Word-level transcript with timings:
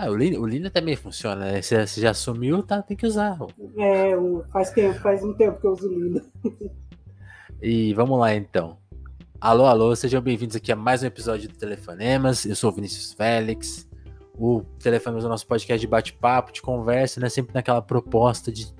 Ah, 0.00 0.08
o 0.08 0.14
Linda, 0.14 0.40
o 0.40 0.46
Linda 0.46 0.70
também 0.70 0.94
funciona, 0.94 1.44
né? 1.44 1.60
Você, 1.60 1.84
você 1.84 2.00
já 2.00 2.12
assumiu, 2.12 2.62
tá? 2.62 2.80
Tem 2.80 2.96
que 2.96 3.04
usar. 3.04 3.36
É, 3.76 4.12
faz 4.52 4.70
tempo, 4.70 4.96
faz 5.00 5.24
um 5.24 5.34
tempo 5.34 5.60
que 5.60 5.66
eu 5.66 5.72
uso 5.72 5.88
o 5.88 5.92
Linda. 5.92 6.24
e 7.60 7.92
vamos 7.94 8.16
lá 8.16 8.32
então. 8.32 8.78
Alô, 9.40 9.66
alô, 9.66 9.96
sejam 9.96 10.22
bem-vindos 10.22 10.54
aqui 10.54 10.70
a 10.70 10.76
mais 10.76 11.02
um 11.02 11.06
episódio 11.06 11.48
do 11.48 11.56
Telefonemas. 11.56 12.44
Eu 12.44 12.54
sou 12.54 12.70
o 12.70 12.72
Vinícius 12.72 13.12
Félix. 13.12 13.88
O 14.38 14.62
Telefonemas 14.78 15.24
é 15.24 15.26
o 15.26 15.30
nosso 15.30 15.48
podcast 15.48 15.80
de 15.80 15.88
bate-papo, 15.88 16.52
de 16.52 16.62
conversa, 16.62 17.20
né? 17.20 17.28
Sempre 17.28 17.52
naquela 17.52 17.82
proposta 17.82 18.52
de 18.52 18.72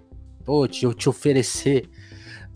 pô, 0.44 0.68
te, 0.68 0.89
te 0.94 1.08
oferecer 1.08 1.90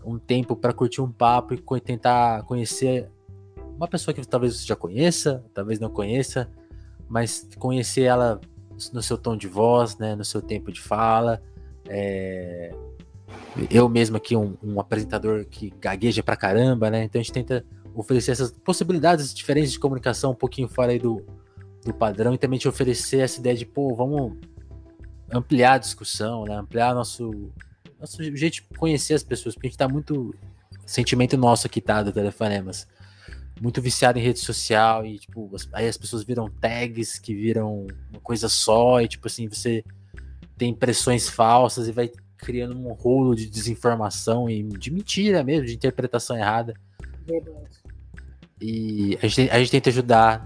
um 0.05 0.17
tempo 0.17 0.55
para 0.55 0.71
curtir 0.71 1.01
um 1.01 1.11
papo 1.11 1.53
e 1.53 1.81
tentar 1.81 2.43
conhecer 2.43 3.11
uma 3.75 3.89
pessoa 3.89 4.13
que 4.15 4.25
talvez 4.25 4.55
você 4.55 4.65
já 4.65 4.75
conheça, 4.77 5.43
talvez 5.53 5.81
não 5.81 5.89
conheça, 5.89 6.49
mas 7.09 7.45
conhecer 7.59 8.03
ela 8.03 8.39
no 8.91 9.01
seu 9.01 9.17
tom 9.17 9.35
de 9.35 9.47
voz, 9.47 9.97
né, 9.97 10.15
no 10.15 10.25
seu 10.25 10.41
tempo 10.41 10.71
de 10.71 10.81
fala. 10.81 11.41
É... 11.87 12.73
Eu 13.69 13.89
mesmo 13.89 14.17
aqui, 14.17 14.35
um, 14.35 14.55
um, 14.63 14.79
apresentador 14.79 15.45
que 15.45 15.71
gagueja 15.79 16.21
pra 16.23 16.35
caramba, 16.35 16.89
né? 16.89 17.03
Então 17.03 17.19
a 17.19 17.23
gente 17.23 17.33
tenta 17.33 17.65
oferecer 17.93 18.31
essas 18.31 18.51
possibilidades 18.51 19.33
diferentes 19.33 19.71
de 19.71 19.79
comunicação 19.79 20.31
um 20.31 20.35
pouquinho 20.35 20.67
fora 20.67 20.91
aí 20.91 20.99
do, 20.99 21.23
do 21.85 21.93
padrão 21.93 22.33
e 22.33 22.37
também 22.37 22.59
te 22.59 22.67
oferecer 22.67 23.19
essa 23.19 23.39
ideia 23.39 23.55
de, 23.55 23.65
pô, 23.65 23.93
vamos 23.95 24.37
ampliar 25.31 25.73
a 25.73 25.77
discussão, 25.77 26.45
né? 26.45 26.55
Ampliar 26.55 26.93
nosso, 26.93 27.51
nosso 27.99 28.23
jeito 28.35 28.55
de 28.55 28.61
conhecer 28.77 29.13
as 29.13 29.23
pessoas, 29.23 29.55
porque 29.55 29.67
a 29.67 29.69
gente 29.69 29.77
tá 29.77 29.87
muito 29.87 30.33
sentimento 30.85 31.37
nosso 31.37 31.67
aqui, 31.67 31.81
tá, 31.81 32.03
do 32.03 32.11
Telefonemas 32.11 32.87
muito 33.61 33.81
viciado 33.81 34.19
em 34.19 34.21
rede 34.21 34.39
social 34.39 35.05
e, 35.05 35.19
tipo, 35.19 35.49
aí 35.71 35.87
as 35.87 35.97
pessoas 35.97 36.23
viram 36.23 36.49
tags 36.49 37.19
que 37.19 37.33
viram 37.33 37.87
uma 38.11 38.19
coisa 38.21 38.49
só 38.49 39.01
e, 39.01 39.07
tipo 39.07 39.27
assim, 39.27 39.47
você 39.47 39.83
tem 40.57 40.69
impressões 40.69 41.29
falsas 41.29 41.87
e 41.87 41.91
vai 41.91 42.11
criando 42.37 42.77
um 42.77 42.91
rolo 42.93 43.35
de 43.35 43.49
desinformação 43.49 44.49
e 44.49 44.63
de 44.63 44.91
mentira 44.91 45.43
mesmo, 45.43 45.65
de 45.65 45.73
interpretação 45.73 46.37
errada. 46.37 46.73
Verdade. 47.25 47.79
E 48.61 49.17
a 49.21 49.27
gente, 49.27 49.49
a 49.49 49.59
gente 49.59 49.71
tenta 49.71 49.89
ajudar 49.89 50.43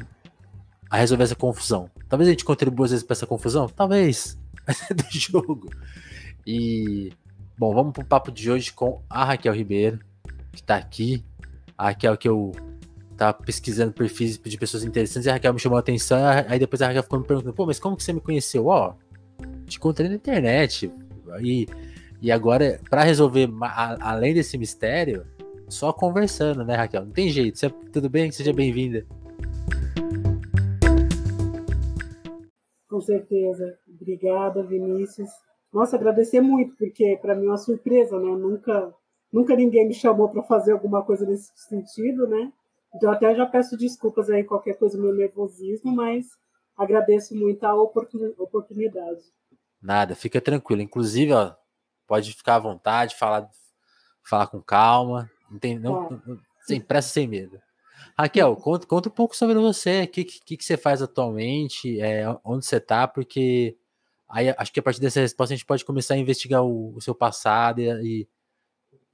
a 0.89 0.97
resolver 0.97 1.23
essa 1.23 1.35
confusão. 1.35 1.89
Talvez 2.07 2.27
a 2.27 2.31
gente 2.31 2.45
contribua 2.45 2.85
às 2.85 2.91
vezes 2.91 3.05
para 3.05 3.13
essa 3.13 3.27
confusão, 3.27 3.67
talvez, 3.67 4.37
mas 4.65 4.89
é 4.89 4.93
do 4.93 5.05
jogo. 5.11 5.69
E, 6.45 7.11
bom, 7.57 7.73
vamos 7.73 7.93
pro 7.93 8.05
papo 8.05 8.31
de 8.31 8.49
hoje 8.49 8.71
com 8.71 9.01
a 9.09 9.25
Raquel 9.25 9.53
Ribeiro, 9.53 9.99
que 10.51 10.63
tá 10.63 10.77
aqui. 10.77 11.23
A 11.77 11.85
Raquel 11.85 12.17
que 12.17 12.27
eu 12.27 12.53
tava 13.17 13.33
pesquisando 13.33 13.91
perfis 13.91 14.37
de 14.37 14.57
pessoas 14.57 14.83
interessantes 14.83 15.25
e 15.25 15.29
a 15.29 15.33
Raquel 15.33 15.53
me 15.53 15.59
chamou 15.59 15.77
a 15.77 15.79
atenção. 15.79 16.19
Aí 16.47 16.59
depois 16.59 16.81
a 16.81 16.87
Raquel 16.87 17.03
ficou 17.03 17.19
me 17.19 17.25
perguntando: 17.25 17.53
pô, 17.53 17.65
mas 17.65 17.79
como 17.79 17.97
que 17.97 18.03
você 18.03 18.13
me 18.13 18.21
conheceu? 18.21 18.67
Ó, 18.67 18.93
te 19.65 19.77
encontrei 19.77 20.07
na 20.07 20.15
internet. 20.15 20.91
E, 21.41 21.67
e 22.21 22.31
agora, 22.31 22.79
para 22.89 23.03
resolver 23.03 23.49
a, 23.61 24.11
além 24.11 24.33
desse 24.33 24.57
mistério, 24.57 25.25
só 25.67 25.91
conversando, 25.91 26.63
né, 26.63 26.75
Raquel? 26.75 27.05
Não 27.05 27.11
tem 27.11 27.29
jeito. 27.29 27.57
Você, 27.57 27.69
tudo 27.91 28.09
bem? 28.09 28.31
Seja 28.31 28.53
bem-vinda. 28.53 29.05
Com 32.89 33.01
certeza. 33.01 33.77
Obrigada, 33.89 34.63
Vinícius. 34.63 35.29
Nossa, 35.73 35.97
agradecer 35.97 36.39
muito, 36.39 36.75
porque 36.77 37.17
para 37.21 37.35
mim 37.35 37.47
é 37.47 37.49
uma 37.49 37.57
surpresa, 37.57 38.17
né? 38.17 38.29
Nunca, 38.29 38.93
nunca 39.31 39.55
ninguém 39.55 39.87
me 39.87 39.93
chamou 39.93 40.29
para 40.29 40.41
fazer 40.43 40.71
alguma 40.71 41.03
coisa 41.03 41.25
nesse 41.25 41.51
sentido, 41.55 42.25
né? 42.25 42.51
Então, 42.97 43.11
até 43.11 43.35
já 43.35 43.45
peço 43.45 43.77
desculpas 43.77 44.27
aí, 44.27 44.43
qualquer 44.43 44.75
coisa, 44.75 44.97
meu 44.97 45.13
nervosismo, 45.13 45.95
mas 45.95 46.25
agradeço 46.75 47.35
muito 47.35 47.63
a 47.63 47.75
oportunidade. 47.75 49.21
Nada, 49.79 50.15
fica 50.15 50.41
tranquilo. 50.41 50.81
Inclusive, 50.81 51.31
ó, 51.31 51.53
pode 52.07 52.33
ficar 52.33 52.55
à 52.55 52.59
vontade, 52.59 53.15
falar, 53.15 53.47
falar 54.23 54.47
com 54.47 54.59
calma, 54.59 55.29
não 55.47 55.59
tem, 55.59 55.77
não, 55.77 56.09
tá. 56.09 56.21
não, 56.25 56.39
sem 56.61 56.81
pressa, 56.81 57.09
sem 57.09 57.27
medo. 57.27 57.61
Raquel, 58.17 58.55
conta, 58.57 58.87
conta 58.87 59.09
um 59.09 59.11
pouco 59.11 59.37
sobre 59.37 59.59
você, 59.59 60.01
o 60.01 60.07
que, 60.07 60.23
que, 60.23 60.57
que 60.57 60.65
você 60.65 60.75
faz 60.75 60.99
atualmente, 60.99 62.01
é, 62.01 62.25
onde 62.43 62.65
você 62.65 62.77
está, 62.77 63.07
porque 63.07 63.77
aí 64.27 64.49
acho 64.57 64.73
que 64.73 64.79
a 64.79 64.83
partir 64.83 65.01
dessa 65.01 65.19
resposta 65.19 65.53
a 65.53 65.57
gente 65.57 65.67
pode 65.67 65.85
começar 65.85 66.15
a 66.15 66.17
investigar 66.17 66.63
o, 66.63 66.95
o 66.95 67.01
seu 67.01 67.13
passado 67.13 67.79
e, 67.79 68.27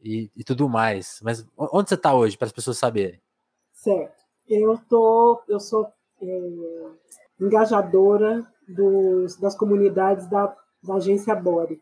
e, 0.02 0.32
e, 0.34 0.44
tudo 0.46 0.70
mais. 0.70 1.20
Mas 1.22 1.46
onde 1.58 1.90
você 1.90 1.96
está 1.96 2.14
hoje, 2.14 2.38
para 2.38 2.46
as 2.46 2.54
pessoas 2.54 2.78
saberem? 2.78 3.22
Certo. 3.84 4.24
Eu, 4.48 4.78
tô, 4.90 5.44
eu 5.46 5.60
sou 5.60 5.92
é, 6.22 6.86
engajadora 7.38 8.50
dos, 8.66 9.36
das 9.36 9.58
comunidades 9.58 10.26
da, 10.28 10.56
da 10.82 10.96
agência 10.96 11.36
Bore. 11.36 11.82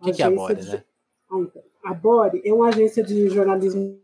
O 0.00 0.06
que, 0.06 0.14
que, 0.14 0.22
é 0.22 0.26
a 0.26 0.30
Bore, 0.30 0.56
de... 0.56 0.68
né? 0.68 0.84
Ah, 1.30 1.38
então. 1.38 1.62
A 1.84 1.94
Bore 1.94 2.42
é 2.44 2.52
uma 2.52 2.68
agência 2.68 3.04
de 3.04 3.28
jornalismo 3.28 4.00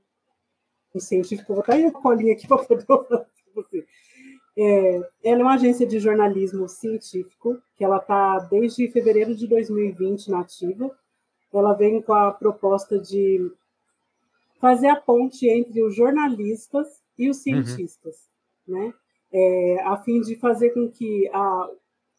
científico. 0.97 1.49
Vou 1.49 1.57
botar 1.57 1.75
aí 1.75 1.87
a 1.87 1.91
colinha 1.91 2.35
aqui 2.35 2.47
para 2.49 2.65
poder 2.65 2.87
falar 2.87 3.27
você. 3.53 3.85
É, 4.57 4.97
ela 5.25 5.41
é 5.41 5.43
uma 5.43 5.55
agência 5.55 5.87
de 5.87 5.99
jornalismo 5.99 6.69
científico, 6.69 7.61
que 7.77 7.85
ela 7.85 7.97
está 7.97 8.39
desde 8.39 8.89
fevereiro 8.93 9.35
de 9.35 9.49
2020 9.49 10.31
na 10.31 10.41
ativa. 10.41 10.97
Ela 11.53 11.73
vem 11.73 12.01
com 12.01 12.13
a 12.13 12.33
proposta 12.33 12.97
de 12.97 13.53
fazer 14.61 14.89
a 14.89 14.97
ponte 14.97 15.49
entre 15.49 15.83
os 15.83 15.97
jornalistas 15.97 17.08
e 17.19 17.29
os 17.29 17.37
uhum. 17.39 17.43
cientistas, 17.43 18.17
uhum. 18.67 18.75
né? 18.75 18.95
É, 19.31 19.83
a 19.85 19.97
fim 19.99 20.21
de 20.23 20.37
fazer 20.37 20.71
com 20.71 20.89
que 20.89 21.29
a, 21.33 21.71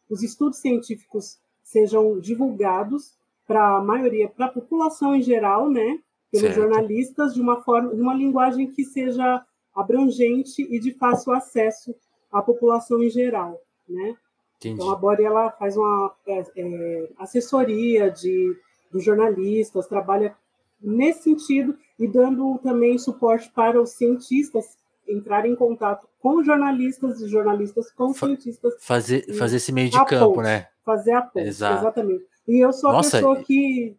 os 0.08 0.22
estudos 0.22 0.58
científicos 0.58 1.38
sejam 1.62 2.18
divulgados 2.20 3.16
para 3.46 3.78
a 3.78 3.82
maioria, 3.82 4.28
para 4.28 4.46
a 4.46 4.52
população 4.52 5.14
em 5.14 5.22
geral, 5.22 5.68
né? 5.68 5.98
Pelos 6.30 6.52
certo. 6.52 6.60
jornalistas 6.60 7.34
de 7.34 7.40
uma 7.40 7.62
forma, 7.62 7.94
de 7.94 8.00
uma 8.00 8.14
linguagem 8.14 8.70
que 8.70 8.84
seja 8.84 9.44
abrangente 9.74 10.62
e 10.62 10.78
de 10.78 10.92
fácil 10.92 11.32
acesso 11.32 11.94
à 12.30 12.40
população 12.40 13.02
em 13.02 13.10
geral, 13.10 13.60
né? 13.88 14.16
Entendi. 14.56 14.74
Então 14.74 14.90
a 14.90 14.96
Bore 14.96 15.24
ela 15.24 15.50
faz 15.52 15.76
uma 15.76 16.14
é, 16.26 16.44
é, 16.56 17.08
assessoria 17.18 18.10
de 18.10 18.56
dos 18.90 19.04
jornalistas, 19.04 19.86
trabalha 19.86 20.36
nesse 20.80 21.22
sentido 21.22 21.76
e 21.98 22.08
dando 22.08 22.58
também 22.58 22.98
suporte 22.98 23.50
para 23.50 23.80
os 23.80 23.90
cientistas 23.90 24.76
entrar 25.10 25.46
em 25.46 25.54
contato 25.54 26.08
com 26.18 26.42
jornalistas 26.42 27.20
e 27.20 27.28
jornalistas 27.28 27.90
com 27.92 28.12
Fa 28.14 28.26
cientistas. 28.26 28.74
Fazer, 28.80 29.34
fazer 29.34 29.56
esse 29.56 29.72
meio 29.72 29.90
de 29.90 30.04
campo, 30.04 30.34
ponte, 30.34 30.44
né? 30.44 30.68
Fazer 30.84 31.12
a 31.12 31.22
ponte, 31.22 31.46
Exato. 31.46 31.82
exatamente. 31.82 32.24
E 32.46 32.58
eu 32.64 32.72
sou 32.72 32.90
a 32.90 32.94
Nossa, 32.94 33.18
pessoa 33.18 33.36
que. 33.42 33.96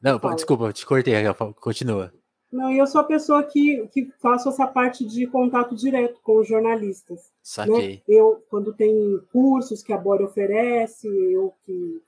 Não, 0.00 0.18
Fala. 0.18 0.34
desculpa, 0.34 0.72
te 0.72 0.86
cortei, 0.86 1.14
continua. 1.60 2.12
Não, 2.50 2.70
e 2.70 2.78
eu 2.78 2.86
sou 2.86 3.02
a 3.02 3.04
pessoa 3.04 3.42
que, 3.42 3.86
que 3.88 4.10
faço 4.20 4.48
essa 4.48 4.66
parte 4.66 5.04
de 5.04 5.26
contato 5.26 5.74
direto 5.76 6.18
com 6.22 6.38
os 6.38 6.48
jornalistas. 6.48 7.18
Né? 7.18 7.24
Saquei. 7.42 7.96
Né? 7.96 8.02
Eu, 8.08 8.42
quando 8.48 8.72
tem 8.72 9.20
cursos 9.30 9.82
que 9.82 9.92
a 9.92 9.98
Bore 9.98 10.24
oferece, 10.24 11.06
eu 11.06 11.52
que, 11.62 12.02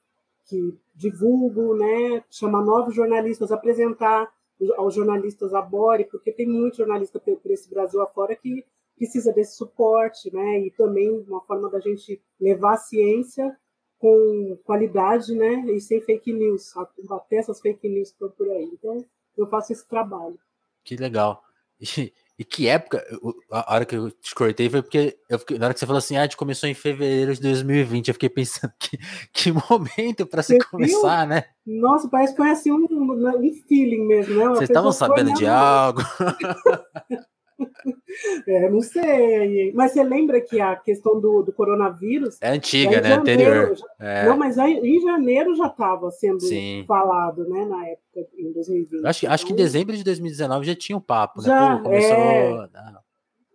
que 0.47 0.79
divulgo, 0.95 1.75
né? 1.75 2.25
Chamar 2.31 2.63
novos 2.63 2.95
jornalistas, 2.95 3.53
apresentar 3.53 4.31
aos 4.77 4.95
jornalistas 4.95 5.55
a 5.55 5.63
Bore, 5.63 6.05
porque 6.05 6.33
tem 6.33 6.47
muito 6.47 6.79
jornalista 6.79 7.19
por 7.19 7.51
esse 7.51 7.69
Brasil 7.71 8.01
afora 8.03 8.37
que 8.37 8.65
precisa 8.97 9.33
desse 9.33 9.57
suporte, 9.57 10.33
né? 10.33 10.61
E 10.61 10.71
também 10.71 11.11
uma 11.11 11.41
forma 11.43 11.71
da 11.71 11.81
gente 11.81 12.21
levar 12.39 12.75
a 12.75 12.77
ciência 12.77 13.57
com 13.99 14.59
qualidade, 14.65 15.35
né? 15.35 15.65
E 15.73 15.81
sem 15.81 16.01
fake 16.01 16.33
news, 16.33 16.75
até 17.11 17.37
essas 17.37 17.61
fake 17.61 17.89
news 17.89 18.13
por, 18.13 18.31
por 18.33 18.49
aí. 18.51 18.65
Então, 18.65 19.05
eu 19.37 19.47
faço 19.47 19.73
esse 19.73 19.87
trabalho. 19.89 20.39
Que 20.85 20.97
legal. 20.97 21.43
E, 21.81 22.13
e 22.41 22.45
que 22.45 22.67
época, 22.69 23.05
a 23.51 23.75
hora 23.75 23.85
que 23.85 23.95
eu 23.95 24.11
te 24.11 24.35
cortei 24.35 24.71
foi 24.71 24.81
porque 24.81 25.19
eu 25.29 25.39
fiquei, 25.39 25.59
na 25.59 25.67
hora 25.67 25.75
que 25.75 25.81
você 25.81 25.85
falou 25.85 25.99
assim, 25.99 26.17
ah, 26.17 26.21
a 26.21 26.23
gente 26.23 26.39
começou 26.39 26.67
em 26.71 26.73
fevereiro 26.73 27.35
de 27.35 27.43
2020, 27.43 28.09
eu 28.09 28.15
fiquei 28.15 28.31
pensando 28.31 28.73
que, 28.81 28.99
que 29.31 29.53
momento 29.53 30.25
para 30.25 30.43
se 30.43 30.59
começar, 30.71 31.27
né? 31.27 31.45
Nossa, 31.67 32.09
parece 32.09 32.33
que 32.33 32.39
foi 32.39 32.49
assim 32.49 32.73
um, 32.73 32.87
um 32.91 33.55
feeling 33.69 34.07
mesmo, 34.07 34.37
né? 34.37 34.49
Vocês 34.49 34.71
estavam 34.71 34.91
sabendo 34.91 35.35
de 35.35 35.47
algo? 35.47 36.01
É, 38.47 38.69
não 38.69 38.81
sei. 38.81 39.73
Mas 39.73 39.93
você 39.93 40.03
lembra 40.03 40.41
que 40.41 40.61
a 40.61 40.77
questão 40.77 41.21
do, 41.21 41.43
do 41.43 41.53
coronavírus. 41.53 42.37
É 42.41 42.51
antiga, 42.51 43.01
né? 43.01 43.15
Anterior. 43.15 43.77
Já, 43.77 43.87
é. 44.01 44.27
Não, 44.27 44.37
mas 44.37 44.59
em 44.59 45.01
janeiro 45.01 45.55
já 45.55 45.67
estava 45.67 46.11
sendo 46.11 46.41
Sim. 46.41 46.85
falado, 46.87 47.49
né? 47.49 47.65
Na 47.65 47.87
época, 47.87 48.29
em 48.37 48.53
2020. 48.53 49.07
Acho, 49.07 49.25
então, 49.25 49.35
acho 49.35 49.47
que 49.47 49.53
em 49.53 49.55
então 49.55 49.65
dezembro 49.65 49.97
de 49.97 50.05
2019 50.05 50.67
já 50.67 50.75
tinha 50.75 50.99
um 50.99 51.01
papo, 51.01 51.41
né? 51.41 51.47
Já, 51.47 51.77
Pô, 51.77 51.85
começou. 51.85 52.17
É... 52.17 52.69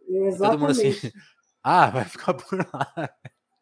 Exatamente. 0.08 0.38
Todo 0.38 0.60
mundo 0.60 0.72
assim. 0.72 1.12
Ah, 1.68 1.90
vai 1.90 2.06
ficar 2.06 2.36
por 2.36 2.60
lá. 2.60 3.10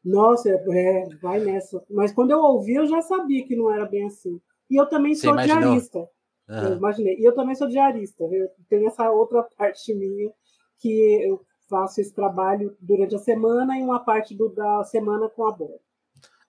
Nossa, 0.04 0.50
é, 0.50 1.08
vai 1.22 1.40
nessa. 1.40 1.82
Mas 1.90 2.12
quando 2.12 2.32
eu 2.32 2.40
ouvi, 2.40 2.74
eu 2.74 2.86
já 2.86 3.02
sabia 3.02 3.46
que 3.48 3.56
não 3.56 3.72
era 3.72 3.86
bem 3.86 4.06
assim. 4.06 4.42
E 4.70 4.76
eu 4.76 4.86
também 4.88 5.16
sou 5.16 5.34
diarista. 5.38 6.06
Uhum. 6.50 6.64
Eu 6.64 6.78
imaginei. 6.78 7.18
E 7.18 7.24
eu 7.24 7.34
também 7.34 7.56
sou 7.56 7.68
diarista. 7.68 8.24
Eu 8.24 8.50
tenho 8.70 8.88
essa 8.88 9.10
outra 9.10 9.44
parte 9.58 9.94
minha 9.94 10.32
que 10.80 11.24
eu 11.24 11.42
faço 11.70 12.02
esse 12.02 12.14
trabalho 12.14 12.76
durante 12.80 13.16
a 13.16 13.20
semana 13.20 13.78
e 13.78 13.82
uma 13.82 14.00
parte 14.00 14.36
do, 14.36 14.50
da 14.50 14.84
semana 14.84 15.30
com 15.30 15.48
a 15.48 15.52
bola. 15.52 15.80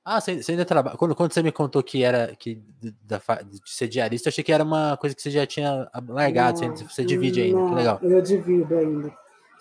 Ah, 0.05 0.21
você, 0.21 0.43
você 0.43 0.53
ainda 0.53 0.67
trabalha. 0.67 0.99
Quando, 0.99 1.15
quando 1.15 1.33
você 1.33 1.43
me 1.43 1.51
contou 1.51 1.83
que 1.83 2.03
era 2.03 2.37
que 2.37 2.63
da, 3.03 3.19
de 3.43 3.59
ser 3.65 3.89
diarista, 3.89 4.29
eu 4.29 4.31
achei 4.31 4.45
que 4.45 4.53
era 4.53 4.63
uma 4.63 4.99
coisa 4.99 5.17
que 5.17 5.23
você 5.23 5.31
já 5.31 5.47
tinha 5.47 5.89
largado. 6.09 6.61
Não, 6.61 6.77
você, 6.77 6.85
você, 6.85 7.05
divide 7.05 7.41
ainda, 7.41 7.59
não, 7.59 7.69
que 7.71 7.75
legal. 7.75 7.99
Eu 8.03 8.21
divido 8.21 8.77
ainda. 8.77 9.17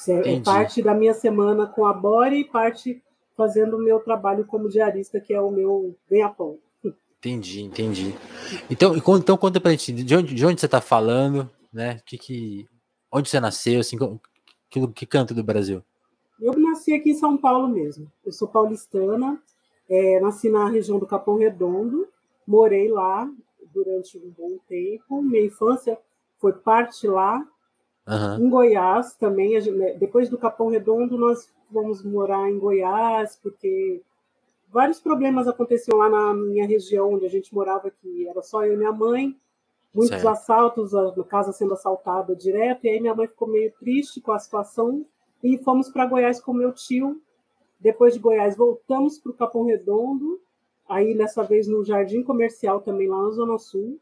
É, 0.06 0.34
é 0.34 0.42
parte 0.42 0.82
da 0.82 0.94
minha 0.94 1.14
semana 1.14 1.66
com 1.66 1.86
a 1.86 1.94
Bore 1.94 2.42
e 2.42 2.44
parte 2.44 3.02
fazendo 3.38 3.78
o 3.78 3.82
meu 3.82 4.02
trabalho 4.02 4.46
como 4.46 4.68
diarista, 4.68 5.20
que 5.20 5.34
é 5.34 5.40
o 5.40 5.50
meu 5.50 5.98
ganha-pão. 6.10 6.60
Entendi, 7.24 7.62
entendi. 7.62 8.14
Então, 8.70 8.98
então 8.98 9.38
conta 9.38 9.58
pra 9.58 9.72
gente, 9.72 9.94
de 9.94 10.14
onde, 10.14 10.36
de 10.36 10.46
onde 10.46 10.60
você 10.60 10.68
tá 10.68 10.82
falando, 10.82 11.50
né? 11.72 12.02
Que, 12.06 12.18
que, 12.18 12.68
onde 13.10 13.30
você 13.30 13.40
nasceu, 13.40 13.80
assim, 13.80 13.98
que, 14.70 14.88
que 14.90 15.06
canto 15.06 15.34
do 15.34 15.42
Brasil? 15.42 15.82
Eu 16.38 16.60
nasci 16.60 16.92
aqui 16.92 17.12
em 17.12 17.16
São 17.16 17.38
Paulo 17.38 17.70
mesmo. 17.70 18.12
Eu 18.26 18.34
sou 18.34 18.46
paulistana, 18.46 19.42
é, 19.90 20.20
nasci 20.20 20.50
na 20.50 20.68
região 20.68 21.00
do 21.00 21.08
Capão 21.08 21.38
Redondo, 21.38 22.06
morei 22.46 22.90
lá 22.90 23.32
durante 23.74 24.18
um 24.18 24.30
bom 24.38 24.58
tempo. 24.68 25.22
Minha 25.22 25.46
infância 25.46 25.98
foi 26.40 26.52
parte 26.52 27.08
lá. 27.08 27.42
Uhum. 28.06 28.48
Em 28.48 28.50
Goiás 28.50 29.16
também, 29.16 29.58
né, 29.72 29.94
depois 29.94 30.28
do 30.28 30.38
Capão 30.38 30.68
Redondo, 30.68 31.18
nós 31.18 31.50
fomos 31.72 32.04
morar 32.04 32.50
em 32.50 32.60
Goiás, 32.60 33.40
porque 33.42 34.02
vários 34.74 35.00
problemas 35.00 35.48
aconteciam 35.48 36.00
lá 36.00 36.10
na 36.10 36.34
minha 36.34 36.66
região 36.66 37.14
onde 37.14 37.26
a 37.26 37.30
gente 37.30 37.54
morava, 37.54 37.92
que 37.92 38.28
era 38.28 38.42
só 38.42 38.66
eu 38.66 38.74
e 38.74 38.78
minha 38.78 38.92
mãe, 38.92 39.38
muitos 39.94 40.20
certo. 40.20 40.30
assaltos, 40.30 40.96
a 40.96 41.24
casa 41.26 41.54
sendo 41.54 41.74
assaltada 41.74 42.36
direto, 42.36 42.84
e 42.84 42.90
aí 42.90 43.00
minha 43.00 43.14
mãe 43.14 43.28
ficou 43.28 43.48
meio 43.48 43.72
triste 43.80 44.20
com 44.20 44.32
a 44.32 44.40
situação 44.40 45.06
e 45.44 45.60
fomos 45.60 45.90
para 45.90 46.08
Goiás 46.08 46.42
com 46.42 46.54
meu 46.54 46.74
tio. 46.74 47.22
Depois 47.80 48.16
de 48.16 48.20
Goiás, 48.20 48.58
voltamos 48.58 49.20
para 49.20 49.32
o 49.32 49.36
Capão 49.36 49.66
Redondo, 49.66 50.42
aí 50.90 51.16
dessa 51.16 51.44
vez 51.44 51.68
no 51.68 51.84
Jardim 51.86 52.24
Comercial 52.24 52.82
também 52.82 53.08
lá 53.08 53.22
na 53.22 53.30
Zona 53.30 53.60
Sul, 53.60 54.00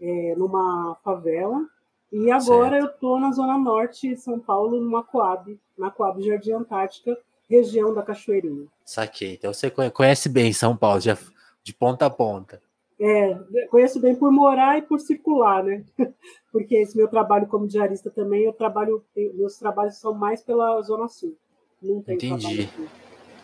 é, 0.00 0.34
numa 0.36 0.96
favela. 1.02 1.66
E 2.12 2.30
agora 2.30 2.76
certo. 2.76 2.84
eu 2.84 2.90
estou 2.90 3.18
na 3.18 3.32
Zona 3.32 3.58
Norte 3.58 4.08
de 4.10 4.16
São 4.20 4.38
Paulo, 4.38 4.80
numa 4.80 5.02
Coab, 5.02 5.58
na 5.76 5.90
Coab 5.90 6.22
Jardim 6.22 6.52
Antártica, 6.52 7.18
região 7.50 7.92
da 7.92 8.02
Cachoeirinha. 8.02 8.66
Saquei. 8.84 9.34
Então 9.34 9.52
você 9.52 9.70
conhece 9.70 10.28
bem 10.28 10.52
São 10.52 10.76
Paulo, 10.76 11.00
já 11.00 11.18
de 11.62 11.74
ponta 11.74 12.06
a 12.06 12.10
ponta. 12.10 12.62
É, 12.98 13.34
conheço 13.70 13.98
bem 13.98 14.14
por 14.14 14.30
morar 14.30 14.78
e 14.78 14.82
por 14.82 15.00
circular, 15.00 15.64
né? 15.64 15.84
Porque 16.52 16.76
esse 16.76 16.96
meu 16.96 17.08
trabalho 17.08 17.46
como 17.46 17.66
diarista 17.66 18.10
também, 18.10 18.44
eu 18.44 18.52
trabalho, 18.52 19.02
meus 19.34 19.56
trabalhos 19.56 19.96
são 19.96 20.14
mais 20.14 20.42
pela 20.42 20.80
Zona 20.82 21.08
Sul. 21.08 21.36
Não 21.82 22.02
tem 22.02 22.16
Entendi. 22.16 22.68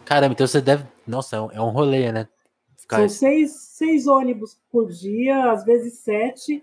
Caramba, 0.05 0.35
então 0.35 0.47
você 0.47 0.61
deve. 0.61 0.85
Nossa, 1.07 1.37
é 1.37 1.41
um 1.41 1.51
é 1.69 1.73
rolê, 1.73 2.13
né? 2.13 2.29
Ficar... 2.77 2.99
São 2.99 3.09
seis, 3.09 3.53
seis 3.53 4.07
ônibus 4.07 4.61
por 4.71 4.89
dia, 4.89 5.51
às 5.51 5.65
vezes 5.65 6.01
sete, 6.01 6.63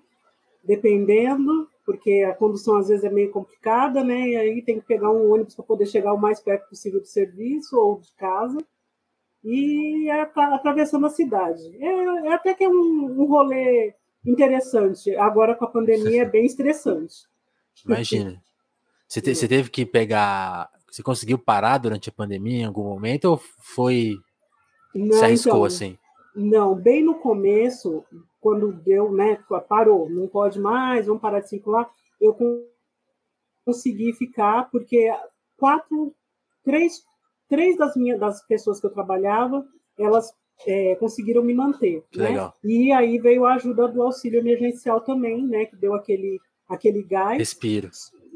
dependendo 0.63 1.67
porque 1.85 2.25
a 2.29 2.33
condução 2.33 2.77
às 2.77 2.87
vezes 2.87 3.03
é 3.03 3.09
meio 3.09 3.31
complicada, 3.31 4.03
né? 4.03 4.29
E 4.29 4.35
aí 4.35 4.61
tem 4.61 4.79
que 4.79 4.85
pegar 4.85 5.11
um 5.11 5.31
ônibus 5.31 5.55
para 5.55 5.65
poder 5.65 5.85
chegar 5.85 6.13
o 6.13 6.19
mais 6.19 6.39
perto 6.39 6.69
possível 6.69 6.99
do 6.99 7.07
serviço 7.07 7.77
ou 7.77 7.99
de 7.99 8.11
casa. 8.13 8.57
E 9.43 10.09
é 10.09 10.21
atravessando 10.21 11.05
a 11.05 11.09
cidade. 11.09 11.61
É, 11.83 12.27
é 12.27 12.33
até 12.33 12.53
que 12.53 12.63
é 12.63 12.69
um, 12.69 13.21
um 13.21 13.25
rolê 13.25 13.93
interessante. 14.25 15.13
Agora 15.17 15.55
com 15.55 15.65
a 15.65 15.71
pandemia 15.71 16.21
é 16.21 16.29
bem 16.29 16.45
estressante. 16.45 17.15
Imagina. 17.85 18.41
Você, 19.07 19.21
te, 19.21 19.35
você 19.35 19.47
teve 19.47 19.69
que 19.69 19.85
pegar. 19.85 20.69
Você 20.89 21.03
conseguiu 21.03 21.37
parar 21.37 21.77
durante 21.77 22.09
a 22.09 22.13
pandemia 22.13 22.61
em 22.61 22.65
algum 22.65 22.83
momento 22.83 23.25
ou 23.25 23.41
foi. 23.59 24.15
Não, 24.95 25.17
se 25.17 25.25
arriscou 25.25 25.51
então, 25.51 25.63
assim? 25.65 25.97
Não, 26.35 26.75
bem 26.75 27.03
no 27.03 27.15
começo, 27.15 28.03
quando 28.43 28.73
deu, 28.73 29.09
né, 29.09 29.39
parou, 29.69 30.09
não 30.09 30.27
pode 30.27 30.59
mais, 30.59 31.07
vamos 31.07 31.21
parar 31.21 31.39
de 31.39 31.47
circular, 31.47 31.89
eu 32.19 32.35
consegui 33.65 34.11
ficar, 34.11 34.69
porque 34.69 35.09
quatro, 35.57 36.13
três, 36.61 37.01
três 37.47 37.77
das 37.77 37.95
minhas 37.95 38.19
das 38.19 38.45
pessoas 38.45 38.81
que 38.81 38.85
eu 38.85 38.91
trabalhava, 38.91 39.65
elas 39.97 40.33
é, 40.67 40.93
conseguiram 40.95 41.41
me 41.41 41.53
manter. 41.53 42.03
né? 42.13 42.27
Legal. 42.27 42.53
E 42.61 42.91
aí 42.91 43.17
veio 43.17 43.45
a 43.45 43.53
ajuda 43.53 43.87
do 43.87 44.03
auxílio 44.03 44.41
emergencial 44.41 44.99
também, 44.99 45.47
né, 45.47 45.65
que 45.65 45.77
deu 45.77 45.93
aquele, 45.93 46.37
aquele 46.67 47.01
gás. 47.01 47.37
Respiro. 47.37 47.89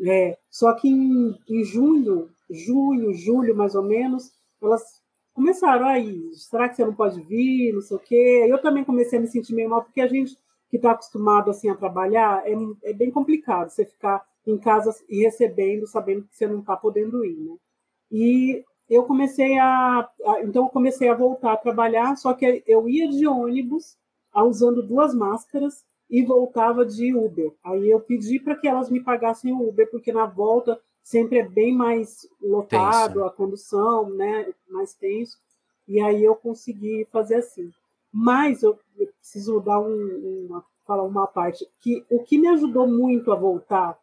É, 0.06 0.38
só 0.50 0.74
que 0.74 0.88
em, 0.88 1.38
em 1.50 1.64
junho, 1.66 2.30
junho, 2.50 3.14
julho 3.14 3.54
mais 3.54 3.76
ou 3.76 3.84
menos, 3.84 4.32
elas 4.64 5.02
começaram 5.38 5.86
aí, 5.86 6.34
será 6.34 6.68
que 6.68 6.76
você 6.76 6.84
não 6.84 6.96
pode 6.96 7.22
vir, 7.22 7.72
não 7.72 7.82
sei 7.82 7.96
o 7.96 8.00
quê. 8.00 8.48
Eu 8.50 8.60
também 8.60 8.84
comecei 8.84 9.20
a 9.20 9.22
me 9.22 9.28
sentir 9.28 9.54
meio 9.54 9.70
mal, 9.70 9.84
porque 9.84 10.02
a 10.02 10.08
gente 10.08 10.36
que 10.68 10.78
está 10.78 10.92
acostumado 10.92 11.52
assim 11.52 11.70
a 11.70 11.76
trabalhar, 11.76 12.42
é, 12.44 12.56
é, 12.86 12.92
bem 12.92 13.12
complicado 13.12 13.70
você 13.70 13.86
ficar 13.86 14.26
em 14.48 14.58
casa 14.58 14.92
e 15.08 15.22
recebendo, 15.24 15.86
sabendo 15.86 16.24
que 16.24 16.36
você 16.36 16.48
não 16.48 16.62
está 16.62 16.76
podendo 16.76 17.24
ir, 17.24 17.38
né? 17.38 17.56
E 18.12 18.66
eu 18.90 19.04
comecei 19.04 19.60
a, 19.60 20.10
a, 20.26 20.42
então 20.42 20.64
eu 20.64 20.70
comecei 20.70 21.08
a 21.08 21.14
voltar 21.14 21.54
a 21.54 21.58
trabalhar, 21.58 22.16
só 22.16 22.34
que 22.34 22.64
eu 22.66 22.90
ia 22.90 23.08
de 23.08 23.28
ônibus, 23.28 23.96
usando 24.36 24.82
duas 24.82 25.14
máscaras 25.14 25.86
e 26.10 26.26
voltava 26.26 26.84
de 26.84 27.14
Uber. 27.14 27.52
Aí 27.64 27.88
eu 27.88 28.00
pedi 28.00 28.40
para 28.40 28.56
que 28.56 28.68
elas 28.68 28.90
me 28.90 29.04
pagassem 29.04 29.54
o 29.54 29.70
Uber, 29.70 29.88
porque 29.92 30.12
na 30.12 30.26
volta 30.26 30.80
sempre 31.08 31.38
é 31.38 31.48
bem 31.48 31.74
mais 31.74 32.28
lotado 32.42 33.14
tenso. 33.14 33.26
a 33.26 33.32
condução, 33.32 34.10
né, 34.10 34.54
mais 34.70 34.94
tenso. 34.94 35.38
E 35.88 36.02
aí 36.02 36.22
eu 36.22 36.36
consegui 36.36 37.08
fazer 37.10 37.36
assim. 37.36 37.72
Mas 38.12 38.62
eu, 38.62 38.78
eu 38.98 39.08
preciso 39.18 39.62
dar 39.62 39.80
um, 39.80 40.48
uma, 40.50 40.66
falar 40.86 41.04
uma 41.04 41.26
parte 41.26 41.66
que 41.80 42.06
o 42.10 42.22
que 42.24 42.38
me 42.38 42.50
ajudou 42.50 42.86
muito 42.86 43.32
a 43.32 43.36
voltar, 43.38 43.98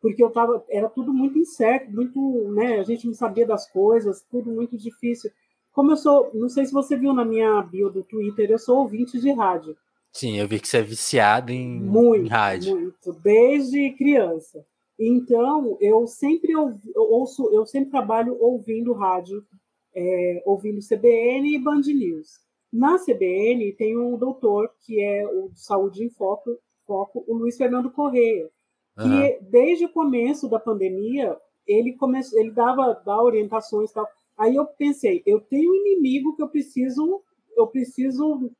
porque 0.00 0.24
eu 0.24 0.30
tava, 0.30 0.64
era 0.70 0.88
tudo 0.88 1.12
muito 1.12 1.38
incerto, 1.38 1.90
muito, 1.90 2.18
né, 2.52 2.80
a 2.80 2.82
gente 2.82 3.06
não 3.06 3.14
sabia 3.14 3.46
das 3.46 3.70
coisas, 3.70 4.24
tudo 4.30 4.50
muito 4.50 4.78
difícil. 4.78 5.30
Como 5.70 5.92
eu 5.92 5.98
sou, 5.98 6.30
não 6.32 6.48
sei 6.48 6.64
se 6.64 6.72
você 6.72 6.96
viu 6.96 7.12
na 7.12 7.26
minha 7.26 7.60
bio 7.60 7.90
do 7.90 8.02
Twitter, 8.02 8.50
eu 8.50 8.58
sou 8.58 8.78
ouvinte 8.78 9.20
de 9.20 9.30
rádio. 9.32 9.76
Sim, 10.12 10.38
eu 10.38 10.48
vi 10.48 10.58
que 10.58 10.66
você 10.66 10.78
é 10.78 10.82
viciado 10.82 11.52
em, 11.52 11.78
muito, 11.78 12.24
em 12.24 12.28
rádio. 12.28 12.74
Muito, 12.74 13.12
desde 13.22 13.90
criança. 13.90 14.64
Então, 14.98 15.76
eu 15.80 16.06
sempre 16.06 16.52
ouço, 16.96 17.48
eu 17.52 17.64
sempre 17.64 17.90
trabalho 17.90 18.36
ouvindo 18.40 18.92
rádio, 18.92 19.44
é, 19.94 20.42
ouvindo 20.44 20.80
CBN 20.80 21.54
e 21.54 21.58
Band 21.58 21.82
News. 21.82 22.40
Na 22.72 22.98
CBN 22.98 23.72
tem 23.72 23.96
um 23.96 24.18
doutor 24.18 24.70
que 24.80 25.00
é 25.00 25.26
o 25.26 25.48
de 25.50 25.60
Saúde 25.60 26.04
em 26.04 26.10
Foco, 26.10 26.58
Foco 26.86 27.24
o 27.26 27.34
Luiz 27.34 27.56
Fernando 27.56 27.90
Correia, 27.90 28.50
que 28.96 29.08
uhum. 29.08 29.38
desde 29.50 29.84
o 29.84 29.92
começo 29.92 30.48
da 30.48 30.58
pandemia 30.58 31.36
ele 31.66 31.92
começou, 31.92 32.38
ele 32.40 32.50
dava, 32.50 32.94
dava 33.04 33.22
orientações 33.22 33.90
e 33.90 33.94
tal. 33.94 34.08
Aí 34.36 34.56
eu 34.56 34.66
pensei, 34.66 35.22
eu 35.26 35.40
tenho 35.40 35.70
um 35.70 35.74
inimigo 35.74 36.34
que 36.34 36.42
eu 36.42 36.48
preciso, 36.48 37.22
eu 37.56 37.66
preciso 37.66 38.50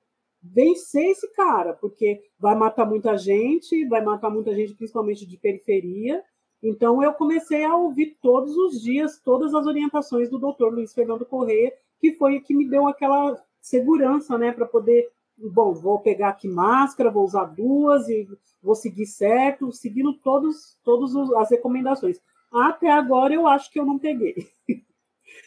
vencer 0.43 1.11
esse 1.11 1.31
cara, 1.33 1.73
porque 1.73 2.21
vai 2.39 2.55
matar 2.55 2.87
muita 2.87 3.17
gente, 3.17 3.87
vai 3.87 4.03
matar 4.03 4.31
muita 4.31 4.55
gente, 4.55 4.75
principalmente 4.75 5.27
de 5.27 5.37
periferia. 5.37 6.23
Então 6.63 7.03
eu 7.03 7.13
comecei 7.13 7.65
a 7.65 7.77
ouvir 7.77 8.17
todos 8.21 8.57
os 8.57 8.81
dias 8.81 9.21
todas 9.23 9.55
as 9.55 9.67
orientações 9.67 10.29
do 10.29 10.39
doutor 10.39 10.73
Luiz 10.73 10.93
Fernando 10.93 11.27
Corrêa, 11.27 11.73
que 12.01 12.13
foi 12.13 12.41
que 12.41 12.55
me 12.55 12.69
deu 12.69 12.87
aquela 12.87 13.41
segurança, 13.61 14.39
né, 14.39 14.53
para 14.53 14.67
poder, 14.67 15.09
bom, 15.37 15.75
vou 15.75 16.01
pegar 16.01 16.31
aqui 16.31 16.49
máscara, 16.49 17.11
vou 17.11 17.25
usar 17.25 17.45
duas 17.45 18.09
e 18.09 18.27
vou 18.63 18.75
seguir 18.75 19.07
certo, 19.07 19.73
seguindo 19.73 20.15
todos 20.15 20.77
todas 20.83 21.15
as 21.35 21.51
recomendações. 21.51 22.21
Até 22.53 22.91
agora 22.91 23.35
eu 23.35 23.47
acho 23.47 23.71
que 23.71 23.79
eu 23.79 23.85
não 23.85 23.99
peguei. 23.99 24.35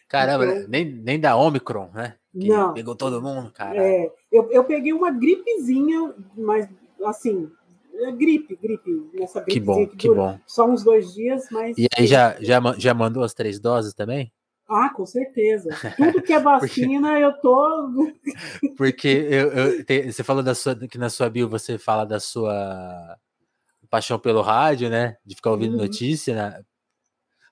Caramba, 0.08 0.46
então, 0.46 0.70
nem, 0.70 0.86
nem 0.86 1.20
da 1.20 1.36
Omicron, 1.36 1.90
né? 1.94 2.16
Que 2.32 2.48
não. 2.48 2.74
Pegou 2.74 2.96
todo 2.96 3.22
mundo, 3.22 3.52
cara. 3.52 3.78
É, 3.78 4.12
eu, 4.32 4.50
eu 4.52 4.64
peguei 4.64 4.94
uma 4.94 5.12
gripezinha, 5.12 6.14
mas 6.36 6.68
assim, 7.04 7.50
é 7.94 8.12
gripe, 8.12 8.56
gripe. 8.56 9.10
Nessa 9.14 9.42
gripe 9.42 9.60
que 9.60 9.66
bom, 9.66 9.88
que, 9.88 9.98
que 9.98 10.10
bom. 10.10 10.40
Só 10.48 10.66
uns 10.66 10.84
dois 10.84 11.14
dias, 11.14 11.48
mas. 11.52 11.78
E 11.78 11.88
aí 11.98 12.08
já, 12.08 12.36
já, 12.42 12.60
já 12.78 12.94
mandou 12.94 13.24
as 13.24 13.34
três 13.34 13.60
doses 13.60 13.94
também? 13.94 14.32
Ah, 14.68 14.90
com 14.90 15.06
certeza. 15.06 15.70
Tudo 15.98 16.22
que 16.22 16.32
é 16.32 16.40
vacina, 16.40 17.10
porque, 17.10 17.24
eu 17.24 17.34
tô. 17.42 18.14
porque 18.78 19.28
eu, 19.30 19.52
eu 19.52 19.86
te, 19.86 20.12
você 20.12 20.24
falou 20.24 20.42
da 20.42 20.56
sua, 20.56 20.76
que 20.76 20.98
na 20.98 21.10
sua 21.10 21.30
bio 21.30 21.50
você 21.50 21.78
fala 21.78 22.06
da 22.06 22.20
sua 22.20 23.18
paixão 23.90 24.18
pelo 24.18 24.42
rádio, 24.42 24.90
né? 24.90 25.18
De 25.26 25.36
ficar 25.36 25.52
ouvindo 25.52 25.74
uhum. 25.74 25.82
notícia, 25.82 26.34
né? 26.34 26.64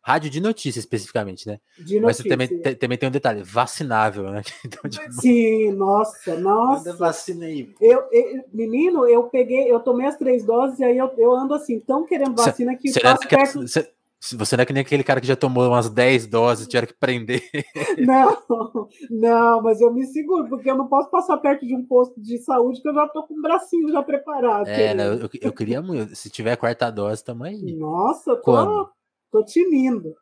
Rádio 0.10 0.32
de 0.32 0.42
notícia, 0.42 0.80
especificamente, 0.80 1.46
né? 1.46 1.60
De 1.78 2.00
Mas 2.00 2.18
também, 2.18 2.48
também 2.48 2.98
tem 2.98 3.08
um 3.08 3.12
detalhe, 3.12 3.44
vacinável, 3.44 4.24
né? 4.24 4.42
Então, 4.66 4.90
tipo... 4.90 5.12
Sim, 5.14 5.72
nossa, 5.74 6.36
nossa. 6.36 6.94
vacina 6.94 7.46
aí. 7.46 7.72
Eu, 7.80 8.04
eu, 8.12 8.44
menino, 8.52 9.08
eu 9.08 9.26
peguei, 9.26 9.72
eu 9.72 9.80
tomei 9.80 10.08
as 10.08 10.18
três 10.18 10.44
doses 10.44 10.80
e 10.80 10.84
aí 10.84 10.98
eu, 10.98 11.12
eu 11.16 11.32
ando 11.32 11.54
assim, 11.54 11.80
tão 11.80 12.08
querendo 12.08 12.36
vacina 12.36 12.76
que 12.76 12.92
cê, 12.92 13.00
é 13.00 13.04
daquelas, 13.04 13.54
perto... 13.54 13.90
Você 14.38 14.58
não 14.58 14.64
é 14.64 14.66
que 14.66 14.74
nem 14.74 14.82
aquele 14.82 15.04
cara 15.04 15.22
que 15.22 15.28
já 15.28 15.36
tomou 15.36 15.66
umas 15.68 15.90
10 15.90 16.28
doses 16.28 16.66
e 16.66 16.70
tiveram 16.70 16.88
que 16.88 16.94
prender. 16.94 17.42
Não, 18.00 18.38
não, 19.10 19.62
mas 19.62 19.80
eu 19.80 19.94
me 19.94 20.06
seguro, 20.08 20.50
porque 20.50 20.70
eu 20.70 20.76
não 20.76 20.88
posso 20.88 21.10
passar 21.10 21.38
perto 21.38 21.66
de 21.66 21.74
um 21.74 21.86
posto 21.86 22.20
de 22.20 22.38
saúde 22.40 22.82
que 22.82 22.90
eu 22.90 22.94
já 22.94 23.08
tô 23.08 23.24
com 23.24 23.36
o 23.36 23.42
bracinho 23.42 23.90
já 23.92 24.04
preparado. 24.04 24.68
É, 24.68 24.94
não, 24.94 25.14
eu, 25.14 25.30
eu, 25.40 25.54
queria 25.54 25.82
muito. 25.82 26.16
Se 26.16 26.30
tiver 26.30 26.58
quarta 26.58 26.90
dose, 26.90 27.24
tamo 27.24 27.46
aí. 27.46 27.74
Nossa, 27.78 28.36
tô, 28.36 28.42
Quando? 28.42 28.90
Tô 29.32 29.44
tinindo. 29.44 30.16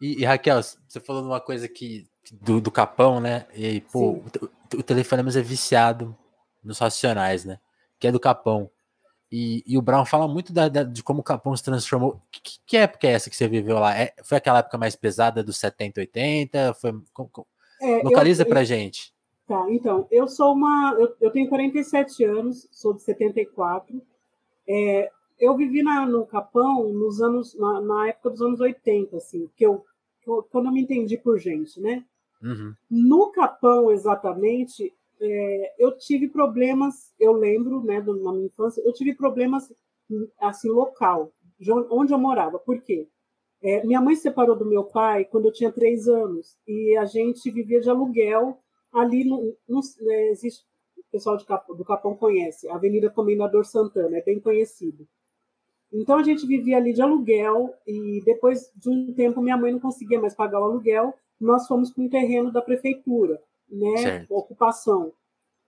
E, 0.00 0.20
e, 0.20 0.24
Raquel, 0.24 0.60
você 0.62 1.00
falou 1.00 1.22
uma 1.24 1.40
coisa 1.40 1.68
que 1.68 2.06
do, 2.30 2.60
do 2.60 2.70
Capão, 2.70 3.20
né? 3.20 3.46
E, 3.54 3.80
pô, 3.80 4.12
o, 4.12 4.24
o 4.78 4.82
Telefonemas 4.82 5.36
é 5.36 5.42
viciado 5.42 6.16
nos 6.62 6.78
racionais, 6.78 7.44
né? 7.44 7.58
Que 7.98 8.08
é 8.08 8.12
do 8.12 8.20
Capão. 8.20 8.70
E, 9.30 9.62
e 9.66 9.78
o 9.78 9.82
Brown 9.82 10.04
fala 10.04 10.28
muito 10.28 10.52
da, 10.52 10.68
da, 10.68 10.82
de 10.82 11.02
como 11.02 11.20
o 11.20 11.24
Capão 11.24 11.56
se 11.56 11.64
transformou. 11.64 12.20
Que, 12.30 12.58
que, 12.66 12.76
época 12.76 13.06
é 13.06 13.12
essa 13.12 13.30
que 13.30 13.36
você 13.36 13.48
viveu 13.48 13.78
lá? 13.78 13.96
É, 13.96 14.12
foi 14.22 14.36
aquela 14.36 14.58
época 14.58 14.76
mais 14.76 14.94
pesada 14.94 15.42
dos 15.42 15.56
70, 15.56 16.00
80? 16.00 16.74
Foi, 16.74 16.92
com, 17.14 17.26
com, 17.28 17.46
é, 17.80 18.02
localiza 18.02 18.42
eu, 18.42 18.46
pra 18.46 18.62
gente. 18.62 19.14
Tá, 19.48 19.66
então, 19.70 20.06
eu 20.10 20.28
sou 20.28 20.52
uma. 20.52 20.94
Eu, 20.98 21.16
eu 21.18 21.30
tenho 21.30 21.48
47 21.48 22.22
anos, 22.24 22.68
sou 22.70 22.92
de 22.92 23.02
74. 23.02 24.02
É, 24.68 25.10
eu 25.42 25.56
vivi 25.56 25.82
na, 25.82 26.06
no 26.06 26.24
Capão 26.24 26.92
nos 26.92 27.20
anos, 27.20 27.58
na, 27.58 27.80
na, 27.80 28.08
época 28.08 28.30
dos 28.30 28.40
anos 28.40 28.60
80, 28.60 29.16
assim, 29.16 29.50
que 29.56 29.66
eu, 29.66 29.84
quando 30.24 30.66
eu 30.66 30.72
me 30.72 30.80
entendi 30.80 31.18
por 31.18 31.36
gente, 31.36 31.80
né? 31.80 32.04
Uhum. 32.40 32.72
No 32.88 33.32
Capão, 33.32 33.90
exatamente, 33.90 34.94
é, 35.20 35.74
eu 35.80 35.98
tive 35.98 36.28
problemas, 36.28 37.12
eu 37.18 37.32
lembro, 37.32 37.82
né, 37.82 38.00
na 38.00 38.32
minha 38.32 38.46
infância, 38.46 38.80
eu 38.86 38.92
tive 38.92 39.14
problemas, 39.14 39.72
assim, 40.40 40.70
local, 40.70 41.32
onde 41.90 42.12
eu 42.12 42.18
morava. 42.18 42.60
Por 42.60 42.80
quê? 42.80 43.08
É, 43.60 43.84
minha 43.84 44.00
mãe 44.00 44.14
se 44.14 44.22
separou 44.22 44.56
do 44.56 44.64
meu 44.64 44.84
pai 44.84 45.24
quando 45.24 45.46
eu 45.46 45.52
tinha 45.52 45.72
três 45.72 46.06
anos 46.06 46.56
e 46.66 46.96
a 46.96 47.04
gente 47.04 47.50
vivia 47.50 47.80
de 47.80 47.90
aluguel 47.90 48.58
ali 48.92 49.24
no, 49.24 49.56
no 49.68 49.80
é, 50.08 50.30
existe 50.30 50.64
o 50.96 51.04
pessoal 51.10 51.36
Capão, 51.44 51.76
do 51.76 51.84
Capão 51.84 52.16
conhece, 52.16 52.68
a 52.68 52.74
Avenida 52.76 53.10
Comendador 53.10 53.64
Santana, 53.64 54.18
é 54.18 54.22
bem 54.22 54.40
conhecido. 54.40 55.06
Então 55.92 56.18
a 56.18 56.22
gente 56.22 56.46
vivia 56.46 56.78
ali 56.78 56.92
de 56.92 57.02
aluguel 57.02 57.74
e 57.86 58.22
depois 58.24 58.70
de 58.76 58.88
um 58.88 59.12
tempo 59.12 59.42
minha 59.42 59.56
mãe 59.56 59.72
não 59.72 59.80
conseguia 59.80 60.20
mais 60.20 60.34
pagar 60.34 60.60
o 60.60 60.64
aluguel, 60.64 61.14
nós 61.40 61.66
fomos 61.66 61.90
para 61.90 62.04
um 62.04 62.08
terreno 62.08 62.50
da 62.50 62.62
prefeitura 62.62 63.40
né, 63.72 63.96
certo. 63.96 64.34
ocupação. 64.34 65.12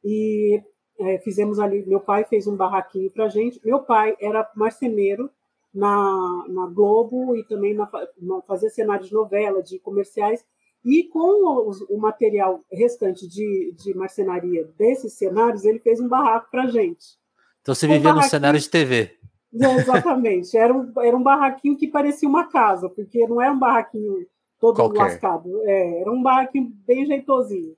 E 0.05 0.63
é, 0.99 1.19
fizemos 1.19 1.59
ali, 1.59 1.85
meu 1.87 2.01
pai 2.01 2.25
fez 2.25 2.47
um 2.47 2.57
barraquinho 2.57 3.11
para 3.11 3.29
gente. 3.29 3.61
Meu 3.65 3.81
pai 3.81 4.17
era 4.21 4.49
marceneiro 4.55 5.31
na, 5.75 6.45
na 6.49 6.67
Globo 6.67 7.37
e 7.37 7.45
também 7.45 7.75
na, 7.75 7.91
na, 8.21 8.43
fazia 8.43 8.71
cenários 8.71 9.09
de 9.09 9.15
novela, 9.15 9.63
de 9.63 9.79
comerciais. 9.79 10.45
E 10.85 11.05
com 11.05 11.19
o, 11.19 11.97
o 11.97 11.99
material 11.99 12.63
restante 12.71 13.27
de, 13.27 13.75
de 13.77 13.95
marcenaria 13.95 14.69
desses 14.79 15.15
cenários, 15.15 15.65
ele 15.65 15.79
fez 15.79 15.99
um 15.99 16.09
barraco 16.09 16.51
para 16.51 16.67
gente. 16.67 17.19
Então 17.63 17.75
você 17.75 17.87
vivia 17.87 18.13
um 18.13 18.17
no 18.17 18.23
cenário 18.23 18.61
de 18.61 18.69
TV. 18.69 19.17
É, 19.63 19.77
exatamente. 19.77 20.57
Era 20.57 20.75
um, 20.75 20.93
era 21.01 21.17
um 21.17 21.23
barraquinho 21.23 21.77
que 21.77 21.87
parecia 21.87 22.29
uma 22.29 22.49
casa, 22.49 22.89
porque 22.89 23.27
não 23.27 23.41
era 23.41 23.53
um 23.53 23.59
barraquinho 23.59 24.27
todo 24.61 24.77
Qualquer. 24.77 24.99
lascado. 24.99 25.63
É, 25.65 26.01
era 26.01 26.11
um 26.11 26.23
barraquinho 26.23 26.73
bem 26.87 27.07
jeitosinho. 27.07 27.77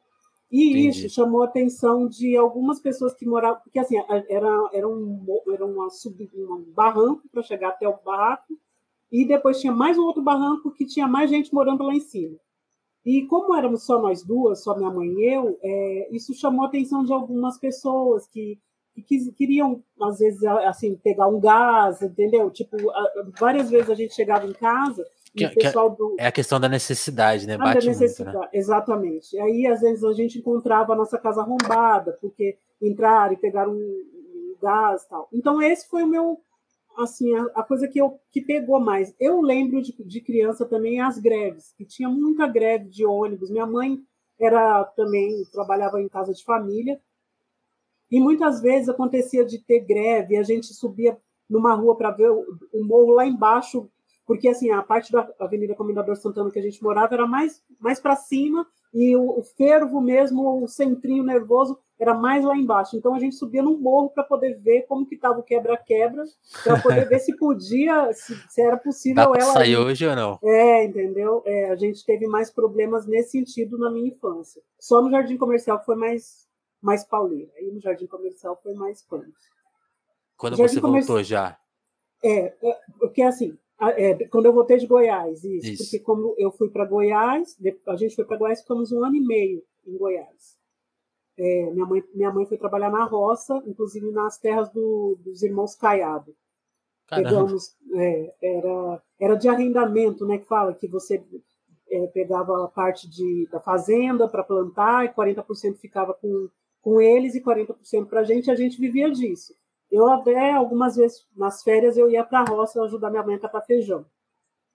E 0.51 0.71
Entendi. 0.71 0.89
isso 0.89 1.15
chamou 1.15 1.43
a 1.43 1.47
atenção 1.47 2.07
de 2.09 2.37
algumas 2.37 2.81
pessoas 2.81 3.13
que 3.13 3.27
moravam, 3.27 3.61
porque 3.63 3.79
assim, 3.79 3.97
era, 3.99 4.69
era, 4.73 4.89
um, 4.89 5.27
era 5.53 5.67
uma 5.67 5.91
sub, 5.91 6.31
um 6.35 6.73
barranco 6.73 7.29
para 7.31 7.43
chegar 7.43 7.71
até 7.71 7.89
o 7.89 7.99
barraco, 8.05 8.57
e 9.11 9.27
depois 9.27 9.61
tinha 9.61 9.73
mais 9.73 9.99
um 9.99 10.05
outro 10.05 10.23
barranco 10.23 10.73
que 10.73 10.87
tinha 10.87 11.07
mais 11.07 11.31
gente 11.31 11.53
morando 11.53 11.83
lá 11.83 11.95
em 11.95 12.01
cima. 12.01 12.37
E 13.05 13.27
como 13.27 13.55
éramos 13.55 13.85
só 13.85 14.01
nós 14.01 14.23
duas, 14.23 14.63
só 14.63 14.77
minha 14.77 14.91
mãe 14.91 15.09
e 15.09 15.35
eu, 15.35 15.59
é, 15.63 16.09
isso 16.11 16.35
chamou 16.35 16.65
a 16.65 16.69
atenção 16.69 17.05
de 17.05 17.13
algumas 17.13 17.59
pessoas 17.59 18.27
que, 18.29 18.59
que 19.03 19.33
queriam, 19.33 19.83
às 20.03 20.19
vezes, 20.19 20.43
assim, 20.45 20.97
pegar 20.97 21.29
um 21.29 21.41
gás, 21.41 22.03
entendeu? 22.03 22.51
Tipo, 22.51 22.77
várias 23.39 23.71
vezes 23.71 23.91
a 23.91 23.95
gente 23.95 24.15
chegava 24.15 24.47
em 24.47 24.53
casa 24.53 25.05
que, 25.37 25.49
que 25.51 25.71
do... 25.71 26.17
É 26.19 26.27
a 26.27 26.33
questão 26.33 26.59
da 26.59 26.69
necessidade, 26.69 27.47
né? 27.47 27.55
Ah, 27.55 27.59
Bate 27.59 27.87
necessidade, 27.87 28.37
muito, 28.37 28.51
né? 28.51 28.59
Exatamente. 28.59 29.39
Aí, 29.39 29.67
às 29.67 29.81
vezes, 29.81 30.03
a 30.03 30.13
gente 30.15 30.39
encontrava 30.39 30.95
a 30.95 30.97
nossa 30.97 31.19
casa 31.19 31.43
arrombada, 31.43 32.17
porque 32.21 32.57
entraram 32.81 33.35
e 33.35 33.37
pegaram 33.37 33.73
um, 33.73 34.57
gás 34.61 35.03
e 35.03 35.09
tal. 35.09 35.29
Então, 35.33 35.61
esse 35.61 35.87
foi 35.89 36.05
o 36.05 36.09
meu, 36.09 36.41
assim, 36.97 37.35
a, 37.35 37.43
a, 37.57 37.63
coisa 37.63 37.87
que, 37.87 38.01
eu, 38.01 38.19
que 38.33 38.41
pegou 38.41 38.81
mais. 38.81 39.15
Eu 39.21 39.43
lembro 39.43 39.83
de, 39.83 39.95
de 40.05 40.21
criança 40.23 40.65
também 40.65 41.01
as 41.01 41.19
greves, 41.19 41.75
que 41.77 41.85
tinha 41.85 42.09
muita 42.09 42.47
greve 42.47 42.89
de 42.89 43.05
ônibus. 43.05 43.51
Minha 43.51 43.67
mãe 43.67 43.99
era 44.41 44.85
também, 44.97 45.45
trabalhava 45.53 46.01
em 46.01 46.09
casa 46.09 46.33
de 46.33 46.43
família, 46.45 46.99
e 48.11 48.21
muitas 48.21 48.61
vezes 48.61 48.89
acontecia 48.89 49.45
de 49.45 49.59
ter 49.59 49.81
greve, 49.81 50.37
a 50.37 50.43
gente 50.43 50.67
subia 50.75 51.17
numa 51.49 51.75
rua 51.75 51.97
para 51.97 52.11
ver 52.11 52.31
o, 52.31 52.45
o 52.73 52.85
morro 52.85 53.13
lá 53.13 53.27
embaixo 53.27 53.89
porque 54.27 54.49
assim 54.49 54.71
a 54.71 54.83
parte 54.83 55.13
da 55.13 55.29
Avenida 55.39 55.75
Comendador 55.75 56.17
Santana 56.17 56.51
que 56.51 56.59
a 56.59 56.63
gente 56.63 56.83
morava 56.83 57.15
era 57.15 57.27
mais 57.27 57.63
mais 57.79 58.01
para 58.01 58.17
cima 58.17 58.67
e 58.99 59.15
o, 59.15 59.41
o, 59.41 59.43
fervo 59.43 60.01
mesmo, 60.01 60.63
o 60.63 60.67
centrinho 60.67 61.23
nervoso 61.23 61.79
era 62.01 62.15
mais 62.15 62.43
lá 62.43 62.57
embaixo. 62.57 62.97
Então 62.97 63.15
a 63.15 63.19
gente 63.19 63.35
subia 63.35 63.63
no 63.63 63.77
morro 63.79 64.09
para 64.09 64.25
poder 64.25 64.59
ver 64.59 64.87
como 64.89 65.07
que 65.07 65.15
estava 65.15 65.39
o 65.39 65.43
quebra-quebra, 65.43 66.25
para 66.65 66.81
poder 66.81 67.07
ver 67.07 67.19
se 67.19 67.37
podia, 67.37 68.11
se, 68.15 68.35
se 68.49 68.63
era 68.63 68.77
possível 68.79 69.33
Dá 69.33 69.39
ela 69.39 69.53
sair 69.53 69.77
hoje 69.77 70.07
ou 70.07 70.17
não. 70.17 70.39
É, 70.43 70.85
entendeu? 70.85 71.43
É, 71.45 71.71
a 71.71 71.77
gente 71.77 72.07
teve 72.07 72.27
mais 72.27 72.51
problemas 72.51 73.07
nesse 73.07 73.33
sentido 73.33 73.77
na 73.77 73.91
minha 73.91 74.09
infância. 74.09 74.63
Só 74.81 75.03
no 75.03 75.11
jardim 75.11 75.37
comercial 75.37 75.83
foi 75.85 75.97
mais 75.97 76.46
mais 76.87 77.03
pauleira. 77.05 77.51
Aí 77.57 77.69
no 77.73 77.81
jardim 77.81 78.07
comercial 78.07 78.59
foi 78.63 78.73
mais 78.75 79.03
punk. 79.03 79.35
Quando 80.37 80.57
você 80.57 80.79
voltou 80.79 81.21
já? 81.21 81.59
É, 82.23 82.55
é, 82.63 82.81
porque 83.01 83.23
assim, 83.23 83.59
é, 83.81 84.27
quando 84.29 84.47
eu 84.47 84.53
voltei 84.53 84.77
de 84.79 84.87
Goiás, 84.87 85.43
isso, 85.43 85.67
isso. 85.67 85.83
porque 85.83 85.99
como 85.99 86.37
eu 86.39 86.53
fui 86.53 86.71
para 86.71 86.87
Goiás, 86.87 87.59
a 87.89 87.97
gente 87.97 88.15
foi 88.15 88.25
para 88.25 88.37
Goiás, 88.37 88.61
ficamos 88.61 88.93
um 88.93 89.05
ano 89.05 89.17
e 89.17 89.21
meio 89.21 89.65
em 89.85 89.99
Goiás. 89.99 90.57
É, 91.37 91.71
minha, 91.73 91.85
mãe, 91.85 92.03
minha 92.15 92.33
mãe 92.33 92.47
foi 92.47 92.57
trabalhar 92.57 92.91
na 92.91 93.05
roça, 93.05 93.61
inclusive 93.67 94.11
nas 94.13 94.39
terras 94.39 94.71
do, 94.71 95.19
dos 95.23 95.43
irmãos 95.43 95.75
Caiado. 95.75 96.35
Caramba. 97.09 97.29
Pegamos, 97.29 97.77
é, 97.95 98.35
era, 98.41 99.03
era 99.21 99.35
de 99.35 99.49
arrendamento, 99.49 100.25
né? 100.25 100.39
Que 100.39 100.47
fala 100.47 100.73
que 100.73 100.89
você 100.89 101.23
é, 101.91 102.07
pegava 102.09 102.65
a 102.65 102.69
parte 102.69 103.09
de, 103.11 103.49
da 103.51 103.61
fazenda 103.61 104.29
para 104.29 104.45
plantar 104.45 105.05
e 105.05 105.13
40% 105.13 105.77
ficava 105.77 106.15
com, 106.15 106.49
com 106.87 107.01
eles 107.01 107.35
e 107.35 107.41
40% 107.41 108.07
para 108.07 108.21
a 108.21 108.23
gente, 108.23 108.49
a 108.49 108.55
gente 108.55 108.81
vivia 108.81 109.11
disso. 109.11 109.53
Eu 109.91 110.09
até, 110.09 110.53
algumas 110.53 110.95
vezes, 110.95 111.27
nas 111.37 111.61
férias, 111.65 111.97
eu 111.97 112.09
ia 112.09 112.23
para 112.23 112.43
a 112.43 112.45
roça 112.45 112.81
ajudar 112.85 113.11
minha 113.11 113.25
mãe 113.25 113.35
a 113.35 113.41
catar 113.41 113.61
feijão. 113.63 114.07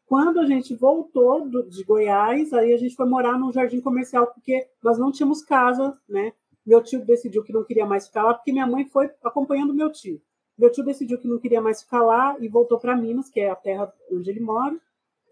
Quando 0.05 0.41
a 0.41 0.45
gente 0.45 0.75
voltou 0.75 1.47
do, 1.47 1.63
de 1.69 1.85
Goiás, 1.85 2.51
aí 2.51 2.73
a 2.73 2.77
gente 2.77 2.97
foi 2.97 3.05
morar 3.05 3.39
num 3.39 3.49
jardim 3.49 3.79
comercial, 3.79 4.27
porque 4.27 4.67
nós 4.83 4.97
não 4.97 5.09
tínhamos 5.09 5.41
casa, 5.41 5.97
né? 6.09 6.33
Meu 6.65 6.83
tio 6.83 6.99
decidiu 7.05 7.45
que 7.45 7.53
não 7.53 7.63
queria 7.63 7.85
mais 7.85 8.07
ficar 8.07 8.23
lá, 8.23 8.33
porque 8.33 8.51
minha 8.51 8.67
mãe 8.67 8.83
foi 8.83 9.09
acompanhando 9.23 9.73
meu 9.73 9.89
tio. 9.89 10.21
Meu 10.57 10.69
tio 10.69 10.83
decidiu 10.83 11.17
que 11.17 11.29
não 11.29 11.39
queria 11.39 11.61
mais 11.61 11.81
ficar 11.81 12.03
lá 12.03 12.35
e 12.41 12.49
voltou 12.49 12.77
para 12.77 12.93
Minas, 12.93 13.29
que 13.29 13.39
é 13.39 13.49
a 13.49 13.55
terra 13.55 13.89
onde 14.11 14.29
ele 14.29 14.41
mora. 14.41 14.77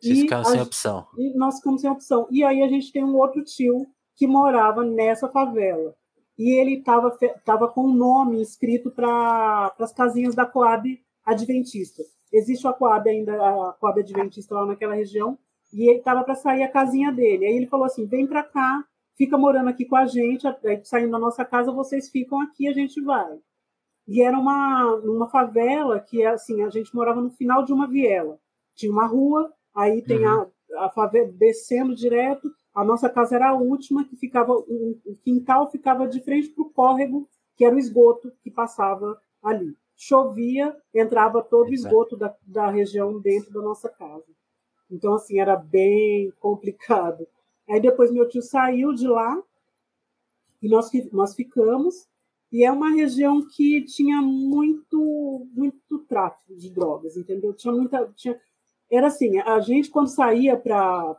Vocês 0.01 0.21
ficaram 0.21 0.45
sem 0.45 0.61
opção. 0.61 1.05
E 1.17 1.37
nós 1.37 1.57
ficamos 1.57 1.81
sem 1.81 1.89
opção. 1.89 2.25
E 2.31 2.41
aí 2.41 2.63
a 2.63 2.69
gente 2.69 2.89
tem 2.89 3.03
um 3.03 3.17
outro 3.17 3.43
tio 3.43 3.85
que 4.15 4.25
morava 4.25 4.81
nessa 4.85 5.27
favela 5.27 5.93
e 6.39 6.57
ele 6.57 6.75
estava 6.75 7.11
tava 7.43 7.67
com 7.67 7.81
o 7.81 7.89
um 7.89 7.93
nome 7.93 8.41
escrito 8.41 8.89
para 8.89 9.75
as 9.77 9.91
casinhas 9.91 10.33
da 10.33 10.45
Coab 10.45 10.97
Adventista. 11.25 12.01
Existe 12.31 12.65
a 12.65 12.71
Coab 12.71 13.09
ainda, 13.09 13.33
a 13.33 13.73
Coab 13.73 13.99
Adventista 13.99 14.55
lá 14.55 14.65
naquela 14.65 14.95
região, 14.95 15.37
e 15.73 15.89
ele 15.89 15.99
estava 15.99 16.23
para 16.23 16.35
sair 16.35 16.63
a 16.63 16.71
casinha 16.71 17.11
dele. 17.11 17.45
Aí 17.45 17.57
ele 17.57 17.67
falou 17.67 17.85
assim: 17.85 18.05
vem 18.05 18.25
para 18.25 18.41
cá, 18.41 18.85
fica 19.17 19.37
morando 19.37 19.67
aqui 19.67 19.83
com 19.83 19.97
a 19.97 20.05
gente, 20.05 20.43
saindo 20.85 21.11
da 21.11 21.19
nossa 21.19 21.43
casa, 21.43 21.73
vocês 21.73 22.09
ficam 22.09 22.39
aqui, 22.39 22.69
a 22.69 22.73
gente 22.73 23.01
vai. 23.01 23.37
E 24.07 24.21
era 24.21 24.39
uma, 24.39 24.95
uma 25.03 25.29
favela 25.29 25.99
que 25.99 26.25
assim, 26.25 26.63
a 26.63 26.69
gente 26.69 26.95
morava 26.95 27.19
no 27.19 27.31
final 27.31 27.65
de 27.65 27.73
uma 27.73 27.85
viela. 27.85 28.39
Tinha 28.75 28.93
uma 28.93 29.05
rua, 29.05 29.51
aí 29.75 30.01
tem 30.03 30.25
uhum. 30.25 30.47
a, 30.77 30.85
a 30.85 30.89
favela 30.89 31.29
descendo 31.33 31.93
direto, 31.93 32.49
a 32.73 32.83
nossa 32.83 33.09
casa 33.09 33.35
era 33.35 33.49
a 33.49 33.55
última, 33.55 34.05
que 34.05 34.15
ficava, 34.15 34.53
o 34.53 35.17
quintal 35.23 35.69
ficava 35.69 36.07
de 36.07 36.21
frente 36.21 36.49
para 36.49 36.63
o 36.63 36.69
córrego, 36.69 37.27
que 37.55 37.65
era 37.65 37.75
o 37.75 37.79
esgoto 37.79 38.31
que 38.41 38.49
passava 38.49 39.19
ali. 39.43 39.75
Chovia, 39.95 40.75
entrava 40.93 41.43
todo 41.43 41.69
o 41.69 41.73
esgoto 41.73 42.15
da, 42.15 42.33
da 42.41 42.69
região 42.69 43.19
dentro 43.19 43.51
da 43.51 43.61
nossa 43.61 43.89
casa. 43.89 44.25
Então, 44.89 45.13
assim, 45.13 45.39
era 45.39 45.55
bem 45.55 46.31
complicado. 46.39 47.27
Aí 47.69 47.79
depois 47.79 48.11
meu 48.11 48.27
tio 48.27 48.41
saiu 48.41 48.93
de 48.93 49.07
lá 49.07 49.41
e 50.61 50.67
nós, 50.67 50.89
nós 51.11 51.35
ficamos. 51.35 52.07
E 52.51 52.63
é 52.63 52.71
uma 52.71 52.89
região 52.89 53.47
que 53.47 53.83
tinha 53.83 54.21
muito, 54.21 55.47
muito 55.53 55.99
tráfico 55.99 56.55
de 56.55 56.71
drogas, 56.71 57.15
entendeu? 57.15 57.53
Tinha 57.53 57.71
muita. 57.71 58.11
Tinha, 58.15 58.39
era 58.91 59.07
assim, 59.07 59.39
a 59.39 59.59
gente 59.59 59.89
quando 59.89 60.07
saía 60.07 60.57
para 60.57 61.15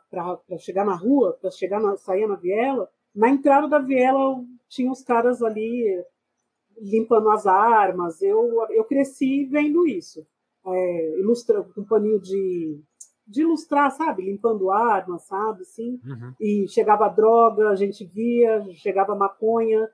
chegar 0.58 0.84
na 0.84 0.94
rua, 0.94 1.38
para 1.40 1.50
chegar 1.50 1.80
na, 1.80 1.96
saía 1.96 2.26
na 2.26 2.36
viela, 2.36 2.88
na 3.14 3.28
entrada 3.28 3.68
da 3.68 3.78
viela 3.78 4.42
tinha 4.68 4.90
os 4.90 5.02
caras 5.02 5.42
ali 5.42 6.02
limpando 6.80 7.30
as 7.30 7.46
armas. 7.46 8.22
Eu, 8.22 8.66
eu 8.70 8.84
cresci 8.84 9.44
vendo 9.44 9.86
isso. 9.86 10.26
É, 10.66 11.18
ilustra, 11.18 11.66
um 11.76 11.84
paninho 11.84 12.20
de, 12.20 12.80
de 13.26 13.42
ilustrar, 13.42 13.90
sabe? 13.90 14.24
Limpando 14.24 14.70
armas, 14.70 15.22
sabe? 15.26 15.62
Assim. 15.62 16.00
Uhum. 16.04 16.34
E 16.40 16.68
chegava 16.68 17.08
droga, 17.08 17.68
a 17.68 17.74
gente 17.74 18.04
via, 18.04 18.64
chegava 18.74 19.14
maconha, 19.14 19.88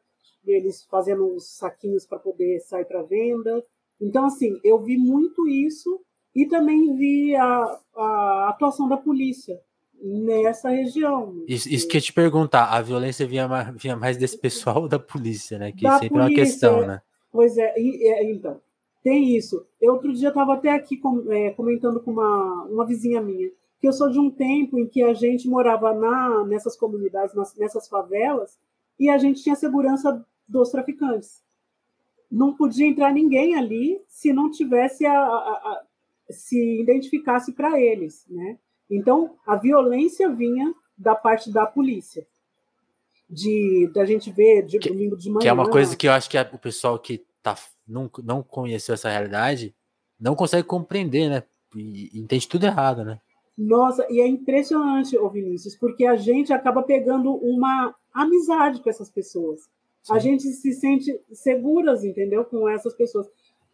eles 0.47 0.85
fazendo 0.85 1.35
os 1.35 1.57
saquinhos 1.57 2.07
para 2.07 2.19
poder 2.19 2.61
sair 2.61 2.85
para 2.85 3.03
venda. 3.03 3.65
Então, 4.01 4.27
assim, 4.27 4.61
eu 4.63 4.79
vi 4.79 4.97
muito 4.97 5.49
isso 5.49 6.01
e 6.37 6.45
também 6.45 6.95
vi 6.95 7.35
a, 7.35 7.79
a 7.97 8.49
atuação 8.51 8.87
da 8.87 8.99
polícia 8.99 9.59
nessa 10.03 10.69
região. 10.69 11.43
Isso, 11.49 11.67
isso 11.67 11.89
que 11.89 11.97
eu 11.97 12.01
te 12.03 12.13
perguntar, 12.13 12.67
a 12.67 12.83
violência 12.83 13.27
vinha 13.27 13.49
mais, 13.49 13.75
vinha 13.75 13.97
mais 13.97 14.19
desse 14.19 14.37
pessoal 14.37 14.83
ou 14.83 14.89
da 14.89 14.99
polícia, 14.99 15.59
né? 15.59 15.73
Que 15.73 15.85
da 15.85 15.99
sempre 15.99 16.11
polícia, 16.11 16.21
é 16.21 16.29
uma 16.29 16.35
questão, 16.35 16.87
né? 16.87 17.01
Pois 17.33 17.57
é, 17.57 17.73
e, 17.79 18.07
é, 18.07 18.31
então, 18.31 18.61
tem 19.03 19.35
isso. 19.35 19.67
Eu 19.81 19.95
outro 19.95 20.13
dia 20.13 20.29
estava 20.29 20.53
até 20.53 20.73
aqui 20.73 20.99
com, 20.99 21.33
é, 21.33 21.51
comentando 21.53 22.01
com 22.01 22.11
uma, 22.11 22.65
uma 22.65 22.85
vizinha 22.85 23.23
minha, 23.23 23.51
que 23.81 23.89
eu 23.89 23.93
sou 23.93 24.11
de 24.11 24.19
um 24.21 24.31
tempo 24.31 24.79
em 24.79 24.87
que 24.87 25.03
a 25.03 25.15
gente 25.15 25.49
morava 25.49 25.95
na, 25.95 26.45
nessas 26.45 26.77
comunidades, 26.77 27.35
nas, 27.35 27.57
nessas 27.57 27.89
favelas, 27.89 28.59
e 29.01 29.09
a 29.09 29.17
gente 29.17 29.43
tinha 29.43 29.57
segurança 29.57 30.23
dos 30.47 30.69
traficantes. 30.69 31.43
Não 32.31 32.53
podia 32.53 32.87
entrar 32.87 33.11
ninguém 33.11 33.57
ali 33.57 34.03
se 34.07 34.35
não 34.35 34.51
tivesse 34.51 35.07
a, 35.07 35.19
a, 35.19 35.25
a 35.25 35.83
se 36.31 36.81
identificasse 36.81 37.53
para 37.53 37.81
eles, 37.81 38.25
né? 38.29 38.59
Então, 38.91 39.37
a 39.47 39.57
violência 39.57 40.29
vinha 40.29 40.73
da 40.97 41.15
parte 41.15 41.53
da 41.53 41.67
polícia. 41.67 42.27
De 43.29 43.91
da 43.93 44.05
gente 44.05 44.31
ver 44.31 44.63
de 44.65 44.79
que, 44.79 44.89
domingo 44.89 45.17
de 45.17 45.29
manhã. 45.29 45.41
Que 45.41 45.49
é 45.49 45.53
uma 45.53 45.69
coisa 45.69 45.97
que 45.97 46.07
eu 46.07 46.13
acho 46.13 46.31
que 46.31 46.39
o 46.39 46.59
pessoal 46.59 46.97
que 46.99 47.25
tá, 47.43 47.57
não, 47.87 48.09
não 48.23 48.41
conheceu 48.43 48.95
essa 48.95 49.11
realidade 49.11 49.75
não 50.19 50.37
consegue 50.37 50.67
compreender, 50.67 51.29
né? 51.29 51.43
E, 51.75 52.17
e 52.17 52.21
entende 52.21 52.49
tudo 52.49 52.65
errado, 52.65 53.05
né? 53.05 53.21
Nossa, 53.57 54.07
e 54.11 54.21
é 54.21 54.27
impressionante, 54.27 55.17
ô 55.17 55.31
Vinícius, 55.31 55.75
porque 55.77 56.05
a 56.05 56.15
gente 56.15 56.53
acaba 56.53 56.83
pegando 56.83 57.35
uma 57.37 57.95
amizade 58.13 58.83
com 58.83 58.91
essas 58.91 59.11
pessoas. 59.11 59.63
Sim. 60.03 60.13
A 60.13 60.19
gente 60.19 60.43
se 60.43 60.73
sente 60.73 61.21
seguras, 61.33 62.05
entendeu? 62.05 62.45
Com 62.45 62.69
essas 62.69 62.95
pessoas. 62.95 63.27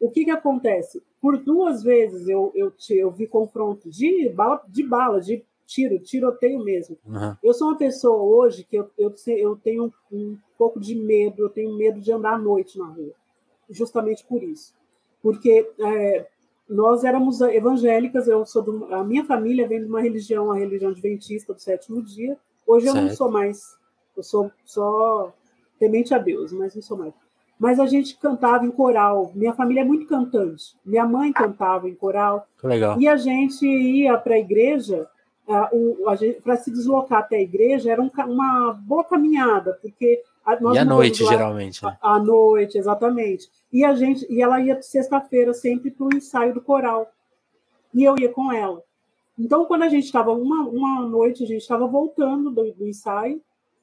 O 0.02 0.11
que, 0.11 0.25
que 0.25 0.32
acontece? 0.32 1.00
Por 1.21 1.38
duas 1.38 1.85
vezes 1.85 2.28
eu, 2.28 2.50
eu, 2.56 2.73
eu 2.90 3.11
vi 3.12 3.25
confronto 3.25 3.88
de 3.88 4.28
bala, 4.30 4.61
de 4.66 4.82
bala, 4.82 5.21
de 5.21 5.44
tiro, 5.64 5.97
tiroteio 6.00 6.59
mesmo. 6.59 6.99
Uhum. 7.06 7.37
Eu 7.40 7.54
sou 7.54 7.68
uma 7.68 7.78
pessoa 7.78 8.21
hoje 8.21 8.64
que 8.64 8.75
eu, 8.75 8.90
eu, 8.99 9.14
eu 9.28 9.54
tenho 9.54 9.85
um, 9.85 9.92
um, 10.11 10.38
pouco 10.59 10.80
de 10.80 10.97
medo, 10.97 11.40
eu 11.40 11.49
tenho 11.49 11.76
medo 11.76 12.00
de 12.00 12.11
andar 12.11 12.35
à 12.35 12.38
noite 12.38 12.76
na 12.80 12.87
rua, 12.87 13.12
justamente 13.71 14.26
por 14.26 14.42
isso. 14.42 14.75
Porque 15.23 15.71
é, 15.78 16.26
nós 16.68 17.04
éramos 17.04 17.40
evangélicas, 17.40 18.26
eu 18.26 18.44
sou 18.44 18.61
do, 18.61 18.92
a 18.92 19.04
minha 19.04 19.25
família 19.25 19.68
vem 19.68 19.82
de 19.82 19.87
uma 19.87 20.00
religião, 20.00 20.50
a 20.50 20.59
religião 20.59 20.90
adventista 20.90 21.54
do 21.54 21.62
sétimo 21.62 22.02
dia. 22.02 22.37
Hoje 22.66 22.88
eu 22.88 22.92
certo. 22.92 23.06
não 23.06 23.14
sou 23.14 23.30
mais, 23.30 23.78
eu 24.16 24.25
sou 24.25 24.50
só 24.64 25.32
temente 25.78 26.12
a 26.12 26.18
Deus, 26.18 26.52
mas 26.52 26.75
não 26.75 26.82
sou 26.82 26.99
mais 26.99 27.14
mas 27.62 27.78
a 27.78 27.87
gente 27.87 28.19
cantava 28.19 28.66
em 28.66 28.73
coral. 28.73 29.31
Minha 29.37 29.52
família 29.52 29.83
é 29.83 29.85
muito 29.85 30.04
cantante. 30.09 30.75
Minha 30.85 31.07
mãe 31.07 31.33
cantava 31.33 31.88
em 31.88 31.95
coral. 31.95 32.45
Legal. 32.61 33.00
E 33.00 33.07
a 33.07 33.16
gente 33.16 33.64
ia 33.64 34.19
para 34.19 34.35
a 34.35 34.38
igreja, 34.40 35.07
para 36.42 36.57
se 36.57 36.73
deslocar 36.73 37.21
até 37.21 37.37
a 37.37 37.40
igreja, 37.40 37.92
era 37.92 38.03
um, 38.03 38.11
uma 38.27 38.72
boa 38.72 39.05
caminhada, 39.05 39.79
porque 39.81 40.25
nós 40.61 40.75
e 40.75 40.79
à 40.81 40.85
noite, 40.85 41.22
lá, 41.22 41.31
geralmente. 41.31 41.85
Né? 41.85 41.96
À 42.03 42.18
noite, 42.18 42.79
exatamente. 42.79 43.48
E 43.72 43.85
a 43.85 43.94
gente, 43.94 44.27
e 44.29 44.42
ela 44.42 44.61
ia 44.61 44.83
sexta-feira 44.83 45.55
sempre 45.55 45.92
para 45.92 46.07
o 46.07 46.16
ensaio 46.16 46.53
do 46.53 46.61
coral. 46.61 47.12
E 47.94 48.03
eu 48.03 48.18
ia 48.18 48.29
com 48.29 48.53
ela. 48.53 48.83
Então, 49.38 49.66
quando 49.66 49.83
a 49.83 49.88
gente 49.88 50.07
estava 50.07 50.33
uma, 50.33 50.66
uma 50.68 51.03
noite, 51.03 51.44
a 51.44 51.46
gente 51.46 51.62
estava 51.62 51.87
voltando 51.87 52.51
do, 52.51 52.72
do 52.72 52.88
ensaio, 52.88 53.40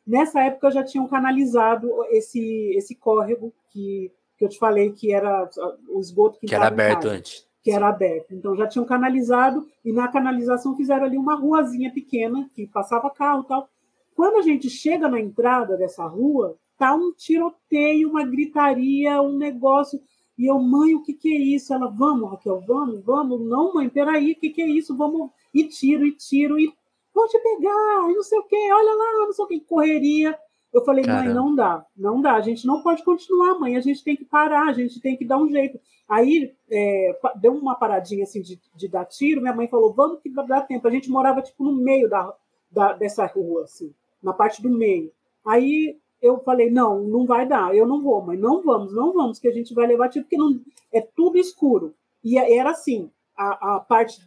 Nessa 0.09 0.41
época 0.41 0.71
já 0.71 0.83
tinham 0.83 1.07
canalizado 1.07 2.03
esse, 2.09 2.73
esse 2.75 2.95
córrego 2.95 3.53
que, 3.69 4.11
que 4.35 4.43
eu 4.43 4.49
te 4.49 4.57
falei 4.57 4.91
que 4.91 5.13
era 5.13 5.47
o 5.87 5.99
esgoto 5.99 6.39
que, 6.39 6.47
que 6.47 6.55
era 6.55 6.65
aberto 6.65 7.03
casa, 7.03 7.15
antes. 7.15 7.47
Que 7.61 7.69
era 7.69 7.87
aberto. 7.87 8.33
Então 8.33 8.55
já 8.55 8.65
tinham 8.65 8.87
canalizado 8.87 9.67
e 9.85 9.93
na 9.93 10.07
canalização 10.07 10.75
fizeram 10.75 11.05
ali 11.05 11.15
uma 11.15 11.35
ruazinha 11.35 11.93
pequena 11.93 12.49
que 12.55 12.65
passava 12.65 13.11
carro 13.11 13.43
e 13.43 13.47
tal. 13.49 13.69
Quando 14.15 14.37
a 14.37 14.41
gente 14.41 14.67
chega 14.67 15.07
na 15.07 15.19
entrada 15.19 15.77
dessa 15.77 16.03
rua, 16.07 16.57
tá 16.75 16.95
um 16.95 17.13
tiroteio, 17.13 18.09
uma 18.09 18.25
gritaria, 18.25 19.21
um 19.21 19.37
negócio. 19.37 20.01
E 20.35 20.49
eu, 20.49 20.57
mãe, 20.57 20.95
o 20.95 21.03
que, 21.03 21.13
que 21.13 21.29
é 21.31 21.37
isso? 21.37 21.71
Ela, 21.71 21.87
vamos, 21.87 22.31
Raquel, 22.31 22.63
vamos, 22.65 23.05
vamos. 23.05 23.39
Não, 23.47 23.75
mãe, 23.75 23.87
peraí, 23.87 24.31
o 24.31 24.35
que, 24.35 24.49
que 24.49 24.61
é 24.63 24.67
isso? 24.67 24.97
Vamos. 24.97 25.29
E 25.53 25.65
tiro, 25.65 26.03
e 26.03 26.13
tiro, 26.13 26.59
e 26.59 26.73
vou 27.19 27.27
te 27.27 27.39
pegar, 27.39 28.07
não 28.07 28.23
sei 28.23 28.39
o 28.39 28.43
quê, 28.43 28.69
olha 28.71 28.93
lá, 28.93 29.25
não 29.25 29.33
sei 29.33 29.45
o 29.45 29.47
que, 29.47 29.59
correria. 29.61 30.37
Eu 30.71 30.83
falei, 30.85 31.03
Caramba. 31.03 31.25
mãe, 31.25 31.33
não 31.33 31.55
dá, 31.55 31.85
não 31.97 32.21
dá, 32.21 32.35
a 32.35 32.41
gente 32.41 32.65
não 32.65 32.83
pode 32.83 33.03
continuar, 33.03 33.57
mãe, 33.59 33.75
a 33.75 33.81
gente 33.81 34.03
tem 34.03 34.15
que 34.15 34.23
parar, 34.23 34.67
a 34.69 34.73
gente 34.73 35.01
tem 35.01 35.17
que 35.17 35.25
dar 35.25 35.37
um 35.37 35.49
jeito. 35.49 35.79
Aí 36.07 36.53
é, 36.71 37.19
deu 37.35 37.53
uma 37.53 37.75
paradinha 37.75 38.23
assim 38.23 38.41
de, 38.41 38.59
de, 38.75 38.87
dar 38.87 39.05
tiro, 39.05 39.41
minha 39.41 39.53
mãe 39.53 39.67
falou, 39.67 39.93
vamos 39.93 40.21
que 40.21 40.29
dá 40.29 40.61
tempo. 40.61 40.87
A 40.87 40.91
gente 40.91 41.09
morava 41.09 41.41
tipo 41.41 41.63
no 41.63 41.73
meio 41.73 42.07
da, 42.07 42.33
da, 42.71 42.93
dessa 42.93 43.25
rua, 43.25 43.63
assim, 43.63 43.93
na 44.21 44.31
parte 44.31 44.61
do 44.61 44.69
meio. 44.69 45.11
Aí 45.45 45.97
eu 46.21 46.39
falei, 46.39 46.69
não, 46.69 47.01
não 47.01 47.25
vai 47.25 47.47
dar, 47.47 47.75
eu 47.75 47.87
não 47.87 48.01
vou, 48.01 48.21
mãe, 48.21 48.37
não 48.37 48.61
vamos, 48.61 48.93
não 48.93 49.11
vamos, 49.11 49.39
que 49.39 49.47
a 49.47 49.53
gente 49.53 49.73
vai 49.73 49.87
levar 49.87 50.09
tiro, 50.09 50.25
porque 50.25 50.37
não, 50.37 50.59
é 50.93 51.01
tudo 51.01 51.37
escuro. 51.37 51.95
E 52.23 52.37
era 52.37 52.71
assim, 52.71 53.09
a, 53.35 53.75
a 53.75 53.79
parte. 53.79 54.21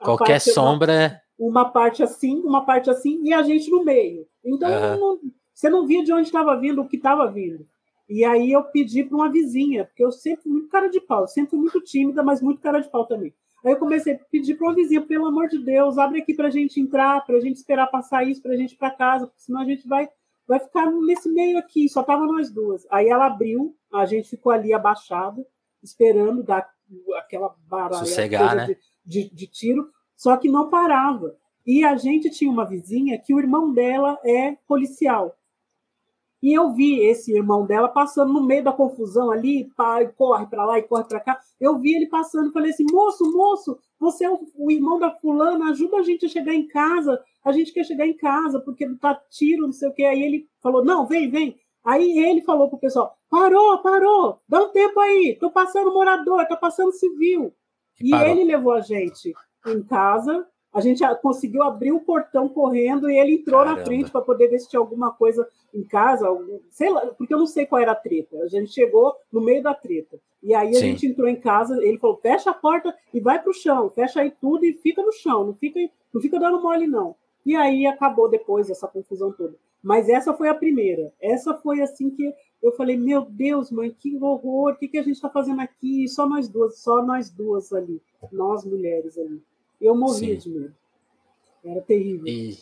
A 0.00 0.04
Qualquer 0.04 0.34
parte, 0.34 0.52
sombra. 0.52 1.22
Uma 1.38 1.70
parte 1.70 2.02
assim, 2.02 2.40
uma 2.40 2.64
parte 2.64 2.90
assim, 2.90 3.20
e 3.22 3.32
a 3.32 3.42
gente 3.42 3.70
no 3.70 3.84
meio. 3.84 4.26
Então, 4.44 4.68
uhum. 4.68 5.00
não, 5.00 5.20
você 5.54 5.70
não 5.70 5.86
via 5.86 6.02
de 6.02 6.12
onde 6.12 6.22
estava 6.22 6.56
vindo, 6.56 6.80
o 6.80 6.88
que 6.88 6.96
estava 6.96 7.30
vindo. 7.30 7.66
E 8.08 8.24
aí 8.24 8.52
eu 8.52 8.64
pedi 8.64 9.04
para 9.04 9.16
uma 9.16 9.30
vizinha, 9.30 9.84
porque 9.84 10.02
eu 10.02 10.10
sempre 10.10 10.44
fui 10.44 10.52
muito 10.52 10.68
cara 10.68 10.88
de 10.88 11.00
pau, 11.00 11.28
sempre 11.28 11.50
fui 11.50 11.58
muito 11.58 11.80
tímida, 11.80 12.22
mas 12.22 12.40
muito 12.40 12.60
cara 12.60 12.80
de 12.80 12.88
pau 12.88 13.04
também. 13.06 13.34
Aí 13.64 13.72
eu 13.72 13.76
comecei 13.76 14.14
a 14.14 14.18
pedir 14.30 14.56
para 14.56 14.68
uma 14.68 14.74
vizinha, 14.74 15.02
pelo 15.02 15.26
amor 15.26 15.48
de 15.48 15.58
Deus, 15.58 15.98
abre 15.98 16.20
aqui 16.20 16.32
para 16.32 16.48
a 16.48 16.50
gente 16.50 16.80
entrar, 16.80 17.24
para 17.26 17.36
a 17.36 17.40
gente 17.40 17.56
esperar 17.56 17.86
passar 17.88 18.26
isso, 18.26 18.40
para 18.40 18.52
a 18.52 18.56
gente 18.56 18.72
ir 18.72 18.76
para 18.76 18.90
casa, 18.90 19.26
porque 19.26 19.42
senão 19.42 19.60
a 19.60 19.64
gente 19.64 19.86
vai, 19.86 20.08
vai 20.46 20.58
ficar 20.58 20.90
nesse 20.90 21.28
meio 21.28 21.58
aqui, 21.58 21.88
só 21.88 22.02
tava 22.02 22.24
nós 22.24 22.50
duas. 22.50 22.86
Aí 22.90 23.08
ela 23.08 23.26
abriu, 23.26 23.76
a 23.92 24.06
gente 24.06 24.30
ficou 24.30 24.52
ali 24.52 24.72
abaixado, 24.72 25.44
esperando 25.82 26.42
dar 26.42 26.68
aquela 27.16 27.54
baralha 27.68 28.04
Sossegar, 28.04 28.56
né? 28.56 28.66
de, 28.66 28.78
de, 29.04 29.34
de 29.34 29.46
tiro 29.46 29.90
só 30.18 30.36
que 30.36 30.50
não 30.50 30.68
parava. 30.68 31.36
E 31.64 31.84
a 31.84 31.96
gente 31.96 32.28
tinha 32.28 32.50
uma 32.50 32.66
vizinha 32.66 33.18
que 33.18 33.32
o 33.32 33.38
irmão 33.38 33.72
dela 33.72 34.18
é 34.24 34.56
policial. 34.66 35.34
E 36.42 36.52
eu 36.52 36.72
vi 36.72 37.00
esse 37.00 37.34
irmão 37.34 37.66
dela 37.66 37.88
passando 37.88 38.32
no 38.32 38.44
meio 38.44 38.62
da 38.62 38.72
confusão 38.72 39.30
ali, 39.30 39.70
pá, 39.76 40.04
corre 40.06 40.46
para 40.46 40.64
lá 40.64 40.78
e 40.78 40.82
corre 40.82 41.04
para 41.04 41.20
cá. 41.20 41.38
Eu 41.60 41.78
vi 41.78 41.94
ele 41.94 42.06
passando 42.06 42.50
e 42.50 42.52
falei 42.52 42.70
assim: 42.70 42.84
moço, 42.90 43.24
moço, 43.32 43.78
você 43.98 44.24
é 44.24 44.30
o, 44.30 44.70
irmão 44.70 44.98
da 44.98 45.10
fulana, 45.10 45.70
ajuda 45.70 45.98
a 45.98 46.02
gente 46.02 46.26
a 46.26 46.28
chegar 46.28 46.54
em 46.54 46.66
casa. 46.66 47.20
A 47.44 47.52
gente 47.52 47.72
quer 47.72 47.84
chegar 47.84 48.06
em 48.06 48.16
casa 48.16 48.60
porque 48.60 48.88
tá 48.96 49.20
tiro, 49.30 49.66
não 49.66 49.72
sei 49.72 49.88
o 49.88 49.94
quê. 49.94 50.04
Aí 50.04 50.22
ele 50.22 50.48
falou: 50.62 50.84
não, 50.84 51.06
vem, 51.06 51.28
vem. 51.28 51.56
Aí 51.84 52.18
ele 52.18 52.42
falou 52.42 52.68
pro 52.68 52.78
pessoal: 52.78 53.16
parou, 53.28 53.78
parou, 53.82 54.40
dá 54.48 54.62
um 54.62 54.70
tempo 54.70 54.98
aí, 55.00 55.36
tô 55.38 55.50
passando 55.50 55.92
morador, 55.92 56.46
tá 56.46 56.56
passando 56.56 56.92
civil. 56.92 57.52
E, 58.00 58.14
e 58.14 58.22
ele 58.30 58.44
levou 58.44 58.72
a 58.72 58.80
gente 58.80 59.34
em 59.72 59.82
casa. 59.82 60.46
A 60.72 60.80
gente 60.80 61.02
conseguiu 61.22 61.62
abrir 61.62 61.92
o 61.92 62.00
portão 62.00 62.48
correndo 62.48 63.10
e 63.10 63.18
ele 63.18 63.36
entrou 63.36 63.60
Caramba. 63.60 63.80
na 63.80 63.86
frente 63.86 64.10
para 64.10 64.20
poder 64.20 64.48
ver 64.48 64.58
se 64.58 64.68
tinha 64.68 64.78
alguma 64.78 65.10
coisa 65.12 65.48
em 65.74 65.82
casa, 65.82 66.26
algum, 66.26 66.60
sei 66.70 66.90
lá, 66.90 67.06
porque 67.06 67.32
eu 67.32 67.38
não 67.38 67.46
sei 67.46 67.66
qual 67.66 67.80
era 67.80 67.92
a 67.92 67.96
treta. 67.96 68.36
A 68.42 68.48
gente 68.48 68.72
chegou 68.72 69.14
no 69.32 69.40
meio 69.40 69.62
da 69.62 69.74
treta. 69.74 70.20
E 70.42 70.54
aí 70.54 70.70
a 70.70 70.74
Sim. 70.74 70.80
gente 70.80 71.06
entrou 71.06 71.28
em 71.28 71.36
casa, 71.36 71.82
ele 71.82 71.98
falou: 71.98 72.18
fecha 72.18 72.50
a 72.50 72.54
porta 72.54 72.94
e 73.12 73.20
vai 73.20 73.40
para 73.40 73.50
o 73.50 73.54
chão, 73.54 73.90
fecha 73.90 74.20
aí 74.20 74.30
tudo 74.30 74.64
e 74.64 74.74
fica 74.74 75.02
no 75.02 75.12
chão, 75.12 75.44
não 75.44 75.54
fica, 75.54 75.80
não 76.12 76.20
fica 76.20 76.38
dando 76.38 76.62
mole, 76.62 76.86
não. 76.86 77.16
E 77.44 77.56
aí 77.56 77.86
acabou 77.86 78.28
depois 78.28 78.68
essa 78.68 78.86
confusão 78.86 79.32
toda. 79.32 79.56
Mas 79.82 80.08
essa 80.08 80.34
foi 80.34 80.48
a 80.48 80.54
primeira. 80.54 81.12
Essa 81.20 81.54
foi 81.54 81.80
assim 81.80 82.10
que 82.10 82.32
eu 82.62 82.72
falei: 82.72 82.96
meu 82.96 83.22
Deus, 83.22 83.70
mãe, 83.70 83.90
que 83.90 84.16
horror, 84.16 84.72
o 84.72 84.76
que, 84.76 84.88
que 84.88 84.98
a 84.98 85.02
gente 85.02 85.14
está 85.14 85.30
fazendo 85.30 85.60
aqui? 85.60 86.06
Só 86.08 86.28
nós 86.28 86.48
duas, 86.48 86.78
só 86.78 87.02
nós 87.02 87.30
duas 87.30 87.72
ali, 87.72 88.00
nós 88.32 88.64
mulheres 88.64 89.16
ali. 89.16 89.42
Eu 89.80 89.94
morria 89.94 90.40
Sim. 90.40 90.50
de 90.50 90.58
medo. 90.58 90.74
Era 91.64 91.80
terrível. 91.82 92.26
E, 92.26 92.58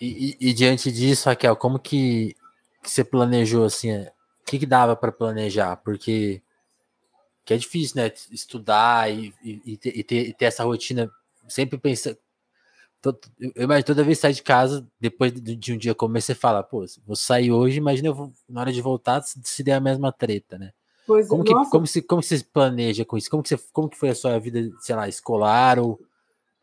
e, 0.00 0.36
e, 0.40 0.52
diante 0.52 0.92
disso, 0.92 1.28
Raquel, 1.28 1.56
como 1.56 1.78
que, 1.78 2.34
que 2.82 2.90
você 2.90 3.04
planejou 3.04 3.64
assim? 3.64 3.92
O 4.00 4.10
que, 4.46 4.58
que 4.58 4.66
dava 4.66 4.94
para 4.96 5.12
planejar? 5.12 5.76
Porque 5.76 6.40
que 7.48 7.54
é 7.54 7.56
difícil, 7.56 7.96
né? 7.96 8.12
Estudar 8.30 9.10
e, 9.10 9.32
e, 9.42 9.76
ter, 9.78 9.98
e, 9.98 10.04
ter, 10.34 10.44
essa 10.44 10.64
rotina 10.64 11.10
sempre 11.48 11.78
pensa. 11.78 12.18
Eu 13.40 13.64
imagino 13.64 13.86
toda 13.86 14.04
vez 14.04 14.18
que 14.18 14.22
sai 14.22 14.32
de 14.34 14.42
casa, 14.42 14.86
depois 15.00 15.32
de 15.32 15.72
um 15.72 15.78
dia 15.78 15.94
comer, 15.94 16.20
você 16.20 16.34
fala, 16.34 16.62
pô, 16.62 16.84
vou 17.06 17.16
sair 17.16 17.50
hoje, 17.50 17.78
imagina 17.78 18.08
eu 18.08 18.14
vou, 18.14 18.32
na 18.46 18.60
hora 18.60 18.72
de 18.72 18.82
voltar, 18.82 19.22
se 19.22 19.62
der 19.62 19.74
a 19.74 19.80
mesma 19.80 20.12
treta, 20.12 20.58
né? 20.58 20.72
Pois, 21.06 21.26
como, 21.26 21.42
que, 21.42 21.54
como, 21.70 21.86
se, 21.86 22.02
como 22.02 22.22
se 22.22 22.44
planeja 22.44 23.02
com 23.02 23.16
isso? 23.16 23.30
Como 23.30 23.42
que, 23.42 23.48
você, 23.48 23.58
como 23.72 23.88
que 23.88 23.96
foi 23.96 24.10
a 24.10 24.14
sua 24.14 24.38
vida, 24.38 24.70
sei 24.80 24.94
lá, 24.94 25.08
escolar 25.08 25.78
ou 25.78 25.98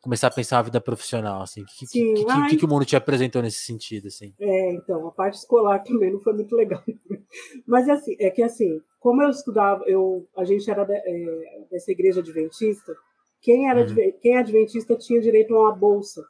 começar 0.06 0.28
a 0.28 0.32
pensar 0.32 0.60
a 0.60 0.62
vida 0.62 0.80
profissional, 0.80 1.42
assim? 1.42 1.64
O 1.64 1.66
que, 1.66 1.88
que, 1.88 2.14
que, 2.14 2.26
que, 2.50 2.58
que, 2.58 2.66
o 2.66 2.68
mundo 2.70 2.86
te 2.86 2.96
apresentou 2.96 3.42
nesse 3.42 3.60
sentido, 3.60 4.08
assim? 4.08 4.36
É, 4.40 4.74
então, 4.74 5.08
a 5.08 5.12
parte 5.12 5.40
escolar 5.40 5.80
também 5.80 6.14
não 6.14 6.20
foi 6.20 6.34
muito 6.34 6.56
legal. 6.56 6.84
Mas, 7.66 7.90
assim, 7.90 8.16
é 8.20 8.30
que, 8.30 8.44
assim, 8.44 8.80
como 9.00 9.24
eu 9.24 9.30
estudava, 9.30 9.84
eu, 9.88 10.28
a 10.38 10.46
gente 10.46 10.70
era 10.70 10.86
é, 10.88 11.66
dessa 11.72 11.92
igreja 11.92 12.20
adventista, 12.20 12.96
quem 13.42 13.68
era 13.68 13.82
uhum. 13.82 14.14
quem 14.22 14.36
é 14.36 14.38
adventista 14.38 14.96
tinha 14.96 15.20
direito 15.20 15.56
a 15.56 15.60
uma 15.60 15.76
bolsa. 15.76 16.24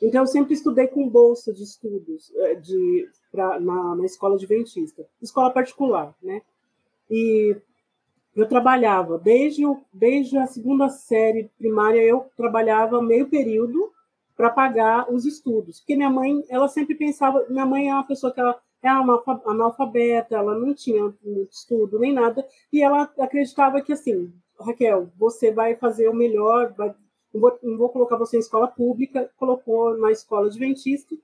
Então 0.00 0.22
eu 0.22 0.26
sempre 0.26 0.54
estudei 0.54 0.88
com 0.88 1.08
bolsa 1.08 1.52
de 1.52 1.62
estudos 1.62 2.32
é, 2.34 2.56
de 2.56 3.08
pra, 3.30 3.60
na, 3.60 3.94
na 3.94 4.04
escola 4.04 4.34
adventista, 4.34 5.06
escola 5.20 5.52
particular, 5.52 6.12
né? 6.20 6.42
E 7.08 7.56
eu 8.34 8.48
trabalhava 8.48 9.18
desde, 9.18 9.66
o, 9.66 9.82
desde 9.92 10.38
a 10.38 10.46
segunda 10.46 10.88
série 10.88 11.50
primária 11.58 12.02
eu 12.02 12.26
trabalhava 12.36 13.02
meio 13.02 13.28
período 13.28 13.92
para 14.36 14.50
pagar 14.50 15.12
os 15.12 15.26
estudos, 15.26 15.80
porque 15.80 15.96
minha 15.96 16.10
mãe 16.10 16.42
ela 16.48 16.68
sempre 16.68 16.94
pensava 16.94 17.44
minha 17.48 17.66
mãe 17.66 17.90
é 17.90 17.94
uma 17.94 18.06
pessoa 18.06 18.32
que 18.32 18.40
ela 18.40 18.58
é 18.82 18.88
analfabeta, 18.88 20.36
ela 20.36 20.58
não 20.58 20.74
tinha 20.74 21.14
estudo 21.50 21.98
nem 21.98 22.12
nada 22.12 22.44
e 22.72 22.82
ela 22.82 23.08
acreditava 23.18 23.80
que 23.80 23.92
assim 23.92 24.32
Raquel, 24.62 25.10
você 25.16 25.52
vai 25.52 25.76
fazer 25.76 26.08
o 26.08 26.14
melhor, 26.14 26.72
vai, 26.72 26.94
não, 27.32 27.40
vou, 27.40 27.58
não 27.62 27.78
vou 27.78 27.88
colocar 27.88 28.16
você 28.16 28.36
em 28.36 28.40
escola 28.40 28.68
pública, 28.68 29.30
colocou 29.36 29.96
na 29.98 30.10
escola 30.10 30.46
adventista, 30.46 31.14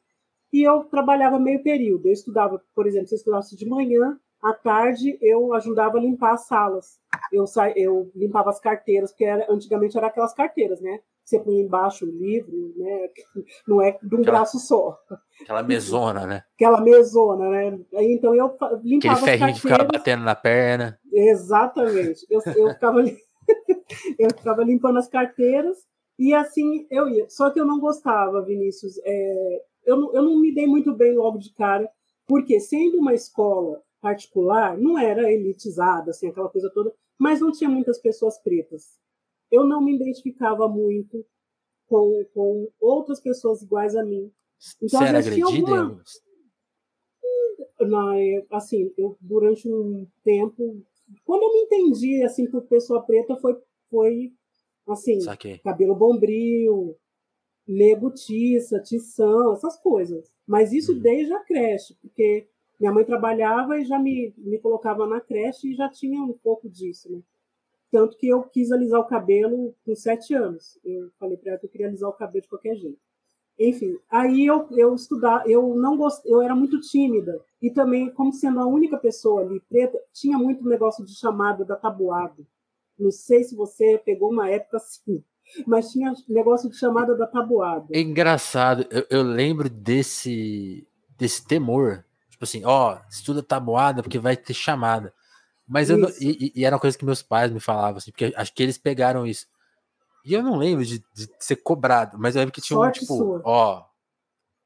e 0.53 0.63
eu 0.63 0.85
trabalhava 0.85 1.39
meio 1.39 1.63
período. 1.63 2.07
Eu 2.07 2.13
estudava, 2.13 2.63
por 2.75 2.87
exemplo, 2.87 3.09
se 3.09 3.15
eu 3.15 3.19
estudasse 3.19 3.57
de 3.57 3.67
manhã, 3.67 4.19
à 4.43 4.53
tarde 4.53 5.19
eu 5.21 5.53
ajudava 5.55 5.99
a 5.99 6.01
limpar 6.01 6.35
as 6.35 6.47
salas. 6.47 6.99
Eu, 7.33 7.47
sa... 7.47 7.71
eu 7.71 8.11
limpava 8.15 8.51
as 8.51 8.61
carteiras, 8.61 9.11
porque 9.11 9.25
era, 9.25 9.47
antigamente 9.51 9.97
era 9.97 10.07
aquelas 10.07 10.33
carteiras, 10.33 10.81
né? 10.81 11.01
Você 11.25 11.39
põe 11.41 11.61
embaixo 11.61 12.07
o 12.07 12.11
livro, 12.11 12.73
né? 12.77 13.09
Não 13.67 13.83
é 13.83 13.99
de 14.03 14.15
um 14.15 14.21
aquela, 14.21 14.39
braço 14.39 14.59
só. 14.59 14.99
Aquela 15.43 15.63
mesona, 15.63 16.27
né? 16.27 16.43
Aquela 16.55 16.81
mesona, 16.81 17.51
né? 17.51 17.79
Então 17.93 18.35
eu 18.35 18.57
limpava 18.83 19.19
Aquele 19.19 19.39
ferrinho 19.39 19.53
de 19.53 19.61
ficar 19.61 19.85
batendo 19.85 20.25
na 20.25 20.35
perna. 20.35 20.99
Exatamente. 21.13 22.27
Eu, 22.31 22.41
eu 22.57 22.71
ficava 22.73 23.01
eu 24.19 24.29
ficava 24.37 24.65
limpando 24.65 24.99
as 24.99 25.09
carteiras 25.09 25.77
e 26.19 26.33
assim 26.33 26.87
eu 26.91 27.09
ia. 27.09 27.29
Só 27.29 27.51
que 27.51 27.61
eu 27.61 27.67
não 27.67 27.79
gostava, 27.79 28.43
Vinícius. 28.43 28.95
É, 29.05 29.63
eu, 29.85 29.97
não, 29.97 30.15
eu 30.15 30.23
não 30.23 30.41
me 30.41 30.55
dei 30.55 30.67
muito 30.67 30.95
bem 30.95 31.15
logo 31.15 31.39
de 31.39 31.53
cara, 31.53 31.89
porque 32.27 32.59
sendo 32.59 32.99
uma 32.99 33.13
escola 33.13 33.83
particular, 34.01 34.79
não 34.79 34.99
era 34.99 35.33
elitizada, 35.33 36.11
assim, 36.11 36.29
aquela 36.29 36.49
coisa 36.49 36.71
toda, 36.71 36.93
mas 37.19 37.41
não 37.41 37.51
tinha 37.51 37.69
muitas 37.69 37.99
pessoas 37.99 38.39
pretas. 38.39 38.99
Eu 39.51 39.65
não 39.65 39.83
me 39.83 39.95
identificava 39.95 40.69
muito 40.69 41.25
com, 41.87 42.25
com 42.35 42.69
outras 42.81 43.21
pessoas 43.21 43.63
iguais 43.63 43.97
a 43.97 44.05
mim. 44.05 44.31
Então, 44.83 45.01
Você 45.01 45.07
era 45.07 45.19
agredida? 45.19 45.47
Alguma... 45.47 46.03
Na, 47.81 48.15
assim, 48.51 48.93
eu, 48.99 49.17
durante 49.21 49.69
um 49.69 50.07
tempo 50.25 50.85
quando 51.25 51.43
eu 51.43 51.53
me 51.53 51.61
entendi, 51.63 52.23
assim, 52.23 52.51
por 52.51 52.63
pessoa 52.63 53.03
preta, 53.03 53.37
foi, 53.37 53.57
foi 53.91 54.33
assim, 54.87 55.21
Saquei. 55.21 55.59
cabelo 55.59 55.95
bombril, 55.95 56.97
nego 57.67 58.11
tiça, 58.11 58.81
tição, 58.81 59.53
essas 59.53 59.79
coisas. 59.81 60.31
Mas 60.47 60.73
isso 60.73 60.93
uhum. 60.93 61.01
desde 61.01 61.33
a 61.33 61.41
creche, 61.41 61.95
porque 62.01 62.49
minha 62.79 62.93
mãe 62.93 63.05
trabalhava 63.05 63.79
e 63.79 63.85
já 63.85 63.99
me, 63.99 64.33
me 64.39 64.59
colocava 64.59 65.07
na 65.07 65.21
creche 65.21 65.71
e 65.71 65.75
já 65.75 65.89
tinha 65.89 66.23
um 66.23 66.33
pouco 66.33 66.69
disso, 66.69 67.11
né? 67.11 67.21
Tanto 67.91 68.17
que 68.17 68.29
eu 68.29 68.43
quis 68.43 68.71
alisar 68.71 69.01
o 69.01 69.07
cabelo 69.07 69.75
com 69.85 69.95
sete 69.97 70.35
anos. 70.35 70.79
Eu 70.85 71.11
falei 71.19 71.37
para 71.37 71.53
ela 71.53 71.59
que 71.59 71.67
eu 71.67 71.71
queria 71.71 71.89
alisar 71.89 72.09
o 72.09 72.13
cabelo 72.13 72.43
de 72.43 72.49
qualquer 72.49 72.77
jeito. 72.77 72.99
Enfim, 73.59 73.99
aí 74.09 74.47
eu, 74.47 74.69
eu 74.71 74.95
estudar, 74.95 75.49
eu 75.49 75.75
não 75.75 75.97
gost, 75.97 76.25
eu 76.25 76.41
era 76.41 76.55
muito 76.55 76.81
tímida 76.81 77.45
e 77.61 77.71
também 77.71 78.09
como 78.13 78.33
sendo 78.33 78.61
a 78.61 78.67
única 78.67 78.97
pessoa 78.97 79.41
ali 79.41 79.59
preta, 79.69 79.99
tinha 80.13 80.39
muito 80.39 80.69
negócio 80.69 81.05
de 81.05 81.13
chamada 81.19 81.65
da 81.65 81.75
tabuada. 81.75 82.47
Não 82.97 83.11
sei 83.11 83.43
se 83.43 83.57
você 83.57 84.01
pegou 84.05 84.31
uma 84.31 84.49
época 84.49 84.77
assim, 84.77 85.25
mas 85.67 85.91
tinha 85.91 86.13
negócio 86.29 86.71
de 86.71 86.77
chamada 86.77 87.17
da 87.17 87.27
tabuada. 87.27 87.87
É 87.91 88.01
engraçado, 88.01 88.87
eu, 88.91 89.05
eu 89.11 89.23
lembro 89.23 89.69
desse 89.69 90.87
desse 91.19 91.45
temor, 91.45 92.05
tipo 92.39 92.45
assim, 92.45 92.65
ó, 92.65 93.01
estuda 93.11 93.43
tabuada 93.43 94.01
porque 94.01 94.19
vai 94.19 94.37
ter 94.37 94.55
chamada. 94.55 95.13
Mas 95.67 95.91
eu 95.91 95.99
não, 95.99 96.09
e, 96.21 96.53
e, 96.55 96.65
era 96.65 96.77
uma 96.77 96.81
coisa 96.81 96.97
que 96.97 97.05
meus 97.05 97.21
pais 97.21 97.51
me 97.51 97.61
falavam 97.61 97.99
assim, 97.99 98.13
porque 98.13 98.33
acho 98.35 98.55
que 98.55 98.63
eles 98.63 98.79
pegaram 98.79 99.27
isso. 99.27 99.47
E 100.25 100.33
eu 100.33 100.43
não 100.43 100.57
lembro 100.57 100.85
de, 100.85 101.01
de 101.13 101.31
ser 101.39 101.57
cobrado, 101.57 102.17
mas 102.19 102.37
eu 102.37 102.41
lembro 102.41 102.55
que 102.55 102.61
tinha 102.61 102.77
Sorte 102.77 102.99
um, 102.99 103.01
tipo, 103.01 103.17
sua. 103.17 103.43
ó, 103.45 103.85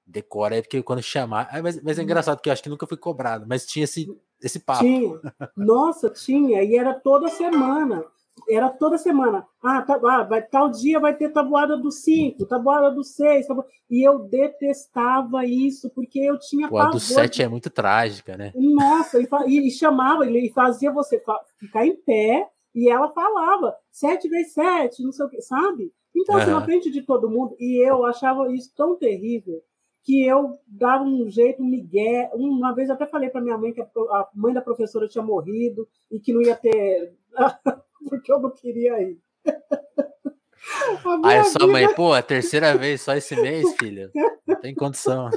decora 0.07 0.55
aí, 0.55 0.63
porque 0.63 0.83
quando 0.83 1.03
chamar. 1.03 1.49
Ah, 1.51 1.63
mas, 1.63 1.83
mas 1.83 1.99
é 1.99 2.03
engraçado, 2.03 2.37
porque 2.37 2.51
eu 2.51 2.53
acho 2.53 2.63
que 2.63 2.69
nunca 2.69 2.87
fui 2.87 2.97
cobrado, 2.97 3.47
mas 3.49 3.67
tinha 3.67 3.85
esse, 3.85 4.07
esse 4.41 4.61
papo. 4.61 4.85
Tinha. 4.85 5.19
Nossa, 5.57 6.11
tinha, 6.11 6.63
e 6.63 6.77
era 6.77 6.95
toda 6.95 7.29
semana. 7.29 8.05
Era 8.49 8.71
toda 8.71 8.99
semana. 8.99 9.47
Ah, 9.62 9.83
tá, 9.83 10.01
ah 10.03 10.23
vai, 10.25 10.42
tal 10.42 10.71
dia 10.71 10.99
vai 10.99 11.14
ter 11.14 11.31
tabuada 11.31 11.77
do 11.77 11.90
5, 11.90 12.47
tabuada 12.47 12.90
do 12.90 13.05
6. 13.05 13.47
Tabu... 13.47 13.64
E 13.90 14.07
eu 14.07 14.21
detestava 14.21 15.45
isso, 15.45 15.90
porque 15.90 16.18
eu 16.18 16.38
tinha 16.38 16.68
Pô, 16.68 16.79
a 16.79 16.90
do 16.90 16.99
7 16.99 17.37
de... 17.37 17.42
é 17.42 17.49
muito 17.49 17.71
trágica, 17.71 18.37
né? 18.37 18.53
Nossa, 18.55 19.21
e, 19.21 19.29
e, 19.47 19.68
e 19.68 19.71
chamava, 19.71 20.29
e 20.29 20.53
fazia 20.53 20.90
você 20.90 21.23
ficar 21.59 21.87
em 21.87 21.95
pé 21.95 22.49
e 22.75 22.88
ela 22.88 23.11
falava, 23.12 23.77
sete 23.90 24.29
vezes 24.29 24.55
sete, 24.55 25.03
não 25.03 25.12
sei 25.12 25.27
o 25.27 25.29
que, 25.29 25.40
sabe? 25.42 25.92
Então, 26.14 26.37
na 26.37 26.64
frente 26.64 26.90
de 26.90 27.03
todo 27.03 27.31
mundo, 27.31 27.55
e 27.59 27.87
eu 27.87 28.05
achava 28.05 28.51
isso 28.53 28.73
tão 28.75 28.97
terrível 28.97 29.62
que 30.05 30.25
eu 30.25 30.59
dava 30.66 31.05
um 31.05 31.29
jeito, 31.31 31.62
um 31.62 31.66
migué. 31.66 32.31
Uma 32.35 32.75
vez 32.75 32.88
eu 32.88 32.95
até 32.95 33.07
falei 33.07 33.31
para 33.31 33.40
minha 33.40 33.57
mãe 33.57 33.73
que 33.73 33.81
a 33.81 34.29
mãe 34.35 34.53
da 34.53 34.61
professora 34.61 35.09
tinha 35.09 35.23
morrido 35.23 35.88
e 36.11 36.18
que 36.18 36.33
não 36.33 36.42
ia 36.42 36.57
ter. 36.57 37.14
porque 38.09 38.33
eu 38.33 38.41
não 38.41 38.51
queria 38.51 39.01
ir. 39.03 39.19
Aí 41.25 41.45
sua 41.45 41.67
vida... 41.67 41.73
mãe, 41.73 41.95
pô, 41.95 42.12
a 42.12 42.23
terceira 42.23 42.77
vez 42.77 43.03
só 43.03 43.15
esse 43.15 43.35
mês, 43.35 43.75
filha. 43.79 44.11
Não 44.47 44.61
tem 44.61 44.75
condição. 44.75 45.29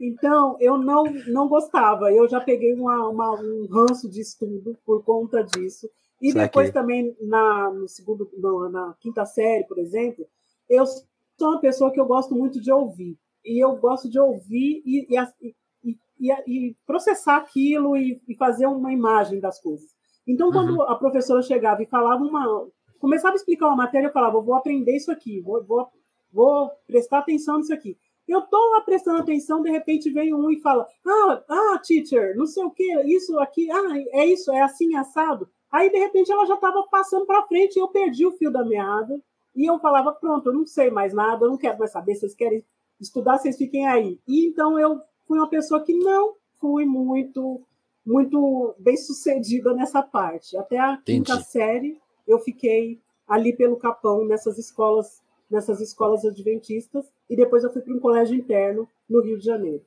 Então, 0.00 0.56
eu 0.60 0.78
não, 0.78 1.04
não 1.26 1.48
gostava. 1.48 2.10
Eu 2.12 2.28
já 2.28 2.40
peguei 2.40 2.72
uma, 2.74 3.08
uma, 3.08 3.32
um 3.34 3.66
ranço 3.70 4.08
de 4.08 4.20
estudo 4.20 4.76
por 4.86 5.04
conta 5.04 5.42
disso. 5.42 5.88
E 6.20 6.32
depois 6.32 6.70
também, 6.70 7.16
na, 7.20 7.70
no 7.70 7.86
segundo, 7.88 8.28
no, 8.38 8.68
na 8.68 8.94
quinta 9.00 9.24
série, 9.24 9.64
por 9.64 9.78
exemplo, 9.78 10.26
eu 10.68 10.84
sou 10.86 11.02
uma 11.50 11.60
pessoa 11.60 11.92
que 11.92 12.00
eu 12.00 12.06
gosto 12.06 12.34
muito 12.34 12.60
de 12.60 12.72
ouvir. 12.72 13.18
E 13.44 13.62
eu 13.62 13.76
gosto 13.76 14.10
de 14.10 14.18
ouvir 14.18 14.82
e, 14.84 15.06
e, 15.08 15.54
e, 15.84 16.32
e 16.46 16.76
processar 16.86 17.36
aquilo 17.36 17.96
e, 17.96 18.20
fazer 18.36 18.66
uma 18.66 18.92
imagem 18.92 19.40
das 19.40 19.60
coisas. 19.60 19.97
Então, 20.28 20.52
quando 20.52 20.74
uhum. 20.74 20.82
a 20.82 20.94
professora 20.94 21.40
chegava 21.40 21.82
e 21.82 21.86
falava 21.86 22.22
uma. 22.22 22.68
Começava 23.00 23.34
a 23.34 23.36
explicar 23.36 23.68
uma 23.68 23.76
matéria, 23.76 24.08
eu 24.08 24.12
falava, 24.12 24.40
vou 24.40 24.54
aprender 24.54 24.94
isso 24.94 25.10
aqui, 25.10 25.40
vou, 25.40 25.64
vou, 25.64 25.88
vou 26.30 26.70
prestar 26.86 27.20
atenção 27.20 27.56
nisso 27.56 27.72
aqui. 27.72 27.96
Eu 28.26 28.40
estou 28.40 28.60
lá 28.72 28.82
prestando 28.82 29.20
atenção, 29.20 29.62
de 29.62 29.70
repente 29.70 30.10
vem 30.10 30.34
um 30.34 30.50
e 30.50 30.60
fala: 30.60 30.86
Ah, 31.06 31.42
ah, 31.48 31.78
teacher, 31.82 32.36
não 32.36 32.44
sei 32.44 32.62
o 32.62 32.70
que, 32.70 32.84
isso 33.06 33.38
aqui, 33.38 33.70
ah, 33.70 33.96
é 34.10 34.26
isso, 34.26 34.52
é 34.52 34.60
assim, 34.60 34.94
assado. 34.96 35.48
Aí, 35.72 35.90
de 35.90 35.98
repente, 35.98 36.30
ela 36.30 36.44
já 36.44 36.54
estava 36.54 36.82
passando 36.90 37.24
para 37.24 37.46
frente 37.46 37.76
e 37.76 37.80
eu 37.80 37.88
perdi 37.88 38.26
o 38.26 38.32
fio 38.32 38.50
da 38.50 38.64
meada. 38.64 39.18
E 39.56 39.64
eu 39.64 39.78
falava: 39.78 40.12
Pronto, 40.12 40.50
eu 40.50 40.52
não 40.52 40.66
sei 40.66 40.90
mais 40.90 41.14
nada, 41.14 41.46
eu 41.46 41.50
não 41.50 41.56
quero 41.56 41.78
mais 41.78 41.90
saber, 41.90 42.16
vocês 42.16 42.34
querem 42.34 42.62
estudar, 43.00 43.38
vocês 43.38 43.56
fiquem 43.56 43.86
aí. 43.86 44.20
E 44.28 44.46
então 44.46 44.78
eu 44.78 45.00
fui 45.26 45.38
uma 45.38 45.48
pessoa 45.48 45.82
que 45.82 45.94
não 45.94 46.34
fui 46.60 46.84
muito 46.84 47.62
muito 48.08 48.74
bem 48.78 48.96
sucedida 48.96 49.74
nessa 49.74 50.02
parte. 50.02 50.56
Até 50.56 50.78
a 50.78 50.94
Entendi. 50.94 51.18
quinta 51.18 51.40
série 51.40 52.00
eu 52.26 52.38
fiquei 52.38 53.00
ali 53.26 53.54
pelo 53.54 53.76
Capão, 53.76 54.24
nessas 54.24 54.58
escolas 54.58 55.22
nessas 55.50 55.80
escolas 55.80 56.26
adventistas, 56.26 57.10
e 57.28 57.34
depois 57.34 57.64
eu 57.64 57.72
fui 57.72 57.80
para 57.80 57.94
um 57.94 57.98
colégio 57.98 58.36
interno 58.36 58.86
no 59.08 59.22
Rio 59.22 59.38
de 59.38 59.46
Janeiro. 59.46 59.82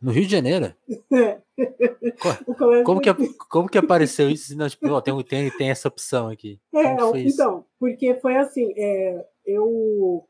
No 0.00 0.12
Rio 0.12 0.24
de 0.24 0.32
Janeiro? 0.32 0.72
É. 1.12 2.84
Como, 2.84 3.00
que, 3.00 3.12
como 3.50 3.68
que 3.68 3.78
apareceu 3.78 4.30
isso? 4.30 4.56
Não, 4.56 4.68
tipo, 4.68 5.02
tem, 5.02 5.24
tem, 5.24 5.50
tem 5.50 5.70
essa 5.70 5.88
opção 5.88 6.28
aqui. 6.28 6.60
É, 6.72 6.92
então, 7.24 7.64
porque 7.80 8.14
foi 8.14 8.36
assim, 8.36 8.72
é, 8.76 9.26
eu 9.44 10.24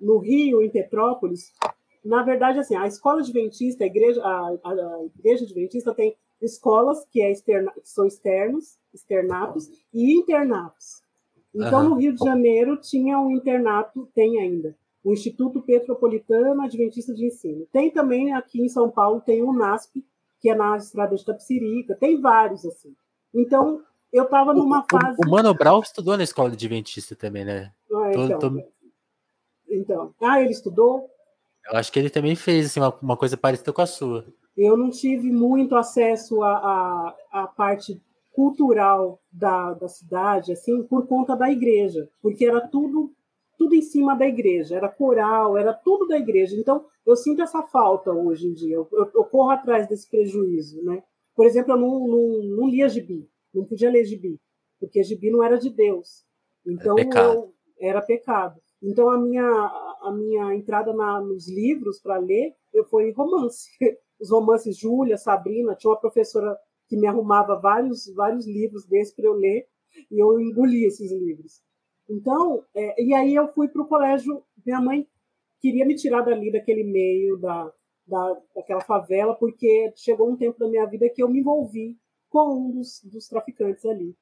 no 0.00 0.18
Rio, 0.18 0.62
em 0.62 0.70
Petrópolis, 0.70 1.52
na 2.02 2.22
verdade, 2.22 2.58
assim, 2.58 2.74
a 2.76 2.86
escola 2.86 3.20
adventista, 3.20 3.84
a 3.84 3.86
igreja, 3.86 4.22
a, 4.22 4.56
a, 4.64 4.70
a 4.70 5.04
igreja 5.18 5.44
adventista 5.44 5.92
tem 5.92 6.16
escolas 6.40 7.04
que, 7.10 7.22
é 7.22 7.30
externa, 7.30 7.72
que 7.72 7.88
são 7.88 8.06
externos, 8.06 8.78
externatos, 8.92 9.68
e 9.92 10.14
internatos. 10.14 11.02
Então, 11.54 11.82
uhum. 11.82 11.88
no 11.90 11.94
Rio 11.96 12.12
de 12.12 12.24
Janeiro, 12.24 12.76
tinha 12.76 13.18
um 13.18 13.30
internato, 13.30 14.08
tem 14.14 14.40
ainda, 14.40 14.76
o 15.04 15.12
Instituto 15.12 15.62
Petropolitano 15.62 16.62
Adventista 16.62 17.14
de 17.14 17.26
Ensino. 17.26 17.66
Tem 17.72 17.90
também 17.90 18.32
aqui 18.32 18.60
em 18.60 18.68
São 18.68 18.90
Paulo, 18.90 19.20
tem 19.20 19.42
o 19.42 19.52
NASP, 19.52 20.04
que 20.40 20.50
é 20.50 20.54
na 20.54 20.76
estrada 20.76 21.14
de 21.14 21.24
Tapsirica, 21.24 21.94
tem 21.94 22.20
vários, 22.20 22.64
assim. 22.64 22.94
Então, 23.32 23.82
eu 24.12 24.24
estava 24.24 24.54
numa 24.54 24.84
fase. 24.90 25.16
O, 25.24 25.28
o 25.28 25.30
Mano 25.30 25.54
Brown 25.54 25.80
estudou 25.80 26.16
na 26.16 26.22
escola 26.24 26.50
de 26.50 26.54
Adventista 26.54 27.14
também, 27.16 27.44
né? 27.44 27.72
Ah, 27.92 28.10
então, 28.10 28.38
tô... 28.38 28.62
então, 29.68 30.14
ah, 30.20 30.40
ele 30.40 30.52
estudou? 30.52 31.10
Eu 31.70 31.78
acho 31.78 31.90
que 31.90 31.98
ele 31.98 32.10
também 32.10 32.36
fez 32.36 32.66
assim, 32.66 32.80
uma, 32.80 32.94
uma 33.00 33.16
coisa 33.16 33.36
parecida 33.36 33.72
com 33.72 33.82
a 33.82 33.86
sua. 33.86 34.24
Eu 34.56 34.76
não 34.76 34.90
tive 34.90 35.30
muito 35.30 35.74
acesso 35.74 36.42
à, 36.42 36.56
à, 36.56 37.42
à 37.42 37.46
parte 37.46 38.00
cultural 38.32 39.20
da, 39.30 39.74
da 39.74 39.88
cidade, 39.88 40.52
assim, 40.52 40.82
por 40.82 41.06
conta 41.06 41.36
da 41.36 41.50
igreja, 41.50 42.08
porque 42.20 42.44
era 42.44 42.60
tudo 42.60 43.12
tudo 43.56 43.74
em 43.74 43.82
cima 43.82 44.16
da 44.16 44.26
igreja, 44.26 44.76
era 44.76 44.88
coral, 44.88 45.56
era 45.56 45.72
tudo 45.72 46.08
da 46.08 46.18
igreja. 46.18 46.56
Então, 46.56 46.84
eu 47.06 47.14
sinto 47.14 47.40
essa 47.40 47.62
falta 47.62 48.10
hoje 48.10 48.48
em 48.48 48.52
dia, 48.52 48.74
eu, 48.74 48.88
eu, 48.92 49.10
eu 49.14 49.24
corro 49.24 49.50
atrás 49.50 49.88
desse 49.88 50.10
prejuízo, 50.10 50.82
né? 50.82 51.02
Por 51.34 51.46
exemplo, 51.46 51.72
eu 51.72 51.78
não, 51.78 52.06
não, 52.06 52.42
não 52.56 52.68
lia 52.68 52.88
gibi, 52.88 53.28
não 53.52 53.64
podia 53.64 53.90
ler 53.90 54.04
gibi, 54.04 54.40
porque 54.80 55.02
gibi 55.02 55.30
não 55.30 55.42
era 55.42 55.56
de 55.56 55.70
Deus. 55.70 56.24
Então, 56.66 56.98
era 56.98 57.08
pecado. 57.08 57.32
Eu, 57.32 57.54
era 57.78 58.02
pecado. 58.02 58.60
Então, 58.82 59.08
a 59.08 59.18
minha, 59.18 59.46
a 60.02 60.12
minha 60.12 60.54
entrada 60.54 60.92
na, 60.92 61.20
nos 61.20 61.48
livros 61.48 62.00
para 62.00 62.18
ler 62.18 62.54
eu, 62.72 62.84
foi 62.84 63.10
romance. 63.12 63.70
Os 64.20 64.30
romances 64.30 64.76
Júlia, 64.76 65.16
Sabrina, 65.16 65.74
tinha 65.74 65.90
uma 65.90 66.00
professora 66.00 66.56
que 66.88 66.96
me 66.96 67.06
arrumava 67.06 67.58
vários, 67.58 68.12
vários 68.14 68.46
livros 68.46 68.84
desses 68.86 69.14
para 69.14 69.26
eu 69.26 69.34
ler, 69.34 69.66
e 70.10 70.18
eu 70.22 70.40
engoli 70.40 70.84
esses 70.84 71.10
livros. 71.12 71.62
Então, 72.08 72.64
é, 72.74 73.02
e 73.02 73.14
aí 73.14 73.34
eu 73.34 73.48
fui 73.52 73.68
para 73.68 73.82
o 73.82 73.88
colégio, 73.88 74.42
minha 74.64 74.80
mãe 74.80 75.08
queria 75.60 75.86
me 75.86 75.94
tirar 75.94 76.22
dali, 76.22 76.52
daquele 76.52 76.84
meio, 76.84 77.38
da, 77.38 77.72
da, 78.06 78.42
daquela 78.54 78.82
favela, 78.82 79.34
porque 79.34 79.92
chegou 79.96 80.30
um 80.30 80.36
tempo 80.36 80.58
da 80.58 80.68
minha 80.68 80.84
vida 80.86 81.08
que 81.08 81.22
eu 81.22 81.28
me 81.28 81.40
envolvi 81.40 81.96
com 82.28 82.68
um 82.68 82.70
dos, 82.70 83.00
dos 83.04 83.28
traficantes 83.28 83.84
ali, 83.86 84.14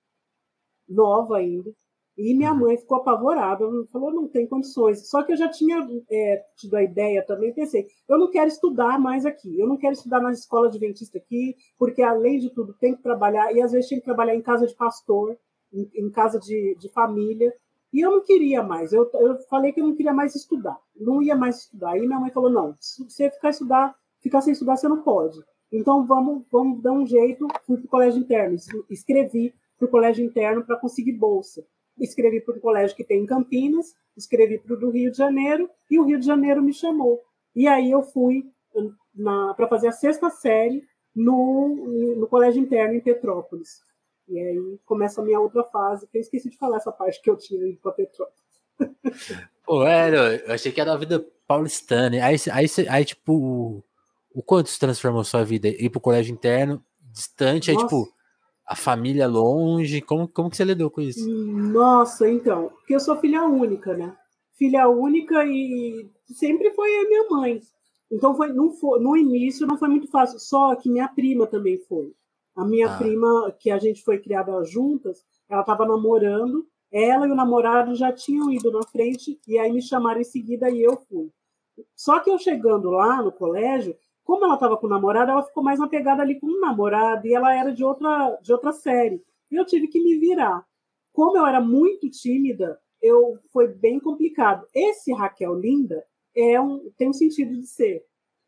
nova 0.88 1.38
ainda, 1.38 1.74
e 2.16 2.34
minha 2.34 2.52
mãe 2.52 2.76
ficou 2.76 2.98
apavorada, 2.98 3.64
falou, 3.90 4.12
não 4.12 4.28
tem 4.28 4.46
condições. 4.46 5.08
Só 5.08 5.22
que 5.22 5.32
eu 5.32 5.36
já 5.36 5.48
tinha 5.48 5.86
é, 6.10 6.44
tido 6.56 6.76
a 6.76 6.82
ideia 6.82 7.24
também, 7.24 7.54
pensei, 7.54 7.86
eu 8.08 8.18
não 8.18 8.30
quero 8.30 8.48
estudar 8.48 8.98
mais 8.98 9.24
aqui, 9.24 9.58
eu 9.58 9.66
não 9.66 9.78
quero 9.78 9.94
estudar 9.94 10.20
nas 10.20 10.40
escolas 10.40 10.72
de 10.72 10.78
dentista 10.78 11.18
aqui, 11.18 11.56
porque 11.78 12.02
além 12.02 12.38
de 12.38 12.50
tudo 12.50 12.74
tem 12.74 12.94
que 12.94 13.02
trabalhar, 13.02 13.52
e 13.54 13.62
às 13.62 13.72
vezes 13.72 13.88
tem 13.88 13.98
que 13.98 14.04
trabalhar 14.04 14.34
em 14.34 14.42
casa 14.42 14.66
de 14.66 14.74
pastor, 14.74 15.38
em, 15.72 15.90
em 15.94 16.10
casa 16.10 16.38
de, 16.38 16.76
de, 16.78 16.88
família, 16.90 17.52
e 17.92 18.00
eu 18.00 18.10
não 18.10 18.22
queria 18.22 18.62
mais, 18.62 18.92
eu, 18.92 19.10
eu 19.14 19.38
falei 19.48 19.72
que 19.72 19.80
eu 19.80 19.86
não 19.86 19.94
queria 19.94 20.12
mais 20.12 20.34
estudar, 20.34 20.78
não 20.94 21.22
ia 21.22 21.36
mais 21.36 21.60
estudar. 21.60 21.96
E 21.96 22.06
minha 22.06 22.20
mãe 22.20 22.30
falou, 22.30 22.50
não, 22.50 22.74
se 22.78 23.04
você 23.04 23.30
ficar, 23.30 23.50
estudar, 23.50 23.94
ficar 24.20 24.40
sem 24.42 24.52
estudar, 24.52 24.76
você 24.76 24.88
não 24.88 25.02
pode. 25.02 25.38
Então 25.70 26.06
vamos, 26.06 26.44
vamos 26.50 26.82
dar 26.82 26.92
um 26.92 27.06
jeito, 27.06 27.48
fui 27.66 27.78
para 27.78 27.86
o 27.86 27.88
colégio 27.88 28.20
interno, 28.20 28.56
escrevi 28.90 29.54
para 29.78 29.86
o 29.86 29.90
colégio 29.90 30.24
interno 30.24 30.64
para 30.64 30.78
conseguir 30.78 31.12
bolsa 31.12 31.64
escrevi 31.98 32.40
para 32.40 32.56
o 32.56 32.60
colégio 32.60 32.96
que 32.96 33.04
tem 33.04 33.22
em 33.22 33.26
Campinas, 33.26 33.94
escrevi 34.16 34.58
para 34.58 34.74
o 34.74 34.78
do 34.78 34.90
Rio 34.90 35.10
de 35.10 35.16
Janeiro, 35.16 35.68
e 35.90 35.98
o 35.98 36.04
Rio 36.04 36.18
de 36.18 36.26
Janeiro 36.26 36.62
me 36.62 36.72
chamou. 36.72 37.20
E 37.54 37.68
aí 37.68 37.90
eu 37.90 38.02
fui 38.02 38.44
para 39.56 39.68
fazer 39.68 39.88
a 39.88 39.92
sexta 39.92 40.30
série 40.30 40.84
no, 41.14 42.16
no 42.16 42.26
colégio 42.26 42.62
interno 42.62 42.94
em 42.94 43.00
Petrópolis. 43.00 43.80
E 44.28 44.38
aí 44.38 44.78
começa 44.84 45.20
a 45.20 45.24
minha 45.24 45.40
outra 45.40 45.64
fase, 45.64 46.06
que 46.06 46.16
eu 46.16 46.22
esqueci 46.22 46.48
de 46.48 46.56
falar 46.56 46.78
essa 46.78 46.92
parte 46.92 47.20
que 47.20 47.28
eu 47.28 47.36
tinha 47.36 47.66
ido 47.66 47.78
para 47.80 47.92
Petrópolis. 47.92 48.42
Pô, 49.64 49.86
é, 49.86 50.42
eu 50.46 50.52
achei 50.52 50.72
que 50.72 50.80
era 50.80 50.92
a 50.92 50.96
vida 50.96 51.24
paulistana. 51.46 52.24
Aí, 52.24 52.36
aí, 52.50 52.66
aí 52.88 53.04
tipo, 53.04 53.32
o, 53.32 53.84
o 54.34 54.42
quanto 54.42 54.70
se 54.70 54.78
transformou 54.78 55.22
sua 55.24 55.44
vida? 55.44 55.68
Ir 55.68 55.90
para 55.90 55.98
o 55.98 56.02
colégio 56.02 56.32
interno, 56.32 56.82
distante, 57.12 57.72
Nossa. 57.72 57.84
aí, 57.84 57.88
tipo, 57.88 58.12
a 58.72 58.74
família 58.74 59.28
longe? 59.28 60.00
Como, 60.00 60.26
como 60.26 60.50
que 60.50 60.56
você 60.56 60.64
lidou 60.64 60.90
com 60.90 61.02
isso? 61.02 61.28
Nossa, 61.28 62.28
então, 62.28 62.70
porque 62.70 62.94
eu 62.94 63.00
sou 63.00 63.16
filha 63.18 63.44
única, 63.44 63.94
né? 63.94 64.16
Filha 64.54 64.88
única 64.88 65.44
e 65.44 66.10
sempre 66.34 66.70
foi 66.72 66.88
a 66.88 67.08
minha 67.08 67.28
mãe. 67.28 67.60
Então 68.10 68.34
foi, 68.34 68.50
não 68.52 68.70
foi, 68.72 68.98
no 69.00 69.14
início 69.14 69.66
não 69.66 69.76
foi 69.76 69.88
muito 69.88 70.10
fácil, 70.10 70.38
só 70.38 70.74
que 70.74 70.88
minha 70.90 71.08
prima 71.08 71.46
também 71.46 71.78
foi. 71.86 72.14
A 72.56 72.64
minha 72.64 72.90
ah. 72.90 72.96
prima, 72.96 73.54
que 73.58 73.70
a 73.70 73.78
gente 73.78 74.02
foi 74.02 74.18
criada 74.18 74.64
juntas, 74.64 75.22
ela 75.48 75.60
estava 75.60 75.86
namorando, 75.86 76.66
ela 76.90 77.28
e 77.28 77.30
o 77.30 77.34
namorado 77.34 77.94
já 77.94 78.10
tinham 78.10 78.50
ido 78.50 78.70
na 78.70 78.82
frente, 78.84 79.38
e 79.46 79.58
aí 79.58 79.70
me 79.70 79.82
chamaram 79.82 80.20
em 80.20 80.24
seguida 80.24 80.70
e 80.70 80.82
eu 80.82 80.96
fui. 81.08 81.30
Só 81.94 82.20
que 82.20 82.30
eu 82.30 82.38
chegando 82.38 82.90
lá 82.90 83.22
no 83.22 83.32
colégio, 83.32 83.96
como 84.24 84.44
ela 84.44 84.54
estava 84.54 84.76
com 84.76 84.86
o 84.86 84.90
namorado, 84.90 85.30
ela 85.30 85.42
ficou 85.42 85.62
mais 85.62 85.80
apegada 85.80 86.22
ali 86.22 86.38
com 86.38 86.46
o 86.46 86.60
namorado 86.60 87.26
e 87.26 87.34
ela 87.34 87.54
era 87.54 87.72
de 87.72 87.84
outra, 87.84 88.38
de 88.40 88.52
outra 88.52 88.72
série. 88.72 89.22
E 89.50 89.56
eu 89.56 89.64
tive 89.64 89.88
que 89.88 90.00
me 90.00 90.18
virar. 90.18 90.64
Como 91.12 91.36
eu 91.36 91.44
era 91.44 91.60
muito 91.60 92.08
tímida, 92.08 92.78
eu 93.00 93.38
foi 93.52 93.68
bem 93.68 93.98
complicado. 93.98 94.66
Esse 94.74 95.12
Raquel 95.12 95.54
Linda 95.54 96.04
é 96.34 96.60
um, 96.60 96.90
tem 96.96 97.08
um 97.08 97.12
sentido 97.12 97.54
de 97.54 97.66
ser. 97.66 98.04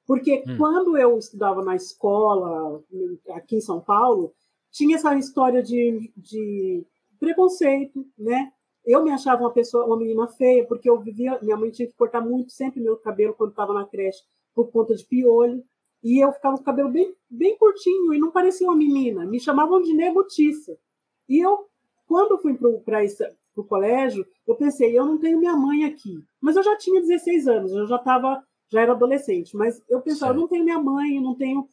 Porque 0.07 0.45
hum. 0.47 0.57
quando 0.57 0.97
eu 0.97 1.19
estudava 1.19 1.63
na 1.63 1.75
escola, 1.75 2.83
aqui 3.31 3.57
em 3.57 3.61
São 3.61 3.81
Paulo, 3.81 4.33
tinha 4.71 4.97
essa 4.97 5.15
história 5.17 5.63
de, 5.63 6.13
de 6.17 6.87
preconceito, 7.19 8.07
né? 8.17 8.53
Eu 8.85 9.03
me 9.03 9.11
achava 9.11 9.43
uma 9.43 9.53
pessoa, 9.53 9.87
uma 9.87 9.97
menina 9.97 10.29
feia, 10.29 10.67
porque 10.67 10.89
eu 10.89 11.01
vivia, 11.01 11.39
minha 11.43 11.57
mãe 11.57 11.71
tinha 11.71 11.89
que 11.89 11.95
cortar 11.95 12.21
muito 12.21 12.53
sempre 12.53 12.83
meu 12.83 12.97
cabelo 12.99 13.35
quando 13.35 13.51
estava 13.51 13.73
na 13.73 13.87
creche 13.87 14.23
por 14.55 14.71
conta 14.71 14.95
de 14.95 15.05
piolho. 15.05 15.63
E 16.03 16.23
eu 16.23 16.33
ficava 16.33 16.57
com 16.57 16.63
o 16.63 16.65
cabelo 16.65 16.91
bem, 16.91 17.15
bem 17.31 17.57
curtinho 17.57 18.13
e 18.13 18.19
não 18.19 18.31
parecia 18.31 18.67
uma 18.67 18.77
menina. 18.77 19.25
Me 19.25 19.41
chamavam 19.41 19.81
de 19.81 19.95
negutiça. 19.95 20.77
E 21.29 21.39
eu, 21.39 21.67
quando 22.07 22.39
fui 22.39 22.55
para 22.55 22.69
o 22.69 23.65
colégio, 23.65 24.27
eu 24.47 24.55
pensei, 24.55 24.97
eu 24.97 25.07
não 25.07 25.19
tenho 25.19 25.39
minha 25.39 25.57
mãe 25.57 25.85
aqui. 25.85 26.23
Mas 26.41 26.57
eu 26.57 26.63
já 26.63 26.77
tinha 26.77 27.01
16 27.01 27.49
anos, 27.49 27.73
eu 27.73 27.87
já 27.87 27.97
estava, 27.97 28.43
já 28.71 28.83
era 28.83 28.93
adolescente. 28.93 29.57
Mas 29.57 29.83
eu 29.89 30.03
pensava, 30.03 30.33
eu 30.35 30.41
não 30.41 30.49
tenho 30.49 30.65
minha 30.65 30.79
mãe, 30.79 31.21
não 31.21 31.35
tenho 31.35 31.67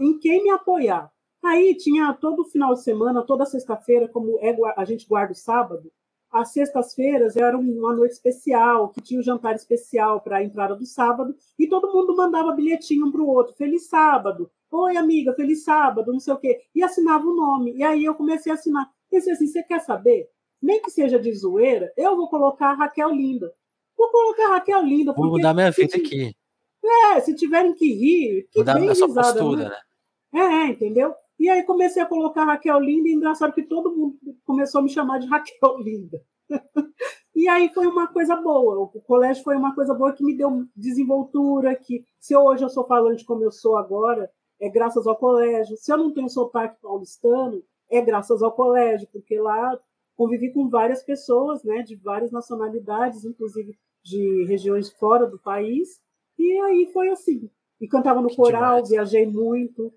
em 0.00 0.18
quem 0.18 0.42
me 0.42 0.50
apoiar. 0.50 1.10
Aí 1.42 1.74
tinha 1.76 2.12
todo 2.14 2.44
final 2.44 2.74
de 2.74 2.82
semana, 2.82 3.24
toda 3.24 3.46
sexta-feira, 3.46 4.08
como 4.08 4.38
é, 4.40 4.54
a 4.76 4.84
gente 4.84 5.06
guarda 5.06 5.32
o 5.32 5.36
sábado, 5.36 5.90
as 6.30 6.52
sextas-feiras 6.52 7.36
eram 7.36 7.60
uma 7.60 7.94
noite 7.94 8.12
especial, 8.12 8.90
que 8.90 9.00
tinha 9.00 9.20
um 9.20 9.22
jantar 9.22 9.54
especial 9.54 10.20
para 10.20 10.38
a 10.38 10.44
entrada 10.44 10.76
do 10.76 10.84
sábado, 10.84 11.34
e 11.58 11.66
todo 11.66 11.92
mundo 11.92 12.14
mandava 12.14 12.52
bilhetinho 12.52 13.06
um 13.06 13.12
para 13.12 13.22
o 13.22 13.26
outro. 13.26 13.54
Feliz 13.54 13.88
sábado. 13.88 14.50
Oi, 14.70 14.96
amiga, 14.96 15.32
feliz 15.32 15.64
sábado, 15.64 16.12
não 16.12 16.20
sei 16.20 16.34
o 16.34 16.38
quê. 16.38 16.60
E 16.74 16.82
assinava 16.82 17.24
o 17.24 17.34
nome. 17.34 17.74
E 17.74 17.82
aí 17.82 18.04
eu 18.04 18.14
comecei 18.14 18.52
a 18.52 18.54
assinar. 18.54 18.86
Pensei 19.10 19.32
assim: 19.32 19.46
você 19.46 19.62
quer 19.62 19.80
saber? 19.80 20.28
Nem 20.60 20.82
que 20.82 20.90
seja 20.90 21.18
de 21.18 21.32
zoeira, 21.32 21.90
eu 21.96 22.16
vou 22.16 22.28
colocar 22.28 22.72
a 22.72 22.74
Raquel 22.74 23.10
Linda. 23.10 23.52
Vou 23.96 24.10
colocar 24.10 24.48
a 24.48 24.50
Raquel 24.56 24.82
Linda. 24.82 25.14
Vou 25.14 25.30
mudar 25.30 25.54
minha 25.54 25.70
vida 25.70 25.96
aqui. 25.96 26.34
É, 26.84 27.20
se 27.20 27.34
tiverem 27.34 27.74
que 27.74 27.86
rir, 27.86 28.48
que 28.50 28.58
mudar 28.58 28.74
bem 28.74 28.88
risada, 28.88 29.14
postura, 29.14 29.68
né? 29.68 29.76
né? 30.32 30.64
É, 30.64 30.66
entendeu? 30.66 31.14
E 31.38 31.48
aí 31.48 31.62
comecei 31.62 32.02
a 32.02 32.06
colocar 32.06 32.44
Raquel 32.44 32.80
Linda, 32.80 33.08
e 33.08 33.12
engraçado 33.12 33.52
que 33.52 33.62
todo 33.62 33.94
mundo 33.94 34.18
começou 34.44 34.80
a 34.80 34.82
me 34.82 34.90
chamar 34.90 35.18
de 35.18 35.26
Raquel 35.28 35.78
Linda. 35.78 36.20
e 37.34 37.48
aí 37.48 37.68
foi 37.72 37.86
uma 37.86 38.08
coisa 38.08 38.36
boa. 38.36 38.90
O 38.92 39.00
colégio 39.02 39.44
foi 39.44 39.56
uma 39.56 39.74
coisa 39.74 39.94
boa 39.94 40.12
que 40.12 40.24
me 40.24 40.36
deu 40.36 40.64
desenvoltura, 40.74 41.76
que 41.76 42.04
se 42.18 42.36
hoje 42.36 42.64
eu 42.64 42.68
sou 42.68 42.86
falante 42.86 43.24
como 43.24 43.44
eu 43.44 43.52
sou 43.52 43.76
agora, 43.76 44.28
é 44.60 44.68
graças 44.68 45.06
ao 45.06 45.16
colégio. 45.16 45.76
Se 45.76 45.92
eu 45.92 45.98
não 45.98 46.12
tenho 46.12 46.28
sotaque 46.28 46.80
paulistano, 46.82 47.62
é 47.90 48.00
graças 48.00 48.42
ao 48.42 48.52
colégio, 48.52 49.08
porque 49.12 49.38
lá 49.38 49.78
convivi 50.16 50.52
com 50.52 50.68
várias 50.68 51.02
pessoas, 51.04 51.62
né, 51.62 51.82
de 51.82 51.94
várias 51.94 52.32
nacionalidades, 52.32 53.24
inclusive 53.24 53.78
de 54.02 54.44
regiões 54.48 54.90
fora 54.90 55.26
do 55.26 55.38
país, 55.38 56.00
e 56.36 56.58
aí 56.60 56.90
foi 56.92 57.08
assim. 57.10 57.48
E 57.80 57.86
cantava 57.86 58.20
no 58.20 58.28
que 58.28 58.36
coral, 58.36 58.82
demais. 58.82 58.88
viajei 58.88 59.26
muito, 59.26 59.92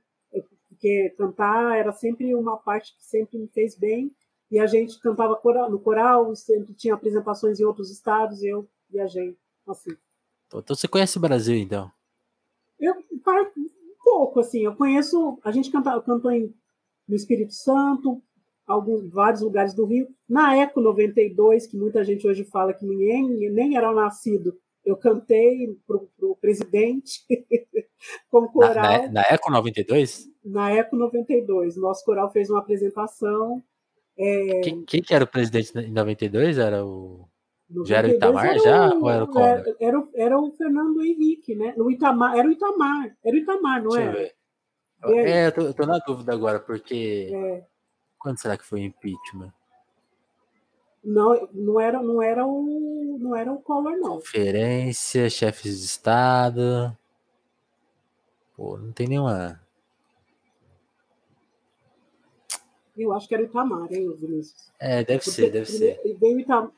porque 0.81 1.11
cantar 1.11 1.77
era 1.77 1.93
sempre 1.93 2.33
uma 2.33 2.57
parte 2.57 2.95
que 2.95 3.05
sempre 3.05 3.37
me 3.37 3.47
fez 3.47 3.77
bem. 3.77 4.11
E 4.49 4.59
a 4.59 4.65
gente 4.65 4.99
cantava 4.99 5.39
no 5.69 5.79
coral, 5.79 6.35
sempre 6.35 6.73
tinha 6.73 6.95
apresentações 6.95 7.59
em 7.59 7.63
outros 7.63 7.89
estados, 7.91 8.41
e 8.41 8.47
eu 8.47 8.67
viajei 8.89 9.37
assim. 9.65 9.95
Então 10.47 10.75
você 10.75 10.87
conhece 10.87 11.17
o 11.17 11.21
Brasil, 11.21 11.55
então? 11.55 11.89
Eu, 12.77 12.95
um 12.95 14.03
pouco, 14.03 14.39
assim. 14.41 14.65
Eu 14.65 14.75
conheço. 14.75 15.37
A 15.43 15.51
gente 15.51 15.71
canta, 15.71 16.01
cantou 16.01 16.31
em, 16.31 16.53
no 17.07 17.15
Espírito 17.15 17.53
Santo, 17.53 18.21
alguns, 18.67 19.07
vários 19.09 19.41
lugares 19.41 19.73
do 19.73 19.85
Rio. 19.85 20.09
Na 20.27 20.57
Eco 20.57 20.81
92, 20.81 21.67
que 21.67 21.77
muita 21.77 22.03
gente 22.03 22.27
hoje 22.27 22.43
fala 22.43 22.73
que 22.73 22.85
nem, 22.85 23.49
nem 23.51 23.77
era 23.77 23.93
nascido, 23.93 24.57
eu 24.83 24.97
cantei 24.97 25.77
para 25.85 25.97
o 25.97 26.35
presidente 26.35 27.23
com 28.29 28.47
coral. 28.47 28.83
Na, 28.83 28.97
na, 29.03 29.11
na, 29.11 29.21
Eco 29.21 29.51
92? 29.51 30.29
Na 30.43 30.71
Eco 30.71 30.95
92. 30.95 31.77
Nosso 31.77 32.03
coral 32.03 32.31
fez 32.31 32.49
uma 32.49 32.59
apresentação 32.59 33.63
É... 34.17 34.61
Quem, 34.61 34.83
quem, 34.83 35.01
que 35.01 35.13
era 35.13 35.23
o 35.23 35.27
presidente 35.27 35.77
em 35.77 35.91
92? 35.91 36.57
Era 36.57 36.85
o. 36.85 37.27
já 37.85 37.97
era 37.97 38.07
o 38.07 38.11
Itamar 38.11 38.45
era 38.45 38.59
o, 38.59 38.63
já? 38.63 38.93
Ou 38.95 39.09
era 39.09 39.23
o 39.23 39.27
Collor? 39.27 39.47
Era, 39.47 39.75
era, 39.79 40.07
era, 40.15 40.39
o 40.39 40.51
Fernando 40.51 41.03
Henrique, 41.03 41.55
né? 41.55 41.73
O 41.77 41.89
Itamar, 41.91 42.37
era 42.37 42.47
o 42.47 42.51
Itamar. 42.51 43.15
Era 43.23 43.35
o 43.35 43.39
Itamar, 43.39 43.83
não 43.83 43.89
Deixa 43.91 44.09
era? 44.09 44.31
É, 45.03 45.47
eu 45.47 45.51
tô, 45.51 45.61
eu 45.61 45.73
tô, 45.73 45.85
na 45.85 45.97
dúvida 45.99 46.33
agora, 46.33 46.59
porque. 46.59 47.31
É. 47.33 47.65
Quando 48.19 48.39
será 48.39 48.55
que 48.55 48.65
foi 48.65 48.81
o 48.81 48.83
impeachment? 48.83 49.51
Não, 51.03 51.49
não 51.51 51.79
era, 51.79 52.01
não 52.01 52.21
era 52.21 52.45
o, 52.45 53.17
não 53.19 53.35
era 53.35 53.51
o 53.51 53.59
Collor, 53.59 53.97
não. 53.97 54.17
Conferência, 54.17 55.29
chefes 55.29 55.79
de 55.79 55.85
Estado. 55.85 56.95
Pô, 58.55 58.77
não 58.77 58.91
tem 58.91 59.07
nenhuma. 59.07 59.59
Eu 62.95 63.11
acho 63.13 63.27
que 63.27 63.33
era 63.33 63.41
o 63.43 63.47
Itamar, 63.47 63.91
hein, 63.91 64.15
Vinícius? 64.19 64.71
É, 64.79 65.03
deve 65.03 65.19
Porque, 65.19 65.31
ser, 65.31 65.49
deve 65.49 65.65
ser. 65.65 65.99
Veio 66.19 66.39
Itamar, 66.39 66.71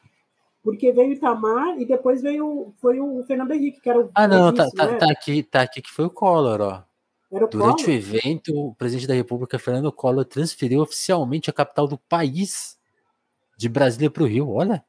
porque 0.63 0.93
veio 0.93 1.09
o 1.09 1.13
Itamar 1.13 1.77
e 1.77 1.85
depois 1.85 2.21
veio 2.21 2.73
foi 2.77 3.01
o 3.01 3.21
Fernando 3.23 3.51
Henrique, 3.51 3.81
que 3.81 3.89
era 3.89 3.99
o. 3.99 4.09
Ah, 4.15 4.27
não, 4.27 4.53
tá, 4.53 4.69
tá, 4.71 4.85
né? 4.87 4.97
tá, 4.97 5.11
aqui, 5.11 5.43
tá 5.43 5.61
aqui 5.63 5.81
que 5.81 5.91
foi 5.91 6.05
o 6.05 6.09
Collor, 6.09 6.61
ó. 6.61 6.83
O 7.29 7.47
Durante 7.47 7.83
Collor? 7.83 7.89
o 7.89 7.91
evento, 7.91 8.55
o 8.55 8.75
presidente 8.75 9.07
da 9.07 9.13
República, 9.13 9.59
Fernando 9.59 9.91
Collor, 9.91 10.23
transferiu 10.23 10.81
oficialmente 10.81 11.49
a 11.49 11.53
capital 11.53 11.87
do 11.87 11.97
país 11.97 12.77
de 13.57 13.69
Brasília 13.69 14.09
para 14.09 14.23
o 14.23 14.27
Rio. 14.27 14.49
Olha. 14.49 14.83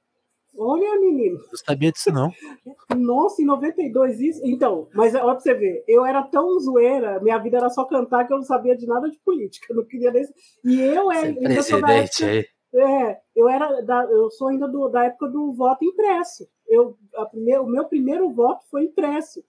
Olha, 0.56 1.00
menino. 1.00 1.38
Não 1.38 1.58
sabia 1.66 1.90
disso, 1.90 2.12
não. 2.12 2.30
Nossa, 2.96 3.42
em 3.42 3.44
92 3.44 4.20
isso. 4.20 4.40
Então, 4.44 4.88
mas 4.94 5.14
olha 5.14 5.24
pra 5.24 5.40
você 5.40 5.54
ver, 5.54 5.84
eu 5.88 6.04
era 6.04 6.22
tão 6.22 6.58
zoeira, 6.60 7.20
minha 7.20 7.38
vida 7.38 7.56
era 7.56 7.68
só 7.70 7.84
cantar 7.84 8.26
que 8.26 8.32
eu 8.32 8.38
não 8.38 8.44
sabia 8.44 8.76
de 8.76 8.86
nada 8.86 9.10
de 9.10 9.18
política. 9.18 9.66
Eu 9.70 9.76
não 9.76 9.84
queria 9.84 10.12
nem. 10.12 10.24
E 10.64 10.80
eu 10.80 11.10
é. 11.10 11.32
Presidente 11.32 12.24
aí. 12.24 12.46
É, 12.76 13.18
eu 13.36 13.48
era 13.48 13.80
da, 13.82 14.02
eu 14.10 14.28
sou 14.32 14.48
ainda 14.48 14.66
do, 14.66 14.88
da 14.88 15.04
época 15.04 15.28
do 15.28 15.52
voto 15.52 15.84
impresso. 15.84 16.48
Eu, 16.66 16.98
a 17.14 17.24
primeir, 17.24 17.60
o 17.60 17.66
meu 17.66 17.84
primeiro 17.84 18.30
voto 18.32 18.64
foi 18.68 18.84
impresso. 18.84 19.44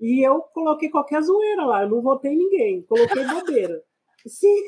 E 0.00 0.26
eu 0.26 0.40
coloquei 0.54 0.88
qualquer 0.88 1.20
zoeira 1.22 1.66
lá, 1.66 1.82
eu 1.82 1.90
não 1.90 2.00
votei 2.00 2.34
ninguém, 2.34 2.82
coloquei 2.82 3.22
bobeira. 3.22 3.82
Sim. 4.26 4.62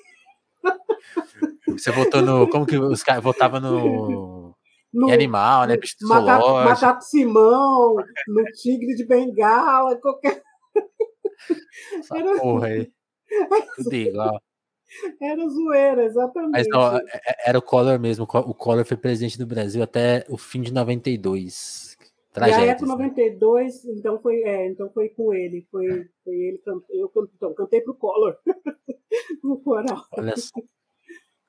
Você 1.68 1.90
votou 1.90 2.22
no. 2.22 2.48
Como 2.48 2.66
que 2.66 2.76
os 2.76 3.02
caras 3.02 3.22
votavam 3.22 3.60
no. 3.60 4.54
no 4.92 5.10
animal, 5.10 5.66
né? 5.66 5.76
Bicho 5.76 5.96
macaco, 6.02 6.52
macaco 6.64 7.02
Simão, 7.02 7.96
no 8.28 8.44
tigre 8.52 8.94
de 8.94 9.04
bengala, 9.04 9.96
qualquer. 9.96 10.42
Essa 11.98 12.18
Era... 12.18 12.38
porra 12.38 12.66
aí. 12.68 12.92
Tudo 13.76 13.94
igual. 13.94 14.42
Era 15.20 15.48
zoeira, 15.48 16.04
exatamente. 16.04 16.52
Mas 16.52 16.66
não, 16.68 16.96
é, 16.96 17.00
é, 17.14 17.50
era 17.50 17.58
o 17.58 17.62
Collor 17.62 17.98
mesmo. 17.98 18.24
O 18.24 18.54
Collor 18.54 18.84
foi 18.84 18.96
presidente 18.96 19.38
do 19.38 19.46
Brasil 19.46 19.82
até 19.82 20.24
o 20.28 20.36
fim 20.36 20.60
de 20.60 20.72
92. 20.72 21.91
Tragédias, 22.32 22.66
e 22.66 22.70
a 22.70 22.72
Eco 22.72 22.86
92, 22.86 23.84
né? 23.84 23.92
então 23.94 24.18
foi, 24.18 24.42
é, 24.42 24.68
então 24.68 24.90
foi 24.90 25.10
com 25.10 25.34
ele. 25.34 25.66
Foi, 25.70 26.08
foi 26.24 26.34
ele, 26.34 26.62
eu 26.90 27.10
então, 27.34 27.54
cantei 27.54 27.80
pro 27.80 27.94
Collor 27.94 28.36
no 29.44 29.58
coral. 29.60 30.06
Olha 30.12 30.36
só. 30.36 30.60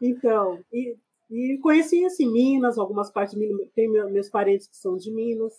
Então, 0.01 0.59
e, 0.71 0.97
e 1.29 1.57
conheci 1.59 2.03
assim, 2.03 2.31
Minas, 2.31 2.77
algumas 2.77 3.09
partes 3.09 3.33
de 3.33 3.39
Minas, 3.39 3.69
tem 3.73 3.89
meus 3.89 4.29
parentes 4.29 4.67
que 4.67 4.75
são 4.75 4.97
de 4.97 5.09
Minas. 5.11 5.53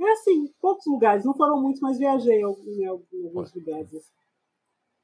É 0.00 0.12
assim, 0.12 0.52
poucos 0.60 0.86
lugares, 0.86 1.24
não 1.24 1.34
foram 1.34 1.60
muitos, 1.60 1.80
mas 1.80 1.98
viajei 1.98 2.40
em, 2.40 2.86
alguns 2.86 3.52
lugares. 3.52 3.94
Assim 3.94 4.18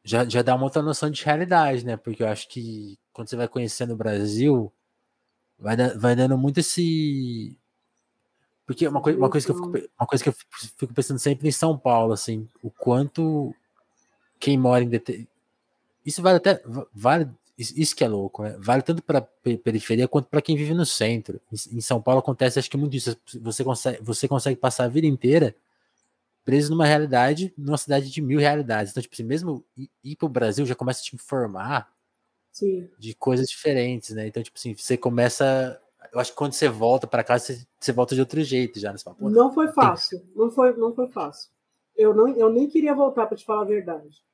já, 0.04 0.28
já 0.28 0.42
dá 0.42 0.54
uma 0.54 0.64
outra 0.64 0.83
noção 0.83 1.11
de 1.11 1.24
realidade, 1.24 1.85
né? 1.85 1.96
Porque 1.96 2.22
eu 2.22 2.28
acho 2.28 2.46
que 2.48 2.98
quando 3.12 3.28
você 3.28 3.37
vai 3.37 3.48
conhecendo 3.48 3.94
o 3.94 3.96
Brasil, 3.96 4.72
vai, 5.59 5.76
vai 5.96 6.14
dando 6.14 6.37
muito 6.37 6.61
esse. 6.61 7.59
Porque 8.66 8.88
uma, 8.88 9.00
coi 9.00 9.14
uma, 9.14 9.29
coisa 9.29 9.46
que 9.46 9.53
eu 9.53 9.57
fico, 9.57 9.90
uma 9.98 10.07
coisa 10.07 10.24
que 10.24 10.31
eu 10.31 10.35
fico 10.79 10.94
pensando 10.94 11.18
sempre 11.18 11.48
em 11.48 11.53
São 11.53 11.79
Paulo, 11.79 12.12
assim, 12.12 12.48
o 12.62 12.70
quanto 12.70 13.55
quem 14.38 14.59
mora 14.59 14.83
em. 14.83 14.90
Isso 16.05 16.22
vale 16.22 16.38
até. 16.38 16.62
Vale, 16.92 17.31
isso 17.59 17.94
que 17.94 18.03
é 18.03 18.09
louco, 18.09 18.42
né? 18.42 18.57
Vale 18.59 18.83
tanto 18.83 19.03
para 19.03 19.20
periferia 19.20 20.09
quanto 20.09 20.29
para 20.29 20.42
quem 20.42 20.57
vive 20.57 20.74
no 20.74 20.87
centro. 20.87 21.40
Em, 21.53 21.79
em 21.79 21.81
São 21.81 22.00
Paulo 22.00 22.20
acontece, 22.20 22.59
acho 22.59 22.70
que 22.70 22.77
muito 22.77 22.96
isso. 22.96 23.16
Você 23.40 23.62
consegue, 23.62 24.03
você 24.03 24.27
consegue 24.27 24.57
passar 24.57 24.85
a 24.85 24.88
vida 24.88 25.07
inteira 25.07 25.55
preso 26.44 26.70
numa 26.70 26.85
realidade, 26.85 27.53
numa 27.57 27.79
cidade 27.79 28.11
de 28.11 28.20
mil 28.20 28.38
realidades. 28.38 28.90
Então, 28.92 29.03
tipo 29.03 29.14
assim, 29.14 29.24
mesmo 29.24 29.64
ir 30.03 30.16
para 30.16 30.27
o 30.27 30.29
Brasil 30.29 30.66
já 30.66 30.74
começa 30.74 31.00
a 31.00 31.05
te 31.05 31.14
informar 31.14 31.90
Sim. 32.53 32.88
de 32.98 33.14
coisas 33.14 33.46
diferentes, 33.48 34.11
né? 34.11 34.27
Então, 34.27 34.42
tipo 34.42 34.59
assim, 34.59 34.74
você 34.74 34.96
começa. 34.96 35.81
Eu 36.12 36.20
acho 36.20 36.32
que 36.32 36.36
quando 36.36 36.52
você 36.52 36.68
volta 36.68 37.06
para 37.06 37.24
casa, 37.24 37.46
você, 37.46 37.66
você, 37.78 37.92
volta 37.92 38.14
de 38.14 38.20
outro 38.20 38.42
jeito 38.42 38.78
já. 38.78 38.92
Né? 38.92 38.98
Fala, 38.98 39.16
não 39.20 39.52
foi 39.52 39.68
fácil. 39.68 40.20
Tem... 40.20 40.32
Não 40.34 40.50
foi, 40.50 40.76
não 40.76 40.94
foi 40.94 41.08
fácil. 41.08 41.50
Eu, 41.96 42.14
não, 42.14 42.28
eu 42.28 42.50
nem 42.50 42.68
queria 42.68 42.94
voltar 42.94 43.26
para 43.26 43.36
te 43.36 43.44
falar 43.44 43.62
a 43.62 43.66
verdade. 43.66 44.24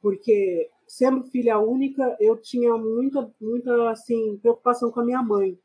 Porque, 0.00 0.68
sendo 0.86 1.24
filha 1.24 1.58
única, 1.58 2.16
eu 2.20 2.36
tinha 2.36 2.76
muita, 2.76 3.32
muita 3.40 3.90
assim, 3.90 4.38
preocupação 4.38 4.90
com 4.90 5.00
a 5.00 5.04
minha 5.04 5.22
mãe. 5.22 5.58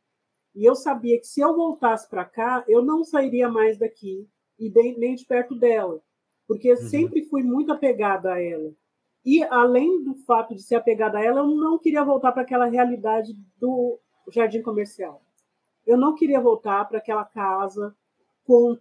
E 0.56 0.66
eu 0.66 0.76
sabia 0.76 1.20
que 1.20 1.28
se 1.28 1.42
eu 1.42 1.56
voltasse 1.56 2.10
para 2.10 2.26
cá, 2.26 2.64
eu 2.68 2.84
não 2.84 3.04
sairia 3.04 3.50
mais 3.50 3.78
daqui 3.78 4.28
e 4.60 4.70
nem 4.98 5.16
de 5.16 5.26
perto 5.26 5.56
dela, 5.56 6.00
porque 6.48 6.72
uhum. 6.72 6.78
sempre 6.78 7.24
fui 7.26 7.42
muito 7.42 7.72
apegada 7.72 8.34
a 8.34 8.42
ela. 8.42 8.72
E 9.26 9.44
além 9.44 10.04
do 10.04 10.16
fato 10.26 10.54
de 10.54 10.62
ser 10.62 10.76
apegada 10.76 11.18
a 11.18 11.24
ela, 11.24 11.40
eu 11.40 11.48
não 11.48 11.80
queria 11.80 12.04
voltar 12.04 12.32
para 12.32 12.42
aquela 12.42 12.66
realidade 12.66 13.34
do 13.58 14.00
jardim 14.32 14.62
comercial. 14.62 15.22
Eu 15.86 15.98
não 15.98 16.16
queria 16.16 16.40
voltar 16.40 16.86
para 16.86 17.00
aquela 17.00 17.26
casa 17.26 17.96
com 18.46 18.78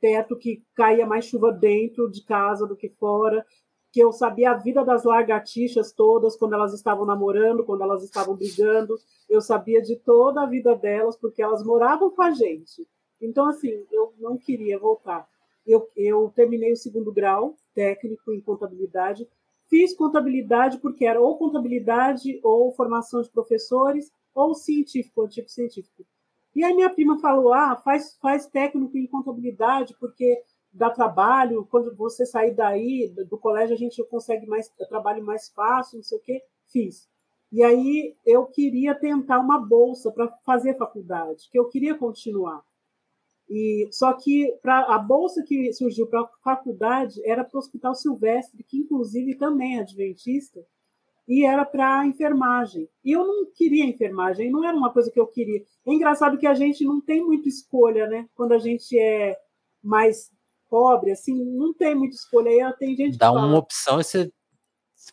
teto 0.00 0.36
que 0.36 0.62
caía 0.74 1.06
mais 1.06 1.24
chuva 1.24 1.50
dentro 1.50 2.10
de 2.10 2.22
casa 2.22 2.66
do 2.66 2.76
que 2.76 2.88
fora, 2.88 3.44
que 3.90 4.00
eu 4.00 4.12
sabia 4.12 4.50
a 4.50 4.54
vida 4.54 4.84
das 4.84 5.04
lagartixas 5.04 5.92
todas 5.92 6.36
quando 6.36 6.54
elas 6.54 6.74
estavam 6.74 7.04
namorando, 7.04 7.64
quando 7.64 7.82
elas 7.82 8.04
estavam 8.04 8.36
brigando, 8.36 8.96
eu 9.28 9.40
sabia 9.40 9.80
de 9.80 9.96
toda 9.96 10.42
a 10.42 10.46
vida 10.46 10.74
delas 10.74 11.16
porque 11.16 11.42
elas 11.42 11.64
moravam 11.64 12.10
com 12.10 12.22
a 12.22 12.30
gente. 12.30 12.86
Então, 13.20 13.46
assim, 13.46 13.84
eu 13.90 14.12
não 14.18 14.36
queria 14.36 14.78
voltar. 14.78 15.26
Eu, 15.66 15.88
eu 15.96 16.32
terminei 16.34 16.72
o 16.72 16.76
segundo 16.76 17.12
grau 17.12 17.56
técnico 17.74 18.32
em 18.32 18.40
contabilidade. 18.40 19.26
Fiz 19.68 19.94
contabilidade 19.94 20.78
porque 20.78 21.04
era 21.04 21.20
ou 21.20 21.36
contabilidade 21.36 22.40
ou 22.42 22.72
formação 22.72 23.20
de 23.20 23.30
professores 23.30 24.10
ou 24.38 24.54
científico, 24.54 25.22
antigo 25.22 25.48
científico. 25.48 26.06
E 26.54 26.64
aí 26.64 26.74
minha 26.74 26.90
prima 26.90 27.18
falou: 27.18 27.52
ah, 27.52 27.76
faz, 27.76 28.16
faz 28.20 28.46
técnico 28.46 28.96
em 28.96 29.06
contabilidade 29.06 29.96
porque 29.98 30.42
dá 30.72 30.90
trabalho, 30.90 31.66
quando 31.70 31.94
você 31.96 32.24
sair 32.24 32.54
daí 32.54 33.12
do 33.28 33.38
colégio 33.38 33.74
a 33.74 33.78
gente 33.78 34.02
consegue 34.04 34.46
mais 34.46 34.68
trabalho 34.88 35.24
mais 35.24 35.48
fácil, 35.48 35.96
não 35.96 36.04
sei 36.04 36.18
o 36.18 36.22
quê. 36.22 36.40
Fiz. 36.68 37.08
E 37.50 37.64
aí 37.64 38.14
eu 38.24 38.46
queria 38.46 38.94
tentar 38.94 39.40
uma 39.40 39.58
bolsa 39.58 40.12
para 40.12 40.28
fazer 40.44 40.76
faculdade, 40.76 41.48
que 41.50 41.58
eu 41.58 41.68
queria 41.68 41.96
continuar. 41.96 42.62
E 43.48 43.88
só 43.90 44.12
que 44.12 44.52
pra, 44.60 44.94
a 44.94 44.98
bolsa 44.98 45.42
que 45.42 45.72
surgiu 45.72 46.06
para 46.06 46.20
a 46.20 46.28
faculdade 46.44 47.14
era 47.24 47.42
para 47.42 47.56
o 47.56 47.58
Hospital 47.58 47.94
Silvestre, 47.94 48.62
que 48.62 48.78
inclusive 48.78 49.36
também 49.36 49.78
é 49.78 49.80
adventista, 49.80 50.60
e 51.28 51.44
era 51.44 51.64
para 51.64 52.06
enfermagem. 52.06 52.88
E 53.04 53.12
eu 53.12 53.26
não 53.26 53.46
queria 53.54 53.84
enfermagem, 53.84 54.50
não 54.50 54.64
era 54.64 54.76
uma 54.76 54.92
coisa 54.92 55.10
que 55.10 55.20
eu 55.20 55.26
queria. 55.26 55.62
É 55.86 55.92
engraçado 55.92 56.38
que 56.38 56.46
a 56.46 56.54
gente 56.54 56.84
não 56.84 57.00
tem 57.00 57.22
muita 57.22 57.48
escolha, 57.48 58.08
né? 58.08 58.26
Quando 58.34 58.52
a 58.52 58.58
gente 58.58 58.98
é 58.98 59.36
mais 59.82 60.30
pobre, 60.68 61.12
assim, 61.12 61.34
não 61.34 61.74
tem 61.74 61.94
muita 61.94 62.16
escolha. 62.16 62.50
Aí 62.50 62.72
tem 62.78 62.96
gente 62.96 63.18
Dá 63.18 63.30
uma 63.30 63.42
fala, 63.42 63.58
opção 63.58 64.00
e 64.00 64.04
você 64.04 64.32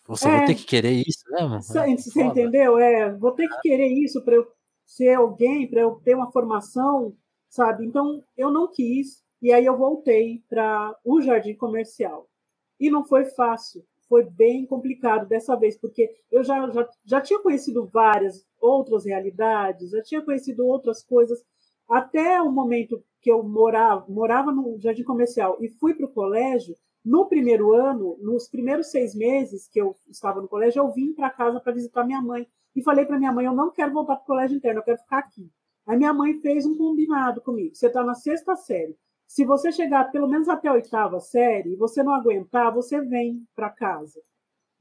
você 0.07 0.27
é, 0.27 0.31
vai 0.31 0.45
ter 0.47 0.55
que 0.55 0.65
querer 0.65 1.03
isso, 1.07 1.23
né? 1.29 1.47
Você, 1.61 1.79
é, 1.79 1.97
você 1.97 2.23
entendeu? 2.23 2.77
É, 2.79 3.13
vou 3.13 3.31
ter 3.31 3.47
que 3.47 3.59
querer 3.61 3.87
isso 3.87 4.23
para 4.23 4.35
eu 4.35 4.47
ser 4.85 5.13
alguém, 5.13 5.69
para 5.69 5.81
eu 5.81 6.01
ter 6.03 6.15
uma 6.15 6.31
formação 6.31 7.15
sabe? 7.55 7.85
Então 7.85 8.21
eu 8.35 8.51
não 8.51 8.69
quis 8.69 9.23
e 9.41 9.53
aí 9.53 9.65
eu 9.65 9.77
voltei 9.77 10.43
para 10.49 10.95
o 11.03 11.21
jardim 11.21 11.55
comercial. 11.55 12.29
E 12.77 12.89
não 12.89 13.05
foi 13.05 13.25
fácil, 13.25 13.85
foi 14.15 14.23
bem 14.23 14.65
complicado 14.65 15.27
dessa 15.27 15.57
vez, 15.57 15.77
porque 15.77 16.09
eu 16.31 16.41
já, 16.41 16.69
já, 16.69 16.89
já 17.03 17.19
tinha 17.19 17.37
conhecido 17.41 17.85
várias 17.85 18.45
outras 18.61 19.05
realidades, 19.05 19.91
já 19.91 20.01
tinha 20.01 20.21
conhecido 20.21 20.65
outras 20.65 21.03
coisas, 21.03 21.43
até 21.89 22.41
o 22.41 22.49
momento 22.49 23.03
que 23.21 23.29
eu 23.29 23.43
morava, 23.43 24.05
morava 24.07 24.53
no 24.53 24.79
jardim 24.79 25.03
comercial 25.03 25.57
e 25.59 25.67
fui 25.67 25.93
para 25.93 26.05
o 26.05 26.13
colégio. 26.13 26.77
No 27.03 27.27
primeiro 27.27 27.73
ano, 27.73 28.17
nos 28.21 28.47
primeiros 28.47 28.89
seis 28.89 29.13
meses 29.13 29.67
que 29.67 29.81
eu 29.81 29.93
estava 30.09 30.41
no 30.41 30.47
colégio, 30.47 30.79
eu 30.79 30.91
vim 30.93 31.13
para 31.13 31.29
casa 31.29 31.59
para 31.59 31.73
visitar 31.73 32.05
minha 32.05 32.21
mãe 32.21 32.47
e 32.73 32.81
falei 32.81 33.05
para 33.05 33.19
minha 33.19 33.33
mãe: 33.33 33.45
eu 33.45 33.53
não 33.53 33.69
quero 33.69 33.91
voltar 33.91 34.15
para 34.15 34.23
o 34.23 34.27
colégio 34.27 34.55
interno, 34.55 34.79
eu 34.79 34.83
quero 34.83 34.99
ficar 34.99 35.19
aqui. 35.19 35.51
A 35.85 35.97
minha 35.97 36.13
mãe 36.13 36.39
fez 36.39 36.65
um 36.65 36.77
combinado 36.77 37.41
comigo. 37.41 37.75
Você 37.75 37.87
está 37.87 38.01
na 38.01 38.15
sexta 38.15 38.55
série. 38.55 38.95
Se 39.27 39.43
você 39.43 39.71
chegar 39.71 40.11
pelo 40.11 40.27
menos 40.27 40.47
até 40.47 40.67
a 40.67 40.73
oitava 40.73 41.19
série 41.19 41.73
e 41.73 41.75
você 41.75 42.03
não 42.03 42.13
aguentar, 42.13 42.73
você 42.73 43.01
vem 43.01 43.45
para 43.55 43.69
casa. 43.69 44.21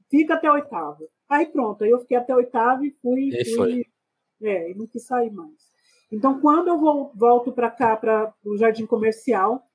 Fica 0.09 0.35
até 0.35 0.47
a 0.47 0.53
oitava. 0.53 1.03
Aí 1.27 1.45
pronto, 1.47 1.83
aí 1.83 1.89
eu 1.89 1.99
fiquei 1.99 2.17
até 2.17 2.33
a 2.33 2.37
oitava 2.37 2.85
e 2.85 2.91
fui. 3.01 3.29
E 3.29 3.55
fui 3.55 3.85
É, 4.41 4.71
e 4.71 4.75
não 4.75 4.85
quis 4.85 5.05
sair 5.05 5.31
mais. 5.31 5.73
Então, 6.11 6.39
quando 6.39 6.67
eu 6.67 6.77
vou, 6.77 7.11
volto 7.15 7.51
para 7.51 7.71
cá, 7.71 7.95
para 7.97 8.33
o 8.43 8.57
jardim 8.57 8.85
comercial, 8.85 9.67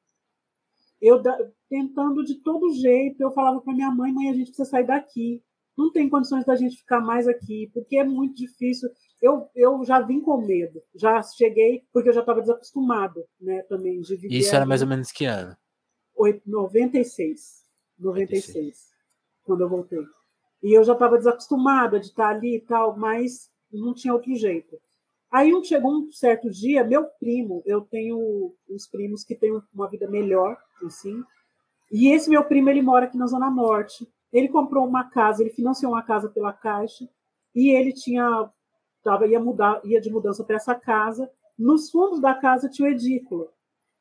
eu 1.00 1.20
tentando 1.68 2.24
de 2.24 2.36
todo 2.36 2.72
jeito, 2.74 3.20
eu 3.20 3.30
falava 3.30 3.60
para 3.60 3.72
minha 3.72 3.90
mãe, 3.90 4.12
mãe, 4.12 4.28
a 4.28 4.34
gente 4.34 4.48
precisa 4.48 4.68
sair 4.68 4.86
daqui. 4.86 5.42
Não 5.80 5.90
tem 5.90 6.10
condições 6.10 6.44
da 6.44 6.54
gente 6.54 6.76
ficar 6.76 7.00
mais 7.00 7.26
aqui, 7.26 7.70
porque 7.72 7.96
é 7.96 8.04
muito 8.04 8.34
difícil. 8.34 8.90
Eu, 9.22 9.48
eu 9.54 9.82
já 9.82 10.00
vim 10.00 10.20
com 10.20 10.36
medo, 10.36 10.82
já 10.94 11.22
cheguei, 11.22 11.82
porque 11.90 12.10
eu 12.10 12.12
já 12.12 12.20
estava 12.20 12.42
desacostumado, 12.42 13.24
né, 13.40 13.62
também 13.62 13.98
de 14.00 14.14
viver. 14.16 14.36
Isso 14.36 14.54
era 14.54 14.66
mais 14.66 14.82
ou 14.82 14.88
menos 14.88 15.10
que 15.10 15.24
ano? 15.24 15.56
96. 16.46 17.64
96, 17.98 17.98
96. 17.98 18.90
quando 19.42 19.62
eu 19.62 19.68
voltei. 19.70 20.04
E 20.62 20.76
eu 20.76 20.84
já 20.84 20.92
estava 20.92 21.16
desacostumada 21.16 21.98
de 21.98 22.06
estar 22.08 22.28
ali 22.28 22.56
e 22.56 22.60
tal, 22.60 22.94
mas 22.96 23.50
não 23.72 23.94
tinha 23.94 24.12
outro 24.12 24.34
jeito. 24.34 24.78
Aí 25.32 25.50
chegou 25.64 25.92
um 25.92 26.12
certo 26.12 26.50
dia, 26.50 26.84
meu 26.84 27.06
primo, 27.18 27.62
eu 27.64 27.80
tenho 27.80 28.54
uns 28.68 28.86
primos 28.86 29.24
que 29.24 29.34
têm 29.34 29.58
uma 29.72 29.88
vida 29.88 30.06
melhor, 30.10 30.58
assim, 30.84 31.22
e 31.90 32.08
esse 32.12 32.28
meu 32.28 32.44
primo, 32.44 32.68
ele 32.68 32.82
mora 32.82 33.06
aqui 33.06 33.16
na 33.16 33.26
Zona 33.26 33.50
Norte. 33.50 34.06
Ele 34.32 34.48
comprou 34.48 34.86
uma 34.86 35.04
casa, 35.10 35.42
ele 35.42 35.50
financiou 35.50 35.92
uma 35.92 36.02
casa 36.02 36.28
pela 36.28 36.52
Caixa, 36.52 37.08
e 37.54 37.70
ele 37.70 37.92
tinha, 37.92 38.48
tava, 39.02 39.26
ia, 39.26 39.40
mudar, 39.40 39.80
ia 39.84 40.00
de 40.00 40.10
mudança 40.10 40.44
para 40.44 40.56
essa 40.56 40.74
casa. 40.74 41.30
Nos 41.58 41.90
fundos 41.90 42.20
da 42.20 42.34
casa 42.34 42.68
tinha 42.68 42.88
o 42.88 42.92
edículo. 42.92 43.48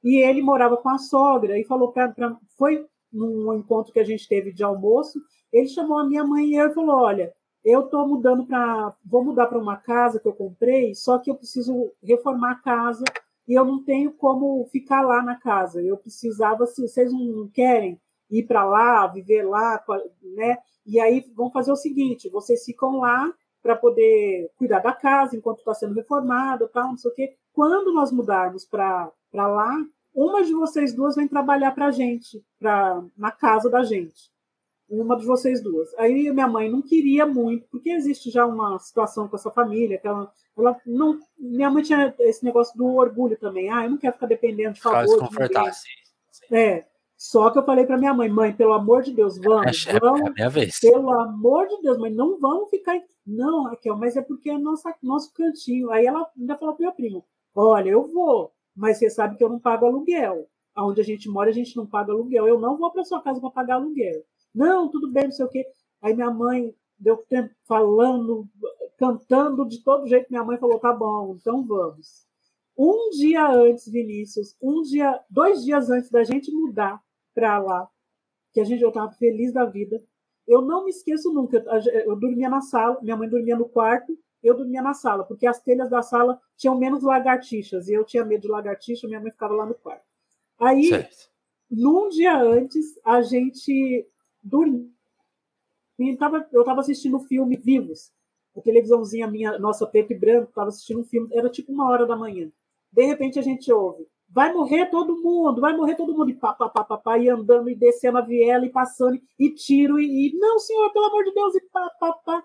E 0.03 0.17
ele 0.23 0.41
morava 0.41 0.77
com 0.77 0.89
a 0.89 0.97
sogra 0.97 1.59
e 1.59 1.65
falou 1.65 1.91
para. 1.91 2.13
Foi 2.57 2.85
num 3.11 3.53
encontro 3.55 3.91
que 3.91 3.99
a 3.99 4.03
gente 4.03 4.27
teve 4.27 4.53
de 4.53 4.63
almoço, 4.63 5.19
ele 5.51 5.67
chamou 5.67 5.97
a 5.97 6.05
minha 6.05 6.23
mãe 6.23 6.45
e 6.45 6.55
eu 6.55 6.71
falou: 6.73 6.97
Olha, 6.97 7.33
eu 7.63 7.81
estou 7.81 8.07
mudando 8.07 8.45
para. 8.45 8.95
Vou 9.05 9.23
mudar 9.23 9.47
para 9.47 9.59
uma 9.59 9.77
casa 9.77 10.19
que 10.19 10.27
eu 10.27 10.33
comprei, 10.33 10.93
só 10.95 11.17
que 11.17 11.29
eu 11.29 11.35
preciso 11.35 11.91
reformar 12.01 12.51
a 12.51 12.61
casa 12.61 13.03
e 13.47 13.53
eu 13.53 13.65
não 13.65 13.83
tenho 13.83 14.11
como 14.13 14.65
ficar 14.71 15.01
lá 15.01 15.23
na 15.23 15.35
casa. 15.35 15.81
Eu 15.81 15.97
precisava, 15.97 16.65
se 16.65 16.81
vocês 16.81 17.11
não 17.11 17.49
querem 17.49 17.99
ir 18.29 18.43
para 18.43 18.63
lá, 18.63 19.07
viver 19.07 19.43
lá, 19.43 19.83
né? 20.35 20.57
E 20.85 20.99
aí 20.99 21.25
vão 21.35 21.51
fazer 21.51 21.71
o 21.71 21.75
seguinte: 21.75 22.29
vocês 22.29 22.63
ficam 22.63 22.99
lá 22.99 23.31
para 23.61 23.75
poder 23.75 24.49
cuidar 24.57 24.79
da 24.79 24.93
casa 24.93 25.35
enquanto 25.35 25.59
está 25.59 25.73
sendo 25.73 25.93
reformada, 25.95 26.67
tal, 26.67 26.89
não 26.89 26.97
sei 26.97 27.11
o 27.11 27.13
quê. 27.13 27.35
Quando 27.53 27.93
nós 27.93 28.11
mudarmos 28.11 28.65
para 28.65 29.11
lá, 29.33 29.75
uma 30.13 30.43
de 30.43 30.53
vocês 30.53 30.93
duas 30.93 31.15
vem 31.15 31.27
trabalhar 31.27 31.73
para 31.73 31.87
a 31.87 31.91
gente, 31.91 32.43
pra, 32.57 33.03
na 33.17 33.31
casa 33.31 33.69
da 33.69 33.83
gente 33.83 34.31
uma 34.89 35.15
de 35.15 35.25
vocês 35.25 35.61
duas. 35.61 35.93
Aí 35.97 36.31
minha 36.31 36.47
mãe 36.47 36.69
não 36.69 36.81
queria 36.81 37.25
muito, 37.25 37.67
porque 37.69 37.91
existe 37.91 38.31
já 38.31 38.45
uma 38.45 38.79
situação 38.79 39.27
com 39.27 39.35
essa 39.35 39.51
família, 39.51 39.99
que 39.99 40.07
ela, 40.07 40.31
ela 40.57 40.75
não. 40.85 41.19
Minha 41.37 41.69
mãe 41.69 41.83
tinha 41.83 42.13
esse 42.19 42.43
negócio 42.43 42.75
do 42.75 42.95
orgulho 42.95 43.37
também. 43.37 43.69
Ah, 43.69 43.83
eu 43.83 43.91
não 43.91 43.97
quero 43.97 44.13
ficar 44.13 44.25
dependendo 44.25 44.73
de 44.73 44.81
favor. 44.81 45.05
Desconfortar, 45.05 45.73
sim, 45.73 45.89
sim. 46.31 46.55
É. 46.55 46.85
Só 47.19 47.49
que 47.49 47.59
eu 47.59 47.65
falei 47.65 47.85
para 47.85 47.97
minha 47.97 48.13
mãe, 48.13 48.29
mãe, 48.29 48.55
pelo 48.55 48.71
amor 48.71 49.03
de 49.03 49.11
Deus, 49.11 49.37
vamos, 49.37 49.85
é, 49.87 49.99
vamos. 49.99 50.21
É 50.21 50.27
a 50.29 50.33
minha 50.33 50.49
vez. 50.49 50.79
Pelo 50.79 51.11
amor 51.11 51.67
de 51.67 51.81
Deus, 51.81 51.97
mas 51.97 52.15
não 52.15 52.39
vamos 52.39 52.69
ficar. 52.69 52.97
Não, 53.27 53.63
Raquel, 53.63 53.97
mas 53.97 54.15
é 54.15 54.21
porque 54.21 54.49
é 54.49 54.57
nossa, 54.57 54.95
nosso 55.03 55.33
cantinho. 55.33 55.91
Aí 55.91 56.05
ela 56.05 56.25
ainda 56.39 56.57
falou 56.57 56.75
para 56.75 56.83
minha 56.85 56.95
prima: 56.95 57.21
olha, 57.53 57.89
eu 57.89 58.07
vou, 58.07 58.53
mas 58.73 58.97
você 58.97 59.09
sabe 59.09 59.35
que 59.35 59.43
eu 59.43 59.49
não 59.49 59.59
pago 59.59 59.85
aluguel. 59.85 60.47
Onde 60.77 61.01
a 61.01 61.03
gente 61.03 61.27
mora, 61.27 61.49
a 61.49 61.53
gente 61.53 61.75
não 61.75 61.85
paga 61.85 62.13
aluguel. 62.13 62.47
Eu 62.47 62.57
não 62.57 62.77
vou 62.77 62.89
para 62.89 63.03
sua 63.03 63.21
casa 63.21 63.41
para 63.41 63.49
pagar 63.49 63.75
aluguel. 63.75 64.23
Não, 64.55 64.87
tudo 64.87 65.11
bem, 65.11 65.25
não 65.25 65.31
sei 65.33 65.45
o 65.45 65.49
quê. 65.49 65.65
Aí 66.01 66.15
minha 66.15 66.31
mãe 66.31 66.73
deu 66.97 67.17
tempo 67.17 67.53
falando, 67.67 68.47
cantando 68.97 69.67
de 69.67 69.83
todo 69.83 70.07
jeito. 70.07 70.27
Minha 70.29 70.45
mãe 70.45 70.57
falou: 70.57 70.79
tá 70.79 70.93
bom, 70.93 71.35
então 71.37 71.65
vamos. 71.67 72.25
Um 72.77 73.09
dia 73.09 73.45
antes, 73.51 73.91
Vinícius, 73.91 74.55
um 74.61 74.81
dia, 74.83 75.19
dois 75.29 75.65
dias 75.65 75.89
antes 75.89 76.09
da 76.09 76.23
gente 76.23 76.49
mudar 76.49 77.03
para 77.33 77.59
lá, 77.59 77.89
que 78.51 78.59
a 78.59 78.63
gente 78.63 78.81
eu 78.81 78.89
estava 78.89 79.11
feliz 79.11 79.53
da 79.53 79.65
vida. 79.65 80.01
Eu 80.47 80.61
não 80.61 80.85
me 80.85 80.89
esqueço 80.89 81.31
nunca. 81.31 81.57
Eu, 81.57 82.11
eu 82.11 82.15
dormia 82.15 82.49
na 82.49 82.61
sala, 82.61 82.99
minha 83.01 83.15
mãe 83.15 83.29
dormia 83.29 83.55
no 83.55 83.69
quarto, 83.69 84.17
eu 84.41 84.55
dormia 84.55 84.81
na 84.81 84.93
sala, 84.93 85.23
porque 85.23 85.45
as 85.45 85.61
telhas 85.61 85.89
da 85.89 86.01
sala 86.01 86.39
tinham 86.55 86.77
menos 86.77 87.03
lagartixas 87.03 87.87
e 87.87 87.93
eu 87.93 88.05
tinha 88.05 88.23
medo 88.23 88.41
de 88.41 88.47
lagartixa, 88.47 89.07
minha 89.07 89.19
mãe 89.19 89.31
ficava 89.31 89.53
lá 89.53 89.65
no 89.65 89.75
quarto. 89.75 90.05
Aí, 90.57 90.89
certo. 90.89 91.29
num 91.69 92.09
dia 92.09 92.41
antes, 92.41 92.99
a 93.05 93.21
gente 93.21 94.07
dormi. 94.41 94.91
Tava, 96.17 96.47
eu 96.53 96.61
estava 96.61 96.79
assistindo 96.79 97.17
o 97.17 97.25
filme 97.27 97.57
Vivos. 97.57 98.11
A 98.55 98.61
televisãozinha 98.61 99.27
minha, 99.27 99.59
nossa, 99.59 99.85
preto 99.85 100.11
e 100.11 100.17
branco, 100.17 100.49
estava 100.49 100.69
assistindo 100.69 101.01
um 101.01 101.05
filme, 101.05 101.29
era 101.33 101.49
tipo 101.49 101.71
uma 101.71 101.89
hora 101.89 102.05
da 102.05 102.15
manhã. 102.15 102.49
De 102.91 103.05
repente 103.05 103.37
a 103.37 103.41
gente 103.41 103.71
ouve, 103.71 104.07
vai 104.29 104.53
morrer 104.53 104.87
todo 104.89 105.21
mundo, 105.21 105.59
vai 105.59 105.75
morrer 105.75 105.95
todo 105.95 106.15
mundo, 106.15 106.29
e 106.29 106.35
pá, 106.35 106.53
pá, 106.53 106.69
pá, 106.69 106.83
pá, 106.83 106.97
pá 106.97 107.17
e 107.17 107.29
andando, 107.29 107.69
e 107.69 107.75
descendo 107.75 108.17
a 108.17 108.21
viela, 108.21 108.65
e 108.65 108.69
passando, 108.69 109.19
e 109.37 109.49
tiro, 109.49 109.99
e, 109.99 110.27
e 110.27 110.37
não, 110.37 110.59
senhor, 110.59 110.91
pelo 110.93 111.05
amor 111.05 111.23
de 111.23 111.33
Deus, 111.33 111.55
e 111.55 111.61
pá, 111.71 111.89
pá, 111.99 112.13
pá. 112.13 112.43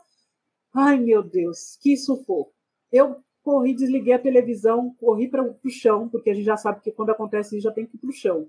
Ai, 0.74 0.98
meu 0.98 1.22
Deus, 1.22 1.76
que 1.80 1.96
sufoco. 1.96 2.52
Eu 2.90 3.16
corri, 3.42 3.74
desliguei 3.74 4.14
a 4.14 4.18
televisão, 4.18 4.94
corri 4.98 5.28
para 5.28 5.42
o 5.42 5.70
chão, 5.70 6.08
porque 6.08 6.30
a 6.30 6.34
gente 6.34 6.46
já 6.46 6.56
sabe 6.56 6.80
que 6.80 6.90
quando 6.90 7.10
acontece 7.10 7.56
isso 7.56 7.64
já 7.64 7.72
tem 7.72 7.86
que 7.86 7.96
ir 7.96 8.00
para 8.00 8.10
o 8.10 8.12
chão. 8.12 8.48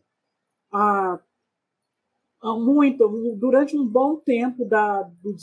Ah, 0.71 1.19
muito, 2.53 3.07
durante 3.35 3.75
um 3.75 3.85
bom 3.85 4.15
tempo 4.17 4.65
da, 4.65 5.01
do, 5.01 5.35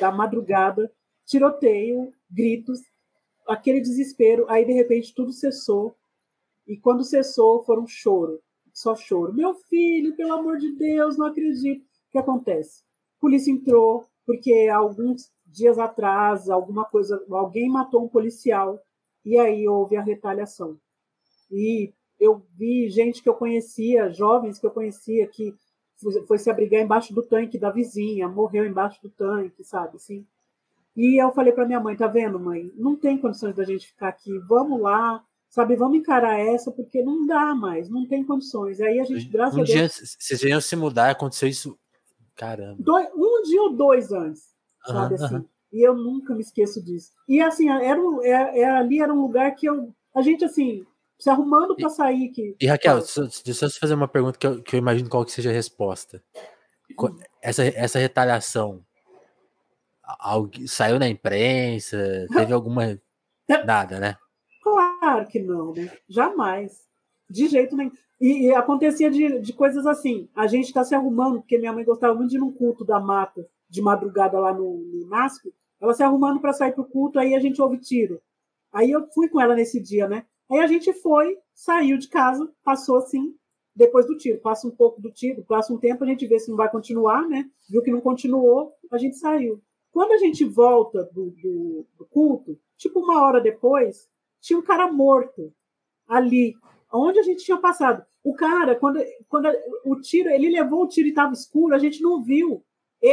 da 0.00 0.10
madrugada, 0.10 0.90
tiroteio, 1.24 2.12
gritos, 2.30 2.80
aquele 3.46 3.80
desespero, 3.80 4.46
aí 4.48 4.64
de 4.64 4.72
repente 4.72 5.14
tudo 5.14 5.32
cessou. 5.32 5.94
E 6.66 6.76
quando 6.76 7.04
cessou, 7.04 7.62
foi 7.62 7.78
um 7.78 7.86
choro, 7.86 8.40
só 8.72 8.94
choro. 8.94 9.32
Meu 9.32 9.54
filho, 9.54 10.16
pelo 10.16 10.32
amor 10.32 10.58
de 10.58 10.72
Deus, 10.72 11.16
não 11.16 11.26
acredito. 11.26 11.82
O 11.82 12.12
que 12.12 12.18
acontece? 12.18 12.82
A 13.18 13.20
polícia 13.20 13.50
entrou, 13.50 14.06
porque 14.24 14.68
alguns 14.72 15.30
dias 15.46 15.78
atrás, 15.78 16.50
alguma 16.50 16.84
coisa, 16.84 17.24
alguém 17.30 17.68
matou 17.68 18.04
um 18.04 18.08
policial, 18.08 18.80
e 19.24 19.38
aí 19.38 19.66
houve 19.68 19.96
a 19.96 20.02
retaliação. 20.02 20.78
E 21.50 21.92
eu 22.18 22.42
vi 22.56 22.88
gente 22.88 23.22
que 23.22 23.28
eu 23.28 23.34
conhecia, 23.34 24.10
jovens 24.10 24.58
que 24.58 24.66
eu 24.66 24.70
conhecia, 24.70 25.26
que 25.26 25.54
foi 26.26 26.38
se 26.38 26.50
abrigar 26.50 26.82
embaixo 26.82 27.14
do 27.14 27.22
tanque 27.22 27.58
da 27.58 27.70
vizinha, 27.70 28.28
morreu 28.28 28.66
embaixo 28.66 29.00
do 29.02 29.08
tanque, 29.08 29.64
sabe, 29.64 29.96
assim. 29.96 30.26
E 30.96 31.22
eu 31.22 31.30
falei 31.32 31.52
para 31.52 31.66
minha 31.66 31.80
mãe, 31.80 31.96
tá 31.96 32.06
vendo, 32.06 32.38
mãe? 32.38 32.72
Não 32.74 32.96
tem 32.96 33.18
condições 33.18 33.54
da 33.54 33.64
gente 33.64 33.88
ficar 33.88 34.08
aqui. 34.08 34.38
Vamos 34.40 34.80
lá, 34.80 35.22
sabe? 35.48 35.76
Vamos 35.76 35.98
encarar 35.98 36.38
essa 36.38 36.70
porque 36.70 37.02
não 37.02 37.26
dá 37.26 37.54
mais, 37.54 37.88
não 37.88 38.06
tem 38.06 38.24
condições. 38.24 38.80
Aí 38.80 39.00
a 39.00 39.04
gente, 39.04 39.26
graças 39.28 39.56
um 39.56 39.62
a 39.62 39.64
Deus. 39.64 39.76
Dia, 39.76 39.88
vocês 39.88 40.42
iam 40.42 40.60
se 40.60 40.76
mudar, 40.76 41.10
aconteceu 41.10 41.48
isso, 41.48 41.78
caramba. 42.34 42.76
Dois, 42.78 43.08
um 43.14 43.42
dia 43.42 43.62
ou 43.62 43.74
dois 43.74 44.12
antes, 44.12 44.42
sabe 44.84 45.14
assim. 45.14 45.44
E 45.72 45.86
eu 45.86 45.94
nunca 45.94 46.34
me 46.34 46.40
esqueço 46.40 46.82
disso. 46.82 47.10
E 47.28 47.40
assim, 47.40 47.68
era, 47.68 48.00
era, 48.22 48.58
era, 48.58 48.78
ali 48.78 49.00
era 49.00 49.12
um 49.12 49.20
lugar 49.20 49.54
que 49.54 49.66
eu, 49.66 49.92
a 50.14 50.22
gente 50.22 50.44
assim, 50.44 50.84
se 51.18 51.28
arrumando 51.28 51.74
para 51.76 51.88
sair 51.88 52.30
aqui. 52.30 52.56
E 52.60 52.66
Raquel, 52.66 52.98
deixa 53.44 53.66
eu 53.66 53.70
fazer 53.70 53.94
uma 53.94 54.08
pergunta 54.08 54.38
que 54.38 54.46
eu, 54.46 54.62
que 54.62 54.76
eu 54.76 54.78
imagino 54.78 55.08
qual 55.08 55.24
que 55.24 55.32
seja 55.32 55.50
a 55.50 55.52
resposta. 55.52 56.22
Essa, 57.42 57.64
essa 57.64 57.98
retaliação 57.98 58.84
saiu 60.66 60.98
na 60.98 61.08
imprensa? 61.08 62.26
Teve 62.32 62.52
alguma. 62.54 62.98
Nada, 63.64 64.00
né? 64.00 64.16
Claro 65.06 65.26
que 65.28 65.38
não, 65.38 65.72
né? 65.72 65.88
Jamais. 66.08 66.84
De 67.30 67.46
jeito 67.46 67.76
nenhum. 67.76 67.92
E, 68.20 68.46
e 68.46 68.54
acontecia 68.54 69.08
de, 69.08 69.38
de 69.38 69.52
coisas 69.52 69.86
assim. 69.86 70.28
A 70.34 70.48
gente 70.48 70.64
está 70.64 70.82
se 70.82 70.96
arrumando, 70.96 71.38
porque 71.38 71.58
minha 71.58 71.72
mãe 71.72 71.84
gostava 71.84 72.12
muito 72.12 72.30
de 72.30 72.36
ir 72.36 72.40
num 72.40 72.50
culto 72.50 72.84
da 72.84 72.98
mata 72.98 73.48
de 73.68 73.80
madrugada 73.80 74.36
lá 74.40 74.52
no, 74.52 74.78
no. 74.78 75.08
Ela 75.80 75.94
se 75.94 76.02
arrumando 76.02 76.40
para 76.40 76.52
sair 76.52 76.72
para 76.72 76.82
o 76.82 76.88
culto, 76.88 77.20
aí 77.20 77.36
a 77.36 77.38
gente 77.38 77.62
ouve 77.62 77.78
tiro. 77.78 78.20
Aí 78.72 78.90
eu 78.90 79.06
fui 79.14 79.28
com 79.28 79.40
ela 79.40 79.54
nesse 79.54 79.80
dia, 79.80 80.08
né? 80.08 80.26
Aí 80.50 80.58
a 80.58 80.66
gente 80.66 80.92
foi, 80.92 81.38
saiu 81.54 81.98
de 81.98 82.08
casa, 82.08 82.50
passou 82.64 82.96
assim, 82.96 83.32
depois 83.76 84.06
do 84.06 84.16
tiro. 84.16 84.40
Passa 84.40 84.66
um 84.66 84.72
pouco 84.72 85.00
do 85.00 85.12
tiro, 85.12 85.44
passa 85.44 85.72
um 85.72 85.78
tempo, 85.78 86.02
a 86.02 86.06
gente 86.08 86.26
vê 86.26 86.40
se 86.40 86.50
não 86.50 86.56
vai 86.56 86.68
continuar, 86.68 87.28
né? 87.28 87.48
Viu 87.70 87.80
que 87.80 87.92
não 87.92 88.00
continuou, 88.00 88.72
a 88.90 88.98
gente 88.98 89.16
saiu. 89.16 89.62
Quando 89.92 90.10
a 90.10 90.18
gente 90.18 90.44
volta 90.44 91.04
do, 91.12 91.30
do, 91.30 91.86
do 91.96 92.04
culto, 92.06 92.58
tipo 92.76 92.98
uma 92.98 93.22
hora 93.22 93.40
depois, 93.40 94.08
tinha 94.40 94.58
um 94.58 94.62
cara 94.62 94.90
morto 94.90 95.52
ali, 96.06 96.54
onde 96.92 97.18
a 97.18 97.22
gente 97.22 97.44
tinha 97.44 97.56
passado. 97.56 98.04
O 98.22 98.34
cara, 98.34 98.74
quando, 98.74 99.00
quando 99.28 99.48
o 99.84 100.00
tiro, 100.00 100.28
ele 100.28 100.50
levou 100.50 100.82
o 100.82 100.88
tiro 100.88 101.06
e 101.06 101.10
estava 101.10 101.32
escuro, 101.32 101.74
a 101.74 101.78
gente 101.78 102.02
não 102.02 102.22
viu. 102.22 102.64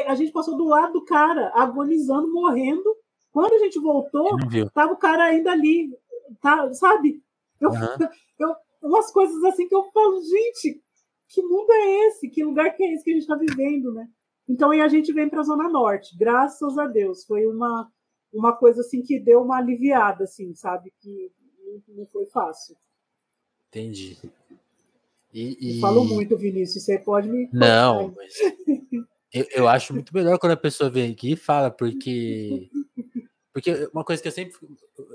A 0.08 0.16
gente 0.16 0.32
passou 0.32 0.58
do 0.58 0.66
lado 0.66 0.94
do 0.94 1.06
cara, 1.06 1.52
agonizando, 1.54 2.32
morrendo. 2.32 2.96
Quando 3.32 3.54
a 3.54 3.60
gente 3.60 3.80
voltou, 3.80 4.38
estava 4.52 4.94
o 4.94 4.98
cara 4.98 5.26
ainda 5.26 5.52
ali, 5.52 5.92
tá, 6.42 6.72
sabe? 6.74 7.22
Eu, 7.60 7.70
uhum. 7.70 7.78
eu, 8.40 8.56
umas 8.82 9.12
coisas 9.12 9.44
assim 9.44 9.68
que 9.68 9.76
eu 9.76 9.84
falo, 9.92 10.22
gente, 10.22 10.82
que 11.30 11.42
mundo 11.42 11.72
é 11.72 12.08
esse? 12.08 12.30
Que 12.30 12.44
lugar 12.44 12.76
que 12.76 12.84
é 12.84 12.94
esse 12.94 13.04
que 13.04 13.12
a 13.12 13.14
gente 13.14 13.24
está 13.24 13.36
vivendo, 13.36 13.94
né? 13.94 14.08
Então, 14.48 14.72
aí 14.72 14.82
a 14.82 14.88
gente 14.88 15.14
vem 15.14 15.30
para 15.30 15.40
a 15.40 15.44
Zona 15.44 15.70
Norte, 15.70 16.18
graças 16.18 16.78
a 16.78 16.86
Deus. 16.86 17.24
Foi 17.26 17.46
uma, 17.48 17.90
uma 18.34 18.54
coisa 18.54 18.82
assim 18.82 19.02
que 19.02 19.20
deu 19.20 19.42
uma 19.42 19.58
aliviada, 19.58 20.24
assim, 20.24 20.54
sabe? 20.56 20.92
Que 21.00 21.32
não 21.88 22.06
foi 22.08 22.26
fácil. 22.26 22.76
Entendi. 23.70 24.18
E, 25.34 25.78
e... 25.78 25.82
Falo 25.82 26.06
muito, 26.06 26.38
Vinícius. 26.38 26.84
Você 26.84 26.98
pode 27.00 27.30
me. 27.30 27.50
Não, 27.52 28.14
mas 28.16 28.34
eu, 29.34 29.48
eu 29.56 29.68
acho 29.68 29.94
muito 29.94 30.14
melhor 30.14 30.38
quando 30.38 30.52
a 30.52 30.58
pessoa 30.58 30.90
vem 30.90 31.12
aqui 31.12 31.34
e 31.34 31.38
fala, 31.38 31.72
porque. 31.72 32.70
Porque 33.52 33.90
uma 33.94 34.04
coisa 34.04 34.22
que 34.22 34.28
eu 34.28 34.32
sempre. 34.32 34.56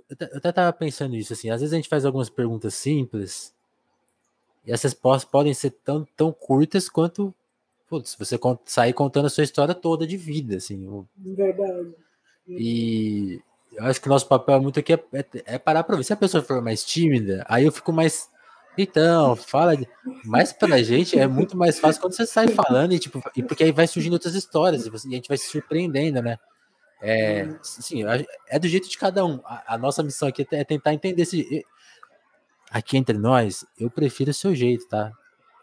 Eu 0.08 0.36
até 0.36 0.52
tava 0.52 0.72
pensando 0.72 1.12
nisso, 1.12 1.32
assim. 1.32 1.50
Às 1.50 1.60
vezes 1.60 1.72
a 1.72 1.76
gente 1.76 1.88
faz 1.88 2.04
algumas 2.04 2.30
perguntas 2.30 2.74
simples 2.74 3.54
e 4.68 4.70
essas 4.70 4.92
respostas 4.92 5.30
podem 5.30 5.54
ser 5.54 5.70
tão, 5.70 6.06
tão 6.14 6.30
curtas 6.30 6.90
quanto. 6.90 7.34
Putz, 7.88 8.14
você 8.18 8.38
sair 8.66 8.92
contando 8.92 9.24
a 9.24 9.30
sua 9.30 9.44
história 9.44 9.74
toda 9.74 10.06
de 10.06 10.18
vida, 10.18 10.56
assim. 10.56 11.06
Verdade. 11.16 11.94
E 12.48 13.42
eu 13.72 13.84
acho 13.84 14.00
que 14.00 14.08
o 14.08 14.10
nosso 14.10 14.26
papel 14.26 14.60
muito 14.60 14.80
aqui 14.80 14.94
é, 14.94 15.04
é, 15.12 15.24
é 15.46 15.58
parar 15.58 15.84
para 15.84 15.96
ver. 15.96 16.04
Se 16.04 16.12
a 16.12 16.16
pessoa 16.16 16.42
for 16.42 16.62
mais 16.62 16.84
tímida, 16.84 17.44
aí 17.48 17.64
eu 17.64 17.72
fico 17.72 17.92
mais. 17.92 18.28
Então, 18.76 19.36
fala. 19.36 19.76
De... 19.76 19.86
Mas 20.24 20.52
pra 20.52 20.82
gente 20.82 21.18
é 21.18 21.26
muito 21.26 21.56
mais 21.56 21.78
fácil 21.78 22.00
quando 22.00 22.14
você 22.14 22.26
sai 22.26 22.48
falando 22.48 22.92
e, 22.92 22.98
tipo, 22.98 23.22
e 23.36 23.42
porque 23.42 23.64
aí 23.64 23.72
vai 23.72 23.86
surgindo 23.86 24.14
outras 24.14 24.34
histórias 24.34 24.86
e, 24.86 24.88
a 24.88 25.16
gente 25.16 25.28
vai 25.28 25.36
se 25.36 25.48
surpreendendo, 25.48 26.22
né? 26.22 26.38
É, 27.00 27.48
sim, 27.62 28.02
é 28.48 28.58
do 28.58 28.66
jeito 28.66 28.88
de 28.88 28.98
cada 28.98 29.24
um. 29.24 29.40
A, 29.44 29.74
a 29.74 29.78
nossa 29.78 30.02
missão 30.02 30.28
aqui 30.28 30.46
é 30.50 30.64
tentar 30.64 30.94
entender 30.94 31.24
se. 31.24 31.64
Aqui 32.70 32.98
entre 32.98 33.16
nós, 33.16 33.64
eu 33.78 33.90
prefiro 33.90 34.30
o 34.30 34.34
seu 34.34 34.54
jeito, 34.54 34.86
tá? 34.88 35.10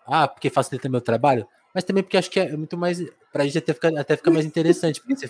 Ah, 0.08 0.28
porque 0.28 0.50
facilita 0.50 0.90
meu 0.90 1.02
trabalho, 1.02 1.48
mas 1.74 1.84
também 1.84 2.02
porque 2.04 2.18
acho 2.18 2.30
que 2.32 2.40
é 2.40 2.56
muito 2.56 2.78
mais. 2.78 3.00
Pra 3.32 3.44
gente 3.44 3.58
até 3.58 3.74
ficar, 3.74 3.92
até 3.98 4.18
mais 4.32 4.46
interessante. 4.46 5.02
Porque 5.02 5.16
você, 5.16 5.28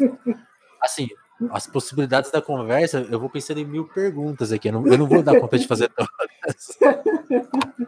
assim, 0.82 1.08
as 1.50 1.68
possibilidades 1.68 2.32
da 2.32 2.42
conversa, 2.42 3.06
eu 3.10 3.20
vou 3.20 3.30
pensando 3.30 3.60
em 3.60 3.66
mil 3.66 3.88
perguntas 3.88 4.52
aqui. 4.52 4.70
Eu 4.70 4.74
não, 4.74 4.88
eu 4.88 4.98
não 4.98 5.08
vou 5.08 5.22
dar 5.22 5.40
conta 5.40 5.58
de 5.58 5.68
fazer 5.68 5.90
todas. 5.90 6.78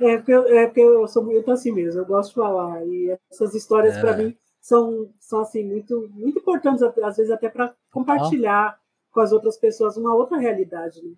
É 0.00 0.16
porque, 0.16 0.32
eu, 0.32 0.48
é 0.48 0.66
porque 0.66 0.80
eu 0.80 1.06
sou 1.06 1.22
muito 1.22 1.50
assim 1.50 1.70
mesmo, 1.70 2.00
eu 2.00 2.06
gosto 2.06 2.30
de 2.30 2.34
falar. 2.34 2.84
E 2.86 3.16
essas 3.30 3.54
histórias, 3.54 3.96
é. 3.96 4.00
para 4.00 4.16
mim, 4.16 4.36
são, 4.60 5.08
são 5.20 5.40
assim, 5.40 5.64
muito, 5.64 6.10
muito 6.12 6.38
importantes, 6.38 6.82
às 6.82 7.16
vezes, 7.16 7.30
até 7.30 7.48
para 7.48 7.74
compartilhar 7.90 8.68
ah. 8.68 8.78
com 9.12 9.20
as 9.20 9.30
outras 9.30 9.56
pessoas 9.56 9.96
uma 9.96 10.14
outra 10.14 10.38
realidade. 10.38 11.00
Né? 11.02 11.12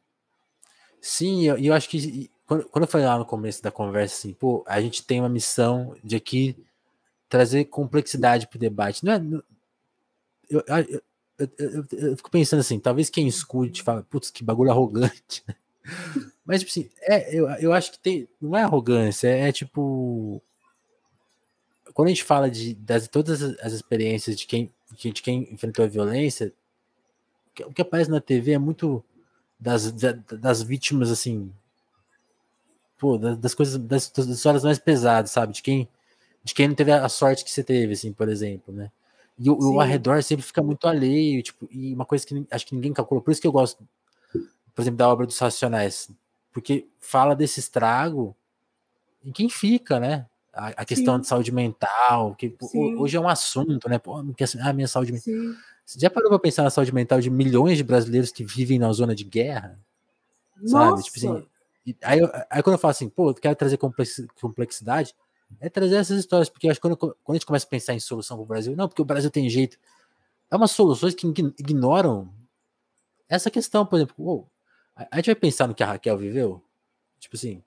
Sim, 1.01 1.41
e 1.41 1.47
eu, 1.47 1.59
eu, 1.59 1.73
acho 1.73 1.89
que 1.89 2.31
quando, 2.47 2.65
quando 2.69 2.85
eu 2.85 2.91
falei 2.91 3.07
lá 3.07 3.19
no 3.19 3.25
começo 3.25 3.63
da 3.63 3.71
conversa, 3.71 4.15
assim, 4.17 4.35
pô, 4.35 4.63
a 4.67 4.81
gente 4.81 5.07
tem 5.07 5.21
uma 5.21 5.29
missão 5.29 5.97
de 6.03 6.17
aqui 6.17 6.57
trazer 7.29 7.65
complexidade 7.65 8.47
para 8.47 8.57
o 8.57 8.61
debate. 8.61 9.05
Não 9.05 9.13
é. 9.13 9.23
Eu, 10.51 10.63
eu, 10.89 11.03
eu, 11.59 11.69
eu, 11.73 11.87
eu, 12.11 12.17
fico 12.17 12.31
pensando 12.31 12.61
assim, 12.61 12.79
talvez 12.79 13.11
quem 13.11 13.27
escute 13.27 13.83
fala, 13.83 14.03
putz, 14.03 14.31
que 14.31 14.45
bagulho 14.45 14.71
arrogante. 14.71 15.45
Mas, 16.45 16.61
tipo 16.61 16.71
assim, 16.71 16.91
é, 17.03 17.35
eu, 17.35 17.49
eu 17.51 17.73
acho 17.73 17.93
que 17.93 17.99
tem. 17.99 18.29
Não 18.41 18.57
é 18.57 18.63
arrogância, 18.63 19.29
é, 19.29 19.49
é 19.49 19.53
tipo. 19.53 20.43
Quando 21.95 22.09
a 22.09 22.11
gente 22.11 22.25
fala 22.25 22.51
de 22.51 22.75
das, 22.75 23.07
todas 23.09 23.43
as 23.61 23.73
experiências 23.73 24.37
de 24.37 24.47
quem, 24.47 24.71
de 24.97 25.13
quem 25.13 25.53
enfrentou 25.53 25.85
a 25.85 25.89
violência, 25.89 26.53
o 27.49 27.55
que, 27.55 27.65
o 27.65 27.73
que 27.73 27.83
aparece 27.83 28.11
na 28.11 28.21
TV 28.21 28.53
é 28.53 28.59
muito 28.59 29.05
das, 29.59 29.93
das 29.93 30.63
vítimas, 30.63 31.11
assim. 31.11 31.53
Pô, 32.99 33.19
das, 33.19 33.37
das 33.37 33.55
coisas, 33.55 33.77
das, 33.79 34.11
das 34.11 34.27
histórias 34.27 34.65
mais 34.65 34.79
pesadas, 34.79 35.33
sabe? 35.33 35.53
De 35.53 35.63
quem, 35.63 35.89
de 36.45 36.55
quem 36.55 36.69
não 36.69 36.75
teve 36.75 36.93
a 36.93 37.09
sorte 37.09 37.45
que 37.45 37.51
você 37.51 37.63
teve, 37.63 37.93
assim, 37.93 38.13
por 38.13 38.29
exemplo, 38.29 38.73
né? 38.73 38.91
E 39.43 39.51
o, 39.51 39.59
o 39.59 39.81
arredor 39.81 40.23
sempre 40.23 40.45
fica 40.45 40.63
muito 40.63 40.87
alheio, 40.87 41.43
tipo, 41.43 41.69
e 41.69 41.93
uma 41.93 42.05
coisa 42.05 42.25
que 42.25 42.47
acho 42.49 42.65
que 42.65 42.77
ninguém 42.77 42.93
calculou. 42.93 43.21
Por 43.21 43.33
isso 43.33 43.41
que 43.41 43.47
eu 43.47 43.53
gosto, 43.53 43.85
por 44.73 44.83
exemplo, 44.83 44.99
da 44.99 45.09
obra 45.09 45.27
dos 45.27 45.37
Racionais, 45.37 46.09
porque 46.53 46.87
fala 47.01 47.35
desse 47.35 47.59
estrago 47.59 48.37
em 49.25 49.33
quem 49.33 49.49
fica, 49.49 49.99
né? 49.99 50.27
A, 50.53 50.69
a 50.69 50.85
questão 50.85 51.17
Sim. 51.17 51.23
de 51.23 51.27
saúde 51.27 51.51
mental, 51.51 52.37
que 52.37 52.55
Sim. 52.61 52.95
hoje 52.95 53.17
é 53.17 53.21
um 53.21 53.29
assunto, 53.29 53.89
né? 53.89 53.99
Pô, 53.99 54.15
ah, 54.17 54.73
minha 54.73 54.87
saúde 54.87 55.11
mental. 55.11 55.35
Você 55.85 55.99
já 55.99 56.09
parou 56.09 56.29
para 56.29 56.39
pensar 56.39 56.63
na 56.63 56.71
saúde 56.71 56.95
mental 56.95 57.21
de 57.21 57.29
milhões 57.29 57.77
de 57.77 57.83
brasileiros 57.83 58.31
que 58.31 58.45
vivem 58.45 58.79
na 58.79 58.93
zona 58.93 59.13
de 59.13 59.25
guerra? 59.25 59.77
Nossa. 60.57 60.69
Sabe? 60.69 61.03
Tipo 61.03 61.17
assim, 61.17 61.47
aí, 62.03 62.21
aí 62.49 62.63
quando 62.63 62.75
eu 62.75 62.79
falo 62.79 62.93
assim, 62.93 63.09
pô, 63.09 63.31
eu 63.31 63.35
quero 63.35 63.57
trazer 63.57 63.77
complexidade, 64.41 65.17
é 65.61 65.69
trazer 65.69 65.97
essas 65.97 66.19
histórias, 66.19 66.49
porque 66.49 66.69
acho 66.69 66.81
que 66.81 66.83
quando, 66.83 66.97
quando 66.97 67.17
a 67.31 67.33
gente 67.35 67.47
começa 67.47 67.67
a 67.67 67.69
pensar 67.69 67.95
em 67.95 68.01
solução 68.01 68.37
para 68.37 68.45
o 68.45 68.47
Brasil, 68.47 68.77
não, 68.77 68.89
porque 68.89 69.03
o 69.03 69.05
Brasil 69.05 69.31
tem 69.31 69.49
jeito. 69.49 69.79
É 70.51 70.57
umas 70.57 70.71
soluções 70.71 71.15
que 71.15 71.27
ignoram 71.27 72.33
essa 73.29 73.51
questão, 73.51 73.87
por 73.87 73.97
exemplo. 73.97 74.15
Oh, 74.19 74.47
a 74.95 75.17
gente 75.17 75.27
vai 75.27 75.35
pensar 75.35 75.67
no 75.67 75.75
que 75.75 75.83
a 75.83 75.87
Raquel 75.87 76.19
viveu? 76.19 76.63
Tipo 77.19 77.37
assim. 77.37 77.63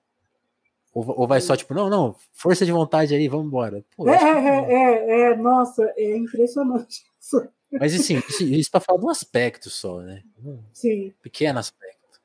Ou, 0.94 1.20
ou 1.20 1.26
vai 1.26 1.40
só, 1.40 1.56
tipo, 1.56 1.74
não, 1.74 1.90
não, 1.90 2.16
força 2.32 2.64
de 2.64 2.72
vontade 2.72 3.14
aí, 3.14 3.28
vamos 3.28 3.48
embora. 3.48 3.84
Pô, 3.94 4.08
é, 4.08 4.14
é, 4.14 4.72
é, 4.72 5.20
é, 5.32 5.36
nossa, 5.36 5.92
é 5.96 6.16
impressionante 6.16 7.04
isso. 7.20 7.46
Mas 7.72 7.94
assim, 7.94 8.18
isso, 8.28 8.44
isso 8.44 8.70
para 8.70 8.80
falar 8.80 8.98
de 8.98 9.04
um 9.04 9.10
aspecto 9.10 9.68
só, 9.68 10.00
né? 10.00 10.22
Um 10.42 10.62
Sim. 10.72 11.12
Pequeno 11.20 11.58
aspecto. 11.58 12.20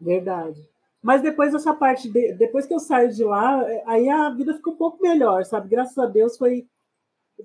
Verdade. 0.00 0.68
Mas 1.06 1.22
depois 1.22 1.52
dessa 1.52 1.72
parte, 1.72 2.10
de, 2.10 2.32
depois 2.32 2.66
que 2.66 2.74
eu 2.74 2.80
saio 2.80 3.14
de 3.14 3.22
lá, 3.22 3.64
aí 3.86 4.08
a 4.08 4.28
vida 4.30 4.52
ficou 4.54 4.72
um 4.72 4.76
pouco 4.76 5.00
melhor, 5.00 5.44
sabe? 5.44 5.68
Graças 5.68 5.96
a 5.96 6.06
Deus 6.06 6.36
foi. 6.36 6.66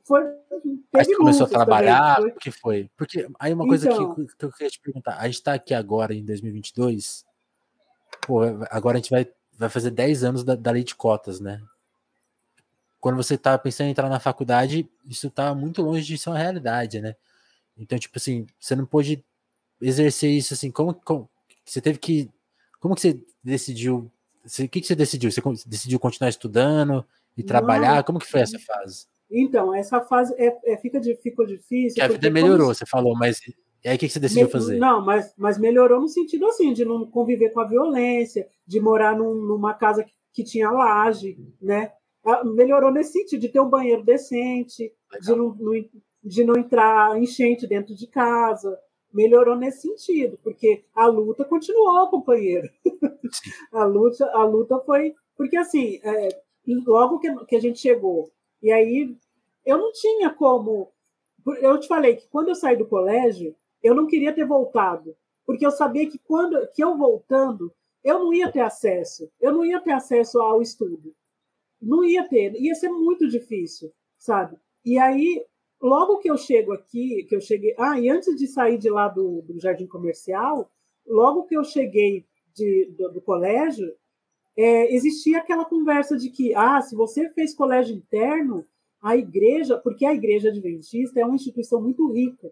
foi 0.03 0.24
Mas 0.91 1.05
você 1.05 1.16
começou 1.16 1.45
a 1.45 1.49
trabalhar? 1.49 2.24
O 2.24 2.32
que 2.39 2.49
foi? 2.49 2.89
Porque 2.97 3.30
aí 3.39 3.53
uma 3.53 3.68
coisa 3.68 3.88
então, 3.88 4.16
que, 4.16 4.26
que, 4.36 4.45
eu 4.45 4.51
queria 4.51 4.68
te 4.72 4.80
perguntar: 4.80 5.16
a 5.20 5.26
gente 5.28 5.36
está 5.36 5.53
aqui 5.53 5.76
agora 5.76 6.12
em 6.12 6.26
2022, 6.26 7.24
pô, 8.26 8.41
agora 8.72 8.97
a 8.97 8.99
gente 8.99 9.12
vai, 9.12 9.30
vai 9.55 9.70
fazer 9.70 9.91
10 9.91 10.24
anos 10.24 10.43
da, 10.43 10.55
da 10.55 10.72
lei 10.72 10.84
de 10.84 10.95
cotas, 10.95 11.39
né? 11.39 11.62
Quando 12.99 13.18
você 13.18 13.36
está 13.36 13.55
pensando 13.59 13.89
em 13.89 13.91
entrar 13.91 14.09
na 14.09 14.20
faculdade, 14.20 14.89
isso 15.05 15.28
está 15.28 15.53
muito 15.53 15.84
longe 15.84 16.03
de 16.03 16.18
ser 16.18 16.32
uma 16.32 16.39
realidade, 16.39 16.99
né? 16.99 17.16
Então, 17.78 17.99
tipo 17.99 18.18
assim, 18.18 18.47
você 18.59 18.76
não 18.76 18.88
pôde 18.88 19.24
exercer 19.80 20.32
isso 20.32 20.55
assim, 20.55 20.72
como, 20.72 20.95
como 20.95 21.30
você 21.64 21.80
teve 21.80 21.99
que 21.99 22.28
como 22.82 22.95
que 22.95 23.01
você 23.01 23.23
decidiu? 23.43 24.11
O 24.43 24.67
que, 24.67 24.82
que 24.82 24.88
você 24.88 24.95
decidiu? 24.95 25.32
Você 25.32 25.41
decidiu 25.67 25.99
continuar 25.99 26.29
estudando 26.29 27.05
e 27.38 27.43
trabalhar? 27.43 27.97
Não. 27.97 28.03
Como 28.03 28.19
que 28.19 28.25
foi 28.25 28.41
essa 28.41 28.57
fase? 28.59 29.05
Então, 29.29 29.73
essa 29.73 30.01
fase 30.01 30.34
é, 30.38 30.73
é 30.73 30.77
fica, 30.77 30.99
ficou 31.21 31.45
difícil. 31.45 32.03
A 32.03 32.07
vida 32.07 32.29
melhorou, 32.29 32.65
como... 32.65 32.75
você 32.75 32.86
falou, 32.86 33.15
mas 33.15 33.39
e 33.84 33.88
aí 33.88 33.95
o 33.95 33.99
que, 33.99 34.07
que 34.07 34.13
você 34.13 34.19
decidiu 34.19 34.47
Me... 34.47 34.51
fazer? 34.51 34.77
Não, 34.77 35.05
mas, 35.05 35.34
mas 35.38 35.57
melhorou 35.57 36.01
no 36.01 36.07
sentido 36.07 36.47
assim, 36.47 36.73
de 36.73 36.84
não 36.84 37.05
conviver 37.05 37.51
com 37.51 37.59
a 37.59 37.67
violência, 37.67 38.47
de 38.65 38.79
morar 38.79 39.15
num, 39.15 39.34
numa 39.34 39.73
casa 39.75 40.03
que, 40.03 40.11
que 40.34 40.43
tinha 40.43 40.69
laje, 40.69 41.38
né? 41.61 41.91
Ah, 42.25 42.43
melhorou 42.43 42.91
nesse 42.91 43.13
sentido, 43.13 43.41
de 43.41 43.49
ter 43.49 43.59
um 43.59 43.69
banheiro 43.69 44.03
decente, 44.03 44.91
de 45.21 45.36
não, 45.36 45.57
de 46.23 46.43
não 46.43 46.55
entrar 46.55 47.17
enchente 47.19 47.67
dentro 47.67 47.95
de 47.95 48.07
casa, 48.07 48.77
melhorou 49.14 49.55
nesse 49.55 49.82
sentido, 49.82 50.38
porque 50.43 50.84
a 50.93 51.05
luta 51.07 51.45
continuou, 51.45 52.09
companheiro. 52.09 52.70
a 53.72 53.84
luta, 53.84 54.26
a 54.34 54.43
luta 54.45 54.80
foi 54.80 55.16
porque 55.36 55.57
assim, 55.57 55.99
é, 56.03 56.41
logo 56.86 57.20
que, 57.20 57.45
que 57.45 57.55
a 57.55 57.59
gente 57.59 57.80
chegou 57.80 58.32
e 58.62 58.72
aí 58.72 59.16
eu 59.66 59.78
não 59.78 59.91
tinha 59.91 60.30
como. 60.30 60.91
Eu 61.59 61.80
te 61.80 61.88
falei 61.88 62.16
que 62.16 62.28
quando 62.28 62.49
eu 62.49 62.55
saí 62.55 62.78
do 62.78 62.88
colégio, 62.88 63.55
eu 63.82 63.95
não 63.95 64.05
queria 64.05 64.34
ter 64.34 64.45
voltado, 64.45 65.16
porque 65.45 65.66
eu 65.66 65.72
sabia 65.72 66.07
que 66.07 66.20
quando 66.20 66.68
que 66.72 66.84
eu 66.84 66.95
voltando, 66.95 67.74
eu 68.03 68.20
não 68.20 68.34
ia 68.34 68.51
ter 68.51 68.59
acesso, 68.59 69.32
eu 69.39 69.51
não 69.51 69.66
ia 69.66 69.82
ter 69.82 69.91
acesso 69.91 70.39
ao 70.39 70.62
estudo, 70.62 71.16
não 71.82 72.03
ia 72.03 72.28
ter, 72.28 72.53
ia 72.62 72.76
ser 72.76 72.89
muito 72.89 73.28
difícil, 73.28 73.91
sabe? 74.18 74.57
E 74.86 74.99
aí 74.99 75.43
logo 75.82 76.19
que 76.19 76.29
eu 76.29 76.38
chego 76.38 76.71
aqui, 76.73 77.25
que 77.27 77.36
eu 77.36 77.41
cheguei. 77.41 77.73
Ah, 77.77 77.99
e 77.99 78.09
antes 78.09 78.36
de 78.36 78.47
sair 78.47 78.77
de 78.77 78.89
lá 78.89 79.07
do, 79.07 79.41
do 79.41 79.59
jardim 79.59 79.88
comercial, 79.88 80.69
logo 81.07 81.43
que 81.43 81.57
eu 81.57 81.63
cheguei 81.63 82.25
de, 82.53 82.93
do, 82.97 83.13
do 83.13 83.21
colégio, 83.21 83.91
é, 84.57 84.93
existia 84.93 85.39
aquela 85.39 85.65
conversa 85.65 86.17
de 86.17 86.29
que, 86.29 86.53
ah, 86.53 86.82
se 86.82 86.95
você 86.95 87.29
fez 87.29 87.55
colégio 87.55 87.95
interno, 87.95 88.65
a 89.01 89.17
igreja, 89.17 89.77
porque 89.77 90.05
a 90.05 90.13
igreja 90.13 90.49
adventista 90.49 91.19
é 91.19 91.25
uma 91.25 91.36
instituição 91.36 91.82
muito 91.82 92.11
rica. 92.11 92.51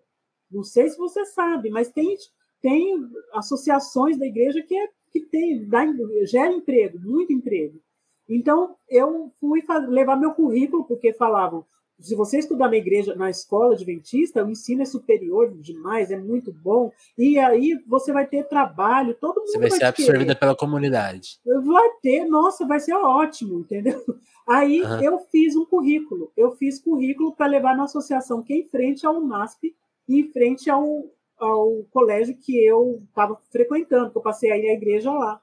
Não 0.49 0.63
sei 0.63 0.89
se 0.89 0.97
você 0.97 1.23
sabe, 1.25 1.69
mas 1.69 1.91
tem, 1.91 2.15
tem 2.59 2.95
associações 3.33 4.17
da 4.17 4.25
igreja 4.25 4.63
que, 4.63 4.75
é, 4.75 4.87
que 5.11 5.21
tem, 5.21 5.67
dá, 5.67 5.85
gera 6.25 6.51
emprego, 6.51 6.99
muito 6.99 7.31
emprego. 7.31 7.79
Então, 8.27 8.75
eu 8.87 9.31
fui 9.39 9.61
levar 9.87 10.15
meu 10.15 10.33
currículo, 10.33 10.85
porque 10.85 11.13
falavam, 11.13 11.65
se 11.99 12.15
você 12.15 12.39
estudar 12.39 12.69
na 12.69 12.77
igreja, 12.77 13.15
na 13.15 13.29
escola 13.29 13.73
adventista, 13.73 14.43
o 14.43 14.49
ensino 14.49 14.81
é 14.81 14.85
superior 14.85 15.53
demais, 15.57 16.11
é 16.11 16.17
muito 16.17 16.51
bom. 16.51 16.91
E 17.17 17.37
aí 17.37 17.77
você 17.85 18.13
vai 18.13 18.25
ter 18.25 18.47
trabalho, 18.47 19.13
todo 19.15 19.39
mundo 19.39 19.47
você 19.47 19.59
vai, 19.59 19.69
vai 19.69 19.79
ser 19.79 19.85
absorvida 19.85 20.35
pela 20.35 20.55
comunidade. 20.55 21.39
Vai 21.65 21.89
ter, 22.01 22.25
nossa, 22.25 22.65
vai 22.65 22.79
ser 22.79 22.93
ótimo, 22.93 23.59
entendeu? 23.59 24.01
Aí 24.47 24.81
uhum. 24.81 25.03
eu 25.03 25.19
fiz 25.31 25.55
um 25.55 25.63
currículo. 25.63 26.31
Eu 26.35 26.51
fiz 26.53 26.79
currículo 26.79 27.35
para 27.35 27.45
levar 27.45 27.77
na 27.77 27.83
associação 27.83 28.41
que 28.41 28.53
é 28.53 28.57
em 28.57 28.67
frente 28.67 29.05
ao 29.05 29.21
MASP 29.21 29.75
e 30.07 30.21
em 30.21 30.31
frente 30.31 30.71
ao, 30.71 31.05
ao 31.37 31.83
colégio 31.91 32.35
que 32.35 32.57
eu 32.65 33.03
estava 33.07 33.39
frequentando, 33.51 34.09
que 34.09 34.17
eu 34.17 34.21
passei 34.23 34.51
aí 34.51 34.65
na 34.65 34.73
igreja 34.73 35.11
lá. 35.11 35.39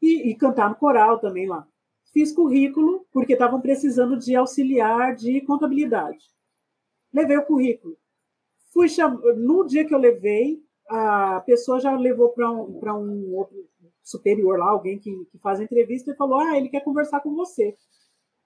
E, 0.00 0.30
e 0.30 0.34
cantar 0.34 0.70
no 0.70 0.76
coral 0.76 1.18
também 1.18 1.46
lá. 1.46 1.66
Fiz 2.12 2.32
currículo, 2.32 3.06
porque 3.12 3.34
estavam 3.34 3.60
precisando 3.60 4.18
de 4.18 4.34
auxiliar 4.34 5.14
de 5.14 5.40
contabilidade. 5.42 6.24
Levei 7.12 7.36
o 7.36 7.44
currículo. 7.44 7.96
Fui 8.72 8.88
cham... 8.88 9.20
No 9.36 9.64
dia 9.66 9.84
que 9.84 9.94
eu 9.94 9.98
levei, 9.98 10.62
a 10.88 11.40
pessoa 11.44 11.80
já 11.80 11.94
levou 11.96 12.30
para 12.30 12.50
um, 12.50 13.02
um 13.02 13.36
outro 13.36 13.56
superior 14.02 14.58
lá, 14.58 14.70
alguém 14.70 14.98
que, 14.98 15.12
que 15.26 15.38
faz 15.38 15.60
a 15.60 15.64
entrevista, 15.64 16.10
e 16.10 16.16
falou: 16.16 16.40
Ah, 16.40 16.56
ele 16.56 16.68
quer 16.68 16.82
conversar 16.82 17.20
com 17.20 17.34
você. 17.34 17.76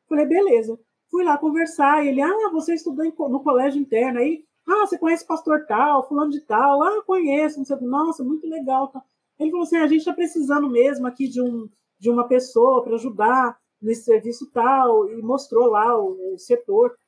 Falei, 0.09 0.27
beleza. 0.27 0.79
Fui 1.11 1.25
lá 1.25 1.39
conversar, 1.39 2.05
e 2.05 2.09
ele, 2.09 2.21
ah, 2.23 2.51
você 2.53 2.75
estudou 2.75 3.05
no 3.29 3.43
colégio 3.43 3.81
interno 3.81 4.19
aí? 4.19 4.45
Ah, 4.67 4.87
você 4.87 4.99
conhece 4.99 5.27
pastor 5.27 5.67
tal, 5.67 6.09
fulano 6.09 6.31
de 6.31 6.41
tal? 6.41 6.83
Ah, 6.83 7.03
conheço, 7.05 7.59
não 7.59 7.65
sei 7.65 7.77
Nossa, 7.81 8.25
muito 8.25 8.47
legal. 8.49 8.89
Tá. 8.89 9.03
Ele 9.39 9.51
falou 9.51 9.65
assim, 9.65 9.77
a 9.77 9.87
gente 9.87 9.99
está 10.01 10.13
precisando 10.13 10.71
mesmo 10.71 11.07
aqui 11.07 11.29
de, 11.29 11.41
um, 11.43 11.69
de 12.03 12.11
uma 12.11 12.27
pessoa 12.27 12.83
para 12.83 12.97
ajudar 12.97 13.57
nesse 13.81 14.03
serviço 14.03 14.51
tal, 14.51 15.09
e 15.09 15.23
mostrou 15.23 15.69
lá 15.69 15.97
o, 15.97 16.35
o 16.35 16.39
setor. 16.39 16.99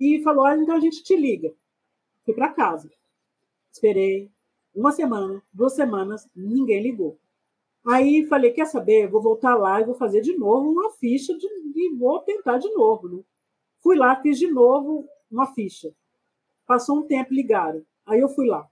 E 0.00 0.22
falou, 0.22 0.46
ah, 0.46 0.56
então 0.56 0.74
a 0.74 0.80
gente 0.80 1.02
te 1.02 1.14
liga. 1.14 1.54
Fui 2.24 2.32
para 2.32 2.54
casa. 2.54 2.90
Esperei 3.70 4.30
uma 4.74 4.92
semana, 4.92 5.42
duas 5.52 5.74
semanas, 5.74 6.26
ninguém 6.34 6.82
ligou. 6.82 7.20
Aí 7.86 8.24
falei, 8.28 8.52
quer 8.52 8.66
saber? 8.66 9.10
Vou 9.10 9.20
voltar 9.20 9.56
lá 9.56 9.78
e 9.78 9.84
vou 9.84 9.94
fazer 9.94 10.22
de 10.22 10.38
novo 10.38 10.70
uma 10.70 10.90
ficha 10.92 11.36
de, 11.36 11.46
e 11.46 11.94
vou 11.94 12.20
tentar 12.20 12.56
de 12.56 12.70
novo, 12.70 13.08
né? 13.08 13.22
Fui 13.80 13.94
lá, 13.94 14.16
fiz 14.22 14.38
de 14.38 14.50
novo 14.50 15.06
uma 15.30 15.52
ficha. 15.52 15.94
Passou 16.66 17.00
um 17.00 17.06
tempo, 17.06 17.34
ligaram. 17.34 17.84
Aí 18.06 18.20
eu 18.20 18.28
fui 18.30 18.46
lá. 18.46 18.66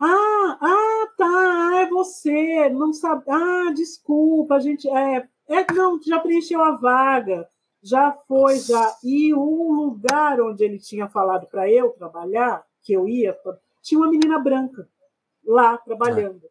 Ah, 0.00 0.58
ah, 0.62 0.87
tá, 1.28 1.80
é 1.82 1.86
você, 1.88 2.68
não 2.70 2.92
sabe. 2.92 3.24
Ah, 3.28 3.72
desculpa, 3.74 4.56
a 4.56 4.60
gente. 4.60 4.88
É, 4.88 5.28
é, 5.48 5.72
não, 5.72 6.00
já 6.02 6.18
preencheu 6.18 6.62
a 6.62 6.72
vaga, 6.72 7.48
já 7.82 8.12
foi, 8.12 8.58
já. 8.58 8.96
E 9.04 9.32
o 9.34 9.72
lugar 9.72 10.40
onde 10.40 10.64
ele 10.64 10.78
tinha 10.78 11.08
falado 11.08 11.46
para 11.46 11.70
eu 11.70 11.90
trabalhar, 11.90 12.64
que 12.82 12.92
eu 12.92 13.08
ia, 13.08 13.36
tinha 13.82 14.00
uma 14.00 14.10
menina 14.10 14.38
branca 14.38 14.88
lá 15.44 15.76
trabalhando. 15.78 16.42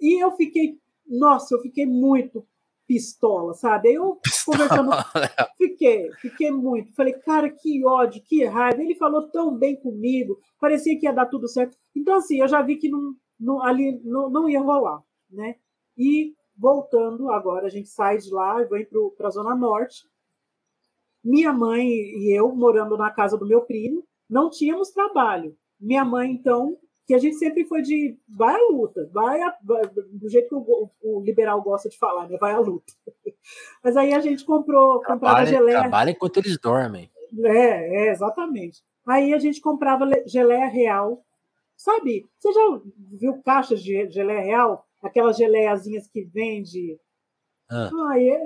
E 0.00 0.22
eu 0.22 0.32
fiquei, 0.32 0.78
nossa, 1.06 1.54
eu 1.54 1.60
fiquei 1.60 1.86
muito 1.86 2.44
pistola, 2.86 3.54
sabe? 3.54 3.94
Eu 3.94 4.20
conversando, 4.44 4.90
fiquei, 5.56 6.10
fiquei 6.20 6.50
muito. 6.50 6.94
Falei, 6.94 7.14
cara, 7.14 7.48
que 7.48 7.84
ódio, 7.86 8.22
que 8.22 8.44
raiva. 8.44 8.82
Ele 8.82 8.94
falou 8.96 9.28
tão 9.30 9.56
bem 9.56 9.76
comigo, 9.76 10.38
parecia 10.60 10.98
que 10.98 11.06
ia 11.06 11.12
dar 11.12 11.26
tudo 11.26 11.48
certo. 11.48 11.76
Então, 11.96 12.16
assim, 12.16 12.40
eu 12.40 12.48
já 12.48 12.60
vi 12.60 12.76
que 12.76 12.88
não, 12.88 13.14
não, 13.42 13.62
ali 13.62 14.00
não, 14.04 14.30
não 14.30 14.48
ia 14.48 14.60
rolar, 14.60 15.02
né? 15.30 15.56
E 15.96 16.34
voltando 16.56 17.30
agora, 17.30 17.66
a 17.66 17.70
gente 17.70 17.88
sai 17.88 18.18
de 18.18 18.30
lá 18.30 18.62
e 18.62 18.66
vem 18.66 18.86
para 19.16 19.28
a 19.28 19.30
Zona 19.30 19.54
Norte. 19.54 20.06
Minha 21.24 21.52
mãe 21.52 21.86
e 21.86 22.36
eu, 22.36 22.54
morando 22.54 22.96
na 22.96 23.10
casa 23.10 23.36
do 23.36 23.46
meu 23.46 23.62
primo, 23.62 24.04
não 24.28 24.48
tínhamos 24.48 24.90
trabalho. 24.90 25.56
Minha 25.78 26.04
mãe, 26.04 26.30
então, 26.30 26.78
que 27.06 27.14
a 27.14 27.18
gente 27.18 27.36
sempre 27.36 27.64
foi 27.64 27.82
de 27.82 28.16
vai 28.28 28.54
à 28.54 28.68
luta, 28.70 29.08
vai, 29.12 29.40
a, 29.40 29.56
vai 29.62 29.82
do 29.86 30.28
jeito 30.28 30.48
que 30.48 30.54
o, 30.54 30.90
o, 31.02 31.20
liberal 31.20 31.60
gosta 31.62 31.88
de 31.88 31.98
falar, 31.98 32.28
né? 32.28 32.36
Vai 32.38 32.52
à 32.52 32.58
luta. 32.58 32.92
Mas 33.82 33.96
aí 33.96 34.12
a 34.14 34.20
gente 34.20 34.44
comprou, 34.44 35.02
comprava 35.02 35.44
geleia. 35.44 35.80
Trabalha 35.80 36.10
enquanto 36.10 36.36
eles 36.38 36.58
dormem. 36.58 37.10
É, 37.44 38.06
é, 38.06 38.10
exatamente. 38.12 38.82
Aí 39.06 39.32
a 39.34 39.38
gente 39.38 39.60
comprava 39.60 40.08
geleia 40.26 40.66
real. 40.66 41.24
Sabe? 41.82 42.30
Você 42.38 42.52
já 42.52 42.80
viu 43.18 43.42
caixas 43.42 43.82
de 43.82 44.08
geleia 44.08 44.40
real? 44.40 44.86
Aquelas 45.02 45.36
geleiazinhas 45.36 46.06
que 46.06 46.22
vende. 46.22 46.96
Ah. 47.68 47.90
Ah, 47.92 48.22
é, 48.22 48.38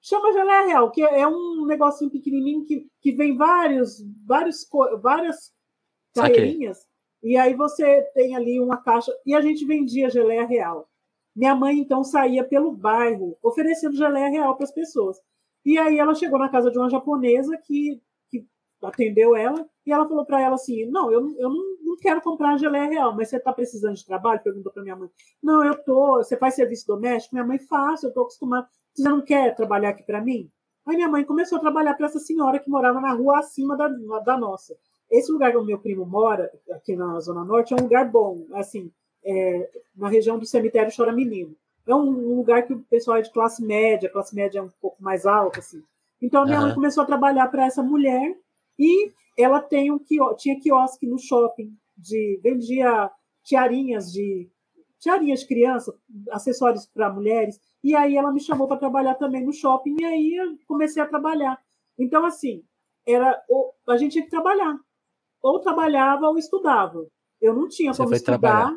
chama 0.00 0.32
geleia 0.32 0.66
real, 0.66 0.90
que 0.90 1.00
é 1.00 1.24
um 1.24 1.66
negocinho 1.66 2.10
pequenininho 2.10 2.64
que, 2.64 2.90
que 3.00 3.12
vem 3.12 3.36
vários, 3.36 4.04
vários, 4.26 4.68
várias 5.00 5.52
carreirinhas. 6.12 6.84
E 7.22 7.36
aí 7.36 7.54
você 7.54 8.02
tem 8.12 8.34
ali 8.34 8.58
uma 8.58 8.82
caixa. 8.82 9.12
E 9.24 9.36
a 9.36 9.40
gente 9.40 9.64
vendia 9.64 10.10
geleia 10.10 10.44
real. 10.44 10.90
Minha 11.36 11.54
mãe, 11.54 11.78
então, 11.78 12.02
saía 12.02 12.42
pelo 12.42 12.72
bairro 12.72 13.38
oferecendo 13.40 13.96
geleia 13.96 14.30
real 14.30 14.56
para 14.56 14.64
as 14.64 14.74
pessoas. 14.74 15.16
E 15.64 15.78
aí 15.78 15.96
ela 15.96 16.12
chegou 16.12 16.40
na 16.40 16.48
casa 16.48 16.72
de 16.72 16.78
uma 16.78 16.90
japonesa 16.90 17.56
que 17.56 18.02
atendeu 18.82 19.36
ela 19.36 19.66
e 19.86 19.92
ela 19.92 20.06
falou 20.08 20.24
para 20.24 20.40
ela 20.40 20.54
assim: 20.54 20.86
Não, 20.86 21.10
eu, 21.10 21.20
eu 21.38 21.48
não, 21.48 21.76
não 21.82 21.96
quero 21.96 22.20
comprar 22.20 22.58
geleia 22.58 22.88
real, 22.88 23.14
mas 23.14 23.28
você 23.28 23.36
está 23.36 23.52
precisando 23.52 23.94
de 23.94 24.04
trabalho? 24.04 24.42
Perguntou 24.42 24.72
para 24.72 24.82
minha 24.82 24.96
mãe. 24.96 25.08
Não, 25.42 25.64
eu 25.64 25.74
tô. 25.82 26.18
Você 26.18 26.36
faz 26.36 26.54
serviço 26.54 26.86
doméstico? 26.86 27.34
Minha 27.34 27.46
mãe 27.46 27.58
faz, 27.58 28.02
eu 28.02 28.08
estou 28.08 28.24
acostumada. 28.24 28.68
Você 28.94 29.08
não 29.08 29.20
quer 29.20 29.54
trabalhar 29.54 29.90
aqui 29.90 30.02
para 30.02 30.20
mim? 30.20 30.50
Aí 30.86 30.96
minha 30.96 31.08
mãe 31.08 31.24
começou 31.24 31.58
a 31.58 31.60
trabalhar 31.60 31.94
para 31.94 32.06
essa 32.06 32.18
senhora 32.18 32.58
que 32.58 32.70
morava 32.70 33.00
na 33.00 33.12
rua 33.12 33.38
acima 33.38 33.76
da, 33.76 33.88
da 33.88 34.36
nossa. 34.38 34.76
Esse 35.10 35.30
lugar 35.30 35.50
que 35.50 35.56
o 35.56 35.64
meu 35.64 35.78
primo 35.78 36.06
mora, 36.06 36.50
aqui 36.70 36.94
na 36.94 37.18
Zona 37.20 37.44
Norte, 37.44 37.72
é 37.72 37.76
um 37.76 37.82
lugar 37.82 38.08
bom, 38.08 38.46
assim, 38.54 38.90
é, 39.24 39.70
na 39.96 40.08
região 40.08 40.38
do 40.38 40.46
cemitério 40.46 40.92
Chora 40.94 41.12
Menino. 41.12 41.54
É 41.86 41.94
um, 41.94 42.08
um, 42.08 42.36
lugar 42.36 42.64
que 42.64 42.72
o 42.72 42.80
pessoal 42.82 43.16
é 43.18 43.22
de 43.22 43.32
classe 43.32 43.64
média, 43.64 44.08
classe 44.08 44.34
média 44.34 44.60
é 44.60 44.62
um 44.62 44.70
pouco 44.80 45.02
mais 45.02 45.26
alta, 45.26 45.58
assim. 45.58 45.82
Então, 46.22 46.42
a 46.42 46.44
minha 46.44 46.58
uhum. 46.58 46.66
mãe 46.66 46.74
começou 46.74 47.02
a 47.02 47.06
trabalhar 47.06 47.48
para 47.48 47.66
essa 47.66 47.82
mulher 47.82 48.36
e 48.80 49.12
ela 49.38 49.60
tem 49.60 49.92
um 49.92 49.98
tinha 50.36 50.58
quiosque 50.58 51.06
no 51.06 51.18
shopping, 51.18 51.76
de 51.96 52.40
vendia 52.42 53.10
tiarinhas 53.44 54.10
de 54.10 54.48
tiarinhas 54.98 55.40
de 55.40 55.46
criança, 55.46 55.94
acessórios 56.30 56.86
para 56.86 57.12
mulheres. 57.12 57.60
E 57.84 57.94
aí 57.94 58.16
ela 58.16 58.32
me 58.32 58.40
chamou 58.40 58.66
para 58.66 58.78
trabalhar 58.78 59.14
também 59.14 59.44
no 59.44 59.52
shopping 59.52 59.96
e 60.00 60.04
aí 60.04 60.34
eu 60.34 60.58
comecei 60.66 61.02
a 61.02 61.06
trabalhar. 61.06 61.58
Então, 61.98 62.24
assim, 62.24 62.62
era 63.06 63.42
a 63.88 63.96
gente 63.96 64.12
tinha 64.12 64.24
que 64.24 64.30
trabalhar 64.30 64.78
ou 65.42 65.60
trabalhava 65.60 66.26
ou 66.28 66.38
estudava. 66.38 67.06
Eu 67.40 67.54
não 67.54 67.68
tinha 67.68 67.92
Você 67.92 68.02
como 68.02 68.14
estudar, 68.14 68.74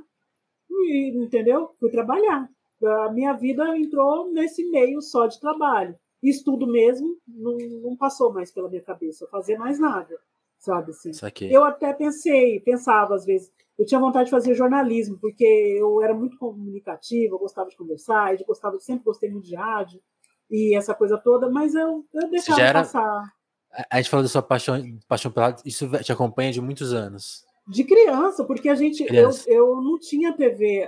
e, 0.69 1.11
entendeu? 1.15 1.75
Fui 1.79 1.89
trabalhar. 1.89 2.49
A 2.83 3.11
minha 3.11 3.33
vida 3.33 3.77
entrou 3.77 4.31
nesse 4.31 4.63
meio 4.69 5.01
só 5.01 5.27
de 5.27 5.39
trabalho. 5.39 5.97
Estudo 6.23 6.65
mesmo 6.65 7.17
não, 7.27 7.57
não 7.57 7.97
passou 7.97 8.31
mais 8.31 8.49
pela 8.49 8.69
minha 8.69 8.81
cabeça, 8.81 9.27
fazer 9.27 9.57
mais 9.57 9.77
nada, 9.77 10.17
sabe 10.57 10.91
assim. 10.91 11.11
Eu 11.51 11.65
até 11.65 11.91
pensei, 11.93 12.61
pensava 12.61 13.13
às 13.13 13.25
vezes, 13.25 13.51
eu 13.77 13.85
tinha 13.85 13.99
vontade 13.99 14.25
de 14.25 14.31
fazer 14.31 14.53
jornalismo, 14.55 15.17
porque 15.19 15.43
eu 15.43 16.01
era 16.01 16.13
muito 16.13 16.37
comunicativa, 16.37 17.35
eu 17.35 17.39
gostava 17.39 17.69
de 17.69 17.75
conversar, 17.75 18.33
eu 18.33 18.45
gostava, 18.45 18.79
sempre 18.79 19.03
gostei 19.03 19.29
muito 19.29 19.45
de 19.45 19.55
rádio 19.55 19.99
e 20.49 20.75
essa 20.75 20.93
coisa 20.93 21.17
toda, 21.17 21.49
mas 21.49 21.75
eu, 21.75 22.05
eu 22.13 22.29
deixava 22.29 22.61
era, 22.61 22.79
passar. 22.79 23.33
A 23.89 23.97
gente 23.97 24.09
falou 24.09 24.23
da 24.23 24.29
sua 24.29 24.41
paixão, 24.41 24.81
paixão 25.07 25.31
pela 25.31 25.55
isso 25.65 25.89
te 26.03 26.11
acompanha 26.11 26.51
de 26.51 26.61
muitos 26.61 26.93
anos. 26.93 27.43
De 27.67 27.83
criança, 27.83 28.45
porque 28.45 28.69
a 28.69 28.75
gente 28.75 29.03
criança. 29.03 29.49
Eu, 29.49 29.67
eu 29.67 29.81
não 29.81 29.97
tinha 29.97 30.31
TV. 30.33 30.87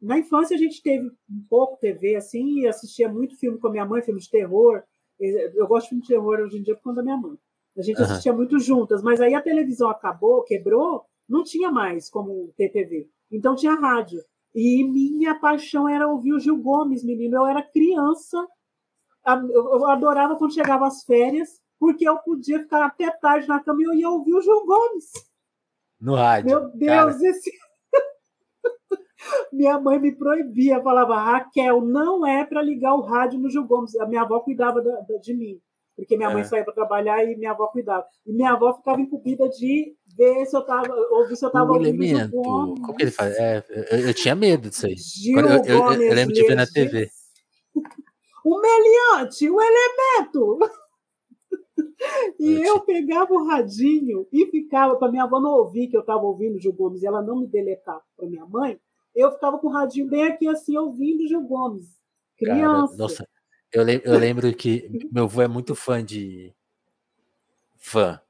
Na 0.00 0.18
infância 0.18 0.54
a 0.54 0.58
gente 0.58 0.82
teve 0.82 1.06
um 1.06 1.44
pouco 1.48 1.78
TV 1.78 2.16
assim 2.16 2.60
e 2.60 2.68
assistia 2.68 3.08
muito 3.08 3.36
filme 3.36 3.58
com 3.58 3.68
a 3.68 3.70
minha 3.70 3.86
mãe, 3.86 4.02
filme 4.02 4.20
de 4.20 4.30
terror. 4.30 4.82
Eu 5.18 5.66
gosto 5.66 5.84
de 5.84 5.88
filme 5.90 6.02
de 6.02 6.08
terror 6.08 6.38
hoje 6.40 6.58
em 6.58 6.62
dia 6.62 6.74
por 6.74 6.82
conta 6.82 6.96
da 6.96 7.02
minha 7.02 7.16
mãe. 7.16 7.36
A 7.76 7.82
gente 7.82 7.98
uhum. 7.98 8.04
assistia 8.04 8.32
muito 8.32 8.58
juntas, 8.58 9.02
mas 9.02 9.20
aí 9.20 9.34
a 9.34 9.42
televisão 9.42 9.88
acabou, 9.88 10.44
quebrou, 10.44 11.04
não 11.28 11.42
tinha 11.42 11.70
mais 11.70 12.08
como 12.08 12.52
ter 12.56 12.70
TV. 12.70 13.08
Então 13.30 13.54
tinha 13.54 13.74
rádio. 13.74 14.20
E 14.54 14.84
minha 14.84 15.38
paixão 15.38 15.88
era 15.88 16.08
ouvir 16.08 16.32
o 16.32 16.40
Gil 16.40 16.56
Gomes, 16.56 17.04
menino. 17.04 17.36
Eu 17.36 17.46
era 17.46 17.62
criança, 17.62 18.46
eu 19.26 19.86
adorava 19.86 20.36
quando 20.36 20.54
chegava 20.54 20.86
as 20.86 21.02
férias 21.04 21.60
porque 21.78 22.08
eu 22.08 22.18
podia 22.18 22.58
ficar 22.60 22.86
até 22.86 23.10
tarde 23.10 23.46
na 23.46 23.60
cama 23.60 23.80
e 23.80 23.84
eu 23.84 23.94
ia 23.94 24.10
ouvir 24.10 24.34
o 24.34 24.42
João 24.42 24.66
Gomes. 24.66 25.12
No 26.00 26.14
rádio. 26.14 26.50
Meu 26.50 26.70
Deus, 26.70 27.16
cara. 27.16 27.28
esse. 27.28 27.50
Minha 29.52 29.78
mãe 29.80 29.98
me 29.98 30.14
proibia, 30.14 30.82
falava, 30.82 31.16
Raquel, 31.16 31.80
não 31.80 32.26
é 32.26 32.44
para 32.44 32.62
ligar 32.62 32.94
o 32.94 33.02
rádio 33.02 33.38
no 33.38 33.50
Gil 33.50 33.66
Gomes. 33.66 33.94
A 33.96 34.06
minha 34.06 34.22
avó 34.22 34.40
cuidava 34.40 34.80
da, 34.80 35.00
da, 35.00 35.18
de 35.20 35.34
mim, 35.34 35.60
porque 35.96 36.16
minha 36.16 36.30
é. 36.30 36.34
mãe 36.34 36.44
saía 36.44 36.64
para 36.64 36.74
trabalhar 36.74 37.24
e 37.24 37.36
minha 37.36 37.50
avó 37.50 37.66
cuidava. 37.68 38.06
E 38.26 38.32
minha 38.32 38.52
avó 38.52 38.74
ficava 38.74 39.00
incumbida 39.00 39.48
de 39.48 39.94
ver 40.16 40.46
se 40.46 40.56
eu 40.56 40.60
estava, 40.60 40.92
ouvir 41.10 41.36
se 41.36 41.44
eu 41.44 41.48
estava 41.48 41.72
ouvindo 41.72 42.02
Gil 42.02 42.28
Gomes. 42.30 42.80
Como 42.80 42.96
que 42.96 43.02
ele 43.02 43.10
faz? 43.10 43.36
É, 43.36 43.64
eu, 43.90 43.98
eu, 44.08 44.14
tinha 44.14 44.34
medo 44.34 44.68
disso 44.68 44.86
aí. 44.86 44.96
Gil 44.96 45.38
eu, 45.40 45.46
eu, 45.64 45.92
eu, 46.00 46.14
lembro 46.14 46.34
de 46.34 46.46
ver 46.46 46.54
na 46.54 46.66
TV. 46.66 47.08
o 48.44 48.60
meliante, 48.60 49.48
o 49.50 49.58
elemento. 49.60 50.58
E 52.38 52.62
eu 52.62 52.80
pegava 52.80 53.32
o 53.32 53.46
radinho 53.46 54.26
e 54.32 54.46
ficava, 54.46 54.96
para 54.96 55.10
minha 55.10 55.24
avó 55.24 55.40
não 55.40 55.50
ouvir 55.50 55.88
que 55.88 55.96
eu 55.96 56.00
estava 56.00 56.22
ouvindo 56.22 56.60
Gil 56.60 56.72
Gomes 56.72 57.02
e 57.02 57.06
ela 57.06 57.22
não 57.22 57.40
me 57.40 57.46
deletar 57.46 58.00
para 58.16 58.28
minha 58.28 58.46
mãe, 58.46 58.78
eu 59.14 59.32
ficava 59.32 59.58
com 59.58 59.68
o 59.68 59.70
radinho 59.70 60.08
bem 60.08 60.24
aqui 60.24 60.46
assim, 60.48 60.76
ouvindo 60.76 61.26
Gil 61.26 61.42
Gomes. 61.42 61.98
Criança. 62.36 62.86
Cara, 62.92 62.96
nossa, 62.96 63.28
eu, 63.72 63.82
lembro, 63.82 64.08
eu 64.08 64.18
lembro 64.18 64.54
que 64.54 65.08
meu 65.10 65.24
avô 65.24 65.42
é 65.42 65.48
muito 65.48 65.74
fã 65.74 66.04
de. 66.04 66.54
fã 67.76 68.20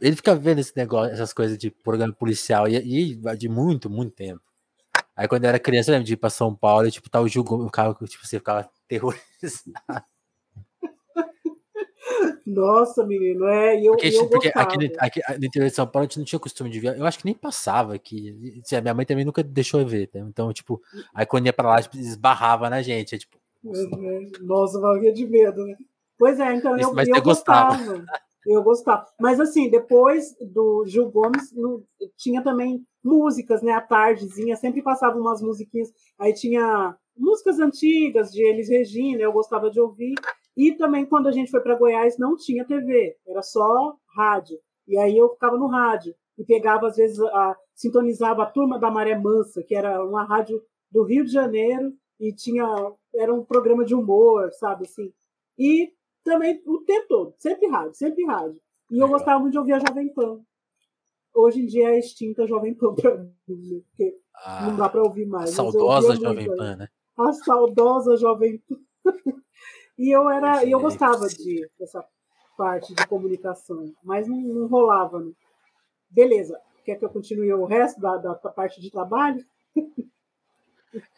Ele 0.00 0.16
fica 0.16 0.34
vendo 0.34 0.60
esse 0.60 0.74
negócio, 0.76 1.12
essas 1.12 1.32
coisas 1.32 1.58
de 1.58 1.70
programa 1.70 2.12
policial 2.12 2.68
e, 2.68 2.76
e 2.76 3.36
de 3.36 3.48
muito, 3.48 3.90
muito 3.90 4.14
tempo. 4.14 4.42
Aí 5.14 5.26
quando 5.26 5.44
eu 5.44 5.48
era 5.48 5.58
criança, 5.58 5.90
eu 5.90 5.94
lembro 5.94 6.06
de 6.06 6.14
ir 6.14 6.16
pra 6.16 6.30
São 6.30 6.54
Paulo 6.54 6.86
e 6.86 6.90
tipo, 6.90 7.10
tá 7.10 7.20
o 7.20 7.28
Gil 7.28 7.42
o 7.42 7.70
carro 7.70 7.94
tipo, 8.06 8.26
você 8.26 8.38
ficava 8.38 8.70
terrorizado. 8.88 10.04
Nossa, 12.48 13.04
menino, 13.04 13.44
é. 13.44 13.78
E 13.78 13.84
eu, 13.84 13.92
porque, 13.92 14.08
eu 14.08 14.26
porque 14.26 14.52
aqui, 14.54 14.92
aqui, 14.98 15.20
no 15.38 15.44
interior 15.44 15.68
de 15.68 15.74
São 15.74 15.86
Paulo 15.86 16.04
a 16.04 16.08
gente 16.08 16.18
não 16.18 16.24
tinha 16.24 16.38
costume 16.38 16.70
de 16.70 16.80
ver. 16.80 16.98
Eu 16.98 17.04
acho 17.04 17.18
que 17.18 17.26
nem 17.26 17.34
passava 17.34 17.94
aqui. 17.94 18.62
A 18.72 18.80
minha 18.80 18.94
mãe 18.94 19.04
também 19.04 19.24
nunca 19.24 19.42
deixou 19.42 19.80
eu 19.80 19.86
ver. 19.86 20.06
Tá? 20.06 20.18
Então, 20.20 20.50
tipo, 20.50 20.80
aí 21.14 21.26
quando 21.26 21.44
ia 21.44 21.52
pra 21.52 21.68
lá, 21.68 21.82
tipo, 21.82 21.98
esbarrava 21.98 22.70
na 22.70 22.80
gente. 22.80 23.14
É, 23.14 23.18
tipo, 23.18 23.36
uhum. 23.62 24.32
Nossa, 24.40 24.80
valia 24.80 25.12
de 25.12 25.26
medo, 25.26 25.62
né? 25.66 25.76
Pois 26.18 26.40
é, 26.40 26.54
então 26.54 26.72
eu, 26.78 26.88
eu 26.88 27.22
gostava. 27.22 27.76
gostava. 27.76 28.04
Eu 28.46 28.62
gostava. 28.62 29.06
Mas 29.20 29.38
assim, 29.38 29.68
depois 29.68 30.34
do 30.40 30.86
Gil 30.86 31.10
Gomes, 31.10 31.52
no, 31.52 31.84
tinha 32.16 32.42
também 32.42 32.82
músicas, 33.04 33.60
né? 33.60 33.72
À 33.72 33.80
tardezinha, 33.82 34.56
sempre 34.56 34.82
passavam 34.82 35.20
umas 35.20 35.42
musiquinhas. 35.42 35.92
Aí 36.18 36.32
tinha 36.32 36.96
músicas 37.14 37.58
antigas 37.58 38.32
de 38.32 38.42
Elis 38.42 38.70
Regina, 38.70 39.20
eu 39.20 39.32
gostava 39.32 39.70
de 39.70 39.78
ouvir. 39.78 40.14
E 40.58 40.72
também 40.72 41.06
quando 41.06 41.28
a 41.28 41.30
gente 41.30 41.52
foi 41.52 41.60
para 41.60 41.76
Goiás 41.76 42.18
não 42.18 42.36
tinha 42.36 42.66
TV, 42.66 43.16
era 43.24 43.42
só 43.42 43.94
rádio. 44.16 44.58
E 44.88 44.98
aí 44.98 45.16
eu 45.16 45.28
ficava 45.28 45.56
no 45.56 45.68
rádio 45.68 46.12
e 46.36 46.44
pegava 46.44 46.88
às 46.88 46.96
vezes 46.96 47.20
a 47.20 47.56
sintonizava 47.76 48.42
a 48.42 48.50
turma 48.50 48.76
da 48.76 48.90
Maré 48.90 49.16
Mansa, 49.16 49.62
que 49.62 49.72
era 49.72 50.04
uma 50.04 50.24
rádio 50.24 50.60
do 50.90 51.04
Rio 51.04 51.24
de 51.24 51.30
Janeiro 51.30 51.92
e 52.18 52.34
tinha 52.34 52.66
era 53.14 53.32
um 53.32 53.44
programa 53.44 53.84
de 53.84 53.94
humor, 53.94 54.50
sabe 54.54 54.84
assim. 54.84 55.12
E 55.56 55.92
também 56.24 56.60
o 56.66 56.78
tempo 56.78 57.06
todo, 57.06 57.34
sempre 57.38 57.68
rádio, 57.68 57.94
sempre 57.94 58.26
rádio. 58.26 58.60
E 58.90 58.98
eu 58.98 59.06
gostava 59.06 59.38
muito 59.38 59.52
de 59.52 59.58
ouvir 59.60 59.74
a 59.74 59.78
Jovem 59.78 60.12
Pan. 60.12 60.40
Hoje 61.36 61.62
em 61.62 61.66
dia 61.66 61.90
é 61.90 62.00
extinta 62.00 62.42
a 62.42 62.46
Jovem 62.46 62.74
Pan 62.74 62.96
para 62.96 63.16
mim, 63.16 63.84
porque 63.90 64.18
ah, 64.34 64.66
não 64.66 64.76
dá 64.76 64.88
para 64.88 65.04
ouvir 65.04 65.26
mais. 65.26 65.50
A 65.50 65.52
saudosa 65.52 66.16
Jovem 66.16 66.48
Pan, 66.56 66.76
né? 66.76 66.88
A 67.16 67.32
saudosa 67.32 68.16
Jovem 68.16 68.60
Pan. 68.68 68.76
E 69.98 70.14
eu 70.14 70.30
era, 70.30 70.64
eu 70.64 70.78
gostava 70.78 71.26
de 71.28 71.68
dessa 71.78 72.04
parte 72.56 72.94
de 72.94 73.06
comunicação, 73.06 73.92
mas 74.02 74.28
não, 74.28 74.36
não 74.36 74.66
rolava. 74.68 75.20
Né? 75.20 75.32
Beleza. 76.10 76.58
Quer 76.84 76.96
que 76.96 77.04
eu 77.04 77.10
continue 77.10 77.52
o 77.52 77.66
resto 77.66 78.00
da, 78.00 78.16
da, 78.16 78.34
parte 78.34 78.80
de 78.80 78.90
trabalho? 78.90 79.44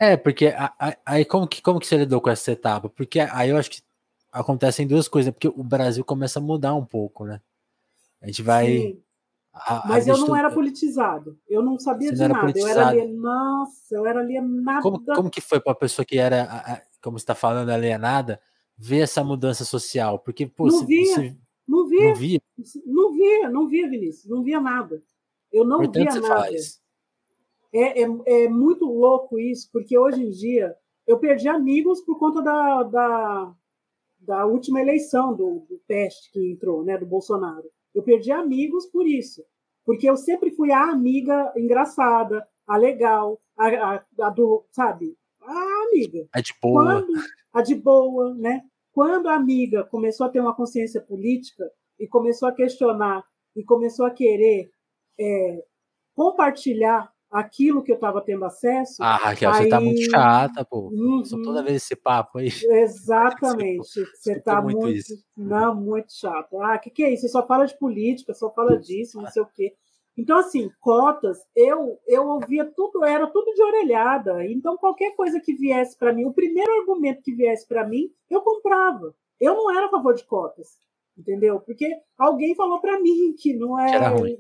É, 0.01 0.17
porque 0.17 0.53
aí 1.07 1.25
como 1.25 1.47
que, 1.47 1.63
como 1.63 1.79
que 1.79 1.87
você 1.87 1.97
lidou 1.97 2.21
com 2.21 2.29
essa 2.29 2.51
etapa? 2.51 2.89
Porque 2.89 3.21
aí 3.21 3.51
eu 3.51 3.57
acho 3.57 3.71
que 3.71 3.81
acontecem 4.33 4.87
duas 4.87 5.07
coisas, 5.07 5.33
porque 5.33 5.47
o 5.47 5.63
Brasil 5.63 6.05
começa 6.05 6.41
a 6.41 6.43
mudar 6.43 6.75
um 6.75 6.85
pouco, 6.85 7.25
né? 7.25 7.41
A 8.21 8.27
gente 8.27 8.43
vai. 8.43 8.99
A, 9.53 9.87
Mas 9.87 10.09
eu 10.09 10.19
não 10.19 10.35
era 10.35 10.51
politizado. 10.51 11.39
Eu 11.49 11.63
não 11.63 11.79
sabia 11.79 12.13
de 12.13 12.21
não 12.21 12.29
nada. 12.29 12.53
Eu 12.59 12.67
era 12.67 12.89
ali, 12.89 13.07
nossa, 13.07 13.95
eu 13.95 14.07
era 14.07 14.21
alienada. 14.21 14.83
Como, 14.83 15.05
como 15.05 15.31
que 15.31 15.41
foi 15.41 15.61
para 15.61 15.71
uma 15.71 15.79
pessoa 15.79 16.05
que 16.05 16.19
era, 16.19 16.85
como 17.01 17.19
você 17.19 17.23
está 17.23 17.35
falando, 17.35 17.71
alienada? 17.71 18.41
Ver 18.81 19.01
essa 19.01 19.23
mudança 19.23 19.65
social? 19.65 20.19
Porque, 20.19 20.47
pô, 20.47 20.67
não, 20.67 20.87
via, 20.87 21.15
você... 21.15 21.37
não 21.69 21.87
via, 21.87 22.09
não 22.09 22.15
via, 22.15 22.43
não 22.87 23.13
via, 23.13 23.51
não 23.51 23.69
via, 23.69 23.91
Vinícius, 23.91 24.31
não 24.31 24.43
via 24.43 24.61
nada. 24.61 25.03
Eu 25.53 25.65
não 25.65 25.79
Portanto, 25.79 26.13
via 26.13 26.21
nada. 26.21 26.57
É, 27.73 28.03
é, 28.03 28.07
é, 28.27 28.49
muito 28.49 28.87
louco 28.87 29.39
isso, 29.39 29.69
porque 29.73 29.97
hoje 29.97 30.25
em 30.25 30.31
dia 30.31 30.75
eu 31.07 31.19
perdi 31.19 31.49
amigos 31.49 32.01
por 32.01 32.19
conta 32.19 32.43
da, 32.43 32.83
da, 32.85 33.55
da 34.19 34.47
última 34.47 34.81
eleição 34.81 35.37
do, 35.37 35.67
do 35.69 35.79
teste 35.87 36.33
que 36.33 36.51
entrou, 36.51 36.83
né, 36.83 36.97
do 36.97 37.07
Bolsonaro. 37.07 37.71
Eu 37.95 38.03
perdi 38.03 38.33
amigos 38.33 38.87
por 38.87 39.07
isso, 39.07 39.45
porque 39.85 40.09
eu 40.09 40.17
sempre 40.17 40.51
fui 40.51 40.73
a 40.73 40.91
amiga 40.91 41.53
engraçada, 41.57 42.47
a 42.67 42.77
legal, 42.77 43.41
a, 43.57 43.69
a, 43.69 44.05
a 44.21 44.31
do, 44.31 44.65
sabe, 44.71 45.17
a 45.41 45.85
amiga. 45.89 46.27
A 46.33 46.41
de 46.41 46.55
boa. 46.61 46.85
Quando, 46.85 47.13
a 47.53 47.63
de 47.63 47.75
boa, 47.75 48.35
né? 48.35 48.65
Quando 48.93 49.29
a 49.29 49.35
amiga 49.35 49.85
começou 49.85 50.27
a 50.27 50.31
ter 50.31 50.41
uma 50.41 50.55
consciência 50.55 51.01
política 51.01 51.71
e 51.99 52.07
começou 52.07 52.49
a 52.49 52.53
questionar 52.53 53.25
e 53.55 53.65
começou 53.65 54.07
a 54.07 54.11
querer 54.11 54.71
é, 55.19 55.65
compartilhar 56.15 57.13
aquilo 57.31 57.83
que 57.83 57.93
eu 57.93 57.95
estava 57.95 58.21
tendo 58.21 58.45
acesso. 58.45 58.97
Ah, 59.01 59.17
Raquel, 59.17 59.51
aí... 59.51 59.63
você 59.63 59.69
tá 59.69 59.81
muito 59.81 60.11
chata, 60.11 60.65
pô. 60.65 60.89
Uhum. 60.89 61.25
Só 61.25 61.41
toda 61.41 61.63
vez 61.63 61.77
esse 61.77 61.95
papo 61.95 62.39
aí. 62.39 62.49
Exatamente. 62.49 63.79
você 64.17 64.33
está 64.33 64.61
muito. 64.61 64.81
muito 64.81 65.05
não, 65.37 65.75
muito 65.75 66.13
chato. 66.13 66.61
Ah, 66.61 66.75
o 66.75 66.81
que, 66.81 66.91
que 66.91 67.05
é 67.05 67.13
isso? 67.13 67.23
Você 67.23 67.29
só 67.29 67.47
fala 67.47 67.67
de 67.67 67.79
política, 67.79 68.35
só 68.35 68.53
fala 68.53 68.77
disso, 68.77 69.21
não 69.21 69.31
sei 69.31 69.43
o 69.43 69.47
quê. 69.47 69.75
Então, 70.21 70.37
assim, 70.37 70.71
cotas, 70.81 71.39
eu 71.57 71.99
eu 72.07 72.27
ouvia 72.27 72.71
tudo, 72.77 73.03
era 73.03 73.27
tudo 73.27 73.55
de 73.55 73.63
orelhada. 73.63 74.45
Então, 74.47 74.77
qualquer 74.77 75.17
coisa 75.17 75.41
que 75.41 75.55
viesse 75.55 75.97
para 75.97 76.13
mim, 76.13 76.27
o 76.27 76.35
primeiro 76.35 76.71
argumento 76.79 77.23
que 77.23 77.35
viesse 77.35 77.67
para 77.67 77.89
mim, 77.89 78.11
eu 78.29 78.43
comprava. 78.43 79.15
Eu 79.41 79.55
não 79.55 79.75
era 79.75 79.87
a 79.87 79.91
favor 79.91 80.15
de 80.15 80.23
cotas, 80.27 80.69
entendeu? 81.17 81.59
Porque 81.61 81.91
alguém 82.19 82.55
falou 82.55 82.83
para 82.83 83.01
mim 83.01 83.35
que 83.35 83.55
não 83.55 83.79
era. 83.81 83.97
Era 83.97 84.09
ruim. 84.11 84.37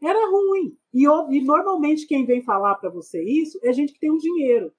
Era 0.00 0.30
ruim. 0.30 0.76
E, 0.92 1.02
e 1.02 1.44
normalmente 1.44 2.06
quem 2.06 2.24
vem 2.24 2.40
falar 2.40 2.76
para 2.76 2.90
você 2.90 3.20
isso 3.24 3.58
é 3.64 3.72
gente 3.72 3.92
que 3.92 3.98
tem 3.98 4.12
um 4.12 4.18
dinheiro. 4.18 4.72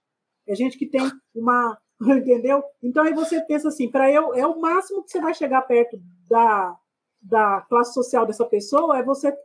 É 0.47 0.55
gente 0.55 0.77
que 0.77 0.85
tem 0.85 1.01
uma. 1.35 1.77
Entendeu? 2.01 2.63
Então 2.81 3.03
aí 3.03 3.13
você 3.13 3.41
pensa 3.41 3.67
assim: 3.67 3.91
para 3.91 4.09
eu, 4.09 4.33
é 4.33 4.47
o 4.47 4.57
máximo 4.57 5.03
que 5.03 5.11
você 5.11 5.19
vai 5.19 5.33
chegar 5.33 5.63
perto 5.63 5.97
da, 6.29 6.77
da 7.25 7.61
classe 7.61 7.93
social 7.93 8.25
dessa 8.25 8.45
pessoa 8.45 8.99
é 8.99 9.03
você 9.03 9.35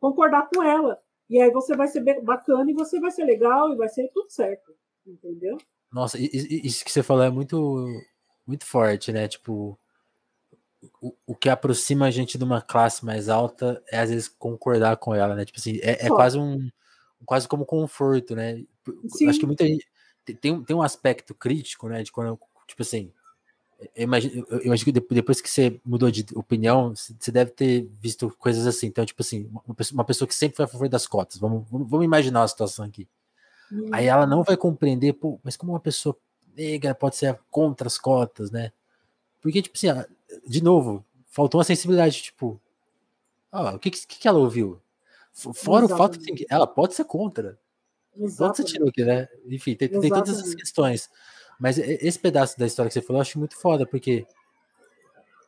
concordar 0.00 0.48
com 0.52 0.62
ela. 0.62 0.98
E 1.30 1.40
aí 1.40 1.50
você 1.50 1.76
vai 1.76 1.86
ser 1.86 2.00
bacana 2.22 2.70
e 2.70 2.74
você 2.74 2.98
vai 2.98 3.10
ser 3.10 3.24
legal 3.24 3.72
e 3.72 3.76
vai 3.76 3.88
ser 3.88 4.08
tudo 4.12 4.28
certo. 4.28 4.74
Entendeu? 5.06 5.56
Nossa, 5.90 6.18
isso 6.18 6.84
que 6.84 6.90
você 6.90 7.02
falou 7.02 7.22
é 7.22 7.30
muito, 7.30 7.86
muito 8.46 8.66
forte, 8.66 9.12
né? 9.12 9.28
Tipo, 9.28 9.78
o, 11.00 11.14
o 11.26 11.34
que 11.34 11.48
aproxima 11.48 12.06
a 12.06 12.10
gente 12.10 12.36
de 12.36 12.44
uma 12.44 12.60
classe 12.60 13.04
mais 13.04 13.28
alta 13.28 13.82
é 13.90 14.00
às 14.00 14.10
vezes 14.10 14.28
concordar 14.28 14.96
com 14.96 15.14
ela, 15.14 15.36
né? 15.36 15.44
Tipo 15.44 15.58
assim, 15.58 15.78
é, 15.82 16.06
é 16.06 16.08
quase 16.08 16.38
um 16.38 16.68
quase 17.24 17.46
como 17.46 17.64
conforto, 17.64 18.34
né? 18.34 18.64
Sim. 19.08 19.28
Acho 19.28 19.38
que 19.38 19.46
muita 19.46 19.64
gente 19.64 19.86
tem, 20.40 20.62
tem 20.64 20.76
um 20.76 20.82
aspecto 20.82 21.34
crítico, 21.34 21.88
né? 21.88 22.02
De 22.02 22.10
quando, 22.10 22.36
tipo 22.66 22.82
assim, 22.82 23.12
eu 23.94 24.04
imagino, 24.04 24.46
eu 24.48 24.62
imagino 24.62 24.92
que 24.92 25.14
depois 25.14 25.40
que 25.40 25.48
você 25.48 25.80
mudou 25.84 26.10
de 26.10 26.24
opinião, 26.34 26.94
você 26.94 27.30
deve 27.30 27.50
ter 27.50 27.88
visto 28.00 28.34
coisas 28.38 28.66
assim. 28.66 28.86
Então, 28.86 29.04
tipo 29.04 29.22
assim, 29.22 29.50
uma 29.92 30.04
pessoa, 30.04 30.28
que 30.28 30.34
sempre 30.34 30.56
foi 30.56 30.64
a 30.64 30.68
favor 30.68 30.88
das 30.88 31.06
cotas, 31.06 31.38
vamos, 31.38 31.64
vamos 31.70 32.04
imaginar 32.04 32.42
a 32.42 32.48
situação 32.48 32.84
aqui. 32.84 33.08
Hum. 33.70 33.88
Aí 33.92 34.06
ela 34.06 34.26
não 34.26 34.42
vai 34.42 34.56
compreender, 34.56 35.14
pô, 35.14 35.40
mas 35.42 35.56
como 35.56 35.72
uma 35.72 35.80
pessoa 35.80 36.16
negra 36.56 36.94
pode 36.94 37.16
ser 37.16 37.38
contra 37.50 37.86
as 37.86 37.98
cotas, 37.98 38.50
né? 38.50 38.72
Porque, 39.40 39.62
tipo 39.62 39.76
assim, 39.76 39.88
de 40.46 40.62
novo, 40.62 41.04
faltou 41.26 41.58
uma 41.58 41.64
sensibilidade, 41.64 42.22
tipo, 42.22 42.60
ó, 43.50 43.74
o 43.74 43.78
que, 43.78 43.90
que, 43.90 44.28
ela 44.28 44.38
ouviu? 44.38 44.80
Fora 45.32 45.86
Exatamente. 45.86 45.92
o 45.92 45.96
fato 45.96 46.18
que 46.18 46.46
ela 46.48 46.66
pode 46.66 46.94
ser 46.94 47.04
contra. 47.04 47.58
Exatamente. 48.16 48.56
Você 48.56 48.64
tirou 48.64 48.88
aqui, 48.88 49.04
né? 49.04 49.28
Enfim, 49.46 49.74
tem, 49.74 49.88
tem 49.88 50.10
todas 50.10 50.38
essas 50.38 50.54
questões. 50.54 51.08
Mas 51.60 51.78
esse 51.78 52.18
pedaço 52.18 52.58
da 52.58 52.66
história 52.66 52.88
que 52.88 52.94
você 52.94 53.02
falou 53.02 53.18
eu 53.18 53.22
acho 53.22 53.38
muito 53.38 53.56
foda, 53.56 53.86
porque 53.86 54.26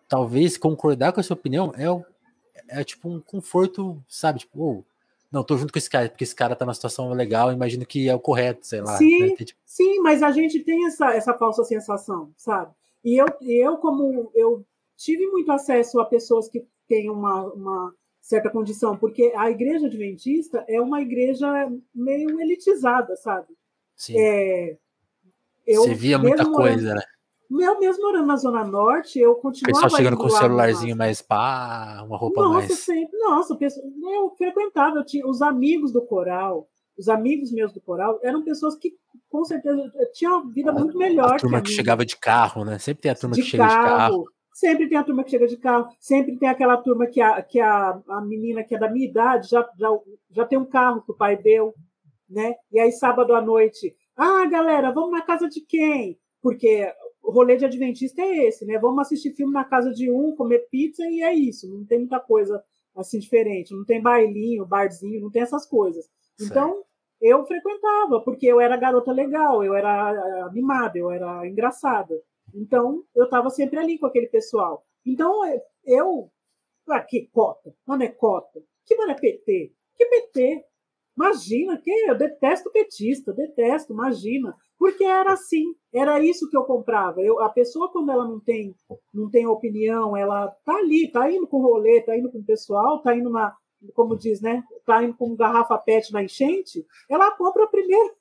talvez 0.08 0.56
concordar 0.56 1.12
com 1.12 1.20
a 1.20 1.22
sua 1.22 1.34
opinião 1.34 1.72
é, 1.76 2.80
é 2.80 2.84
tipo 2.84 3.08
um 3.08 3.20
conforto, 3.20 4.02
sabe? 4.08 4.40
Tipo, 4.40 4.62
oh, 4.62 4.84
não, 5.30 5.42
tô 5.42 5.56
junto 5.56 5.72
com 5.72 5.78
esse 5.78 5.90
cara, 5.90 6.08
porque 6.08 6.24
esse 6.24 6.34
cara 6.34 6.54
tá 6.54 6.64
numa 6.64 6.74
situação 6.74 7.12
legal, 7.12 7.52
imagino 7.52 7.84
que 7.84 8.08
é 8.08 8.14
o 8.14 8.20
correto, 8.20 8.66
sei 8.66 8.80
lá. 8.80 8.96
Sim, 8.96 9.30
né? 9.30 9.36
tipo... 9.44 9.60
sim 9.64 9.98
mas 10.00 10.22
a 10.22 10.30
gente 10.30 10.60
tem 10.60 10.86
essa, 10.86 11.12
essa 11.12 11.34
falsa 11.34 11.64
sensação, 11.64 12.32
sabe? 12.36 12.72
E 13.04 13.20
eu, 13.20 13.26
eu, 13.42 13.76
como 13.78 14.30
eu 14.34 14.64
tive 14.96 15.26
muito 15.26 15.50
acesso 15.50 16.00
a 16.00 16.04
pessoas 16.04 16.48
que 16.48 16.64
têm 16.88 17.10
uma, 17.10 17.52
uma 17.52 17.94
certa 18.20 18.48
condição, 18.48 18.96
porque 18.96 19.32
a 19.36 19.50
igreja 19.50 19.86
adventista 19.86 20.64
é 20.68 20.80
uma 20.80 21.02
igreja 21.02 21.46
meio 21.94 22.40
elitizada, 22.40 23.16
sabe? 23.16 23.48
Sim. 23.96 24.14
É, 24.16 24.76
eu, 25.66 25.82
Você 25.82 25.94
via 25.94 26.18
muita 26.18 26.44
coisa, 26.44 26.94
morando, 26.94 26.94
né? 26.96 27.02
Eu 27.50 27.78
mesmo 27.78 28.02
morando 28.02 28.26
na 28.26 28.36
Zona 28.36 28.64
Norte, 28.64 29.18
eu 29.18 29.34
continuava. 29.36 29.82
Pessoal 29.82 29.98
chegando 29.98 30.16
com 30.16 30.26
um 30.26 30.30
celularzinho 30.30 30.96
mais 30.96 31.22
pá, 31.22 32.02
uma 32.04 32.16
roupa 32.16 32.42
nossa, 32.42 32.58
mais. 32.58 32.78
Sempre, 32.78 33.18
nossa, 33.18 33.56
eu 33.60 34.34
frequentava, 34.36 34.98
eu 34.98 35.04
tinha 35.04 35.26
os 35.26 35.40
amigos 35.42 35.92
do 35.92 36.02
coral, 36.02 36.66
os 36.98 37.08
amigos 37.08 37.52
meus 37.52 37.72
do 37.72 37.80
coral 37.80 38.18
eram 38.22 38.42
pessoas 38.42 38.76
que 38.76 38.94
com 39.28 39.44
certeza 39.44 39.90
tinham 40.12 40.40
uma 40.40 40.52
vida 40.52 40.72
muito 40.72 40.96
melhor. 40.96 41.34
A 41.34 41.38
turma 41.38 41.60
que, 41.60 41.68
que 41.68 41.76
chegava 41.76 42.04
de 42.04 42.16
carro, 42.16 42.64
né? 42.64 42.78
Sempre 42.78 43.02
tem 43.02 43.10
a 43.10 43.14
turma 43.14 43.34
de 43.34 43.42
que 43.42 43.48
chega 43.48 43.66
carro, 43.66 43.82
de 43.82 43.88
carro. 43.88 44.24
Sempre 44.54 44.88
tem 44.88 44.98
a 44.98 45.04
turma 45.04 45.24
que 45.24 45.30
chega 45.30 45.46
de 45.46 45.56
carro, 45.56 45.88
sempre 46.00 46.36
tem 46.38 46.48
aquela 46.48 46.76
turma 46.76 47.06
que 47.06 47.20
a, 47.20 47.42
que 47.42 47.60
a, 47.60 48.00
a 48.08 48.20
menina 48.20 48.62
que 48.64 48.74
é 48.74 48.78
da 48.78 48.90
minha 48.90 49.08
idade 49.08 49.48
já, 49.48 49.68
já, 49.78 49.88
já 50.30 50.44
tem 50.44 50.58
um 50.58 50.64
carro 50.64 51.02
que 51.02 51.10
o 51.10 51.16
pai 51.16 51.36
deu, 51.36 51.74
né? 52.30 52.54
E 52.72 52.78
aí, 52.78 52.92
sábado 52.92 53.34
à 53.34 53.42
noite, 53.42 53.94
ah, 54.16 54.46
galera, 54.46 54.92
vamos 54.92 55.12
na 55.12 55.22
casa 55.22 55.48
de 55.48 55.60
quem? 55.60 56.18
Porque 56.40 56.92
o 57.22 57.30
rolê 57.30 57.56
de 57.56 57.64
adventista 57.64 58.22
é 58.22 58.46
esse, 58.46 58.64
né? 58.66 58.78
Vamos 58.78 59.00
assistir 59.00 59.32
filme 59.34 59.52
na 59.52 59.64
casa 59.64 59.90
de 59.90 60.10
um, 60.10 60.36
comer 60.36 60.68
pizza 60.70 61.02
e 61.06 61.22
é 61.22 61.34
isso. 61.34 61.68
Não 61.68 61.84
tem 61.84 62.00
muita 62.00 62.20
coisa 62.20 62.62
assim 62.94 63.18
diferente. 63.18 63.74
Não 63.74 63.84
tem 63.84 64.00
bailinho, 64.00 64.66
barzinho, 64.66 65.22
não 65.22 65.30
tem 65.30 65.42
essas 65.42 65.66
coisas. 65.66 66.08
Então, 66.40 66.84
eu 67.20 67.44
frequentava, 67.46 68.20
porque 68.20 68.46
eu 68.46 68.60
era 68.60 68.76
garota 68.76 69.10
legal, 69.12 69.64
eu 69.64 69.74
era 69.74 70.44
animada, 70.46 70.98
eu 70.98 71.10
era 71.10 71.46
engraçada. 71.48 72.14
Então, 72.52 73.02
eu 73.14 73.24
estava 73.24 73.50
sempre 73.50 73.78
ali 73.78 73.98
com 73.98 74.06
aquele 74.06 74.26
pessoal. 74.26 74.84
Então, 75.04 75.40
eu. 75.84 76.30
Ah, 76.88 77.00
que 77.00 77.26
cota? 77.32 77.74
Não 77.86 77.96
é 77.96 78.08
cota. 78.08 78.62
Que 78.84 78.94
mano 78.96 79.12
é 79.12 79.14
PT? 79.14 79.72
Que 79.96 80.06
PT? 80.06 80.64
Imagina, 81.16 81.78
que 81.78 81.90
eu 81.90 82.18
detesto 82.18 82.70
petista, 82.72 83.32
detesto, 83.32 83.92
imagina. 83.92 84.54
Porque 84.76 85.04
era 85.04 85.32
assim, 85.32 85.64
era 85.92 86.22
isso 86.22 86.48
que 86.50 86.56
eu 86.56 86.64
comprava. 86.64 87.20
Eu, 87.20 87.40
a 87.40 87.48
pessoa, 87.48 87.90
quando 87.92 88.10
ela 88.10 88.26
não 88.26 88.40
tem, 88.40 88.74
não 89.12 89.30
tem 89.30 89.46
opinião, 89.46 90.16
ela 90.16 90.48
tá 90.64 90.74
ali, 90.76 91.10
tá 91.10 91.30
indo 91.30 91.46
com 91.46 91.58
o 91.58 91.62
rolê, 91.62 92.02
tá 92.02 92.16
indo 92.16 92.30
com 92.30 92.38
o 92.38 92.44
pessoal, 92.44 93.00
tá 93.00 93.16
indo 93.16 93.30
na, 93.30 93.54
como 93.94 94.16
diz, 94.16 94.40
né? 94.40 94.62
Tá 94.84 95.02
indo 95.02 95.16
com 95.16 95.36
garrafa 95.36 95.78
PET 95.78 96.12
na 96.12 96.22
enchente, 96.22 96.84
ela 97.08 97.30
compra 97.36 97.66
primeiro. 97.68 98.12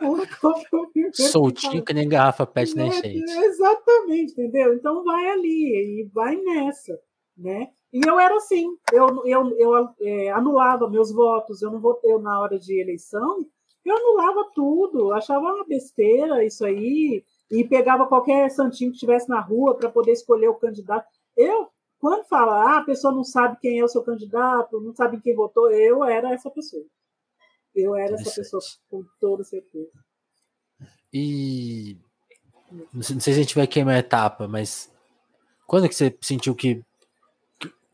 ela 0.00 0.26
compra 0.40 0.86
primeiro. 0.92 1.14
Soltinho 1.14 1.84
que 1.84 1.92
nem 1.92 2.08
garrafa 2.08 2.46
PET 2.46 2.74
na 2.74 2.86
enchente. 2.86 3.30
Exatamente, 3.30 4.32
entendeu? 4.32 4.74
Então 4.74 5.04
vai 5.04 5.28
ali 5.30 6.02
e 6.02 6.10
vai 6.12 6.36
nessa, 6.36 6.98
né? 7.36 7.68
E 7.92 8.00
eu 8.06 8.20
era 8.20 8.36
assim, 8.36 8.76
eu, 8.92 9.26
eu, 9.26 9.56
eu 9.58 9.88
é, 10.00 10.30
anulava 10.30 10.90
meus 10.90 11.10
votos, 11.10 11.62
eu 11.62 11.70
não 11.70 11.80
votei 11.80 12.16
na 12.18 12.38
hora 12.38 12.58
de 12.58 12.78
eleição, 12.78 13.46
eu 13.84 13.96
anulava 13.96 14.50
tudo, 14.54 15.12
achava 15.12 15.46
uma 15.46 15.64
besteira 15.64 16.44
isso 16.44 16.64
aí, 16.66 17.24
e 17.50 17.64
pegava 17.64 18.06
qualquer 18.06 18.50
santinho 18.50 18.90
que 18.90 18.96
estivesse 18.96 19.28
na 19.28 19.40
rua 19.40 19.74
para 19.74 19.88
poder 19.88 20.12
escolher 20.12 20.48
o 20.48 20.54
candidato. 20.54 21.06
Eu, 21.34 21.68
quando 21.98 22.26
fala, 22.26 22.62
ah, 22.62 22.78
a 22.78 22.84
pessoa 22.84 23.14
não 23.14 23.24
sabe 23.24 23.58
quem 23.60 23.78
é 23.78 23.84
o 23.84 23.88
seu 23.88 24.02
candidato, 24.02 24.80
não 24.80 24.94
sabe 24.94 25.20
quem 25.20 25.34
votou, 25.34 25.70
eu 25.70 26.04
era 26.04 26.34
essa 26.34 26.50
pessoa. 26.50 26.84
Eu 27.74 27.94
era 27.94 28.14
essa 28.14 28.30
pessoa, 28.34 28.62
com 28.90 29.04
toda 29.18 29.44
certeza. 29.44 29.90
E 31.12 31.96
não 32.92 33.02
sei 33.02 33.18
se 33.18 33.30
a 33.30 33.34
gente 33.34 33.54
vai 33.54 33.66
queimar 33.66 33.94
a 33.94 34.00
etapa, 34.00 34.46
mas 34.46 34.92
quando 35.66 35.88
que 35.88 35.94
você 35.94 36.14
sentiu 36.20 36.54
que 36.54 36.84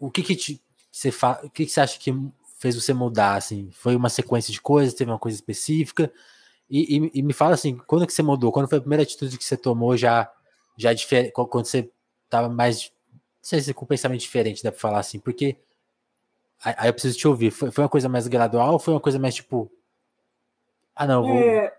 o 0.07 0.11
que 0.11 0.23
que 0.23 0.37
te, 0.37 0.63
você 0.91 1.11
fa, 1.11 1.41
o 1.43 1.51
que 1.51 1.65
que 1.67 1.73
você 1.73 1.81
acha 1.81 1.99
que 1.99 2.13
fez 2.59 2.75
você 2.75 2.93
mudar 2.93 3.37
assim? 3.37 3.71
Foi 3.73 3.97
uma 3.97 4.09
sequência 4.09 4.53
de 4.53 4.61
coisas, 4.61 4.95
teve 4.95 5.11
uma 5.11 5.19
coisa 5.19 5.37
específica? 5.37 6.13
E, 6.69 6.97
e, 6.99 7.11
e 7.15 7.23
me 7.23 7.33
fala 7.33 7.55
assim, 7.55 7.77
quando 7.87 8.07
que 8.07 8.13
você 8.13 8.23
mudou? 8.23 8.53
Quando 8.53 8.69
foi 8.69 8.79
a 8.79 8.81
primeira 8.81 9.03
atitude 9.03 9.39
que 9.39 9.45
você 9.45 9.57
tomou 9.57 9.97
já 9.97 10.31
já 10.77 10.93
diferente, 10.93 11.33
quando 11.33 11.67
você 11.67 11.89
estava 12.27 12.49
mais 12.49 12.93
não 13.45 13.49
sei 13.49 13.61
se 13.61 13.75
com 13.75 13.85
pensamento 13.85 14.21
diferente, 14.21 14.63
dá 14.63 14.73
pra 14.73 14.81
falar 14.81 14.99
assim, 14.99 15.19
porque 15.19 15.57
aí 16.65 16.89
eu 16.89 16.93
preciso 16.95 17.19
te 17.19 17.29
ouvir. 17.29 17.51
Foi, 17.51 17.71
foi 17.71 17.85
uma 17.85 17.91
coisa 17.91 18.09
mais 18.09 18.27
gradual 18.27 18.73
ou 18.73 18.79
foi 18.79 18.95
uma 18.95 19.01
coisa 19.01 19.19
mais 19.19 19.35
tipo. 19.35 19.71
Ah, 20.97 21.07
não, 21.07 21.23
vou, 21.23 21.37
é... 21.37 21.77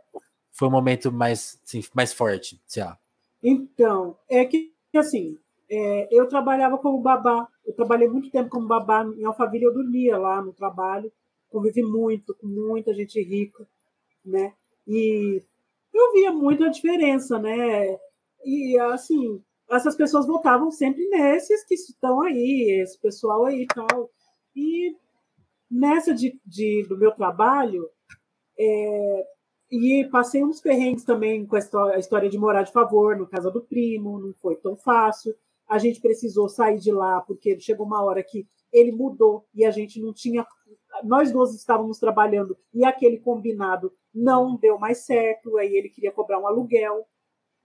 foi 0.51 0.67
um 0.67 0.71
momento 0.71 1.11
mais, 1.11 1.59
assim, 1.65 1.83
mais 1.93 2.13
forte, 2.13 2.61
sei 2.67 2.83
lá. 2.83 2.99
Então, 3.41 4.17
é 4.29 4.45
que 4.45 4.71
assim, 4.95 5.37
é, 5.69 6.07
eu 6.11 6.27
trabalhava 6.27 6.77
como 6.77 7.01
babá, 7.01 7.47
eu 7.65 7.73
trabalhei 7.73 8.07
muito 8.07 8.29
tempo 8.29 8.49
como 8.49 8.67
babá 8.67 9.03
em 9.03 9.25
Alphaville, 9.25 9.65
eu 9.65 9.73
dormia 9.73 10.17
lá 10.17 10.41
no 10.41 10.53
trabalho, 10.53 11.11
convivi 11.49 11.81
muito 11.81 12.35
com 12.35 12.47
muita 12.47 12.93
gente 12.93 13.21
rica, 13.21 13.67
né? 14.23 14.53
E 14.87 15.41
eu 15.93 16.13
via 16.13 16.31
muita 16.31 16.69
diferença, 16.69 17.39
né? 17.39 17.97
E 18.43 18.77
assim, 18.79 19.41
essas 19.69 19.95
pessoas 19.95 20.27
votavam 20.27 20.69
sempre 20.69 21.07
nesses 21.09 21.63
que 21.65 21.73
estão 21.73 22.21
aí, 22.21 22.81
esse 22.81 22.99
pessoal 22.99 23.45
aí 23.45 23.63
e 23.63 23.67
tal. 23.67 24.09
E 24.55 24.95
nessa 25.69 26.13
de, 26.13 26.39
de 26.45 26.85
do 26.87 26.97
meu 26.97 27.11
trabalho, 27.11 27.89
é, 28.57 29.25
e 29.71 30.07
passei 30.11 30.43
uns 30.43 30.61
perrengues 30.61 31.03
também 31.03 31.45
com 31.45 31.55
a 31.55 31.59
história, 31.97 32.29
de 32.29 32.37
morar 32.37 32.63
de 32.63 32.71
favor 32.71 33.17
no 33.17 33.27
casa 33.27 33.49
do 33.49 33.61
primo, 33.61 34.19
não 34.19 34.33
foi 34.33 34.55
tão 34.55 34.75
fácil. 34.75 35.35
A 35.67 35.77
gente 35.77 35.99
precisou 35.99 36.47
sair 36.47 36.79
de 36.79 36.91
lá 36.91 37.21
porque 37.21 37.59
chegou 37.59 37.85
uma 37.85 38.03
hora 38.03 38.23
que 38.23 38.47
ele 38.71 38.91
mudou 38.91 39.45
e 39.53 39.65
a 39.65 39.71
gente 39.71 40.01
não 40.01 40.13
tinha. 40.13 40.45
Nós 41.03 41.31
dois 41.31 41.53
estávamos 41.53 41.99
trabalhando 41.99 42.57
e 42.73 42.85
aquele 42.85 43.17
combinado 43.17 43.91
não 44.13 44.55
deu 44.55 44.77
mais 44.77 45.05
certo. 45.05 45.57
Aí 45.57 45.75
ele 45.75 45.89
queria 45.89 46.11
cobrar 46.11 46.39
um 46.39 46.47
aluguel. 46.47 47.05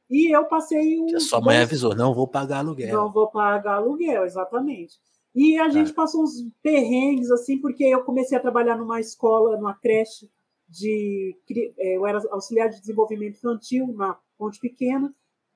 E 0.09 0.35
eu 0.35 0.45
passei 0.47 1.01
um. 1.01 1.15
A 1.15 1.21
sua 1.21 1.41
mãe 1.41 1.57
dois... 1.57 1.69
avisou: 1.69 1.95
não 1.95 2.15
vou 2.15 2.27
pagar 2.27 2.59
aluguel. 2.59 2.95
Não 2.95 3.13
vou 3.13 3.29
pagar 3.29 3.75
aluguel, 3.75 4.25
exatamente. 4.25 4.99
E 5.35 5.57
a 5.59 5.69
gente 5.69 5.93
passou 5.93 6.25
uns 6.25 6.43
perrengues, 6.61 7.31
assim, 7.31 7.59
porque 7.59 7.85
eu 7.85 8.03
comecei 8.03 8.37
a 8.37 8.41
trabalhar 8.41 8.77
numa 8.77 8.99
escola, 8.99 9.57
numa 9.57 9.75
creche 9.75 10.29
de. 10.69 11.37
É, 11.79 11.97
eu 11.97 12.07
era 12.07 12.21
auxiliar 12.31 12.69
de 12.69 12.81
desenvolvimento 12.81 13.37
infantil 13.37 13.93
na 13.95 14.19
Ponte 14.37 14.59
Pequena. 14.59 15.15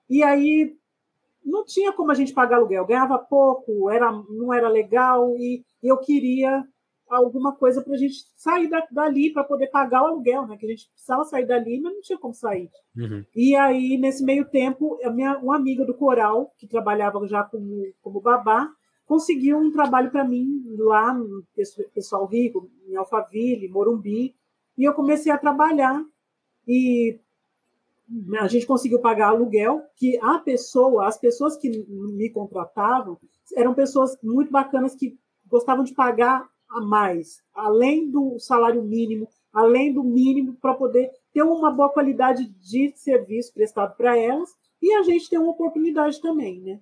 E 0.08 0.22
aí 0.22 0.76
não 1.44 1.64
tinha 1.64 1.92
como 1.92 2.10
a 2.10 2.14
gente 2.14 2.32
pagar 2.32 2.56
aluguel, 2.56 2.86
ganhava 2.86 3.18
pouco, 3.18 3.90
era, 3.90 4.10
não 4.12 4.52
era 4.52 4.68
legal, 4.68 5.36
e 5.38 5.64
eu 5.82 5.98
queria 5.98 6.64
alguma 7.08 7.54
coisa 7.54 7.82
para 7.82 7.94
a 7.94 7.96
gente 7.96 8.14
sair 8.34 8.68
da, 8.68 8.84
dali 8.90 9.32
para 9.32 9.44
poder 9.44 9.68
pagar 9.68 10.02
o 10.02 10.06
aluguel, 10.06 10.46
né? 10.46 10.56
Que 10.56 10.66
a 10.66 10.70
gente 10.70 10.88
precisava 10.90 11.24
sair 11.24 11.46
dali, 11.46 11.80
mas 11.80 11.92
não 11.92 12.00
tinha 12.00 12.18
como 12.18 12.34
sair. 12.34 12.70
Uhum. 12.96 13.24
E 13.34 13.54
aí, 13.54 13.98
nesse 13.98 14.24
meio 14.24 14.44
tempo, 14.46 14.98
a 15.04 15.10
minha, 15.10 15.38
uma 15.38 15.56
amiga 15.56 15.84
do 15.84 15.94
coral, 15.94 16.52
que 16.58 16.66
trabalhava 16.66 17.26
já 17.26 17.44
como, 17.44 17.82
como 18.02 18.20
babá, 18.20 18.70
conseguiu 19.06 19.58
um 19.58 19.70
trabalho 19.70 20.10
para 20.10 20.24
mim 20.24 20.46
lá 20.78 21.12
no 21.12 21.44
pessoal 21.94 22.26
rico, 22.26 22.70
em 22.88 22.96
Alphaville, 22.96 23.68
Morumbi, 23.68 24.34
e 24.76 24.84
eu 24.84 24.94
comecei 24.94 25.30
a 25.30 25.38
trabalhar. 25.38 26.02
E 26.66 27.20
a 28.38 28.48
gente 28.48 28.66
conseguiu 28.66 29.00
pagar 29.00 29.28
aluguel, 29.28 29.82
que 29.96 30.18
a 30.20 30.38
pessoa, 30.38 31.06
as 31.06 31.18
pessoas 31.18 31.56
que 31.56 31.70
me 31.88 32.28
contratavam, 32.30 33.18
eram 33.56 33.74
pessoas 33.74 34.16
muito 34.22 34.50
bacanas 34.50 34.94
que 34.94 35.18
gostavam 35.48 35.84
de 35.84 35.94
pagar 35.94 36.48
a 36.68 36.80
mais, 36.80 37.42
além 37.54 38.10
do 38.10 38.38
salário 38.38 38.82
mínimo, 38.82 39.28
além 39.52 39.92
do 39.92 40.02
mínimo, 40.02 40.54
para 40.60 40.74
poder 40.74 41.10
ter 41.32 41.42
uma 41.42 41.70
boa 41.70 41.88
qualidade 41.88 42.46
de 42.60 42.92
serviço 42.96 43.52
prestado 43.52 43.96
para 43.96 44.18
elas 44.18 44.50
e 44.82 44.92
a 44.94 45.02
gente 45.02 45.30
ter 45.30 45.38
uma 45.38 45.52
oportunidade 45.52 46.20
também, 46.20 46.60
né? 46.60 46.80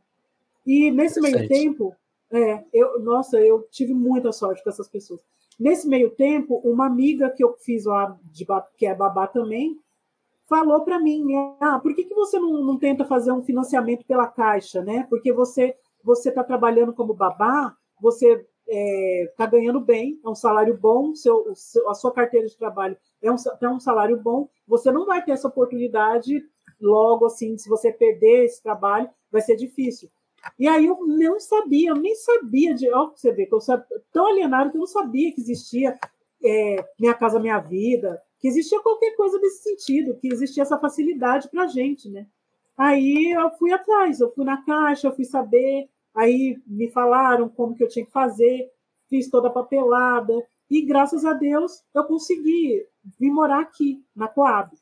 E 0.67 0.91
nesse 0.91 1.21
meio 1.21 1.47
tempo, 1.49 1.95
é, 2.31 2.65
eu, 2.73 3.01
nossa, 3.01 3.39
eu 3.39 3.67
tive 3.71 3.93
muita 3.93 4.33
sorte 4.33 4.63
com 4.63 4.71
essas 4.71 4.89
pessoas. 4.89 5.21
Nesse 5.59 5.87
meio 5.87 6.11
tempo, 6.11 6.61
uma 6.65 6.87
amiga 6.87 7.31
que 7.31 7.45
eu 7.45 7.55
fiz 7.59 7.85
lá, 7.85 8.19
de, 8.33 8.47
que 8.77 8.87
é 8.87 8.95
babá 8.95 9.27
também, 9.27 9.79
falou 10.53 10.85
para 10.85 11.01
mim, 11.01 11.25
ah, 11.61 11.79
por 11.79 11.95
que, 11.95 12.05
que 12.05 12.15
você 12.15 12.39
não, 12.39 12.63
não 12.63 12.79
tenta 12.79 13.07
fazer 13.07 13.33
um 13.33 13.43
financiamento 13.43 14.05
pela 14.05 14.27
Caixa, 14.27 14.83
né? 14.83 15.07
Porque 15.09 15.33
você 15.33 15.75
você 16.05 16.29
está 16.29 16.45
trabalhando 16.45 16.93
como 16.93 17.15
babá, 17.15 17.75
você 17.99 18.33
está 18.33 18.45
é, 18.69 19.33
tá 19.37 19.47
ganhando 19.47 19.81
bem, 19.81 20.21
é 20.23 20.29
um 20.29 20.35
salário 20.35 20.77
bom, 20.77 21.15
seu, 21.15 21.53
a 21.89 21.95
sua 21.95 22.13
carteira 22.13 22.47
de 22.47 22.57
trabalho 22.57 22.97
é 23.23 23.31
um, 23.31 23.37
é 23.61 23.69
um 23.69 23.81
salário 23.81 24.21
bom, 24.21 24.49
você 24.67 24.91
não 24.91 25.07
vai 25.07 25.25
ter 25.25 25.31
essa 25.31 25.49
oportunidade 25.49 26.45
logo 26.81 27.25
assim, 27.25 27.57
se 27.57 27.69
você 27.69 27.93
perder 27.93 28.45
esse 28.45 28.63
trabalho, 28.63 29.09
vai 29.31 29.41
ser 29.41 29.57
difícil. 29.57 30.11
E 30.59 30.67
aí 30.67 30.87
eu 30.87 30.99
não 31.07 31.39
sabia, 31.39 31.91
eu 31.91 31.97
nem 31.97 32.17
sabia 32.17 32.75
de. 32.75 32.93
Ó, 32.93 33.13
você 33.15 33.31
vê 33.33 33.47
que 33.47 33.55
eu 33.55 33.61
sou 33.61 33.81
tão 34.13 34.27
alienado 34.27 34.73
que 34.73 34.77
eu 34.77 34.81
não 34.81 34.87
sabia 34.87 35.33
que 35.33 35.41
existia 35.41 35.97
é, 36.45 36.85
Minha 36.99 37.15
Casa 37.15 37.41
Minha 37.41 37.59
Vida, 37.59 38.21
que 38.39 38.49
existia 38.49 38.81
qualquer 38.81 39.15
coisa 39.17 39.39
desse 39.39 39.63
sentido, 39.63 40.17
que 40.17 40.29
existia 40.29 40.63
essa 40.63 40.79
facilidade 40.79 41.49
para 41.49 41.65
a 41.65 41.67
gente, 41.67 42.09
né? 42.11 42.27
Aí 42.77 43.33
eu 43.33 43.51
fui 43.53 43.73
atrás, 43.73 44.21
eu 44.21 44.33
fui 44.33 44.45
na 44.45 44.65
caixa, 44.65 45.07
eu 45.07 45.15
fui 45.15 45.25
saber, 45.25 45.89
Aí 46.15 46.61
me 46.67 46.91
falaram 46.91 47.49
como 47.49 47.75
que 47.75 47.83
eu 47.83 47.89
tinha 47.89 48.05
que 48.05 48.13
fazer, 48.13 48.71
fiz 49.09 49.31
toda 49.31 49.49
a 49.49 49.53
papelada 49.53 50.35
e 50.71 50.83
graças 50.83 51.25
a 51.25 51.33
Deus 51.33 51.83
eu 51.95 52.05
consegui 52.05 52.87
vir 53.19 53.31
morar 53.31 53.61
aqui 53.61 54.05
na 54.15 54.29
Coab. 54.29 54.77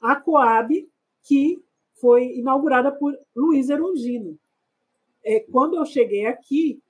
A 0.00 0.16
Coab 0.16 0.88
que 1.22 1.62
foi 1.94 2.38
inaugurada 2.38 2.92
por 2.92 3.14
Luiz 3.34 3.68
Erundino. 3.68 4.38
É, 5.24 5.40
quando 5.40 5.76
eu 5.76 5.84
cheguei 5.84 6.26
aqui, 6.26 6.82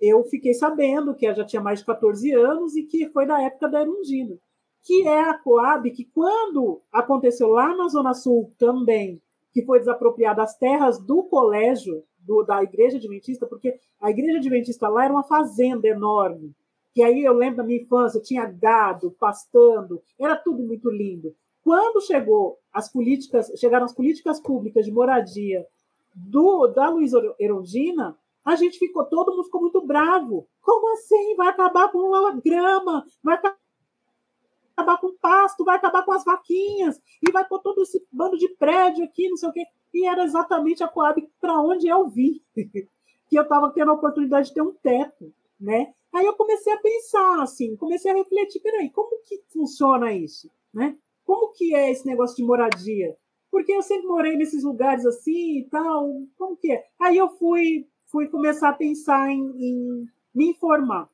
eu 0.00 0.24
fiquei 0.24 0.54
sabendo 0.54 1.14
que 1.14 1.26
ela 1.26 1.36
já 1.36 1.44
tinha 1.44 1.62
mais 1.62 1.80
de 1.80 1.86
14 1.86 2.32
anos 2.32 2.76
e 2.76 2.84
que 2.84 3.08
foi 3.10 3.26
da 3.26 3.40
época 3.42 3.68
da 3.68 3.80
Erundino, 3.80 4.38
que 4.82 5.06
é 5.06 5.20
a 5.20 5.38
Coab 5.38 5.90
que 5.90 6.04
quando 6.04 6.80
aconteceu 6.92 7.48
lá 7.48 7.74
na 7.74 7.88
Zona 7.88 8.14
Sul 8.14 8.52
também, 8.58 9.20
que 9.52 9.64
foi 9.64 9.78
desapropriada 9.78 10.42
as 10.42 10.56
terras 10.56 10.98
do 10.98 11.22
colégio 11.24 12.04
do, 12.18 12.42
da 12.42 12.62
igreja 12.62 12.98
adventista, 12.98 13.46
porque 13.46 13.78
a 14.00 14.10
igreja 14.10 14.38
adventista 14.38 14.88
lá 14.88 15.04
era 15.04 15.14
uma 15.14 15.22
fazenda 15.22 15.88
enorme. 15.88 16.54
Que 16.92 17.02
aí 17.02 17.24
eu 17.24 17.32
lembro 17.32 17.58
da 17.58 17.64
minha 17.64 17.80
infância, 17.80 18.20
tinha 18.20 18.46
gado, 18.46 19.14
pastando, 19.18 20.02
era 20.18 20.36
tudo 20.36 20.62
muito 20.62 20.90
lindo. 20.90 21.34
Quando 21.62 22.00
chegou 22.00 22.58
as 22.72 22.90
políticas, 22.90 23.50
chegaram 23.56 23.84
as 23.84 23.94
políticas 23.94 24.40
públicas 24.40 24.84
de 24.84 24.92
moradia 24.92 25.66
do, 26.14 26.66
da 26.68 26.88
Luiz 26.88 27.12
Erundina, 27.38 28.16
a 28.46 28.54
gente 28.54 28.78
ficou, 28.78 29.04
todo 29.04 29.32
mundo 29.32 29.44
ficou 29.44 29.60
muito 29.60 29.84
bravo. 29.84 30.46
Como 30.62 30.92
assim? 30.92 31.34
Vai 31.34 31.48
acabar 31.48 31.90
com 31.90 32.14
a 32.14 32.30
grama, 32.30 33.04
vai 33.20 33.34
acabar 33.34 34.98
com 34.98 35.08
o 35.08 35.18
pasto, 35.18 35.64
vai 35.64 35.76
acabar 35.76 36.04
com 36.04 36.12
as 36.12 36.24
vaquinhas, 36.24 37.00
e 37.26 37.32
vai 37.32 37.44
pôr 37.44 37.60
todo 37.60 37.82
esse 37.82 38.06
bando 38.12 38.38
de 38.38 38.48
prédio 38.50 39.04
aqui, 39.04 39.28
não 39.28 39.36
sei 39.36 39.48
o 39.48 39.52
quê. 39.52 39.64
E 39.92 40.06
era 40.06 40.22
exatamente 40.22 40.84
a 40.84 40.88
Coab 40.88 41.28
para 41.40 41.60
onde 41.60 41.88
eu 41.88 42.08
vim, 42.08 42.40
que 42.54 43.36
eu 43.36 43.42
estava 43.42 43.72
tendo 43.72 43.90
a 43.90 43.94
oportunidade 43.94 44.48
de 44.48 44.54
ter 44.54 44.62
um 44.62 44.72
teto, 44.74 45.34
né? 45.60 45.92
Aí 46.14 46.24
eu 46.24 46.34
comecei 46.34 46.72
a 46.72 46.78
pensar, 46.78 47.42
assim, 47.42 47.76
comecei 47.76 48.12
a 48.12 48.14
refletir, 48.14 48.60
peraí, 48.60 48.88
como 48.90 49.20
que 49.24 49.42
funciona 49.48 50.12
isso, 50.12 50.48
né? 50.72 50.96
Como 51.24 51.52
que 51.52 51.74
é 51.74 51.90
esse 51.90 52.06
negócio 52.06 52.36
de 52.36 52.44
moradia? 52.44 53.16
Porque 53.50 53.72
eu 53.72 53.82
sempre 53.82 54.06
morei 54.06 54.36
nesses 54.36 54.62
lugares 54.62 55.04
assim 55.04 55.58
e 55.58 55.64
tal, 55.68 56.08
como 56.38 56.56
que 56.56 56.70
é? 56.70 56.84
Aí 57.00 57.16
eu 57.16 57.28
fui 57.30 57.88
fui 58.16 58.28
começar 58.28 58.70
a 58.70 58.72
pensar 58.72 59.30
em, 59.30 59.42
em 59.58 60.08
me 60.34 60.48
informar. 60.48 61.06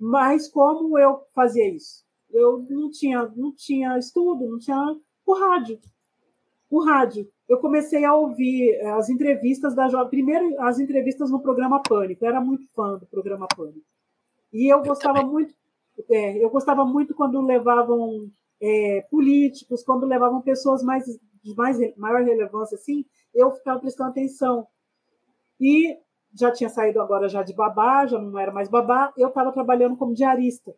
Mas 0.00 0.48
como 0.48 0.98
eu 0.98 1.20
fazia 1.34 1.68
isso? 1.68 2.02
Eu 2.32 2.64
não 2.70 2.90
tinha, 2.90 3.30
não 3.36 3.54
tinha 3.54 3.98
estudo, 3.98 4.50
não 4.50 4.58
tinha 4.58 4.98
o 5.26 5.34
rádio. 5.34 5.78
O 6.70 6.82
rádio. 6.82 7.28
Eu 7.46 7.58
comecei 7.58 8.06
a 8.06 8.14
ouvir 8.14 8.70
eh, 8.72 8.90
as 8.92 9.10
entrevistas 9.10 9.74
da 9.74 9.86
Jovem. 9.86 10.08
Primeiro, 10.08 10.58
as 10.62 10.78
entrevistas 10.78 11.30
no 11.30 11.42
programa 11.42 11.82
Pânico. 11.82 12.24
Eu 12.24 12.30
era 12.30 12.40
muito 12.40 12.66
fã 12.72 12.96
do 12.96 13.04
programa 13.04 13.46
Pânico. 13.54 13.84
E 14.50 14.72
eu 14.72 14.82
gostava 14.82 15.22
muito. 15.22 15.54
É, 16.10 16.42
eu 16.42 16.48
gostava 16.48 16.86
muito 16.86 17.14
quando 17.14 17.38
levavam 17.42 18.30
é, 18.62 19.02
políticos, 19.10 19.84
quando 19.84 20.06
levavam 20.06 20.40
pessoas 20.40 20.82
mais 20.82 21.04
de 21.04 21.54
mais, 21.54 21.78
maior 21.98 22.24
relevância, 22.24 22.76
assim, 22.76 23.04
eu 23.34 23.50
ficava 23.50 23.78
prestando 23.78 24.08
atenção. 24.08 24.66
E 25.60 25.98
já 26.34 26.50
tinha 26.50 26.68
saído 26.68 27.00
agora 27.00 27.28
já 27.28 27.42
de 27.42 27.54
babá, 27.54 28.06
já 28.06 28.18
não 28.18 28.38
era 28.38 28.52
mais 28.52 28.68
babá, 28.68 29.12
eu 29.16 29.28
estava 29.28 29.52
trabalhando 29.52 29.96
como 29.96 30.14
diarista 30.14 30.74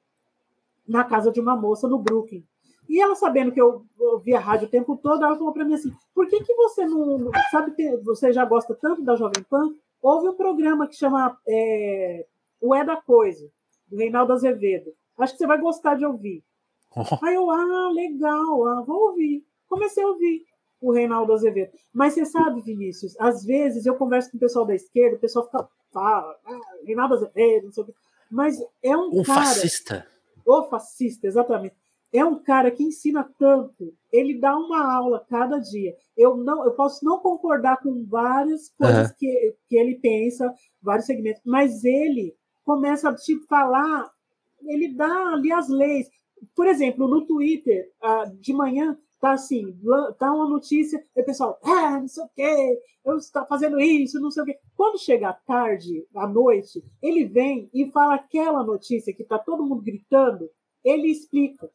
na 0.87 1.03
casa 1.03 1.33
de 1.33 1.41
uma 1.41 1.57
moça 1.57 1.89
no 1.89 1.99
Brooklyn. 1.99 2.45
E 2.89 3.01
ela, 3.01 3.17
sabendo 3.17 3.51
que 3.51 3.61
eu 3.61 3.85
ouvia 3.99 4.39
rádio 4.39 4.69
o 4.69 4.71
tempo 4.71 4.97
todo, 4.97 5.25
ela 5.25 5.37
falou 5.37 5.53
para 5.53 5.65
mim 5.65 5.75
assim: 5.75 5.93
por 6.15 6.29
que, 6.29 6.45
que 6.45 6.55
você 6.55 6.87
não. 6.87 7.31
Sabe 7.51 7.73
que 7.73 7.97
você 7.99 8.33
já 8.33 8.45
gosta 8.45 8.75
tanto 8.75 9.03
da 9.03 9.17
Jovem 9.17 9.43
Pan? 9.49 9.75
Houve 10.01 10.29
um 10.29 10.35
programa 10.35 10.87
que 10.87 10.95
chama 10.95 11.37
é, 11.49 12.27
O 12.61 12.75
É 12.75 12.85
da 12.85 12.97
Coisa, 12.97 13.51
do 13.89 13.97
Reinaldo 13.97 14.33
Azevedo. 14.33 14.93
Acho 15.19 15.33
que 15.33 15.39
você 15.39 15.47
vai 15.47 15.59
gostar 15.59 15.97
de 15.97 16.07
ouvir. 16.07 16.45
Aí 17.25 17.35
eu, 17.35 17.51
ah, 17.51 17.91
legal, 17.93 18.69
ah, 18.69 18.83
vou 18.83 19.09
ouvir. 19.09 19.45
Comecei 19.69 20.05
a 20.05 20.09
ouvir 20.09 20.47
o 20.81 20.93
Reinaldo 20.93 21.33
Azevedo. 21.33 21.73
Mas 21.93 22.15
você 22.15 22.25
sabe, 22.25 22.61
Vinícius, 22.61 23.19
às 23.19 23.45
vezes 23.45 23.87
eu 23.87 23.97
converso 23.97 24.31
com 24.31 24.37
o 24.37 24.41
pessoal 24.41 24.67
da 24.67 24.75
esquerda, 24.75 25.17
o 25.17 25.21
pessoal 25.21 25.47
fica, 25.47 25.69
fala, 25.93 26.37
ah, 26.45 26.61
Reinaldo 26.85 27.15
Azevedo, 27.15 27.67
não 27.67 27.73
sei 27.73 27.83
o 27.83 27.87
quê. 27.87 27.95
Mas 28.31 28.61
é 28.83 28.97
um, 28.97 29.21
um 29.21 29.23
cara. 29.23 29.41
fascista. 29.41 30.07
O 30.45 30.65
fascista, 30.65 31.27
exatamente. 31.27 31.75
É 32.13 32.25
um 32.25 32.39
cara 32.43 32.71
que 32.71 32.83
ensina 32.83 33.29
tanto. 33.39 33.93
Ele 34.13 34.39
dá 34.39 34.57
uma 34.57 34.95
aula 34.95 35.25
cada 35.29 35.59
dia. 35.59 35.95
Eu 36.17 36.37
não, 36.37 36.65
eu 36.65 36.73
posso 36.73 37.05
não 37.05 37.19
concordar 37.19 37.79
com 37.79 38.05
várias 38.07 38.69
coisas 38.71 39.11
uhum. 39.11 39.15
que, 39.19 39.55
que 39.69 39.77
ele 39.77 39.97
pensa, 39.97 40.53
vários 40.81 41.07
segmentos, 41.07 41.43
mas 41.45 41.85
ele 41.85 42.35
começa 42.65 43.11
a 43.11 43.15
te 43.15 43.39
falar, 43.47 44.11
ele 44.63 44.95
dá 44.95 45.33
ali 45.33 45.53
as 45.53 45.69
leis. 45.69 46.09
Por 46.55 46.67
exemplo, 46.67 47.09
no 47.09 47.27
Twitter, 47.27 47.91
ah, 48.01 48.25
de 48.41 48.53
manhã, 48.53 48.97
tá 49.21 49.33
assim, 49.33 49.77
tá 50.19 50.33
uma 50.33 50.49
notícia, 50.49 51.05
e 51.15 51.21
o 51.21 51.25
pessoal, 51.25 51.59
ah, 51.63 52.01
não 52.01 52.09
sei 52.09 52.25
o 52.25 52.29
quê, 52.35 52.83
eu 53.05 53.17
estou 53.17 53.47
fazendo 53.47 53.81
isso, 53.81 54.21
não 54.21 54.31
sei 54.31 54.43
o 54.43 54.47
quê. 54.47 54.59
Quando 54.77 54.99
chega 54.99 55.31
à 55.31 55.33
tarde, 55.33 56.07
à 56.15 56.27
noite, 56.27 56.85
ele 57.03 57.25
vem 57.25 57.71
e 57.73 57.91
fala 57.91 58.17
aquela 58.17 58.63
notícia 58.63 59.13
que 59.13 59.25
tá 59.25 59.39
todo 59.39 59.65
mundo 59.65 59.83
gritando, 59.83 60.51
ele 60.85 61.09
explica. 61.09 61.71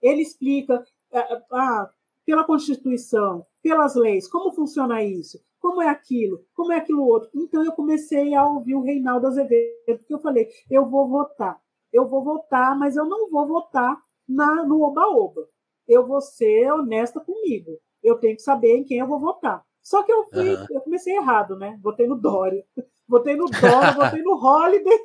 Ele 0.00 0.22
explica 0.22 0.84
ah, 1.12 1.42
ah, 1.52 1.90
pela 2.24 2.44
Constituição, 2.44 3.46
pelas 3.62 3.94
leis, 3.94 4.28
como 4.28 4.52
funciona 4.52 5.02
isso, 5.02 5.40
como 5.60 5.82
é 5.82 5.88
aquilo, 5.88 6.44
como 6.54 6.72
é 6.72 6.76
aquilo 6.76 7.06
outro. 7.06 7.30
Então 7.34 7.64
eu 7.64 7.72
comecei 7.72 8.34
a 8.34 8.46
ouvir 8.46 8.74
o 8.74 8.82
Reinaldo 8.82 9.26
Azevedo, 9.26 9.98
porque 9.98 10.14
eu 10.14 10.18
falei, 10.18 10.48
eu 10.70 10.88
vou 10.88 11.08
votar. 11.08 11.60
Eu 11.92 12.08
vou 12.08 12.22
votar, 12.22 12.78
mas 12.78 12.96
eu 12.96 13.04
não 13.04 13.30
vou 13.30 13.46
votar 13.46 13.96
na, 14.28 14.64
no 14.64 14.82
oba-oba 14.82 15.48
eu 15.86 16.06
vou 16.06 16.20
ser 16.20 16.70
honesta 16.72 17.20
comigo. 17.20 17.78
Eu 18.02 18.18
tenho 18.18 18.36
que 18.36 18.42
saber 18.42 18.76
em 18.76 18.84
quem 18.84 18.98
eu 18.98 19.06
vou 19.06 19.20
votar. 19.20 19.62
Só 19.82 20.02
que 20.02 20.12
eu 20.12 20.24
fui, 20.24 20.54
uhum. 20.54 20.66
eu 20.70 20.80
comecei 20.80 21.16
errado, 21.16 21.56
né? 21.56 21.78
Votei 21.82 22.06
no 22.06 22.16
Dória. 22.16 22.64
Votei 23.08 23.36
no 23.36 23.46
Dória, 23.46 23.92
votei 23.94 24.22
no 24.22 24.34
Holiday. 24.34 24.98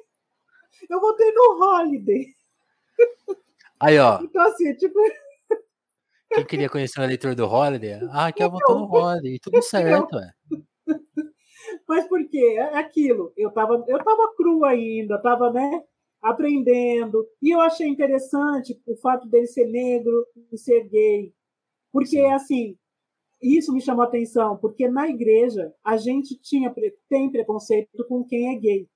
Eu 0.89 0.99
votei 0.99 1.32
no 1.32 1.63
Holiday. 1.63 2.25
Aí, 3.79 3.99
ó. 3.99 4.19
Então, 4.21 4.41
assim, 4.41 4.73
tipo. 4.75 4.97
Quem 6.34 6.45
queria 6.45 6.69
conhecer 6.69 6.99
o 6.99 7.03
eleitor 7.03 7.36
do 7.36 7.45
Holiday? 7.45 7.99
Ah, 8.11 8.32
que 8.32 8.41
eu 8.43 8.49
votou 8.49 8.79
no 8.79 8.91
Holiday. 8.91 9.39
Tudo 9.39 9.61
certo, 9.61 10.17
é. 10.17 10.32
Mas 11.88 12.07
por 12.07 12.27
quê? 12.27 12.55
É 12.57 12.77
aquilo. 12.77 13.34
Eu 13.36 13.51
tava, 13.51 13.84
eu 13.88 14.03
tava 14.03 14.34
cru 14.36 14.63
ainda, 14.65 15.21
tava, 15.21 15.51
né? 15.51 15.84
Aprendendo. 16.22 17.28
E 17.41 17.53
eu 17.53 17.59
achei 17.61 17.88
interessante 17.88 18.80
o 18.86 18.95
fato 18.95 19.28
dele 19.28 19.47
ser 19.47 19.67
negro 19.67 20.26
e 20.51 20.57
ser 20.57 20.88
gay. 20.88 21.34
Porque, 21.91 22.17
Sim. 22.17 22.32
assim, 22.32 22.78
isso 23.41 23.74
me 23.74 23.82
chamou 23.82 24.03
a 24.03 24.07
atenção, 24.07 24.57
porque 24.57 24.88
na 24.88 25.09
igreja 25.09 25.74
a 25.84 25.97
gente 25.97 26.39
tinha, 26.39 26.74
tem 27.09 27.32
preconceito 27.32 28.05
com 28.07 28.24
quem 28.24 28.55
é 28.55 28.59
gay. 28.59 28.88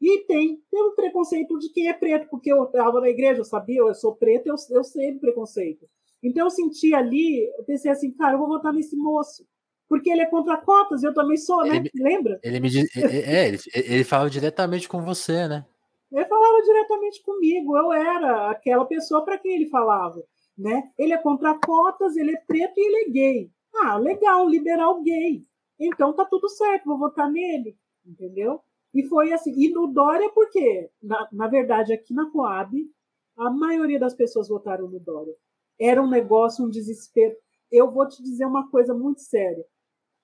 E 0.00 0.24
tem, 0.26 0.60
tem 0.70 0.82
um 0.82 0.94
preconceito 0.94 1.58
de 1.58 1.68
quem 1.68 1.88
é 1.88 1.92
preto, 1.92 2.28
porque 2.28 2.52
eu 2.52 2.64
estava 2.64 3.00
na 3.00 3.08
igreja, 3.08 3.40
eu 3.40 3.44
sabia, 3.44 3.80
eu 3.80 3.94
sou 3.94 4.14
preto, 4.14 4.48
eu, 4.48 4.56
eu 4.70 4.82
sei 4.82 5.12
do 5.12 5.20
preconceito. 5.20 5.88
Então 6.22 6.46
eu 6.46 6.50
senti 6.50 6.94
ali, 6.94 7.44
eu 7.58 7.64
pensei 7.64 7.90
assim, 7.90 8.12
cara, 8.12 8.34
eu 8.34 8.38
vou 8.38 8.48
votar 8.48 8.72
nesse 8.72 8.96
moço. 8.96 9.44
Porque 9.88 10.10
ele 10.10 10.22
é 10.22 10.26
contra 10.26 10.56
cotas, 10.56 11.02
eu 11.02 11.12
também 11.12 11.36
sou, 11.36 11.64
né? 11.64 11.76
Ele, 11.76 11.90
Lembra? 11.94 12.40
Ele 12.42 12.60
me 12.60 12.68
é, 12.96 13.48
ele, 13.48 13.58
ele 13.74 14.04
fala 14.04 14.30
diretamente 14.30 14.88
com 14.88 15.02
você, 15.02 15.46
né? 15.46 15.66
Ele 16.12 16.26
falava 16.26 16.62
diretamente 16.62 17.22
comigo, 17.22 17.76
eu 17.76 17.92
era 17.92 18.50
aquela 18.50 18.84
pessoa 18.84 19.24
para 19.24 19.38
quem 19.38 19.54
ele 19.54 19.68
falava. 19.70 20.22
Né? 20.56 20.90
Ele 20.98 21.14
é 21.14 21.18
contra 21.18 21.58
cotas, 21.58 22.16
ele 22.16 22.32
é 22.34 22.40
preto 22.46 22.74
e 22.76 22.86
ele 22.86 22.96
é 22.96 23.10
gay. 23.10 23.50
Ah, 23.74 23.96
legal, 23.96 24.46
liberal 24.46 25.02
gay. 25.02 25.42
Então 25.80 26.12
tá 26.12 26.24
tudo 26.26 26.48
certo, 26.50 26.84
vou 26.84 26.98
votar 26.98 27.30
nele, 27.30 27.76
entendeu? 28.04 28.60
E 28.94 29.02
foi 29.04 29.32
assim. 29.32 29.54
E 29.56 29.70
no 29.70 29.86
Dória, 29.86 30.28
por 30.30 30.50
quê? 30.50 30.90
Na, 31.02 31.26
na 31.32 31.48
verdade, 31.48 31.92
aqui 31.92 32.12
na 32.12 32.30
Coab, 32.30 32.76
a 33.36 33.50
maioria 33.50 33.98
das 33.98 34.14
pessoas 34.14 34.48
votaram 34.48 34.88
no 34.88 35.00
Dória. 35.00 35.34
Era 35.80 36.02
um 36.02 36.08
negócio, 36.08 36.64
um 36.64 36.68
desespero. 36.68 37.34
Eu 37.70 37.90
vou 37.90 38.06
te 38.06 38.22
dizer 38.22 38.44
uma 38.44 38.70
coisa 38.70 38.92
muito 38.92 39.22
séria. 39.22 39.64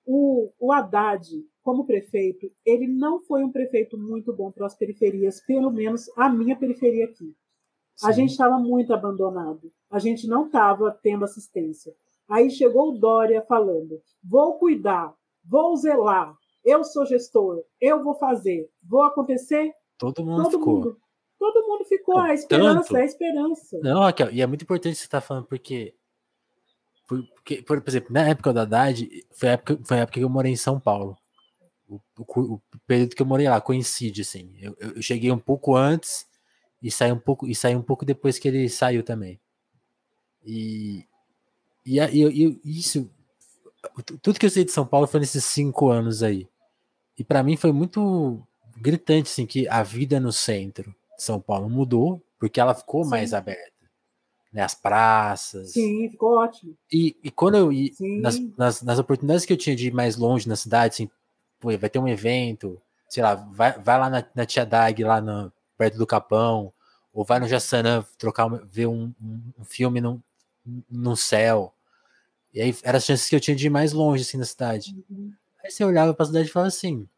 O, 0.04 0.52
o 0.58 0.70
Haddad, 0.70 1.26
como 1.68 1.84
prefeito, 1.84 2.50
ele 2.64 2.86
não 2.86 3.20
foi 3.20 3.44
um 3.44 3.52
prefeito 3.52 3.98
muito 3.98 4.32
bom 4.32 4.50
para 4.50 4.64
as 4.64 4.74
periferias, 4.74 5.38
pelo 5.42 5.70
menos 5.70 6.10
a 6.16 6.26
minha 6.26 6.56
periferia 6.56 7.04
aqui. 7.04 7.36
Sim. 7.94 8.06
A 8.06 8.10
gente 8.10 8.30
estava 8.30 8.58
muito 8.58 8.94
abandonado, 8.94 9.70
a 9.90 9.98
gente 9.98 10.26
não 10.26 10.46
estava 10.46 10.98
tendo 11.02 11.26
assistência. 11.26 11.94
Aí 12.26 12.50
chegou 12.50 12.88
o 12.88 12.98
Dória 12.98 13.42
falando: 13.42 14.00
vou 14.24 14.54
cuidar, 14.54 15.12
vou 15.44 15.76
zelar, 15.76 16.34
eu 16.64 16.82
sou 16.84 17.04
gestor, 17.04 17.62
eu 17.78 18.02
vou 18.02 18.14
fazer, 18.14 18.70
vou 18.82 19.02
acontecer. 19.02 19.70
Todo 19.98 20.24
mundo 20.24 20.44
todo 20.44 20.58
ficou. 20.58 20.74
Mundo, 20.74 20.96
todo 21.38 21.68
mundo 21.68 21.84
ficou, 21.84 22.16
a 22.16 22.32
esperança, 22.32 22.88
Tanto... 22.88 22.96
a 22.96 23.04
esperança. 23.04 23.78
Não, 23.82 24.00
Raquel, 24.00 24.30
e 24.30 24.40
é 24.40 24.46
muito 24.46 24.62
importante 24.62 24.96
você 24.96 25.04
estar 25.04 25.20
tá 25.20 25.26
falando, 25.26 25.44
porque 25.44 25.94
porque, 27.06 27.60
por, 27.60 27.82
exemplo, 27.86 28.10
na 28.10 28.26
época 28.26 28.54
da 28.54 28.62
Haddad, 28.62 29.06
foi 29.32 29.50
a 29.50 29.52
época, 29.52 29.78
foi 29.84 29.98
a 29.98 30.00
época 30.00 30.18
que 30.18 30.24
eu 30.24 30.30
morei 30.30 30.52
em 30.52 30.56
São 30.56 30.80
Paulo 30.80 31.14
o, 31.88 32.00
o, 32.18 32.54
o, 32.54 32.62
período 32.86 33.16
que 33.16 33.22
eu 33.22 33.26
morei 33.26 33.48
lá 33.48 33.60
coincide, 33.60 34.20
assim. 34.20 34.54
Eu, 34.60 34.76
eu, 34.78 35.02
cheguei 35.02 35.30
um 35.32 35.38
pouco 35.38 35.74
antes 35.74 36.26
e 36.82 36.90
saí 36.90 37.10
um 37.10 37.18
pouco 37.18 37.46
e 37.46 37.54
saí 37.54 37.74
um 37.74 37.82
pouco 37.82 38.04
depois 38.04 38.38
que 38.38 38.46
ele 38.46 38.68
saiu 38.68 39.02
também. 39.02 39.40
E, 40.44 41.04
e, 41.84 41.98
e, 41.98 42.60
e 42.64 42.78
isso, 42.78 43.10
tudo 44.22 44.38
que 44.38 44.46
eu 44.46 44.50
sei 44.50 44.64
de 44.64 44.72
São 44.72 44.86
Paulo 44.86 45.06
foi 45.06 45.20
nesses 45.20 45.44
cinco 45.44 45.88
anos 45.90 46.22
aí. 46.22 46.46
E 47.18 47.24
para 47.24 47.42
mim 47.42 47.56
foi 47.56 47.72
muito 47.72 48.46
gritante, 48.76 49.30
assim, 49.30 49.46
que 49.46 49.66
a 49.68 49.82
vida 49.82 50.20
no 50.20 50.32
centro 50.32 50.94
de 51.16 51.24
São 51.24 51.40
Paulo 51.40 51.68
mudou 51.68 52.22
porque 52.38 52.60
ela 52.60 52.74
ficou 52.74 53.04
Sim. 53.04 53.10
mais 53.10 53.34
aberta. 53.34 53.78
Né, 54.52 54.62
as 54.62 54.74
praças. 54.74 55.72
Sim, 55.72 56.08
ficou 56.08 56.38
ótimo. 56.38 56.74
E, 56.90 57.16
e 57.22 57.30
quando 57.30 57.56
eu 57.56 57.70
ia, 57.70 57.90
nas, 58.22 58.38
nas, 58.56 58.82
nas, 58.82 58.98
oportunidades 58.98 59.44
que 59.44 59.52
eu 59.52 59.58
tinha 59.58 59.76
de 59.76 59.88
ir 59.88 59.92
mais 59.92 60.16
longe 60.16 60.48
na 60.48 60.56
cidade, 60.56 60.94
assim, 60.94 61.10
pô, 61.60 61.76
vai 61.76 61.90
ter 61.90 61.98
um 61.98 62.08
evento, 62.08 62.80
sei 63.08 63.22
lá, 63.22 63.34
vai, 63.34 63.72
vai 63.78 63.98
lá 63.98 64.10
na, 64.10 64.24
na 64.34 64.46
Tia 64.46 64.64
Dag, 64.64 65.02
lá 65.02 65.20
no, 65.20 65.52
perto 65.76 65.96
do 65.96 66.06
Capão, 66.06 66.72
ou 67.12 67.24
vai 67.24 67.38
no 67.38 67.48
Jassanã 67.48 68.04
trocar, 68.18 68.48
ver 68.66 68.86
um, 68.86 69.12
um, 69.58 69.64
filme 69.64 70.00
no, 70.00 70.22
no 70.90 71.16
céu. 71.16 71.72
E 72.52 72.60
aí 72.60 72.76
eram 72.82 72.96
as 72.96 73.04
chances 73.04 73.28
que 73.28 73.36
eu 73.36 73.40
tinha 73.40 73.56
de 73.56 73.66
ir 73.66 73.70
mais 73.70 73.92
longe, 73.92 74.22
assim, 74.22 74.36
na 74.36 74.44
cidade. 74.44 74.94
Uhum. 75.08 75.32
Aí 75.62 75.70
você 75.70 75.84
olhava 75.84 76.12
pra 76.12 76.26
cidade 76.26 76.48
e 76.48 76.52
falava 76.52 76.68
assim, 76.68 77.08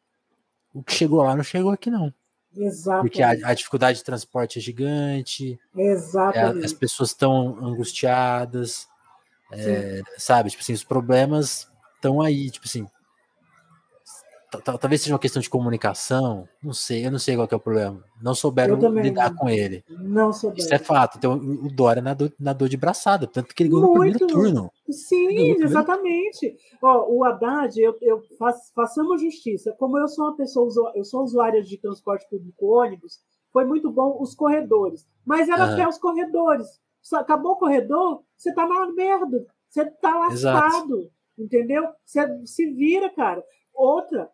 o 0.73 0.83
que 0.83 0.93
chegou 0.93 1.23
lá 1.23 1.35
não 1.35 1.43
chegou 1.43 1.71
aqui, 1.71 1.91
não. 1.91 2.13
Exatamente. 2.57 3.03
Porque 3.03 3.23
a, 3.23 3.31
a 3.51 3.55
dificuldade 3.55 3.99
de 3.99 4.05
transporte 4.05 4.59
é 4.59 4.63
gigante. 4.63 5.59
Exatamente. 5.77 6.63
É, 6.63 6.65
as 6.65 6.73
pessoas 6.73 7.11
estão 7.11 7.59
angustiadas. 7.65 8.89
É, 9.53 10.03
sabe? 10.17 10.51
Tipo 10.51 10.63
assim, 10.63 10.73
os 10.73 10.85
problemas 10.85 11.69
estão 11.97 12.21
aí. 12.21 12.51
Tipo 12.51 12.67
assim, 12.67 12.87
talvez 14.59 15.03
seja 15.03 15.15
uma 15.15 15.19
questão 15.19 15.41
de 15.41 15.49
comunicação, 15.49 16.49
não 16.63 16.73
sei, 16.73 17.07
eu 17.07 17.11
não 17.11 17.19
sei 17.19 17.37
qual 17.37 17.49
é 17.51 17.55
o 17.55 17.61
problema. 17.61 18.03
Não 18.21 18.35
souberam 18.35 18.77
lidar 19.01 19.35
com 19.35 19.49
ele. 19.49 19.85
Não 19.89 20.33
souberam. 20.33 20.59
Isso 20.59 20.75
é 20.75 20.79
fato. 20.79 21.17
Então, 21.19 21.35
o 21.35 21.69
Dória 21.73 22.03
nadou, 22.03 22.31
nadou 22.39 22.69
de 22.69 22.77
braçada, 22.77 23.27
tanto 23.27 23.55
que 23.55 23.63
ele 23.63 23.71
ganhou 23.71 23.95
Muito. 23.95 23.95
no 23.95 24.27
primeiro 24.27 24.27
turno. 24.27 24.73
Sim, 24.91 25.63
exatamente. 25.63 26.57
Ó, 26.83 27.07
o 27.09 27.25
Haddad, 27.25 27.81
eu, 27.81 27.97
eu 28.03 28.23
faço, 28.39 28.73
façamos 28.75 29.23
justiça. 29.23 29.75
Como 29.79 29.99
eu 29.99 30.09
sou 30.09 30.27
uma 30.27 30.37
pessoa, 30.37 30.93
eu 30.95 31.05
sou 31.05 31.23
usuária 31.23 31.63
de 31.63 31.79
transporte 31.79 32.29
público 32.29 32.67
ônibus, 32.67 33.21
foi 33.53 33.65
muito 33.65 33.91
bom 33.91 34.19
os 34.21 34.35
corredores. 34.35 35.07
Mas 35.25 35.49
era 35.49 35.73
até 35.73 35.87
os 35.87 35.99
corredores. 35.99 36.67
Acabou 37.15 37.53
o 37.53 37.59
corredor, 37.59 38.23
você 38.37 38.53
tá 38.53 38.67
na 38.67 38.93
merda. 38.93 39.47
Você 39.69 39.85
tá 39.85 40.19
lascado. 40.19 40.99
Exato. 40.99 41.11
Entendeu? 41.39 41.89
Você 42.05 42.21
se 42.45 42.67
vira, 42.67 43.09
cara. 43.11 43.43
Outra, 43.73 44.29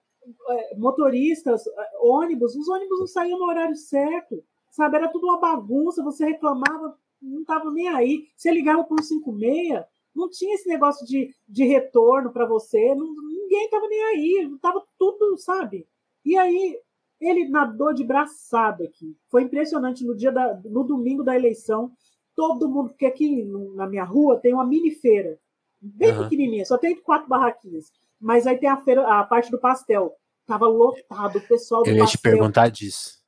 motoristas, 0.77 1.67
é, 1.67 1.91
ônibus, 2.01 2.55
os 2.55 2.69
ônibus 2.69 3.01
não 3.01 3.07
saíam 3.07 3.39
no 3.39 3.47
horário 3.47 3.77
certo, 3.77 4.43
sabe? 4.71 4.97
Era 4.97 5.09
tudo 5.09 5.27
uma 5.27 5.41
bagunça, 5.41 6.03
você 6.03 6.25
reclamava, 6.25 6.97
não 7.21 7.41
estava 7.41 7.71
nem 7.71 7.89
aí. 7.89 8.27
Você 8.37 8.51
ligava 8.51 8.85
para 8.85 9.01
o 9.01 9.03
56, 9.03 9.85
não 10.15 10.31
tinha 10.31 10.55
esse 10.55 10.69
negócio 10.69 11.07
de, 11.07 11.35
de 11.49 11.65
retorno 11.65 12.33
para 12.33 12.47
você, 12.47 12.95
não, 12.95 13.07
ninguém 13.29 13.65
estava 13.65 13.87
nem 13.89 14.03
aí, 14.05 14.51
estava 14.55 14.83
tudo, 14.99 15.37
sabe? 15.37 15.87
E 16.25 16.37
aí 16.37 16.79
ele 17.21 17.49
nadou 17.49 17.95
de 17.95 18.05
braçada 18.05 18.85
aqui. 18.85 19.17
Foi 19.31 19.43
impressionante 19.43 20.05
no 20.05 20.17
dia 20.17 20.33
da, 20.33 20.61
no 20.65 20.85
domingo 20.85 21.23
da 21.23 21.35
eleição, 21.35 21.93
todo 22.35 22.69
mundo, 22.69 22.91
porque 22.91 23.07
aqui 23.07 23.45
na 23.75 23.87
minha 23.87 24.05
rua 24.05 24.39
tem 24.39 24.53
uma 24.53 24.67
mini 24.67 24.91
feira, 24.91 25.39
bem 25.81 26.13
uhum. 26.13 26.25
pequenininha, 26.25 26.65
só 26.65 26.77
tem 26.77 26.97
quatro 26.97 27.29
barraquinhas. 27.29 27.91
Mas 28.21 28.47
aí 28.47 28.59
tem 28.59 28.69
a 28.69 28.77
feira, 28.79 29.07
a 29.07 29.25
parte 29.25 29.51
do 29.51 29.61
pastel. 29.61 30.13
Tava 30.47 30.67
lotado, 30.67 31.39
o 31.39 31.49
pessoal 31.49 31.83
do 31.83 31.91
Eu 31.91 31.95
ia 31.95 32.01
pastel. 32.03 32.19
te 32.19 32.23
perguntar 32.23 32.69
disso. 32.69 33.19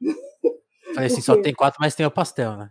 Falei 0.94 1.06
assim, 1.06 1.20
só 1.20 1.40
tem 1.40 1.52
quatro, 1.52 1.78
mas 1.80 1.94
tem 1.94 2.06
o 2.06 2.10
pastel, 2.10 2.56
né? 2.56 2.70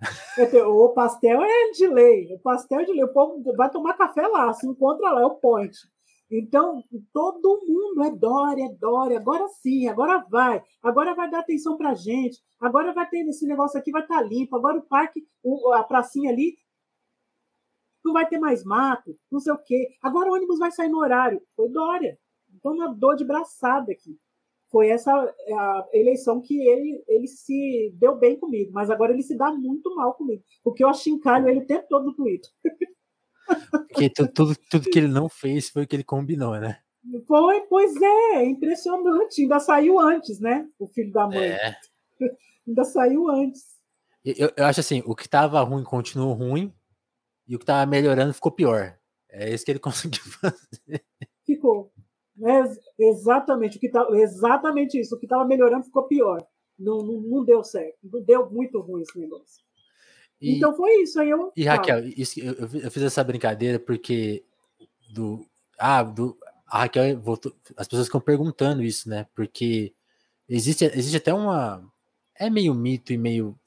O 0.65 0.89
pastel 0.89 1.39
é 1.43 1.71
de 1.71 1.87
lei. 1.87 2.33
O 2.33 2.39
pastel 2.39 2.79
é 2.79 2.85
de 2.85 2.91
lei. 2.91 3.03
O 3.03 3.13
povo 3.13 3.43
vai 3.55 3.69
tomar 3.69 3.93
café 3.93 4.25
lá, 4.27 4.51
se 4.53 4.65
encontra 4.65 5.11
lá, 5.11 5.21
é 5.21 5.25
o 5.25 5.35
point. 5.35 5.77
Então, 6.29 6.83
todo 7.13 7.61
mundo 7.65 8.03
é 8.03 8.11
Dória, 8.11 8.65
é 8.65 8.69
Dória, 8.69 9.17
agora 9.17 9.47
sim, 9.61 9.87
agora 9.87 10.25
vai, 10.29 10.61
agora 10.83 11.15
vai 11.15 11.29
dar 11.29 11.39
atenção 11.39 11.77
pra 11.77 11.93
gente, 11.93 12.37
agora 12.59 12.93
vai 12.93 13.07
ter 13.07 13.25
esse 13.29 13.47
negócio 13.47 13.79
aqui, 13.79 13.91
vai 13.91 14.01
estar 14.01 14.17
tá 14.17 14.23
limpo, 14.23 14.57
agora 14.57 14.77
o 14.77 14.81
parque, 14.81 15.25
a 15.75 15.83
pracinha 15.83 16.29
ali 16.29 16.57
não 18.07 18.13
vai 18.13 18.27
ter 18.27 18.39
mais 18.39 18.63
mato, 18.63 19.15
não 19.31 19.39
sei 19.39 19.53
o 19.53 19.57
quê. 19.57 19.89
Agora 20.01 20.29
o 20.29 20.33
ônibus 20.33 20.57
vai 20.57 20.71
sair 20.71 20.89
no 20.89 20.99
horário. 20.99 21.41
Foi 21.55 21.69
Dória. 21.69 22.17
Então, 22.55 22.75
na 22.75 22.87
dor 22.87 23.15
de 23.15 23.25
braçada 23.25 23.91
aqui. 23.91 24.17
Foi 24.69 24.89
essa 24.89 25.11
a 25.13 25.87
eleição 25.93 26.41
que 26.41 26.59
ele, 26.67 27.01
ele 27.07 27.27
se 27.27 27.93
deu 27.95 28.17
bem 28.17 28.37
comigo, 28.37 28.71
mas 28.73 28.89
agora 28.89 29.13
ele 29.13 29.21
se 29.21 29.37
dá 29.37 29.49
muito 29.51 29.95
mal 29.95 30.13
comigo, 30.13 30.43
porque 30.61 30.83
eu 30.83 30.89
achincalho 30.89 31.47
ele 31.47 31.59
o 31.61 31.65
tempo 31.65 31.85
todo 31.87 32.05
no 32.05 32.15
Twitter. 32.15 32.51
Porque 33.89 34.09
tudo, 34.09 34.53
tudo 34.69 34.89
que 34.89 34.99
ele 34.99 35.07
não 35.07 35.29
fez 35.29 35.69
foi 35.69 35.83
o 35.83 35.87
que 35.87 35.95
ele 35.95 36.03
combinou, 36.03 36.59
né? 36.59 36.79
Foi, 37.25 37.61
pois 37.61 37.95
é, 37.95 38.43
impressionante. 38.43 39.41
Ainda 39.41 39.57
saiu 39.59 39.99
antes, 40.01 40.41
né? 40.41 40.67
O 40.77 40.85
filho 40.85 41.13
da 41.13 41.27
mãe. 41.27 41.47
É. 41.47 41.75
Ainda 42.67 42.83
saiu 42.83 43.29
antes. 43.29 43.63
Eu, 44.25 44.51
eu 44.57 44.65
acho 44.65 44.81
assim, 44.81 45.01
o 45.05 45.15
que 45.15 45.23
estava 45.23 45.61
ruim 45.61 45.83
continuou 45.83 46.33
ruim, 46.33 46.73
e 47.47 47.55
o 47.55 47.59
que 47.59 47.63
estava 47.63 47.89
melhorando 47.89 48.33
ficou 48.33 48.51
pior. 48.51 48.97
É 49.29 49.53
isso 49.53 49.63
que 49.63 49.71
ele 49.71 49.79
conseguiu 49.79 50.23
fazer. 50.23 51.03
Ficou. 51.45 51.91
É 52.43 53.03
exatamente, 53.03 53.77
o 53.77 53.79
que 53.79 53.89
tá, 53.89 54.07
exatamente 54.11 54.99
isso. 54.99 55.15
O 55.15 55.19
que 55.19 55.25
estava 55.25 55.45
melhorando 55.45 55.85
ficou 55.85 56.03
pior. 56.03 56.45
Não, 56.77 56.99
não, 56.99 57.19
não, 57.21 57.43
deu 57.43 57.63
certo. 57.63 57.97
Não 58.03 58.21
deu 58.21 58.49
muito 58.49 58.79
ruim 58.79 59.01
esse 59.01 59.17
negócio. 59.17 59.63
E, 60.39 60.55
então 60.55 60.75
foi 60.75 61.01
isso. 61.01 61.19
Aí 61.19 61.29
eu, 61.29 61.51
e 61.55 61.63
Raquel, 61.63 62.05
isso, 62.05 62.39
eu, 62.39 62.53
eu, 62.53 62.91
fiz 62.91 63.01
essa 63.01 63.23
brincadeira 63.23 63.79
porque 63.79 64.43
do, 65.11 65.43
ah, 65.79 66.03
do, 66.03 66.37
a 66.67 66.79
Raquel 66.81 67.19
voltou. 67.19 67.51
As 67.75 67.87
pessoas 67.87 68.07
ficam 68.07 68.21
perguntando 68.21 68.83
isso, 68.83 69.09
né? 69.09 69.25
Porque 69.33 69.93
existe, 70.47 70.85
existe 70.85 71.17
até 71.17 71.33
uma. 71.33 71.83
É 72.35 72.51
meio 72.51 72.75
mito 72.75 73.11
e 73.11 73.17
meio 73.17 73.57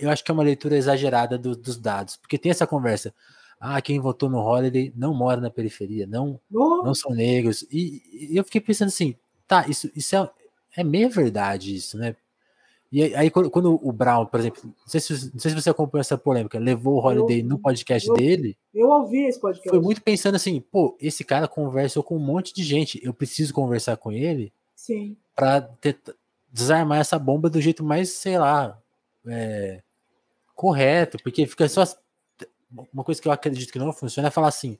eu 0.00 0.10
acho 0.10 0.24
que 0.24 0.30
é 0.30 0.34
uma 0.34 0.42
leitura 0.42 0.76
exagerada 0.76 1.38
do, 1.38 1.56
dos 1.56 1.76
dados, 1.76 2.16
porque 2.16 2.38
tem 2.38 2.50
essa 2.50 2.66
conversa. 2.66 3.14
Ah, 3.58 3.80
quem 3.82 4.00
votou 4.00 4.30
no 4.30 4.38
Holiday 4.38 4.92
não 4.96 5.12
mora 5.12 5.40
na 5.40 5.50
periferia, 5.50 6.06
não, 6.06 6.40
oh. 6.50 6.82
não 6.82 6.94
são 6.94 7.12
negros. 7.12 7.62
E, 7.70 8.30
e, 8.30 8.36
eu 8.36 8.42
fiquei 8.42 8.60
pensando 8.60 8.88
assim, 8.88 9.14
tá, 9.46 9.66
isso, 9.68 9.90
isso 9.94 10.16
é, 10.16 10.30
é 10.78 10.82
meia 10.82 11.10
verdade, 11.10 11.74
isso, 11.74 11.98
né? 11.98 12.16
E 12.92 13.14
aí, 13.14 13.30
quando, 13.30 13.48
quando, 13.50 13.78
o 13.86 13.92
Brown, 13.92 14.26
por 14.26 14.40
exemplo, 14.40 14.62
não 14.64 14.74
sei, 14.86 15.00
se, 15.00 15.12
não 15.32 15.38
sei 15.38 15.50
se 15.52 15.54
você 15.54 15.70
acompanhou 15.70 16.00
essa 16.00 16.18
polêmica, 16.18 16.58
levou 16.58 16.94
o 16.94 17.06
Holiday 17.06 17.40
eu, 17.40 17.44
no 17.44 17.58
podcast 17.58 18.08
eu, 18.08 18.14
dele. 18.14 18.58
Eu 18.74 18.88
ouvi 18.88 19.26
esse 19.26 19.38
podcast. 19.38 19.68
Foi 19.68 19.78
muito 19.78 20.02
pensando 20.02 20.34
assim, 20.34 20.60
pô, 20.60 20.96
esse 21.00 21.22
cara 21.22 21.46
conversou 21.46 22.02
com 22.02 22.16
um 22.16 22.24
monte 22.24 22.52
de 22.52 22.64
gente, 22.64 22.98
eu 23.04 23.14
preciso 23.14 23.54
conversar 23.54 23.96
com 23.96 24.10
ele. 24.10 24.52
Sim. 24.74 25.16
Pra 25.36 25.70
desarmar 26.50 26.98
essa 26.98 27.16
bomba 27.16 27.48
do 27.48 27.60
jeito 27.60 27.84
mais, 27.84 28.10
sei 28.14 28.38
lá, 28.38 28.79
é, 29.26 29.82
correto, 30.54 31.18
porque 31.22 31.46
fica 31.46 31.68
só. 31.68 31.84
Uma 32.92 33.02
coisa 33.02 33.20
que 33.20 33.26
eu 33.26 33.32
acredito 33.32 33.72
que 33.72 33.78
não 33.78 33.92
funciona 33.92 34.28
é 34.28 34.30
falar 34.30 34.48
assim. 34.48 34.78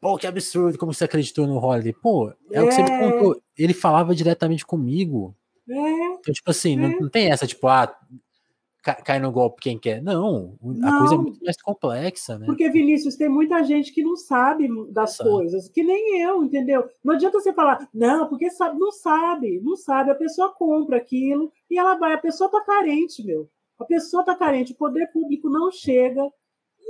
Pô, 0.00 0.18
que 0.18 0.26
absurdo, 0.26 0.76
como 0.76 0.92
você 0.92 1.04
acreditou 1.04 1.46
no 1.46 1.56
Holiday? 1.56 1.94
Pô, 1.94 2.28
é, 2.50 2.58
é, 2.58 2.62
o 2.62 2.68
que 2.68 2.74
você 2.74 2.82
me 2.82 2.90
é. 2.90 3.10
contou. 3.10 3.42
Ele 3.56 3.72
falava 3.72 4.14
diretamente 4.14 4.66
comigo. 4.66 5.34
É. 5.68 5.74
Então, 6.18 6.34
tipo 6.34 6.50
assim, 6.50 6.76
não, 6.76 6.90
é. 6.90 7.00
não, 7.00 7.08
tem 7.08 7.30
essa, 7.30 7.46
tipo, 7.46 7.66
ah, 7.68 7.86
cai 8.82 9.18
no 9.18 9.32
golpe 9.32 9.62
quem 9.62 9.78
quer. 9.78 10.02
Não, 10.02 10.58
não, 10.62 10.88
a 10.88 10.98
coisa 10.98 11.14
é 11.14 11.18
muito 11.18 11.42
mais 11.42 11.60
complexa, 11.62 12.38
né? 12.38 12.44
Porque, 12.44 12.68
Vinícius, 12.68 13.16
tem 13.16 13.30
muita 13.30 13.64
gente 13.64 13.92
que 13.92 14.02
não 14.02 14.14
sabe 14.14 14.68
das 14.92 15.16
sabe. 15.16 15.30
coisas, 15.30 15.68
que 15.68 15.82
nem 15.82 16.20
eu, 16.20 16.44
entendeu? 16.44 16.86
Não 17.02 17.14
adianta 17.14 17.40
você 17.40 17.52
falar, 17.54 17.88
não, 17.94 18.28
porque 18.28 18.50
sabe, 18.50 18.78
não 18.78 18.92
sabe, 18.92 19.60
não 19.62 19.76
sabe. 19.76 20.10
A 20.10 20.14
pessoa 20.14 20.52
compra 20.52 20.98
aquilo 20.98 21.50
e 21.70 21.78
ela 21.78 21.94
vai, 21.94 22.12
a 22.12 22.18
pessoa 22.18 22.50
tá 22.50 22.60
carente, 22.60 23.24
meu. 23.24 23.48
A 23.78 23.84
pessoa 23.84 24.20
está 24.20 24.34
carente, 24.36 24.72
o 24.72 24.76
poder 24.76 25.10
público 25.12 25.48
não 25.48 25.70
chega. 25.70 26.22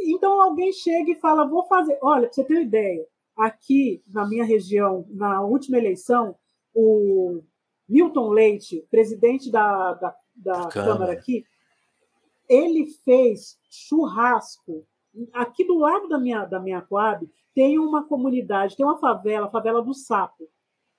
Então 0.03 0.41
alguém 0.41 0.73
chega 0.73 1.13
e 1.13 1.21
fala: 1.21 1.49
vou 1.49 1.65
fazer. 1.65 1.99
Olha, 2.03 2.27
para 2.27 2.33
você 2.33 2.45
ter 2.45 2.55
uma 2.55 2.63
ideia, 2.63 3.07
aqui 3.37 4.03
na 4.07 4.27
minha 4.27 4.45
região, 4.45 5.07
na 5.11 5.43
última 5.43 5.79
eleição, 5.79 6.37
o 6.75 7.43
Milton 7.89 8.31
Leite, 8.31 8.87
presidente 8.91 9.51
da, 9.51 9.95
da, 9.95 10.17
da 10.35 10.69
Câmara 10.69 11.13
aqui, 11.13 11.45
ele 12.49 12.87
fez 13.05 13.59
churrasco. 13.71 14.87
Aqui 15.33 15.65
do 15.65 15.79
lado 15.79 16.09
da 16.09 16.19
minha, 16.19 16.45
da 16.45 16.59
minha 16.59 16.83
Coab 16.83 17.29
tem 17.55 17.79
uma 17.79 18.07
comunidade, 18.07 18.77
tem 18.77 18.85
uma 18.85 18.99
favela, 18.99 19.47
a 19.47 19.51
favela 19.51 19.81
do 19.81 19.95
Sapo. 19.95 20.49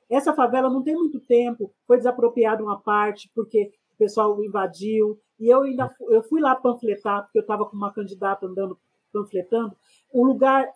Essa 0.09 0.33
favela 0.33 0.69
não 0.69 0.83
tem 0.83 0.95
muito 0.95 1.19
tempo, 1.19 1.73
foi 1.85 1.97
desapropriada 1.97 2.63
uma 2.63 2.79
parte 2.79 3.29
porque 3.35 3.71
o 3.95 3.97
pessoal 3.97 4.43
invadiu. 4.43 5.19
E 5.39 5.47
eu 5.47 5.63
ainda 5.63 5.93
eu 6.09 6.23
fui 6.23 6.41
lá 6.41 6.55
panfletar, 6.55 7.23
porque 7.23 7.39
eu 7.39 7.41
estava 7.41 7.65
com 7.65 7.75
uma 7.75 7.93
candidata 7.93 8.45
andando 8.45 8.77
panfletando. 9.11 9.75
O 10.11 10.25
lugar 10.25 10.67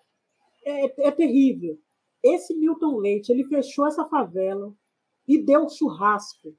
é, 0.66 1.08
é 1.08 1.12
terrível. 1.12 1.78
Esse 2.24 2.54
Milton 2.54 2.98
Leite, 2.98 3.32
ele 3.32 3.44
fechou 3.44 3.88
essa 3.88 4.06
favela 4.06 4.74
e 5.28 5.42
deu 5.42 5.70
churrasco 5.70 6.54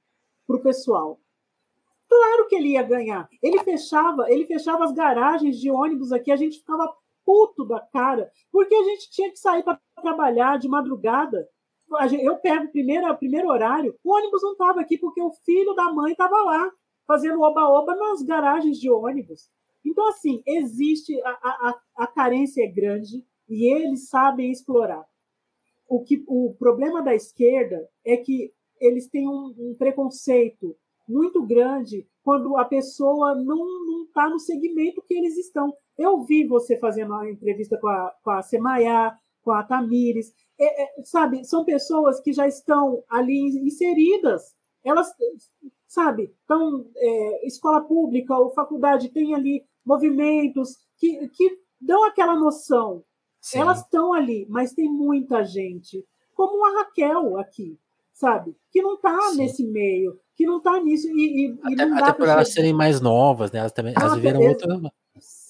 para 0.46 0.56
o 0.56 0.62
pessoal. 0.62 1.20
Claro 2.08 2.48
que 2.48 2.56
ele 2.56 2.70
ia 2.70 2.82
ganhar. 2.82 3.28
Ele 3.42 3.62
fechava, 3.62 4.30
ele 4.30 4.46
fechava 4.46 4.84
as 4.84 4.92
garagens 4.92 5.58
de 5.58 5.70
ônibus 5.70 6.12
aqui, 6.12 6.32
a 6.32 6.36
gente 6.36 6.58
ficava 6.58 6.92
puto 7.24 7.64
da 7.64 7.78
cara, 7.78 8.30
porque 8.50 8.74
a 8.74 8.82
gente 8.82 9.10
tinha 9.10 9.30
que 9.30 9.38
sair 9.38 9.62
para 9.62 9.80
trabalhar 10.02 10.58
de 10.58 10.68
madrugada. 10.68 11.48
Eu 12.22 12.36
pego 12.36 12.66
o 12.66 12.70
primeiro, 12.70 13.16
primeiro 13.16 13.48
horário, 13.48 13.96
o 14.04 14.14
ônibus 14.14 14.42
não 14.42 14.52
estava 14.52 14.80
aqui 14.80 14.96
porque 14.96 15.20
o 15.20 15.32
filho 15.44 15.74
da 15.74 15.92
mãe 15.92 16.12
estava 16.12 16.36
lá 16.42 16.70
fazendo 17.06 17.40
oba-oba 17.40 17.96
nas 17.96 18.22
garagens 18.22 18.78
de 18.78 18.88
ônibus. 18.88 19.50
Então, 19.84 20.06
assim, 20.08 20.42
existe, 20.46 21.20
a, 21.22 21.30
a, 21.30 21.80
a 21.96 22.06
carência 22.06 22.62
é 22.62 22.68
grande 22.68 23.24
e 23.48 23.72
eles 23.72 24.08
sabem 24.08 24.50
explorar. 24.50 25.04
O, 25.88 26.04
que, 26.04 26.22
o 26.28 26.54
problema 26.56 27.02
da 27.02 27.14
esquerda 27.14 27.88
é 28.06 28.16
que 28.16 28.52
eles 28.80 29.08
têm 29.08 29.28
um, 29.28 29.52
um 29.58 29.74
preconceito 29.76 30.76
muito 31.08 31.44
grande 31.44 32.06
quando 32.22 32.56
a 32.56 32.64
pessoa 32.64 33.34
não 33.34 34.04
está 34.04 34.28
no 34.28 34.38
segmento 34.38 35.02
que 35.02 35.14
eles 35.14 35.36
estão. 35.36 35.74
Eu 35.98 36.22
vi 36.22 36.46
você 36.46 36.78
fazendo 36.78 37.12
uma 37.12 37.28
entrevista 37.28 37.76
com 37.78 37.88
a, 37.88 38.14
com 38.22 38.30
a 38.30 38.42
Semaiá, 38.42 39.12
com 39.42 39.50
a 39.50 39.64
Tamires, 39.64 40.32
é, 40.60 40.82
é, 40.82 41.04
sabe, 41.04 41.44
são 41.44 41.64
pessoas 41.64 42.20
que 42.20 42.32
já 42.32 42.46
estão 42.46 43.02
ali 43.08 43.38
inseridas 43.66 44.54
elas, 44.84 45.08
sabe, 45.86 46.34
então, 46.44 46.86
é, 46.96 47.46
escola 47.46 47.82
pública 47.82 48.36
ou 48.36 48.50
faculdade 48.50 49.10
tem 49.10 49.34
ali 49.34 49.62
movimentos 49.84 50.76
que, 50.96 51.28
que 51.28 51.58
dão 51.80 52.04
aquela 52.04 52.34
noção. 52.34 53.04
Sim. 53.40 53.60
Elas 53.60 53.80
estão 53.80 54.12
ali, 54.12 54.46
mas 54.48 54.72
tem 54.72 54.90
muita 54.90 55.42
gente, 55.44 56.04
como 56.34 56.64
a 56.66 56.80
Raquel 56.80 57.38
aqui, 57.38 57.78
sabe? 58.12 58.54
Que 58.70 58.82
não 58.82 58.94
está 58.94 59.16
nesse 59.34 59.66
meio, 59.66 60.18
que 60.34 60.44
não 60.44 60.58
está 60.58 60.78
nisso. 60.82 61.08
E, 61.08 61.46
e, 61.46 61.58
até, 61.72 61.88
e 61.88 61.92
até 61.92 62.12
por 62.12 62.28
elas 62.28 62.52
serem 62.52 62.74
mais 62.74 63.00
novas, 63.00 63.50
né? 63.50 63.60
Elas 63.60 63.72
também 63.72 63.94
elas 63.96 64.14
viveram 64.14 64.40
outra. 64.40 64.78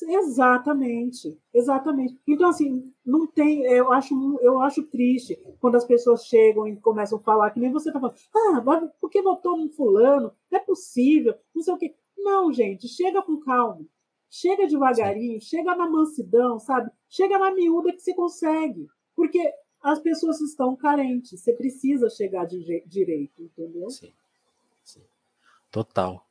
Exatamente, 0.03 1.39
exatamente. 1.53 2.19
Então, 2.27 2.49
assim, 2.49 2.93
não 3.05 3.27
tem. 3.27 3.65
Eu 3.65 3.93
acho, 3.93 4.15
eu 4.43 4.61
acho 4.61 4.83
triste 4.85 5.39
quando 5.61 5.77
as 5.77 5.85
pessoas 5.85 6.25
chegam 6.27 6.67
e 6.67 6.77
começam 6.77 7.19
a 7.19 7.23
falar, 7.23 7.51
que 7.51 7.61
nem 7.61 7.73
você 7.73 7.91
está 7.91 8.01
falando, 8.01 8.17
ah, 8.35 8.93
por 9.01 9.11
que 9.11 9.23
votou 9.23 9.57
no 9.57 9.69
fulano? 9.71 10.33
Não 10.51 10.59
é 10.59 10.63
possível, 10.63 11.35
não 11.55 11.63
sei 11.63 11.75
o 11.75 11.79
quê. 11.79 11.95
Não, 12.19 12.53
gente, 12.53 12.89
chega 12.89 13.23
com 13.23 13.41
calma. 13.41 13.85
Chega 14.31 14.69
devagarinho, 14.69 15.41
chega 15.41 15.75
na 15.75 15.89
mansidão, 15.89 16.59
sabe? 16.59 16.91
Chega 17.09 17.39
na 17.39 17.53
miúda 17.53 17.93
que 17.93 18.01
você 18.01 18.15
consegue. 18.15 18.87
Porque 19.17 19.53
as 19.83 19.99
pessoas 19.99 20.41
estão 20.41 20.77
carentes. 20.77 21.41
Você 21.41 21.53
precisa 21.53 22.09
chegar 22.09 22.45
de 22.45 22.85
direito, 22.87 23.43
entendeu? 23.43 23.91
Sim. 23.91 24.13
Sim. 24.85 25.03
Total. 25.71 26.25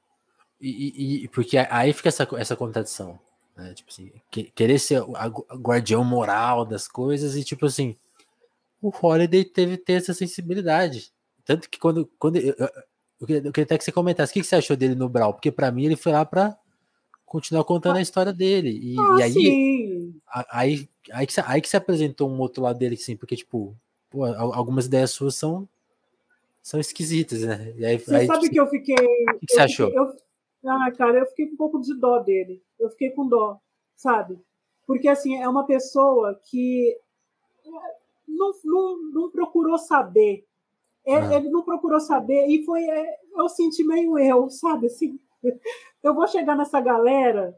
E, 0.62 1.24
e, 1.24 1.28
porque 1.30 1.58
aí 1.58 1.94
fica 1.94 2.10
essa, 2.10 2.28
essa 2.38 2.56
contradição. 2.56 3.20
Né? 3.60 3.74
Tipo 3.74 3.92
assim, 3.92 4.12
querer 4.56 4.80
ser 4.80 5.02
o 5.02 5.12
guardião 5.58 6.04
moral 6.04 6.66
das 6.66 6.88
coisas 6.88 7.36
e, 7.36 7.44
tipo 7.44 7.66
assim, 7.66 7.96
o 8.82 8.90
Holiday 8.90 9.44
teve 9.44 9.78
ter 9.78 9.94
essa 9.94 10.14
sensibilidade. 10.14 11.12
Tanto 11.44 11.70
que 11.70 11.78
quando. 11.78 12.10
quando 12.18 12.38
eu, 12.38 12.56
eu, 12.58 12.70
eu, 13.20 13.28
queria, 13.28 13.42
eu 13.48 13.52
queria 13.52 13.66
até 13.66 13.78
que 13.78 13.84
você 13.84 13.92
comentasse 13.92 14.32
o 14.32 14.34
que, 14.34 14.42
que 14.42 14.48
você 14.48 14.56
achou 14.56 14.78
dele 14.78 14.96
no 14.96 15.10
Brawl, 15.10 15.34
porque 15.34 15.52
para 15.52 15.72
mim 15.72 15.86
ele 15.86 15.98
foi 15.98 16.14
lá 16.14 16.24
para 16.24 16.58
continuar 17.26 17.66
contando 17.66 17.98
a 17.98 18.02
história 18.02 18.32
dele. 18.32 18.80
E, 18.82 18.96
ah, 18.98 19.18
e 19.20 19.24
aí, 19.24 20.14
aí, 20.52 20.90
aí, 21.12 21.28
que, 21.28 21.42
aí 21.42 21.62
que 21.62 21.70
se 21.70 21.78
apresentou 21.78 22.30
um 22.30 22.40
outro 22.40 22.64
lado 22.64 22.80
dele, 22.80 22.96
assim, 22.96 23.18
porque, 23.18 23.36
tipo, 23.36 23.76
pô, 24.10 24.26
algumas 24.26 24.86
ideias 24.86 25.12
suas 25.12 25.36
são, 25.36 25.68
são 26.62 26.80
esquisitas, 26.80 27.42
né? 27.42 27.74
E 27.78 27.86
aí, 27.86 28.00
você 28.00 28.16
aí, 28.16 28.28
sabe 28.28 28.40
tipo, 28.42 28.54
que 28.54 28.60
eu 28.60 28.68
fiquei. 28.68 28.96
O 28.96 29.40
que, 29.40 29.46
que 29.48 29.54
você 29.54 29.62
achou? 29.62 29.90
Eu, 29.90 30.16
ah, 30.66 30.92
cara, 30.92 31.20
eu 31.20 31.26
fiquei 31.28 31.48
com 31.48 31.54
um 31.54 31.58
pouco 31.58 31.80
de 31.80 31.98
dó 31.98 32.20
dele. 32.20 32.62
Eu 32.80 32.90
fiquei 32.90 33.12
com 33.12 33.28
dó, 33.28 33.60
sabe? 33.96 34.40
Porque, 34.86 35.08
assim, 35.08 35.38
é 35.38 35.48
uma 35.48 35.66
pessoa 35.66 36.40
que 36.50 36.98
não, 38.28 38.52
não, 38.64 39.12
não 39.12 39.32
procurou 39.32 39.78
saber. 39.78 40.46
É, 41.06 41.16
ah. 41.16 41.36
Ele 41.36 41.50
não 41.50 41.64
procurou 41.64 42.00
saber 42.00 42.48
e 42.48 42.64
foi. 42.66 42.84
É, 42.84 43.20
eu 43.38 43.50
senti 43.50 43.84
meio 43.84 44.18
eu, 44.18 44.50
sabe? 44.50 44.88
Assim, 44.88 45.20
eu 46.04 46.14
vou 46.14 46.28
chegar 46.28 46.56
nessa 46.56 46.82
galera, 46.82 47.58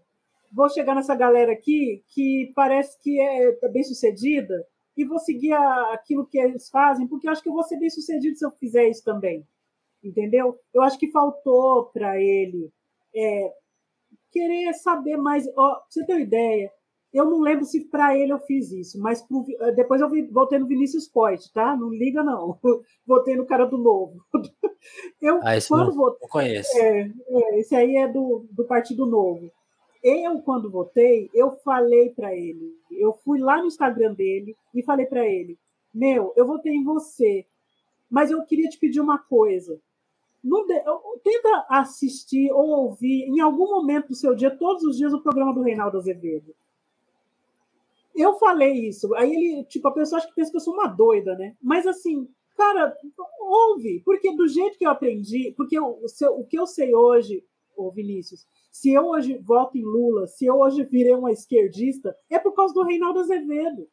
vou 0.52 0.70
chegar 0.70 0.96
nessa 0.96 1.16
galera 1.16 1.52
aqui 1.52 2.04
que 2.08 2.52
parece 2.56 3.00
que 3.02 3.20
é, 3.20 3.58
é 3.64 3.70
bem 3.70 3.84
sucedida 3.84 4.66
e 4.96 5.06
vou 5.06 5.20
seguir 5.20 5.54
a, 5.54 5.94
aquilo 5.94 6.26
que 6.28 6.38
eles 6.38 6.70
fazem, 6.70 7.08
porque 7.08 7.28
acho 7.28 7.42
que 7.42 7.50
eu 7.50 7.54
vou 7.54 7.64
ser 7.64 7.80
bem 7.80 7.90
sucedido 7.90 8.38
se 8.38 8.46
eu 8.46 8.52
fizer 8.52 8.88
isso 8.88 9.04
também. 9.04 9.46
Entendeu? 10.04 10.60
Eu 10.74 10.82
acho 10.82 10.98
que 10.98 11.12
faltou 11.12 11.86
para 11.86 12.20
ele 12.20 12.72
é, 13.16 13.54
querer 14.32 14.74
saber 14.74 15.18
mais. 15.18 15.48
Ó, 15.56 15.76
pra 15.76 15.84
você 15.90 16.06
ter 16.06 16.14
uma 16.14 16.22
ideia, 16.22 16.72
eu 17.14 17.26
não 17.26 17.42
lembro 17.42 17.66
se 17.66 17.82
para 17.90 18.18
ele 18.18 18.32
eu 18.32 18.40
fiz 18.40 18.72
isso, 18.72 19.00
mas 19.00 19.22
pro, 19.22 19.46
depois 19.76 20.00
eu 20.00 20.10
voltei 20.32 20.58
no 20.58 20.68
Vinícius 20.68 21.08
Poit, 21.08 21.52
tá? 21.52 21.76
Não 21.76 21.90
liga, 21.90 22.24
não. 22.24 22.58
Voltei 23.06 23.36
no 23.36 23.46
cara 23.46 23.66
do 23.66 23.78
novo. 23.78 24.24
Eu, 25.22 25.40
ah, 25.44 25.56
esse 25.56 25.68
quando 25.68 25.90
não, 25.90 25.96
votei, 25.96 26.28
conheço. 26.28 26.76
É, 26.76 27.02
é, 27.28 27.60
esse 27.60 27.76
aí 27.76 27.98
é 27.98 28.08
do, 28.08 28.48
do 28.50 28.66
Partido 28.66 29.06
Novo. 29.06 29.52
Eu, 30.04 30.42
quando 30.42 30.72
votei, 30.72 31.30
eu 31.36 31.52
falei 31.64 32.10
para 32.10 32.36
ele. 32.36 32.74
Eu 32.90 33.14
fui 33.14 33.40
lá 33.40 33.60
no 33.60 33.68
Instagram 33.68 34.16
dele 34.16 34.56
e 34.74 34.82
falei 34.82 35.06
para 35.06 35.24
ele: 35.28 35.60
Meu, 35.94 36.34
eu 36.36 36.48
votei 36.48 36.74
em 36.74 36.84
você, 36.84 37.46
mas 38.10 38.32
eu 38.32 38.44
queria 38.44 38.68
te 38.70 38.80
pedir 38.80 39.00
uma 39.00 39.20
coisa. 39.20 39.80
De, 40.44 40.84
tenta 41.24 41.66
assistir 41.70 42.52
ou 42.52 42.68
ouvir 42.68 43.26
em 43.28 43.40
algum 43.40 43.68
momento 43.68 44.10
do 44.10 44.16
seu 44.16 44.36
dia, 44.36 44.50
todos 44.50 44.84
os 44.84 44.98
dias, 44.98 45.14
o 45.14 45.22
programa 45.22 45.54
do 45.54 45.62
Reinaldo 45.62 45.98
Azevedo. 45.98 46.56
Eu 48.16 48.38
falei 48.38 48.88
isso. 48.88 49.14
Aí 49.16 49.34
ele, 49.34 49.64
tipo, 49.66 49.88
a 49.88 49.94
pessoa 49.94 50.20
acha 50.20 50.28
que 50.28 50.36
pensa 50.36 50.52
que 50.52 50.58
eu 50.58 50.62
sou 50.62 50.74
uma 50.74 50.88
doida, 50.88 51.36
né? 51.36 51.56
Mas 51.62 51.88
assim, 51.88 52.28
cara, 52.58 52.96
ouve. 53.40 54.02
Porque 54.04 54.36
do 54.36 54.48
jeito 54.48 54.78
que 54.78 54.86
eu 54.86 54.92
aprendi, 54.92 55.54
porque 55.56 55.78
eu, 55.78 56.00
o 56.32 56.44
que 56.46 56.60
eu 56.60 56.68
sei 56.68 56.94
hoje, 56.94 57.44
ô 57.76 57.92
Vinícius, 57.92 58.46
se 58.72 58.92
eu 58.92 59.08
hoje 59.08 59.38
voto 59.38 59.78
em 59.78 59.84
Lula, 59.84 60.28
se 60.28 60.46
eu 60.46 60.56
hoje 60.56 60.84
virei 60.84 61.14
uma 61.14 61.32
esquerdista, 61.32 62.16
é 62.30 62.40
por 62.40 62.54
causa 62.54 62.74
do 62.74 62.84
Reinaldo 62.84 63.20
Azevedo. 63.20 63.88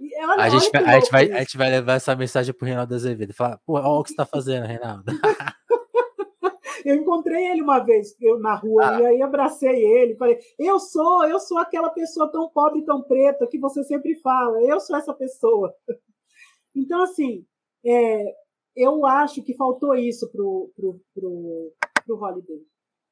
Olha, 0.00 0.44
a, 0.44 0.48
gente, 0.48 0.74
a, 0.74 0.98
gente 0.98 1.10
vai, 1.10 1.30
a 1.30 1.38
gente 1.40 1.58
vai 1.58 1.70
levar 1.70 1.94
essa 1.94 2.16
mensagem 2.16 2.54
pro 2.54 2.66
Reinaldo 2.66 2.94
Azevedo. 2.94 3.34
Falar, 3.34 3.58
pô, 3.66 3.74
olha 3.74 3.86
o 3.86 4.02
que 4.02 4.10
você 4.10 4.16
tá 4.16 4.24
fazendo, 4.24 4.66
Reinaldo. 4.66 5.04
Eu 6.84 6.96
encontrei 6.96 7.46
ele 7.48 7.62
uma 7.62 7.78
vez 7.80 8.14
eu, 8.20 8.38
na 8.38 8.54
rua 8.54 8.96
ah. 8.96 9.00
e 9.00 9.06
aí 9.06 9.22
abracei 9.22 9.84
ele, 9.84 10.16
falei: 10.16 10.38
"Eu 10.58 10.78
sou, 10.78 11.24
eu 11.24 11.38
sou 11.38 11.58
aquela 11.58 11.90
pessoa 11.90 12.30
tão 12.30 12.48
pobre, 12.48 12.84
tão 12.84 13.02
preta 13.02 13.46
que 13.46 13.58
você 13.58 13.84
sempre 13.84 14.14
fala. 14.16 14.62
Eu 14.62 14.80
sou 14.80 14.96
essa 14.96 15.14
pessoa". 15.14 15.74
Então 16.72 17.02
assim, 17.02 17.44
é, 17.84 18.24
eu 18.76 19.04
acho 19.04 19.42
que 19.42 19.56
faltou 19.56 19.96
isso 19.96 20.30
pro 20.30 20.70
pro 20.76 21.00
pro, 21.12 21.72
pro 22.06 22.16
Holiday, 22.16 22.62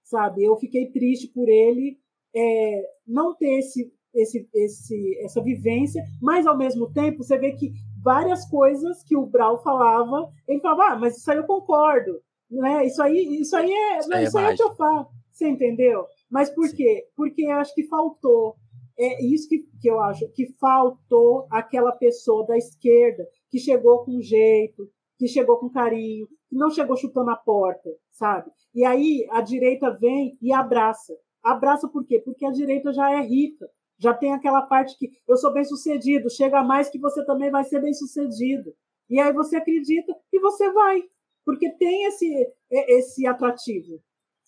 sabe? 0.04 0.44
Eu 0.44 0.56
fiquei 0.56 0.92
triste 0.92 1.26
por 1.26 1.48
ele 1.48 1.98
é, 2.34 2.84
não 3.04 3.34
ter 3.34 3.58
esse 3.58 3.92
esse, 4.14 4.48
esse, 4.54 5.18
essa 5.22 5.42
vivência, 5.42 6.02
mas 6.20 6.46
ao 6.46 6.56
mesmo 6.56 6.90
tempo 6.92 7.22
você 7.22 7.38
vê 7.38 7.52
que 7.52 7.72
várias 8.02 8.48
coisas 8.48 9.02
que 9.04 9.16
o 9.16 9.26
Brau 9.26 9.62
falava, 9.62 10.32
ele 10.46 10.60
falava, 10.60 10.94
ah, 10.94 10.98
mas 10.98 11.16
isso 11.16 11.30
aí 11.30 11.36
eu 11.36 11.44
concordo. 11.44 12.20
Né? 12.50 12.86
Isso 12.86 13.02
aí, 13.02 13.40
isso 13.40 13.56
aí 13.56 13.70
é, 13.70 13.98
isso 13.98 14.12
aí 14.12 14.24
é, 14.24 14.26
isso 14.26 14.38
aí 14.38 14.56
é 14.58 14.62
eu 14.62 14.74
falo. 14.74 15.08
Você 15.30 15.48
entendeu? 15.48 16.06
Mas 16.30 16.50
por 16.50 16.68
Sim. 16.68 16.76
quê? 16.76 17.06
Porque 17.16 17.46
acho 17.46 17.74
que 17.74 17.84
faltou. 17.84 18.56
É 18.98 19.24
isso 19.24 19.48
que, 19.48 19.64
que 19.80 19.88
eu 19.88 20.00
acho, 20.00 20.28
que 20.32 20.52
faltou 20.58 21.46
aquela 21.52 21.92
pessoa 21.92 22.44
da 22.44 22.56
esquerda 22.56 23.24
que 23.48 23.58
chegou 23.60 24.04
com 24.04 24.20
jeito, 24.20 24.90
que 25.16 25.28
chegou 25.28 25.56
com 25.58 25.70
carinho, 25.70 26.26
que 26.48 26.56
não 26.56 26.68
chegou 26.68 26.96
chutando 26.96 27.30
a 27.30 27.36
porta, 27.36 27.88
sabe? 28.10 28.50
E 28.74 28.84
aí 28.84 29.24
a 29.30 29.40
direita 29.40 29.96
vem 29.96 30.36
e 30.42 30.52
abraça. 30.52 31.14
Abraça 31.42 31.88
por 31.88 32.04
quê? 32.04 32.20
Porque 32.24 32.44
a 32.44 32.50
direita 32.50 32.92
já 32.92 33.12
é 33.12 33.20
rica. 33.20 33.68
Já 33.98 34.14
tem 34.14 34.32
aquela 34.32 34.62
parte 34.62 34.96
que 34.96 35.10
eu 35.26 35.36
sou 35.36 35.52
bem 35.52 35.64
sucedido, 35.64 36.30
chega 36.30 36.62
mais 36.62 36.88
que 36.88 36.98
você 36.98 37.24
também 37.24 37.50
vai 37.50 37.64
ser 37.64 37.80
bem 37.80 37.92
sucedido. 37.92 38.72
E 39.08 39.18
aí 39.18 39.32
você 39.32 39.56
acredita 39.56 40.12
e 40.32 40.40
você 40.40 40.70
vai 40.72 41.02
porque 41.48 41.70
tem 41.70 42.04
esse, 42.04 42.52
esse 42.70 43.26
atrativo. 43.26 44.02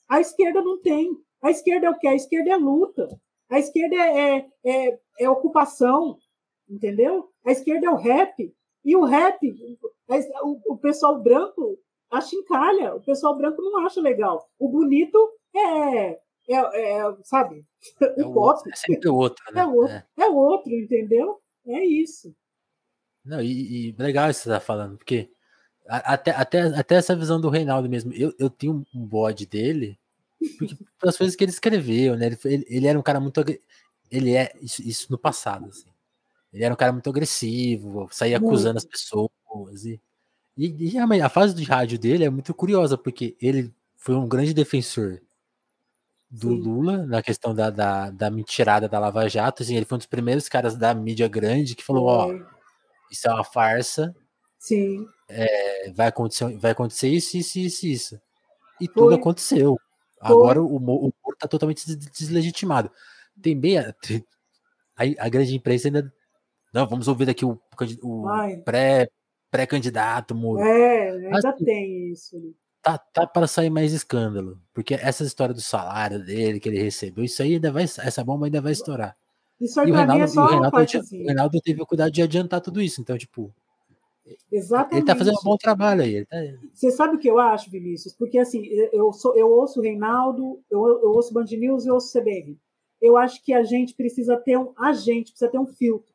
A 0.07 0.21
esquerda 0.21 0.61
não 0.61 0.79
tem. 0.83 1.11
A 1.43 1.51
esquerda 1.51 1.87
é 1.87 1.91
o 1.91 1.99
quê? 1.99 2.07
A 2.07 2.15
esquerda 2.15 2.51
é 2.51 2.57
luta. 2.57 3.09
A 3.49 3.59
esquerda 3.59 3.97
é, 3.97 4.37
é, 4.37 4.49
é, 4.67 5.01
é 5.21 5.31
ocupação, 5.31 6.19
entendeu? 6.69 7.31
A 7.43 7.53
esquerda 7.53 7.87
é 7.87 7.91
o 7.91 7.97
rap. 7.97 8.55
E 8.85 8.95
o 8.95 9.07
rap, 9.07 9.39
o, 10.43 10.75
o 10.75 10.77
pessoal 10.77 11.19
branco 11.23 11.79
acha 12.11 12.37
encalha. 12.37 12.95
O 12.95 13.01
pessoal 13.01 13.35
branco 13.35 13.63
não 13.63 13.87
acha 13.87 13.99
legal. 14.03 14.47
O 14.59 14.69
bonito 14.69 15.17
é, 15.57 16.11
é, 16.11 16.19
é 16.51 17.17
sabe? 17.25 17.65
É 17.99 18.05
o 18.27 18.39
outro, 18.39 18.71
é 18.71 18.77
sempre 18.77 19.09
o 19.09 19.15
outro, 19.15 19.43
né? 19.55 19.63
É 19.63 19.65
outro, 19.65 19.95
é. 19.95 20.05
é 20.19 20.29
outro, 20.29 20.71
entendeu? 20.75 21.41
É 21.67 21.83
isso. 21.83 22.37
Não, 23.25 23.41
e, 23.41 23.89
e 23.89 23.93
legal 23.93 24.29
isso 24.29 24.41
que 24.41 24.45
você 24.45 24.51
tá 24.51 24.61
falando, 24.61 24.99
porque 24.99 25.31
até, 25.91 26.31
até, 26.31 26.61
até 26.63 26.95
essa 26.95 27.17
visão 27.17 27.41
do 27.41 27.49
Reinaldo 27.49 27.89
mesmo. 27.89 28.13
Eu, 28.13 28.33
eu 28.39 28.49
tinha 28.49 28.73
um 28.73 28.85
bode 28.95 29.45
dele, 29.45 29.99
porque 30.59 30.77
pelas 31.01 31.17
coisas 31.17 31.35
que 31.35 31.43
ele 31.43 31.51
escreveu, 31.51 32.17
né? 32.17 32.27
Ele, 32.45 32.67
ele, 32.69 32.87
era 32.87 32.99
um 32.99 33.03
cara 33.03 33.19
muito. 33.19 33.45
Ele 34.11 34.35
é. 34.35 34.53
Isso, 34.63 34.83
isso, 34.83 35.07
no 35.11 35.19
passado, 35.19 35.67
assim. 35.67 35.91
Ele 36.53 36.65
era 36.65 36.73
um 36.73 36.77
cara 36.77 36.93
muito 36.93 37.11
agressivo, 37.11 38.09
saía 38.11 38.37
acusando 38.37 38.79
as 38.79 38.85
pessoas. 38.85 39.85
E, 39.85 40.01
e, 40.57 40.95
e 40.95 40.99
a, 40.99 41.27
a, 41.27 41.29
fase 41.29 41.55
de 41.55 41.65
rádio 41.65 41.99
dele 41.99 42.25
é 42.25 42.31
muito 42.31 42.53
curiosa, 42.55 42.97
porque 42.97 43.37
ele 43.41 43.73
foi 43.97 44.15
um 44.15 44.29
grande 44.29 44.55
defensor 44.55 45.21
do 46.31 46.51
Sim. 46.51 46.61
Lula 46.61 47.07
na 47.07 47.23
questão 47.23 47.55
da, 47.55 47.71
da, 47.71 48.11
da 48.11 48.31
mentirada 48.31 48.89
da 48.89 48.99
Lava 48.99 49.29
Jato. 49.29 49.63
Assim, 49.63 49.77
ele 49.77 49.85
foi 49.85 49.97
um 49.97 49.99
dos 49.99 50.07
primeiros 50.07 50.49
caras 50.49 50.77
da 50.77 50.95
mídia 50.95 51.29
grande 51.29 51.75
que 51.75 51.85
falou: 51.85 52.07
Ó, 52.07 52.35
isso 53.11 53.29
é 53.29 53.33
uma 53.33 53.45
farsa. 53.45 54.15
Sim 54.61 55.05
é, 55.31 55.91
vai, 55.93 56.09
acontecer, 56.09 56.57
vai 56.59 56.73
acontecer 56.73 57.09
isso, 57.09 57.37
isso, 57.37 57.59
isso, 57.59 57.87
isso. 57.87 58.21
E 58.81 58.87
Foi. 58.87 58.95
tudo 58.95 59.15
aconteceu. 59.15 59.77
Foi. 60.21 60.31
Agora 60.31 60.61
o, 60.61 60.77
o 60.77 60.81
Moro 60.81 61.15
está 61.33 61.47
totalmente 61.47 61.85
deslegitimado. 61.97 62.91
Tem 63.41 63.59
bem 63.59 63.79
a, 63.79 63.95
a, 65.19 65.29
grande 65.29 65.55
imprensa 65.55 65.89
ainda. 65.89 66.13
Não, 66.75 66.87
vamos 66.87 67.09
ouvir 67.09 67.27
daqui 67.27 67.45
o, 67.45 67.59
o 68.03 68.27
pré, 68.65 69.09
pré-candidato, 69.51 70.35
Moro. 70.35 70.61
É, 70.61 71.11
ainda 71.11 71.51
assim, 71.51 71.65
tem 71.65 72.13
isso. 72.13 72.37
tá, 72.83 72.99
tá 72.99 73.27
para 73.27 73.47
sair 73.47 73.71
mais 73.71 73.93
escândalo. 73.93 74.61
Porque 74.75 74.95
essa 74.95 75.25
história 75.25 75.55
do 75.55 75.61
salário 75.61 76.23
dele, 76.23 76.61
que 76.61 76.69
ele 76.69 76.83
recebeu, 76.83 77.25
isso 77.25 77.43
aí 77.43 77.55
ainda 77.55 77.73
vai. 77.73 77.85
Essa 77.85 78.25
bomba 78.25 78.47
ainda 78.47 78.61
vai 78.61 78.73
estourar. 78.73 79.17
Isso 79.61 79.79
aí 79.81 79.89
e 79.89 79.93
o 79.93 79.95
Reinaldo, 79.95 80.23
é 80.23 80.27
só 80.27 80.45
o 80.45 80.49
Reinaldo, 80.49 80.77
o 80.77 81.27
Reinaldo 81.27 81.61
teve 81.61 81.83
o 81.83 81.87
cuidado 81.87 82.11
de 82.11 82.23
adiantar 82.23 82.61
tudo 82.61 82.83
isso. 82.83 83.01
Então, 83.01 83.17
tipo. 83.17 83.55
Exatamente. 84.51 84.97
Ele 84.97 85.07
tá 85.07 85.17
fazendo 85.17 85.39
um 85.39 85.45
bom 85.45 85.57
trabalho 85.57 86.03
aí. 86.03 86.25
Tá... 86.27 86.37
Você 86.73 86.91
sabe 86.91 87.17
o 87.17 87.19
que 87.19 87.29
eu 87.29 87.39
acho, 87.39 87.71
Vinícius? 87.71 88.15
Porque 88.15 88.39
assim, 88.39 88.65
eu, 88.93 89.13
sou, 89.13 89.37
eu 89.37 89.49
ouço 89.51 89.81
o 89.81 89.83
Reinaldo, 89.83 90.61
eu, 90.71 90.87
eu 91.03 91.11
ouço 91.11 91.33
Band 91.33 91.45
News 91.45 91.85
e 91.85 91.91
ouço 91.91 92.19
CBN. 92.19 92.59
Eu 93.01 93.17
acho 93.17 93.43
que 93.43 93.53
a 93.53 93.63
gente 93.63 93.95
precisa 93.95 94.37
ter 94.37 94.59
um. 94.59 94.73
A 94.77 94.93
gente 94.93 95.31
precisa 95.31 95.51
ter 95.51 95.59
um 95.59 95.67
filtro. 95.67 96.15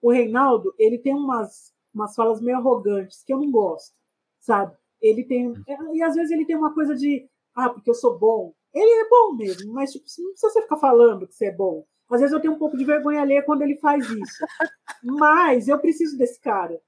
O 0.00 0.10
Reinaldo, 0.10 0.74
ele 0.78 0.98
tem 0.98 1.14
umas, 1.14 1.72
umas 1.92 2.14
falas 2.14 2.40
meio 2.40 2.58
arrogantes 2.58 3.22
que 3.24 3.32
eu 3.32 3.38
não 3.38 3.50
gosto, 3.50 3.94
sabe? 4.40 4.76
Ele 5.00 5.24
tem. 5.24 5.52
E 5.92 6.02
às 6.02 6.14
vezes 6.14 6.30
ele 6.30 6.44
tem 6.44 6.56
uma 6.56 6.72
coisa 6.72 6.94
de. 6.94 7.28
Ah, 7.54 7.68
porque 7.68 7.90
eu 7.90 7.94
sou 7.94 8.18
bom. 8.18 8.54
Ele 8.72 9.04
é 9.04 9.08
bom 9.08 9.34
mesmo, 9.34 9.72
mas 9.72 9.92
tipo, 9.92 10.04
não 10.18 10.30
precisa 10.30 10.52
você 10.52 10.62
ficar 10.62 10.78
falando 10.78 11.26
que 11.26 11.34
você 11.34 11.46
é 11.46 11.52
bom. 11.52 11.84
Às 12.12 12.20
vezes 12.20 12.34
eu 12.34 12.40
tenho 12.40 12.54
um 12.54 12.58
pouco 12.58 12.76
de 12.76 12.84
vergonha 12.84 13.22
alheia 13.22 13.42
quando 13.42 13.62
ele 13.62 13.76
faz 13.76 14.08
isso. 14.08 14.44
Mas 15.02 15.66
eu 15.66 15.78
preciso 15.78 16.16
desse 16.18 16.38
cara. 16.38 16.78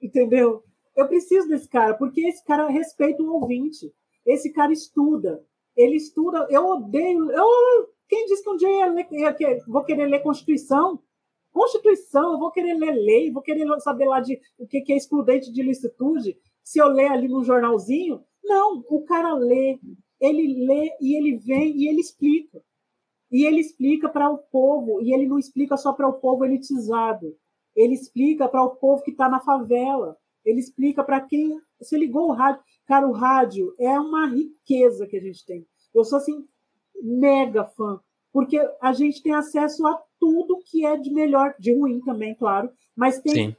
Entendeu? 0.00 0.62
Eu 0.96 1.06
preciso 1.06 1.48
desse 1.48 1.68
cara, 1.68 1.94
porque 1.94 2.20
esse 2.26 2.44
cara 2.44 2.68
respeita 2.68 3.22
o 3.22 3.32
ouvinte. 3.34 3.92
Esse 4.26 4.52
cara 4.52 4.72
estuda. 4.72 5.44
Ele 5.76 5.96
estuda. 5.96 6.46
Eu 6.50 6.66
odeio. 6.66 7.30
Eu, 7.30 7.46
quem 8.08 8.26
disse 8.26 8.42
que 8.42 8.50
um 8.50 8.56
dia 8.56 8.68
eu, 8.68 8.92
ler, 8.92 9.06
eu 9.10 9.58
vou 9.66 9.84
querer 9.84 10.06
ler 10.06 10.22
Constituição? 10.22 11.00
Constituição, 11.52 12.32
eu 12.32 12.38
vou 12.38 12.50
querer 12.50 12.74
ler 12.74 12.92
lei, 12.92 13.32
vou 13.32 13.42
querer 13.42 13.66
saber 13.80 14.06
lá 14.06 14.20
de 14.20 14.40
o 14.58 14.66
que 14.66 14.92
é 14.92 14.96
excludente 14.96 15.52
de 15.52 15.62
licitude. 15.62 16.36
Se 16.62 16.78
eu 16.78 16.88
ler 16.88 17.10
ali 17.10 17.28
no 17.28 17.42
jornalzinho. 17.42 18.22
Não, 18.44 18.84
o 18.88 19.04
cara 19.04 19.34
lê, 19.34 19.78
ele 20.20 20.66
lê 20.66 20.90
e 21.00 21.16
ele 21.16 21.36
vem 21.36 21.76
e 21.76 21.88
ele 21.88 22.00
explica. 22.00 22.62
E 23.30 23.44
ele 23.44 23.60
explica 23.60 24.08
para 24.08 24.30
o 24.30 24.38
povo, 24.38 25.02
e 25.02 25.12
ele 25.12 25.26
não 25.26 25.38
explica 25.38 25.76
só 25.76 25.92
para 25.92 26.08
o 26.08 26.14
povo 26.14 26.44
elitizado. 26.44 27.36
Ele 27.78 27.94
explica 27.94 28.48
para 28.48 28.64
o 28.64 28.74
povo 28.74 29.04
que 29.04 29.12
está 29.12 29.28
na 29.28 29.38
favela. 29.38 30.16
Ele 30.44 30.58
explica 30.58 31.04
para 31.04 31.20
quem 31.20 31.56
se 31.80 31.96
ligou 31.96 32.28
o 32.28 32.32
rádio. 32.32 32.60
Cara, 32.84 33.06
o 33.06 33.12
rádio 33.12 33.72
é 33.78 33.98
uma 34.00 34.26
riqueza 34.26 35.06
que 35.06 35.16
a 35.16 35.20
gente 35.20 35.46
tem. 35.46 35.64
Eu 35.94 36.02
sou 36.02 36.18
assim 36.18 36.44
mega 37.00 37.64
fã, 37.64 38.00
porque 38.32 38.58
a 38.82 38.92
gente 38.92 39.22
tem 39.22 39.32
acesso 39.32 39.86
a 39.86 40.02
tudo 40.18 40.58
que 40.66 40.84
é 40.84 40.96
de 40.96 41.12
melhor, 41.12 41.54
de 41.60 41.72
ruim 41.72 42.00
também, 42.00 42.34
claro, 42.34 42.68
mas 42.96 43.20
tem 43.20 43.50
Sim. 43.50 43.56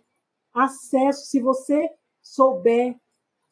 acesso 0.54 1.28
se 1.28 1.40
você 1.40 1.90
souber 2.22 3.00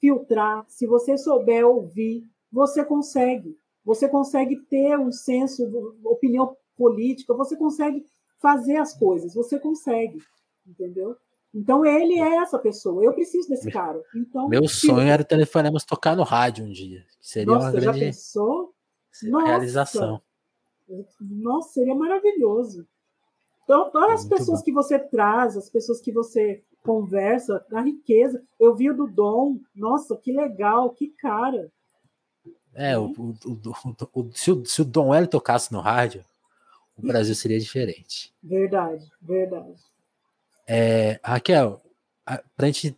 filtrar, 0.02 0.65
se 0.68 0.85
você 0.85 1.18
souber 1.18 1.65
ouvir, 1.65 2.23
você 2.52 2.84
consegue. 2.84 3.57
Você 3.85 4.10
consegue 4.10 4.57
ter 4.65 4.99
um 4.99 5.14
senso, 5.14 5.64
opinião 6.03 6.57
política, 6.76 7.34
você 7.34 7.56
consegue 7.56 8.03
fazer 8.41 8.76
as 8.76 8.94
coisas, 8.94 9.34
você 9.34 9.57
consegue 9.57 10.19
entendeu? 10.68 11.15
Então 11.53 11.85
ele 11.85 12.19
é 12.19 12.38
essa 12.38 12.60
pessoa. 12.60 13.03
Eu 13.03 13.14
preciso 13.14 13.49
desse 13.49 13.72
cara. 13.72 14.02
Então, 14.15 14.48
Meu 14.48 14.68
sonho 14.68 15.07
era 15.07 15.23
o 15.23 15.85
tocar 15.85 16.15
no 16.15 16.23
rádio 16.23 16.65
um 16.65 16.72
dia. 16.72 17.06
Seria 17.22 17.53
Nossa, 17.53 17.65
uma 17.65 17.72
grande 17.72 17.85
já 17.85 18.06
pensou? 18.06 18.73
Nossa. 19.23 19.48
realização. 19.48 20.22
Nossa, 21.19 21.69
seria 21.73 21.95
maravilhoso. 21.95 22.88
Então, 23.64 23.89
todas 23.89 24.22
as 24.22 24.27
pessoas 24.27 24.60
bom. 24.60 24.65
que 24.65 24.72
você 24.72 24.98
traz, 24.98 25.57
as 25.57 25.69
pessoas 25.69 25.99
que 25.99 26.11
você 26.11 26.64
conversa, 26.84 27.65
a 27.73 27.81
riqueza. 27.81 28.41
Eu 28.57 28.73
vi 28.73 28.89
o 28.89 28.95
do 28.95 29.07
Dom, 29.07 29.60
nossa, 29.76 30.15
que 30.15 30.31
legal, 30.31 30.89
que 30.91 31.10
cara. 31.10 31.69
É, 32.73 32.98
o, 32.98 33.07
o, 33.07 33.35
o, 33.45 34.22
o 34.22 34.31
se, 34.34 34.52
o, 34.52 34.65
se 34.65 34.81
o 34.81 34.85
Dom 34.85 35.14
L 35.14 35.27
tocasse 35.27 35.73
no 35.73 35.81
rádio, 35.81 36.23
o 36.95 37.02
Brasil 37.06 37.35
seria 37.35 37.60
diferente. 37.60 38.34
Verdade, 38.41 39.11
verdade. 39.22 39.81
É, 40.68 41.19
Raquel, 41.23 41.81
a, 42.26 42.41
pra 42.56 42.68
gente, 42.68 42.98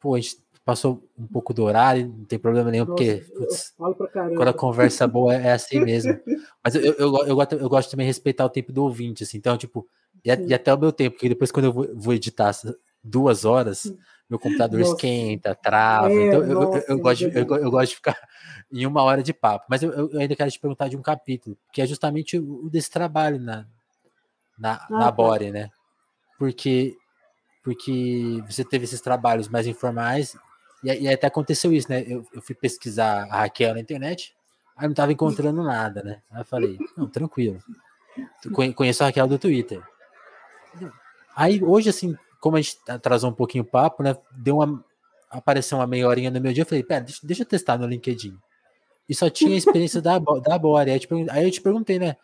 pô, 0.00 0.14
a 0.14 0.20
gente 0.20 0.36
passou 0.64 1.02
um 1.18 1.26
pouco 1.26 1.52
do 1.52 1.64
horário, 1.64 2.06
não 2.06 2.24
tem 2.24 2.38
problema 2.38 2.70
nenhum, 2.70 2.84
Nossa, 2.84 2.96
porque 2.96 3.24
putz, 3.36 3.74
quando 3.76 4.48
a 4.48 4.54
conversa 4.54 5.06
boa 5.06 5.34
é, 5.34 5.48
é 5.48 5.52
assim 5.52 5.80
mesmo. 5.80 6.18
Mas 6.62 6.74
eu, 6.74 6.82
eu, 6.82 6.94
eu, 6.98 7.26
eu, 7.26 7.34
gosto, 7.34 7.54
eu 7.54 7.68
gosto 7.68 7.90
também 7.90 8.04
de 8.04 8.10
respeitar 8.10 8.44
o 8.44 8.50
tempo 8.50 8.72
do 8.72 8.84
ouvinte, 8.84 9.24
assim, 9.24 9.38
então, 9.38 9.56
tipo, 9.56 9.86
e, 10.24 10.30
e 10.30 10.54
até 10.54 10.72
o 10.72 10.78
meu 10.78 10.92
tempo, 10.92 11.16
porque 11.16 11.28
depois 11.28 11.50
quando 11.50 11.66
eu 11.66 11.72
vou, 11.72 11.88
vou 11.94 12.14
editar 12.14 12.52
duas 13.02 13.44
horas, 13.44 13.92
meu 14.28 14.38
computador 14.38 14.78
nossa. 14.78 14.92
esquenta, 14.92 15.54
trava. 15.54 16.12
É, 16.12 16.28
então 16.28 16.44
eu, 16.44 16.60
nossa, 16.60 16.78
eu, 16.78 16.84
eu, 16.96 16.98
gosto 17.00 17.18
de, 17.18 17.36
eu, 17.36 17.56
eu, 17.56 17.70
gosto 17.70 17.88
de 17.88 17.96
ficar 17.96 18.16
em 18.72 18.86
uma 18.86 19.02
hora 19.02 19.22
de 19.22 19.32
papo. 19.32 19.66
Mas 19.68 19.82
eu, 19.82 20.10
ainda 20.16 20.36
quero 20.36 20.50
te 20.50 20.60
perguntar 20.60 20.88
de 20.88 20.96
um 20.96 21.02
capítulo, 21.02 21.56
que 21.72 21.82
é 21.82 21.86
justamente 21.86 22.38
o 22.38 22.70
desse 22.70 22.90
trabalho 22.90 23.40
na, 23.40 23.66
na, 24.56 24.74
ah, 24.74 24.86
na 24.88 25.04
tá. 25.06 25.10
Bore, 25.10 25.50
né? 25.50 25.68
Porque 26.38 26.96
porque 27.62 28.42
você 28.46 28.64
teve 28.64 28.84
esses 28.84 29.00
trabalhos 29.00 29.48
mais 29.48 29.66
informais, 29.66 30.36
e, 30.82 30.88
e 30.88 31.08
até 31.08 31.26
aconteceu 31.26 31.72
isso, 31.72 31.90
né? 31.90 32.02
Eu, 32.06 32.26
eu, 32.32 32.40
fui 32.40 32.54
pesquisar 32.54 33.24
a 33.30 33.40
Raquel 33.40 33.74
na 33.74 33.80
internet, 33.80 34.34
aí 34.76 34.84
não 34.84 34.92
estava 34.92 35.12
encontrando 35.12 35.62
nada, 35.62 36.02
né? 36.02 36.22
Aí 36.30 36.40
eu 36.40 36.44
falei, 36.44 36.78
não, 36.96 37.06
tranquilo. 37.06 37.58
Conheço 38.74 39.02
a 39.02 39.06
Raquel 39.06 39.26
do 39.26 39.38
Twitter. 39.38 39.82
Aí 41.36 41.62
hoje, 41.62 41.90
assim, 41.90 42.16
como 42.40 42.56
a 42.56 42.60
gente 42.60 42.78
atrasou 42.88 43.30
um 43.30 43.34
pouquinho 43.34 43.64
o 43.64 43.66
papo, 43.66 44.02
né? 44.02 44.16
Deu 44.32 44.56
uma. 44.56 44.84
Apareceu 45.30 45.78
uma 45.78 45.86
meia 45.86 46.08
horinha 46.08 46.30
no 46.30 46.40
meu 46.40 46.52
dia, 46.52 46.62
eu 46.62 46.66
falei, 46.66 46.82
pera, 46.82 47.02
deixa, 47.02 47.20
deixa 47.22 47.42
eu 47.42 47.46
testar 47.46 47.78
no 47.78 47.86
LinkedIn. 47.86 48.36
E 49.08 49.14
só 49.14 49.30
tinha 49.30 49.54
a 49.54 49.56
experiência 49.56 50.00
da, 50.00 50.18
da 50.18 50.58
Bore. 50.58 50.90
Aí, 50.90 51.00
aí 51.30 51.44
eu 51.44 51.50
te 51.50 51.60
perguntei, 51.60 51.98
né? 51.98 52.16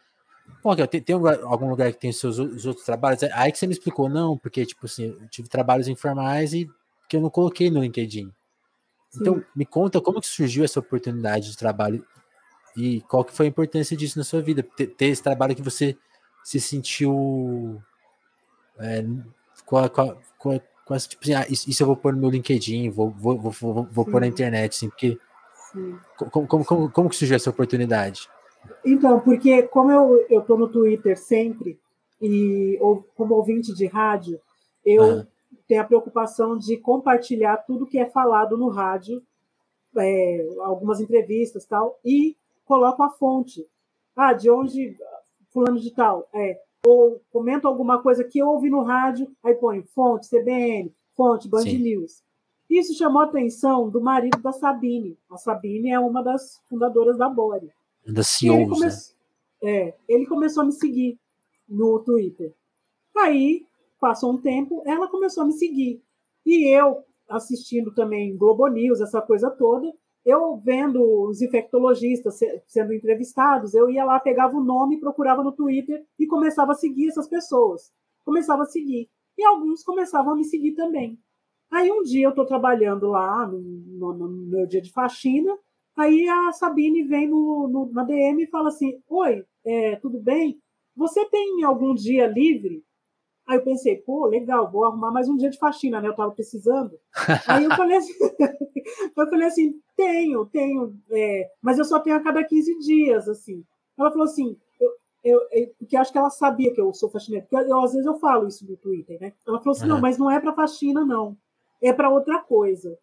Pô, 0.67 0.75
tem, 0.89 1.01
tem 1.01 1.15
algum 1.15 1.71
lugar 1.71 1.93
que 1.93 2.01
tem 2.01 2.11
os 2.11 2.19
seus 2.19 2.41
os 2.41 2.67
outros 2.67 2.85
trabalhos? 2.85 3.23
É, 3.23 3.31
aí 3.35 3.53
que 3.53 3.59
você 3.59 3.69
me 3.69 3.73
explicou, 3.73 4.09
não, 4.09 4.37
porque, 4.37 4.67
tipo 4.67 4.87
assim, 4.87 5.17
eu 5.21 5.29
tive 5.29 5.49
trabalhos 5.49 5.87
informais 5.87 6.53
e 6.53 6.69
que 7.09 7.17
eu 7.17 7.21
não 7.21 7.31
coloquei 7.31 7.71
no 7.71 7.81
LinkedIn. 7.81 8.33
Então, 9.15 9.37
Sim. 9.37 9.45
me 9.55 9.65
conta 9.65 10.01
como 10.01 10.21
que 10.21 10.27
surgiu 10.27 10.65
essa 10.65 10.81
oportunidade 10.81 11.53
de 11.53 11.57
trabalho 11.57 12.05
e 12.77 13.01
qual 13.03 13.25
que 13.25 13.33
foi 13.33 13.47
a 13.47 13.49
importância 13.49 13.97
disso 13.97 14.19
na 14.19 14.25
sua 14.25 14.43
vida? 14.43 14.61
Ter, 14.61 14.89
ter 14.89 15.07
esse 15.07 15.23
trabalho 15.23 15.55
que 15.55 15.63
você 15.63 15.97
se 16.43 16.59
sentiu 16.59 17.81
é, 18.81 19.05
com, 19.65 19.77
a, 19.77 19.89
com, 19.89 20.01
a, 20.01 20.17
com, 20.37 20.51
a, 20.51 20.61
com 20.85 20.95
essa, 20.97 21.09
tipo 21.09 21.23
assim, 21.23 21.35
ah, 21.35 21.47
isso, 21.49 21.71
isso, 21.71 21.81
eu 21.81 21.87
vou 21.87 21.97
pôr 21.97 22.13
no 22.13 22.19
meu 22.19 22.31
LinkedIn, 22.31 22.91
vou, 22.91 23.13
vou, 23.13 23.39
vou, 23.39 23.53
vou, 23.53 23.89
vou 23.89 24.05
pôr 24.05 24.21
na 24.21 24.27
internet, 24.27 24.73
assim, 24.75 24.89
porque 24.89 25.17
como, 26.17 26.49
como, 26.49 26.65
como, 26.65 26.91
como 26.91 27.09
que 27.09 27.15
surgiu 27.15 27.37
essa 27.37 27.51
oportunidade? 27.51 28.29
Então, 28.85 29.21
porque 29.21 29.63
como 29.65 29.91
eu 29.91 30.41
estou 30.41 30.57
no 30.57 30.69
Twitter 30.69 31.19
sempre, 31.19 31.79
e 32.21 32.79
ou, 32.81 33.05
como 33.17 33.35
ouvinte 33.35 33.75
de 33.75 33.87
rádio, 33.87 34.41
eu 34.85 35.03
uhum. 35.03 35.27
tenho 35.67 35.83
a 35.83 35.85
preocupação 35.85 36.57
de 36.57 36.77
compartilhar 36.77 37.59
tudo 37.59 37.87
que 37.87 37.99
é 37.99 38.07
falado 38.07 38.57
no 38.57 38.69
rádio, 38.69 39.23
é, 39.97 40.47
algumas 40.61 41.01
entrevistas 41.01 41.65
tal, 41.65 41.99
e 42.05 42.37
coloco 42.65 43.03
a 43.03 43.11
fonte. 43.11 43.67
Ah, 44.15 44.33
de 44.33 44.49
onde 44.49 44.97
fulano 45.53 45.79
de 45.79 45.91
tal, 45.91 46.27
é, 46.35 46.59
ou 46.87 47.21
comento 47.31 47.67
alguma 47.67 48.01
coisa 48.01 48.25
que 48.25 48.39
eu 48.39 48.49
ouvi 48.49 48.71
no 48.71 48.83
rádio, 48.83 49.31
aí 49.43 49.55
põe 49.55 49.83
fonte 49.83 50.29
CBN, 50.29 50.95
fonte 51.15 51.49
Band 51.49 51.63
Sim. 51.63 51.79
News. 51.79 52.23
Isso 52.69 52.97
chamou 52.97 53.23
a 53.23 53.27
atenção 53.27 53.89
do 53.89 54.01
marido 54.01 54.41
da 54.43 54.53
Sabine. 54.53 55.17
A 55.31 55.37
Sabine 55.37 55.91
é 55.91 55.99
uma 55.99 56.23
das 56.23 56.61
fundadoras 56.69 57.17
da 57.17 57.29
Bore. 57.29 57.71
Da 58.07 58.23
CEOs, 58.23 58.57
ele, 58.57 58.69
come... 58.69 58.87
né? 58.87 58.93
é, 59.63 59.95
ele 60.09 60.27
começou 60.27 60.63
a 60.63 60.67
me 60.67 60.73
seguir 60.73 61.19
no 61.69 61.99
Twitter. 62.01 62.55
Aí, 63.17 63.67
passou 64.01 64.33
um 64.33 64.41
tempo, 64.41 64.83
ela 64.87 65.09
começou 65.09 65.43
a 65.43 65.47
me 65.47 65.53
seguir. 65.53 66.03
E 66.45 66.69
eu, 66.69 67.03
assistindo 67.29 67.93
também 67.95 68.37
Globo 68.37 68.67
News, 68.69 69.01
essa 69.01 69.21
coisa 69.21 69.51
toda, 69.51 69.93
eu 70.25 70.57
vendo 70.57 71.01
os 71.29 71.41
infectologistas 71.41 72.39
sendo 72.67 72.93
entrevistados, 72.93 73.75
eu 73.75 73.89
ia 73.89 74.05
lá, 74.05 74.19
pegava 74.19 74.57
o 74.57 74.63
nome, 74.63 74.99
procurava 74.99 75.43
no 75.43 75.53
Twitter 75.53 76.05
e 76.19 76.27
começava 76.27 76.73
a 76.73 76.75
seguir 76.75 77.09
essas 77.09 77.29
pessoas. 77.29 77.93
Começava 78.25 78.63
a 78.63 78.67
seguir. 78.67 79.09
E 79.39 79.45
alguns 79.45 79.85
começavam 79.85 80.33
a 80.33 80.37
me 80.37 80.45
seguir 80.45 80.73
também. 80.73 81.17
Aí 81.71 81.91
um 81.93 82.03
dia 82.03 82.27
eu 82.27 82.31
estou 82.31 82.45
trabalhando 82.45 83.09
lá 83.09 83.47
no, 83.47 83.61
no, 83.61 84.13
no, 84.15 84.29
meu 84.29 84.67
dia 84.67 84.81
de 84.81 84.93
faxina, 84.93 85.57
Aí 85.97 86.29
a 86.29 86.53
Sabine 86.53 87.03
vem 87.05 87.29
no, 87.29 87.69
no, 87.69 87.91
na 87.93 88.05
DM 88.05 88.43
e 88.43 88.51
fala 88.51 88.69
assim: 88.69 89.01
Oi, 89.09 89.45
é, 89.65 89.97
tudo 89.97 90.19
bem? 90.21 90.61
Você 90.95 91.25
tem 91.27 91.63
algum 91.65 91.95
dia 91.95 92.27
livre? 92.27 92.85
Aí 93.47 93.59
eu 93.59 93.63
pensei, 93.63 93.97
pô, 93.99 94.27
legal, 94.27 94.71
vou 94.71 94.85
arrumar 94.85 95.13
mais 95.13 95.29
um 95.29 95.37
dia 95.37 95.49
de 95.49 95.59
faxina, 95.59 96.01
né? 96.01 96.09
Eu 96.09 96.17
tava 96.17 96.33
precisando. 96.33 96.99
Aí 97.47 97.65
eu 97.65 97.71
falei 97.77 97.97
assim, 97.97 98.13
eu 99.17 99.31
falei 99.31 99.47
assim, 99.47 99.81
tenho, 99.97 100.47
tenho, 100.47 100.99
é, 101.13 101.49
mas 101.63 101.79
eu 101.79 101.85
só 101.85 102.01
tenho 102.01 102.17
a 102.17 102.23
cada 102.23 102.43
15 102.43 102.79
dias, 102.81 103.29
assim. 103.29 103.65
Ela 103.97 104.11
falou 104.11 104.25
assim, 104.25 104.59
eu, 105.23 105.41
eu, 105.53 105.75
porque 105.79 105.97
acho 105.97 106.11
que 106.11 106.19
ela 106.19 106.29
sabia 106.29 106.75
que 106.75 106.81
eu 106.81 106.93
sou 106.93 107.09
faxineira, 107.09 107.47
porque 107.49 107.71
eu, 107.71 107.81
às 107.81 107.93
vezes 107.93 108.07
eu 108.07 108.19
falo 108.19 108.49
isso 108.49 108.69
no 108.69 108.77
Twitter, 108.77 109.17
né? 109.21 109.33
Ela 109.47 109.59
falou 109.59 109.77
assim, 109.77 109.85
uhum. 109.85 109.91
não, 109.91 110.01
mas 110.01 110.19
não 110.19 110.29
é 110.29 110.41
para 110.41 110.53
faxina, 110.53 111.05
não. 111.05 111.37
É 111.81 111.93
para 111.93 112.11
outra 112.11 112.41
coisa. 112.41 112.99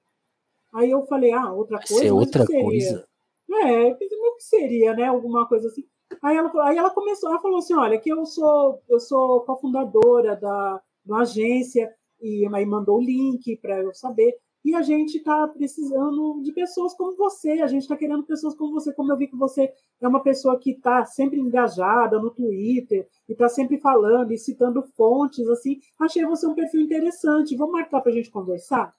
Aí 0.74 0.90
eu 0.90 1.06
falei, 1.06 1.32
ah, 1.32 1.52
outra 1.52 1.78
coisa. 1.78 2.04
ser 2.04 2.12
mas 2.12 2.26
outra 2.26 2.46
coisa. 2.46 3.08
É, 3.52 3.92
eu 3.92 3.96
pensei, 3.96 4.18
o 4.18 4.36
que 4.36 4.44
seria, 4.44 4.94
né? 4.96 5.06
Alguma 5.06 5.48
coisa 5.48 5.68
assim. 5.68 5.84
Aí 6.22 6.36
ela, 6.36 6.52
aí 6.68 6.78
ela 6.78 6.90
começou, 6.90 7.30
ela 7.30 7.40
falou 7.40 7.60
assim, 7.60 7.76
olha, 7.76 8.00
que 8.00 8.10
eu 8.10 8.26
sou, 8.26 8.82
eu 8.90 9.00
sou 9.00 9.42
cofundadora 9.42 10.36
da, 10.36 10.82
uma 11.06 11.22
agência, 11.22 11.94
e 12.22 12.48
aí 12.54 12.66
mandou 12.66 12.98
o 12.98 13.04
link 13.04 13.58
para 13.58 13.80
eu 13.82 13.94
saber. 13.94 14.34
E 14.66 14.74
a 14.74 14.82
gente 14.82 15.18
está 15.18 15.46
precisando 15.50 16.42
de 16.42 16.54
pessoas 16.54 16.94
como 16.94 17.18
você, 17.18 17.62
a 17.62 17.68
gente 17.68 17.82
está 17.82 17.98
querendo 17.98 18.24
pessoas 18.24 18.56
como 18.56 18.72
você, 18.72 18.94
como 18.94 19.12
eu 19.12 19.18
vi 19.18 19.28
que 19.28 19.36
você 19.36 19.70
é 20.00 20.08
uma 20.08 20.24
pessoa 20.24 20.58
que 20.58 20.72
está 20.72 21.04
sempre 21.04 21.38
engajada 21.38 22.18
no 22.18 22.32
Twitter 22.32 23.06
e 23.28 23.34
está 23.34 23.50
sempre 23.50 23.78
falando 23.78 24.32
e 24.32 24.38
citando 24.38 24.82
fontes, 24.96 25.46
assim, 25.50 25.80
achei 26.00 26.24
você 26.26 26.48
um 26.48 26.56
perfil 26.56 26.80
interessante, 26.80 27.58
vamos 27.58 27.74
marcar 27.74 28.00
para 28.00 28.12
a 28.12 28.16
gente 28.16 28.32
conversar? 28.32 28.94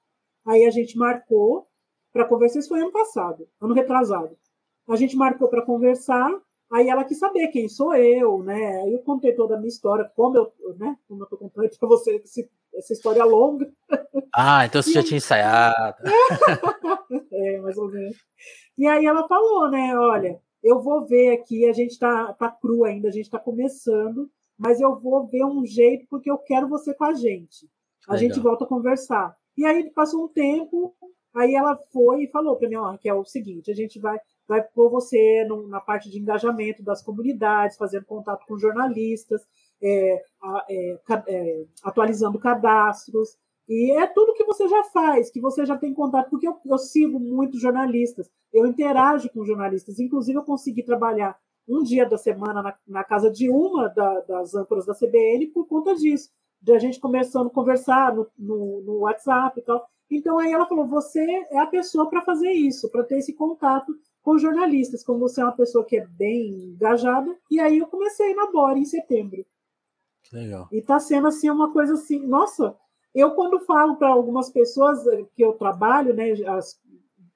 Aí 0.46 0.64
a 0.64 0.70
gente 0.70 0.96
marcou 0.96 1.66
para 2.12 2.24
conversar, 2.24 2.60
isso 2.60 2.68
foi 2.68 2.80
ano 2.80 2.92
passado, 2.92 3.48
ano 3.60 3.74
retrasado. 3.74 4.36
A 4.88 4.96
gente 4.96 5.16
marcou 5.16 5.48
para 5.48 5.64
conversar, 5.64 6.30
aí 6.70 6.88
ela 6.88 7.04
quis 7.04 7.18
saber 7.18 7.48
quem 7.48 7.68
sou 7.68 7.94
eu, 7.94 8.42
né? 8.42 8.82
Aí 8.82 8.92
eu 8.92 9.00
contei 9.00 9.34
toda 9.34 9.54
a 9.54 9.58
minha 9.58 9.68
história, 9.68 10.10
como 10.14 10.36
eu, 10.36 10.52
né? 10.76 10.96
Como 11.08 11.22
eu 11.22 11.24
estou 11.24 11.38
contando 11.38 11.68
para 11.78 11.88
você 11.88 12.16
esse, 12.16 12.48
essa 12.74 12.92
história 12.92 13.24
longa. 13.24 13.70
Ah, 14.34 14.66
então 14.66 14.82
você 14.82 14.92
já 14.92 15.02
tinha 15.02 15.16
ensaiado. 15.16 15.96
é, 17.32 17.60
mais 17.60 17.78
ou 17.78 17.88
menos. 17.88 18.16
E 18.76 18.86
aí 18.86 19.06
ela 19.06 19.26
falou, 19.26 19.70
né? 19.70 19.96
Olha, 19.98 20.40
eu 20.62 20.80
vou 20.80 21.06
ver 21.06 21.32
aqui, 21.32 21.66
a 21.66 21.72
gente 21.72 21.98
tá, 21.98 22.32
tá 22.34 22.50
cru 22.50 22.84
ainda, 22.84 23.08
a 23.08 23.12
gente 23.12 23.30
tá 23.30 23.38
começando, 23.38 24.30
mas 24.58 24.80
eu 24.80 24.98
vou 24.98 25.26
ver 25.26 25.44
um 25.44 25.64
jeito 25.64 26.06
porque 26.08 26.30
eu 26.30 26.38
quero 26.38 26.68
você 26.68 26.94
com 26.94 27.04
a 27.04 27.14
gente. 27.14 27.68
A 28.06 28.14
Legal. 28.14 28.28
gente 28.28 28.40
volta 28.42 28.64
a 28.64 28.68
conversar. 28.68 29.36
E 29.56 29.64
aí 29.64 29.90
passou 29.90 30.24
um 30.24 30.28
tempo, 30.28 30.94
aí 31.34 31.54
ela 31.54 31.76
foi 31.92 32.24
e 32.24 32.30
falou 32.30 32.56
para 32.56 32.68
mim, 32.68 32.76
ó, 32.76 32.96
que 32.96 33.08
é 33.08 33.14
o 33.14 33.24
seguinte, 33.24 33.70
a 33.70 33.74
gente 33.74 33.98
vai 33.98 34.18
vai 34.46 34.62
pôr 34.62 34.90
você 34.90 35.42
no, 35.48 35.66
na 35.68 35.80
parte 35.80 36.10
de 36.10 36.18
engajamento 36.18 36.82
das 36.82 37.02
comunidades, 37.02 37.78
fazendo 37.78 38.04
contato 38.04 38.44
com 38.46 38.58
jornalistas, 38.58 39.40
é, 39.82 40.22
é, 40.68 40.98
é, 41.28 41.64
atualizando 41.82 42.38
cadastros, 42.38 43.36
e 43.68 43.92
é 43.96 44.06
tudo 44.06 44.34
que 44.34 44.44
você 44.44 44.68
já 44.68 44.84
faz, 44.84 45.30
que 45.30 45.40
você 45.40 45.64
já 45.64 45.76
tem 45.78 45.94
contato, 45.94 46.28
porque 46.28 46.46
eu, 46.46 46.58
eu 46.66 46.76
sigo 46.76 47.18
muitos 47.18 47.60
jornalistas, 47.60 48.28
eu 48.52 48.66
interajo 48.66 49.30
com 49.30 49.44
jornalistas, 49.44 49.98
inclusive 49.98 50.38
eu 50.38 50.44
consegui 50.44 50.82
trabalhar 50.82 51.36
um 51.66 51.82
dia 51.82 52.06
da 52.06 52.18
semana 52.18 52.62
na, 52.62 52.74
na 52.86 53.02
casa 53.02 53.30
de 53.30 53.48
uma 53.48 53.88
da- 53.88 54.20
das 54.20 54.54
âncoras 54.54 54.84
da 54.84 54.94
CBN 54.94 55.46
por 55.46 55.66
conta 55.66 55.94
disso, 55.94 56.28
de 56.64 56.72
a 56.72 56.78
gente 56.78 56.98
começando 56.98 57.48
a 57.48 57.50
conversar 57.50 58.14
no, 58.14 58.26
no, 58.38 58.80
no 58.80 58.98
WhatsApp 59.00 59.60
e 59.60 59.62
tal. 59.62 59.86
Então 60.10 60.38
aí 60.38 60.50
ela 60.50 60.66
falou: 60.66 60.86
você 60.86 61.20
é 61.50 61.58
a 61.58 61.66
pessoa 61.66 62.08
para 62.08 62.22
fazer 62.22 62.52
isso, 62.52 62.90
para 62.90 63.04
ter 63.04 63.18
esse 63.18 63.34
contato 63.34 63.94
com 64.22 64.38
jornalistas, 64.38 65.04
como 65.04 65.18
você 65.18 65.42
é 65.42 65.44
uma 65.44 65.52
pessoa 65.52 65.84
que 65.84 65.98
é 65.98 66.06
bem 66.06 66.72
engajada. 66.72 67.36
E 67.50 67.60
aí 67.60 67.78
eu 67.78 67.86
comecei 67.86 68.34
na 68.34 68.50
Bora 68.50 68.78
em 68.78 68.84
setembro. 68.86 69.44
Legal. 70.32 70.66
E 70.72 70.78
está 70.78 70.98
sendo 70.98 71.28
assim 71.28 71.50
uma 71.50 71.70
coisa 71.70 71.92
assim, 71.94 72.26
nossa, 72.26 72.74
eu 73.14 73.32
quando 73.32 73.60
falo 73.60 73.96
para 73.96 74.08
algumas 74.08 74.50
pessoas 74.50 75.06
eh, 75.06 75.26
que 75.36 75.44
eu 75.44 75.52
trabalho, 75.52 76.14
né, 76.14 76.32
as, 76.48 76.80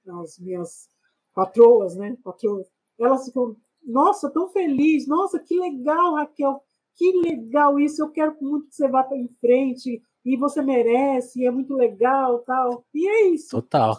as 0.08 0.38
minhas 0.38 0.88
patroas, 1.34 1.94
né, 1.94 2.16
patroas, 2.24 2.66
elas 2.98 3.26
ficam, 3.26 3.54
nossa, 3.84 4.30
tão 4.30 4.48
feliz, 4.48 5.06
nossa, 5.06 5.38
que 5.38 5.60
legal, 5.60 6.14
Raquel, 6.14 6.62
que 6.98 7.12
legal 7.20 7.78
isso, 7.78 8.02
eu 8.02 8.10
quero 8.10 8.36
muito 8.40 8.68
que 8.68 8.74
você 8.74 8.88
vá 8.88 9.04
para 9.04 9.16
em 9.16 9.28
frente 9.40 10.02
e 10.24 10.36
você 10.36 10.60
merece, 10.60 11.40
e 11.40 11.46
é 11.46 11.50
muito 11.50 11.72
legal, 11.74 12.40
tal. 12.40 12.84
E 12.92 13.08
é 13.08 13.28
isso. 13.28 13.50
Total. 13.50 13.96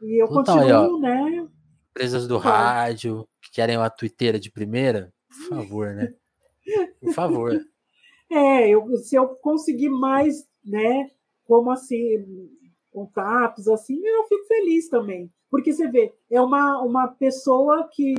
E 0.00 0.22
eu 0.22 0.28
Total, 0.28 0.58
continuo, 0.58 1.00
né? 1.00 1.48
Empresas 1.90 2.28
do 2.28 2.38
rádio 2.38 3.28
que 3.42 3.50
querem 3.50 3.76
uma 3.76 3.90
twitteira 3.90 4.38
de 4.38 4.48
primeira, 4.48 5.12
por 5.26 5.48
favor, 5.66 5.92
né? 5.92 6.14
Por 7.00 7.12
favor. 7.12 7.60
É, 8.30 8.68
eu, 8.68 8.96
se 8.98 9.16
eu 9.16 9.28
conseguir 9.36 9.88
mais, 9.88 10.46
né, 10.64 11.10
como 11.44 11.72
assim, 11.72 12.24
contatos, 12.92 13.66
assim, 13.66 14.00
eu 14.06 14.24
fico 14.28 14.46
feliz 14.46 14.88
também. 14.88 15.32
Porque 15.50 15.72
você 15.72 15.88
vê, 15.88 16.14
é 16.30 16.40
uma, 16.40 16.80
uma 16.80 17.08
pessoa 17.08 17.88
que, 17.90 18.14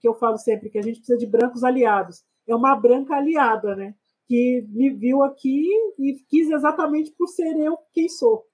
que 0.00 0.08
eu 0.08 0.14
falo 0.14 0.38
sempre 0.38 0.70
que 0.70 0.78
a 0.78 0.82
gente 0.82 0.96
precisa 0.96 1.18
de 1.18 1.26
brancos 1.26 1.62
aliados. 1.62 2.24
É 2.46 2.54
uma 2.54 2.74
branca 2.76 3.14
aliada, 3.14 3.74
né? 3.76 3.94
Que 4.26 4.64
me 4.68 4.90
viu 4.90 5.22
aqui 5.22 5.66
e 5.98 6.14
quis 6.28 6.50
exatamente 6.50 7.10
por 7.12 7.28
ser 7.28 7.56
eu 7.56 7.76
quem 7.92 8.08
sou. 8.08 8.46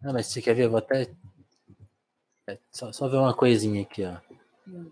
Não, 0.00 0.12
mas 0.12 0.26
você 0.26 0.40
quer 0.42 0.54
ver? 0.54 0.64
Eu 0.64 0.70
vou 0.70 0.78
até. 0.78 1.10
é, 2.48 2.58
Só, 2.70 2.92
só 2.92 3.08
ver 3.08 3.16
uma 3.16 3.34
coisinha 3.34 3.82
aqui, 3.82 4.04
ó. 4.04 4.16
Hum. 4.68 4.90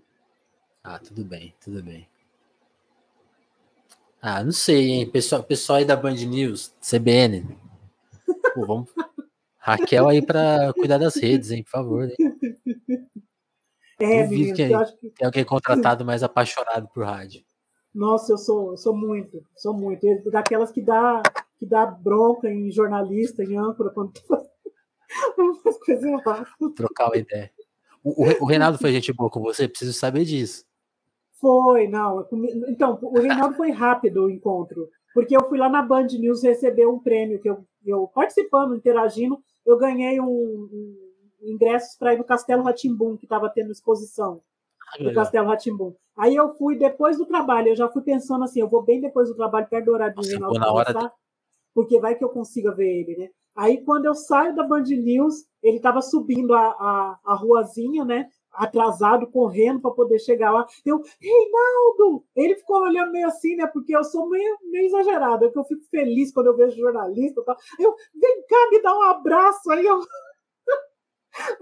Ah, 0.83 0.99
tudo 0.99 1.25
bem, 1.25 1.55
tudo 1.63 1.83
bem. 1.83 2.09
Ah, 4.21 4.43
não 4.43 4.53
sei, 4.53 4.91
hein? 4.91 5.11
Pessoal, 5.11 5.43
pessoal 5.43 5.79
aí 5.79 5.85
da 5.85 5.97
Band 5.97 6.15
News, 6.15 6.75
CBN. 6.81 7.57
Pô, 8.55 8.67
vamos. 8.67 8.91
Raquel 9.59 10.09
aí 10.09 10.21
pra 10.21 10.73
cuidar 10.75 10.99
das 10.99 11.15
redes, 11.17 11.51
hein? 11.51 11.63
Por 11.63 11.71
favor. 11.71 12.05
hein? 12.09 12.17
É, 14.01 14.23
Duvido 14.25 14.31
menino, 14.41 14.57
que- 14.57 14.63
eu 14.73 14.79
acho 14.79 14.97
que 14.99 15.11
Tem 15.11 15.27
alguém 15.27 15.45
contratado 15.45 16.05
mais 16.05 16.23
apaixonado 16.23 16.89
por 16.89 17.05
rádio. 17.05 17.45
Nossa, 17.95 18.33
eu 18.33 18.39
sou, 18.39 18.73
eu 18.73 18.77
sou 18.77 18.97
muito, 18.97 19.45
sou 19.57 19.73
muito. 19.73 20.07
Daquelas 20.31 20.73
que 20.73 20.83
dá, 20.83 21.23
que 21.59 21.65
dá 21.67 21.87
bronca 21.87 22.49
em 22.49 22.71
jornalista, 22.71 23.45
em 23.45 23.57
âncora, 23.57 23.91
quando 23.95 24.13
faz 25.63 25.79
coisa 25.79 26.09
errada. 26.09 26.47
Trocar 26.75 27.07
uma 27.09 27.17
ideia. 27.17 27.51
O, 28.03 28.23
o 28.23 28.25
Re- 28.27 28.39
o 28.41 28.45
Reinaldo 28.45 28.79
foi 28.79 28.93
gente 28.93 29.13
boa 29.13 29.31
com 29.31 29.41
você? 29.41 29.69
Preciso 29.69 29.93
saber 29.93 30.25
disso. 30.25 30.65
Foi, 31.41 31.87
não. 31.87 32.27
Então, 32.69 32.99
o 33.03 33.21
Reinaldo 33.21 33.55
foi 33.55 33.71
rápido 33.71 34.25
o 34.25 34.31
encontro, 34.31 34.89
porque 35.13 35.37
eu 35.37 35.49
fui 35.49 35.59
lá 35.59 35.69
na 35.69 35.83
Band 35.83 36.07
News 36.07 36.43
receber 36.43 36.87
um 36.87 36.99
prêmio 36.99 37.41
que 37.41 37.49
eu, 37.49 37.65
eu 37.85 38.09
participando, 38.09 38.75
interagindo, 38.75 39.39
eu 39.65 39.77
ganhei 39.79 40.21
um, 40.21 40.27
um 40.27 41.05
ingressos 41.43 41.97
para 41.99 42.15
ir 42.15 42.19
no 42.19 42.25
Castelo 42.25 42.63
Ratimbum, 42.63 43.17
que 43.17 43.27
estava 43.27 43.49
tendo 43.51 43.71
exposição. 43.71 44.41
Ah, 44.93 45.03
do. 45.03 45.15
Castelo 45.15 45.49
Ratimbum. 45.49 45.95
Aí 46.17 46.37
eu 46.37 46.55
fui 46.55 46.77
depois 46.77 47.17
do 47.19 47.27
trabalho, 47.27 47.69
eu 47.69 47.77
já 47.77 47.89
fui 47.89 48.03
pensando 48.03 48.45
assim, 48.45 48.61
eu 48.61 48.69
vou 48.69 48.83
bem 48.83 49.01
depois 49.01 49.29
do 49.29 49.35
trabalho, 49.35 49.69
perto 49.69 49.87
do 49.87 49.93
horário 49.93 50.15
do 50.15 50.39
na 50.59 50.73
hora 50.73 51.13
porque 51.75 51.99
vai 51.99 52.15
que 52.15 52.25
eu 52.25 52.29
consiga 52.29 52.73
ver 52.73 52.89
ele, 52.89 53.17
né? 53.17 53.29
Aí 53.57 53.85
quando 53.85 54.07
eu 54.07 54.15
saio 54.15 54.55
da 54.55 54.63
Band 54.63 54.85
News, 54.85 55.45
ele 55.63 55.77
estava 55.77 56.01
subindo 56.01 56.55
a, 56.55 56.67
a, 56.67 57.19
a 57.25 57.35
ruazinha, 57.35 58.05
né? 58.05 58.29
Atrasado, 58.53 59.29
correndo 59.31 59.81
para 59.81 59.91
poder 59.91 60.19
chegar 60.21 60.53
lá. 60.53 60.65
Eu, 60.87 61.01
Reinaldo! 61.21 62.25
Ele 62.37 62.55
ficou 62.55 62.83
olhando 62.83 63.11
meio 63.11 63.27
assim, 63.27 63.57
né? 63.57 63.67
Porque 63.67 63.97
eu 63.97 64.05
sou 64.05 64.29
meio, 64.29 64.57
meio 64.71 64.87
exagerado, 64.87 65.45
é 65.45 65.51
que 65.51 65.59
eu 65.59 65.65
fico 65.65 65.83
feliz 65.91 66.33
quando 66.33 66.49
eu 66.49 66.57
vejo 66.57 66.77
jornalista 66.77 67.41
e 67.41 67.45
tal. 67.45 67.57
Eu, 67.81 67.95
vem 68.15 68.45
cá, 68.49 68.69
me 68.71 68.81
dá 68.81 68.97
um 68.97 69.03
abraço. 69.03 69.71
Aí 69.71 69.85
eu, 69.85 70.01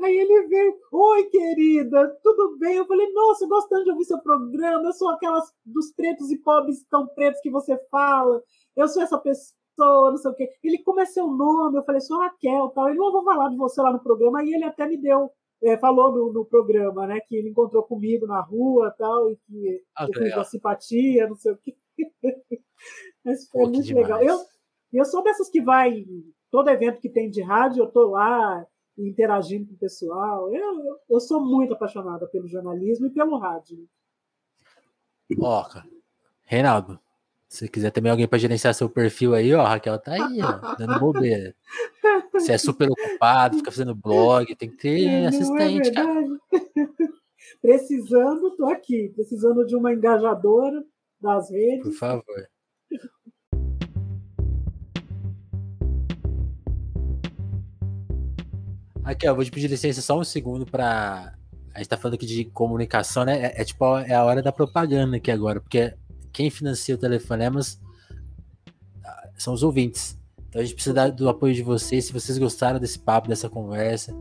Aí 0.03 0.17
ele 0.17 0.49
veio, 0.49 0.77
oi 0.93 1.25
querida, 1.25 2.19
tudo 2.23 2.59
bem? 2.59 2.77
Eu 2.77 2.87
falei, 2.87 3.11
nossa, 3.13 3.47
gostando 3.47 3.85
de 3.85 3.91
ouvir 3.91 4.05
seu 4.05 4.21
programa, 4.21 4.85
eu 4.85 4.93
sou 4.93 5.09
aquelas 5.09 5.51
dos 5.65 5.93
pretos 5.93 6.31
e 6.31 6.39
pobres 6.39 6.85
tão 6.91 7.07
pretos 7.09 7.41
que 7.41 7.51
você 7.51 7.79
fala, 7.91 8.43
eu 8.77 8.87
sou 8.87 9.03
essa 9.03 9.19
pessoa, 9.19 10.11
não 10.11 10.17
sei 10.19 10.31
o 10.31 10.35
quê. 10.35 10.51
Ele, 10.63 10.79
como 10.83 11.01
é 11.01 11.07
seu 11.07 11.27
nome? 11.27 11.79
Eu 11.79 11.85
falei, 11.85 12.01
sou 12.01 12.19
Raquel, 12.19 12.69
tal. 12.71 12.89
Ele, 12.89 12.99
não, 12.99 13.13
vou 13.13 13.25
falar 13.25 13.49
de 13.49 13.57
você 13.57 13.81
lá 13.81 13.93
no 13.93 14.03
programa. 14.03 14.41
Aí 14.41 14.53
ele 14.53 14.65
até 14.65 14.87
me 14.87 15.01
deu, 15.01 15.31
é, 15.63 15.79
falou 15.79 16.13
no, 16.13 16.33
no 16.33 16.45
programa, 16.45 17.07
né, 17.07 17.21
que 17.27 17.35
ele 17.35 17.49
encontrou 17.49 17.83
comigo 17.83 18.27
na 18.27 18.41
rua, 18.41 18.95
tal, 18.99 19.31
e 19.31 19.37
que 19.37 19.83
Ah, 19.97 20.07
eu 20.07 20.23
fiz 20.23 20.35
uma 20.35 20.45
simpatia, 20.45 21.29
não 21.29 21.37
sei 21.37 21.53
o 21.53 21.59
quê. 21.59 21.75
Mas 23.25 23.49
foi 23.49 23.63
Pô, 23.63 23.71
muito 23.71 23.87
demais. 23.87 24.07
legal. 24.07 24.23
Eu, 24.23 24.39
eu 24.93 25.05
sou 25.05 25.23
dessas 25.23 25.49
que 25.49 25.63
vai, 25.63 25.91
em 25.91 26.25
todo 26.51 26.69
evento 26.69 27.01
que 27.01 27.09
tem 27.09 27.31
de 27.31 27.41
rádio, 27.43 27.85
eu 27.85 27.91
tô 27.91 28.11
lá, 28.11 28.67
interagindo 28.99 29.67
com 29.67 29.75
o 29.75 29.79
pessoal. 29.79 30.55
Eu, 30.55 31.01
eu, 31.09 31.21
sou 31.21 31.41
muito 31.41 31.75
apaixonada 31.75 32.27
pelo 32.27 32.47
jornalismo 32.47 33.07
e 33.07 33.11
pelo 33.11 33.39
rádio. 33.39 33.89
Ó, 35.41 35.65
cara. 35.65 35.87
Reinaldo, 36.45 36.99
se 37.49 37.69
quiser 37.69 37.91
também 37.91 38.11
alguém 38.11 38.29
para 38.29 38.39
gerenciar 38.39 38.75
seu 38.75 38.89
perfil 38.89 39.35
aí, 39.35 39.55
ó, 39.55 39.63
a 39.63 39.69
Raquel 39.71 39.99
tá 39.99 40.13
aí, 40.13 40.41
ó, 40.43 40.75
dando 40.77 40.99
bobeira. 40.99 41.55
Você 42.33 42.53
é 42.53 42.59
super 42.59 42.91
ocupado, 42.91 43.59
fica 43.59 43.71
fazendo 43.71 43.95
blog, 43.95 44.55
tem 44.57 44.71
que 44.71 44.77
ter 44.77 45.07
é 45.07 45.27
assistente, 45.27 45.93
cara. 45.93 46.13
verdade? 46.13 46.41
Precisando, 47.61 48.57
tô 48.57 48.67
aqui. 48.67 49.11
Precisando 49.15 49.65
de 49.67 49.77
uma 49.77 49.93
engajadora 49.93 50.85
das 51.21 51.49
Por 51.49 51.55
redes. 51.55 51.99
favor. 51.99 52.49
Aqui, 59.05 59.29
ó, 59.29 59.35
vou 59.35 59.45
te 59.45 59.51
pedir 59.51 59.69
licença 59.69 60.01
só 60.01 60.19
um 60.19 60.23
segundo 60.23 60.65
para 60.65 61.35
A 61.75 61.79
gente 61.79 61.89
tá 61.89 61.97
falando 61.97 62.15
aqui 62.15 62.27
de 62.27 62.45
comunicação, 62.45 63.25
né? 63.25 63.47
É, 63.47 63.63
é 63.63 63.65
tipo, 63.65 63.85
é 63.99 64.15
a 64.15 64.25
hora 64.25 64.41
da 64.41 64.53
propaganda 64.53 65.17
aqui 65.17 65.31
agora, 65.31 65.61
porque 65.61 65.95
quem 66.33 66.51
financia 66.51 66.95
o 66.95 66.99
Telefonemas 66.99 67.81
ah, 69.05 69.29
são 69.37 69.55
os 69.55 69.63
ouvintes. 69.63 70.17
Então 70.49 70.61
a 70.61 70.65
gente 70.65 70.75
precisa 70.75 71.11
do 71.11 71.29
apoio 71.29 71.55
de 71.55 71.63
vocês. 71.63 72.05
Se 72.05 72.13
vocês 72.13 72.39
gostaram 72.39 72.79
desse 72.79 72.99
papo, 72.99 73.29
dessa 73.29 73.49
conversa, 73.49 74.15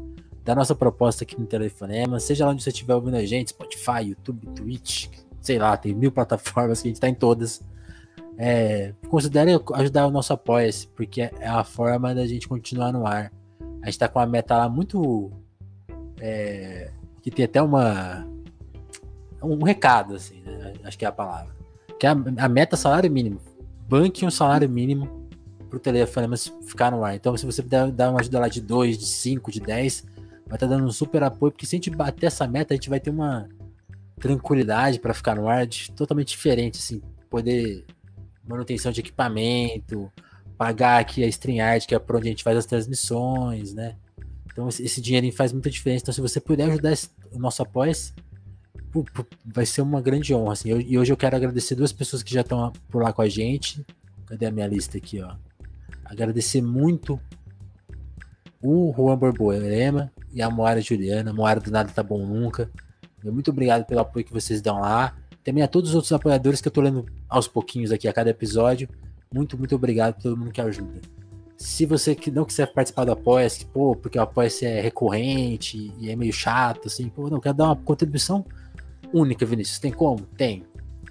da 0.44 0.56
nossa 0.56 0.74
proposta 0.74 1.24
aqui 1.24 1.40
no 1.40 1.46
Telefonema, 1.46 2.20
seja 2.20 2.46
lá 2.46 2.52
onde 2.52 2.64
você 2.64 2.70
estiver 2.70 2.96
ouvindo 2.96 3.18
a 3.18 3.26
gente, 3.26 3.50
Spotify, 3.50 4.08
YouTube, 4.08 4.48
Twitch, 4.48 5.10
sei 5.42 5.60
lá, 5.60 5.78
tem 5.78 5.94
mil 5.94 6.12
plataformas 6.12 6.82
que 6.82 6.88
a 6.88 6.90
gente 6.90 6.96
está 6.96 7.08
em 7.08 7.14
todas. 7.14 7.62
É, 8.38 8.94
considere 9.08 9.52
ajudar 9.76 10.08
o 10.08 10.12
nosso 10.12 10.34
apoia 10.34 10.70
porque 10.96 11.22
é 11.22 11.48
a 11.48 11.64
forma 11.64 12.16
da 12.16 12.26
gente 12.26 12.48
continuar 12.48 12.92
no 12.92 13.06
ar. 13.06 13.32
A 13.82 13.86
gente 13.86 13.96
está 13.96 14.08
com 14.08 14.20
uma 14.20 14.26
meta 14.26 14.58
lá 14.58 14.70
muito. 14.70 15.32
É, 16.20 16.92
que 17.22 17.32
tem 17.32 17.46
até 17.46 17.62
uma. 17.62 18.28
Um 19.42 19.64
recado, 19.64 20.16
assim, 20.16 20.42
né? 20.42 20.74
Acho 20.84 20.98
que 20.98 21.06
é 21.06 21.08
a 21.08 21.12
palavra. 21.12 21.56
Que 22.00 22.06
é 22.06 22.10
a, 22.10 22.46
a 22.46 22.50
meta 22.50 22.76
salário 22.78 23.12
mínimo. 23.12 23.42
Banque 23.88 24.26
um 24.26 24.32
salário 24.32 24.70
mínimo 24.70 25.28
pro 25.70 25.80
telefone 25.80 26.28
ficar 26.64 26.92
no 26.92 27.04
ar. 27.04 27.16
Então, 27.16 27.36
se 27.36 27.46
você 27.46 27.64
puder 27.64 27.92
dar 27.92 28.10
uma 28.10 28.20
ajuda 28.20 28.40
lá 28.40 28.48
de 28.48 28.62
2, 28.62 28.98
de 28.98 29.06
5, 29.06 29.52
de 29.52 29.62
10, 29.62 30.06
vai 30.46 30.58
estar 30.58 30.58
tá 30.58 30.68
dando 30.68 30.86
um 30.86 30.92
super 30.92 31.24
apoio, 31.24 31.52
porque 31.52 31.66
se 31.66 31.76
a 31.76 31.78
gente 31.78 31.90
bater 31.90 32.28
essa 32.28 32.46
meta, 32.46 32.74
a 32.74 32.76
gente 32.76 32.90
vai 32.90 33.00
ter 33.00 33.10
uma 33.10 33.48
tranquilidade 34.20 35.00
para 35.00 35.14
ficar 35.14 35.36
no 35.36 35.48
ar 35.48 35.66
de, 35.66 35.92
totalmente 35.92 36.28
diferente, 36.28 36.78
assim, 36.78 37.02
poder 37.30 37.86
manutenção 38.48 38.92
de 38.92 39.00
equipamento, 39.00 40.12
pagar 40.62 41.00
aqui 41.00 41.24
a 41.24 41.28
StreamYard, 41.28 41.88
que 41.88 41.96
é 41.96 41.98
por 41.98 42.18
onde 42.18 42.28
a 42.28 42.30
gente 42.30 42.44
faz 42.44 42.56
as 42.56 42.68
transmissões, 42.68 43.74
né? 43.74 43.96
Então 44.46 44.70
esse, 44.70 44.84
esse 44.84 45.02
dinheirinho 45.02 45.34
faz 45.34 45.52
muita 45.52 45.72
diferença. 45.72 46.04
Então 46.04 46.14
se 46.14 46.22
você 46.22 46.40
puder 46.40 46.70
ajudar 46.70 46.92
esse, 46.92 47.10
o 47.32 47.40
nosso 47.40 47.64
apoio, 47.64 47.92
vai 49.44 49.66
ser 49.66 49.82
uma 49.82 50.00
grande 50.00 50.36
honra, 50.36 50.54
assim. 50.54 50.70
Eu, 50.70 50.80
e 50.80 51.00
hoje 51.00 51.12
eu 51.12 51.18
quero 51.18 51.36
agradecer 51.36 51.74
duas 51.74 51.92
pessoas 51.92 52.22
que 52.22 52.32
já 52.32 52.42
estão 52.42 52.72
por 52.90 53.02
lá 53.02 53.12
com 53.12 53.24
a 53.24 53.28
gente. 53.28 53.84
Cadê 54.28 54.46
a 54.46 54.52
minha 54.52 54.68
lista 54.68 55.00
aqui, 55.00 55.20
ó? 55.20 55.34
Agradecer 56.06 56.62
muito 56.62 57.20
o 58.62 58.94
Juan 58.96 59.18
Borborema 59.18 60.12
e 60.32 60.44
a 60.44 60.50
Moara 60.52 60.80
Juliana. 60.80 61.34
Moara 61.34 61.60
do 61.60 61.72
Nada 61.72 61.92
Tá 61.92 62.04
Bom 62.04 62.24
Nunca. 62.24 62.70
Muito 63.24 63.50
obrigado 63.50 63.84
pelo 63.88 64.02
apoio 64.02 64.24
que 64.24 64.32
vocês 64.32 64.62
dão 64.62 64.80
lá. 64.80 65.18
Também 65.44 65.64
a 65.64 65.68
todos 65.68 65.90
os 65.90 65.96
outros 65.96 66.14
apoiadores 66.14 66.62
que 66.62 66.68
eu 66.68 66.72
tô 66.72 66.82
lendo 66.82 67.08
aos 67.28 67.48
pouquinhos 67.48 67.92
aqui 67.92 68.08
a 68.08 68.14
cada 68.14 68.30
episódio. 68.30 68.88
Muito, 69.34 69.58
muito 69.58 69.76
obrigado 69.76 70.10
a 70.10 70.22
todo 70.22 70.38
mundo 70.38 70.52
que 70.52 70.60
ajuda. 70.60 71.00
Se 71.56 71.86
você 71.86 72.18
não 72.34 72.44
quiser 72.44 72.74
participar 72.74 73.06
do 73.06 73.14
Apoia-se, 73.14 73.66
pô, 73.66 73.96
porque 73.96 74.18
o 74.18 74.22
Apoia-se 74.22 74.66
é 74.66 74.82
recorrente 74.82 75.94
e 76.00 76.10
é 76.10 76.16
meio 76.16 76.34
chato, 76.34 76.88
assim, 76.88 77.08
pô, 77.08 77.30
não, 77.30 77.40
quero 77.40 77.56
dar 77.56 77.66
uma 77.66 77.76
contribuição 77.76 78.46
única, 79.14 79.46
Vinícius. 79.46 79.80
Tem 79.80 79.92
como? 79.92 80.22
Tem. 80.36 80.66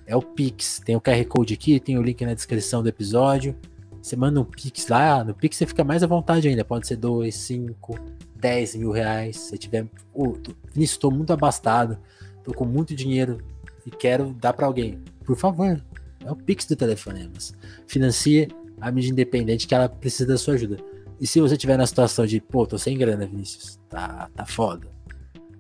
É 0.06 0.14
o 0.14 0.20
Pix. 0.20 0.82
Tem 0.84 0.96
o 0.96 1.00
QR 1.00 1.24
Code 1.26 1.54
aqui, 1.54 1.80
tem 1.80 1.96
o 1.96 2.02
link 2.02 2.24
na 2.26 2.34
descrição 2.34 2.82
do 2.82 2.88
episódio. 2.88 3.56
Você 4.02 4.16
manda 4.16 4.40
um 4.40 4.44
Pix 4.44 4.88
lá, 4.88 5.22
no 5.24 5.34
Pix 5.34 5.56
você 5.56 5.66
fica 5.66 5.84
mais 5.84 6.02
à 6.02 6.06
vontade 6.06 6.48
ainda. 6.48 6.64
Pode 6.64 6.86
ser 6.86 6.96
2, 6.96 7.34
5, 7.34 7.98
10 8.36 8.76
mil 8.76 8.90
reais. 8.90 9.36
Se 9.36 9.56
tiver. 9.56 9.86
Oh, 10.12 10.32
tô, 10.32 10.52
Vinícius, 10.72 10.96
estou 10.96 11.10
muito 11.10 11.32
abastado. 11.32 11.98
Tô 12.42 12.52
com 12.52 12.64
muito 12.64 12.94
dinheiro 12.94 13.38
e 13.86 13.90
quero 13.90 14.32
dar 14.32 14.52
para 14.52 14.66
alguém, 14.66 14.98
por 15.24 15.36
favor, 15.36 15.80
é 16.24 16.30
o 16.30 16.36
Pix 16.36 16.66
do 16.66 16.76
Telefonemas. 16.76 17.54
Financie 17.86 18.48
a 18.80 18.90
mídia 18.90 19.10
independente 19.10 19.66
que 19.66 19.74
ela 19.74 19.88
precisa 19.88 20.26
da 20.26 20.38
sua 20.38 20.54
ajuda. 20.54 20.78
E 21.20 21.26
se 21.26 21.40
você 21.40 21.56
tiver 21.56 21.76
na 21.76 21.86
situação 21.86 22.26
de, 22.26 22.40
pô, 22.40 22.66
tô 22.66 22.78
sem 22.78 22.96
grana, 22.96 23.26
Vinícius, 23.26 23.78
tá, 23.88 24.30
tá 24.34 24.46
foda. 24.46 24.88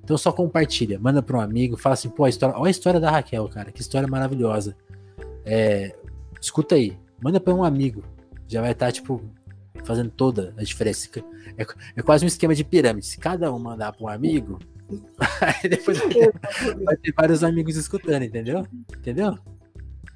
Então 0.02 0.16
só 0.16 0.32
compartilha, 0.32 0.98
manda 0.98 1.22
para 1.22 1.36
um 1.36 1.40
amigo, 1.40 1.76
fala 1.76 1.92
assim, 1.92 2.08
pô, 2.08 2.24
a 2.24 2.28
história, 2.30 2.56
olha 2.56 2.68
a 2.68 2.70
história 2.70 2.98
da 2.98 3.10
Raquel, 3.10 3.46
cara, 3.48 3.70
que 3.70 3.80
história 3.80 4.08
maravilhosa. 4.08 4.74
É, 5.44 5.94
escuta 6.40 6.74
aí, 6.74 6.98
manda 7.22 7.38
para 7.38 7.54
um 7.54 7.62
amigo, 7.62 8.02
já 8.48 8.62
vai 8.62 8.72
estar, 8.72 8.86
tá, 8.86 8.92
tipo, 8.92 9.22
fazendo 9.84 10.10
toda 10.10 10.54
a 10.56 10.62
diferença. 10.62 11.08
É, 11.58 11.66
é 11.96 12.02
quase 12.02 12.24
um 12.24 12.28
esquema 12.28 12.54
de 12.54 12.64
pirâmide. 12.64 13.06
Se 13.06 13.18
cada 13.18 13.52
um 13.52 13.58
mandar 13.58 13.92
para 13.92 14.04
um 14.04 14.08
amigo, 14.08 14.58
Aí 15.40 15.68
depois 15.68 15.98
vai 16.84 16.96
ter 16.96 17.12
vários 17.16 17.44
amigos 17.44 17.76
escutando, 17.76 18.24
entendeu? 18.24 18.66
Entendeu? 18.96 19.38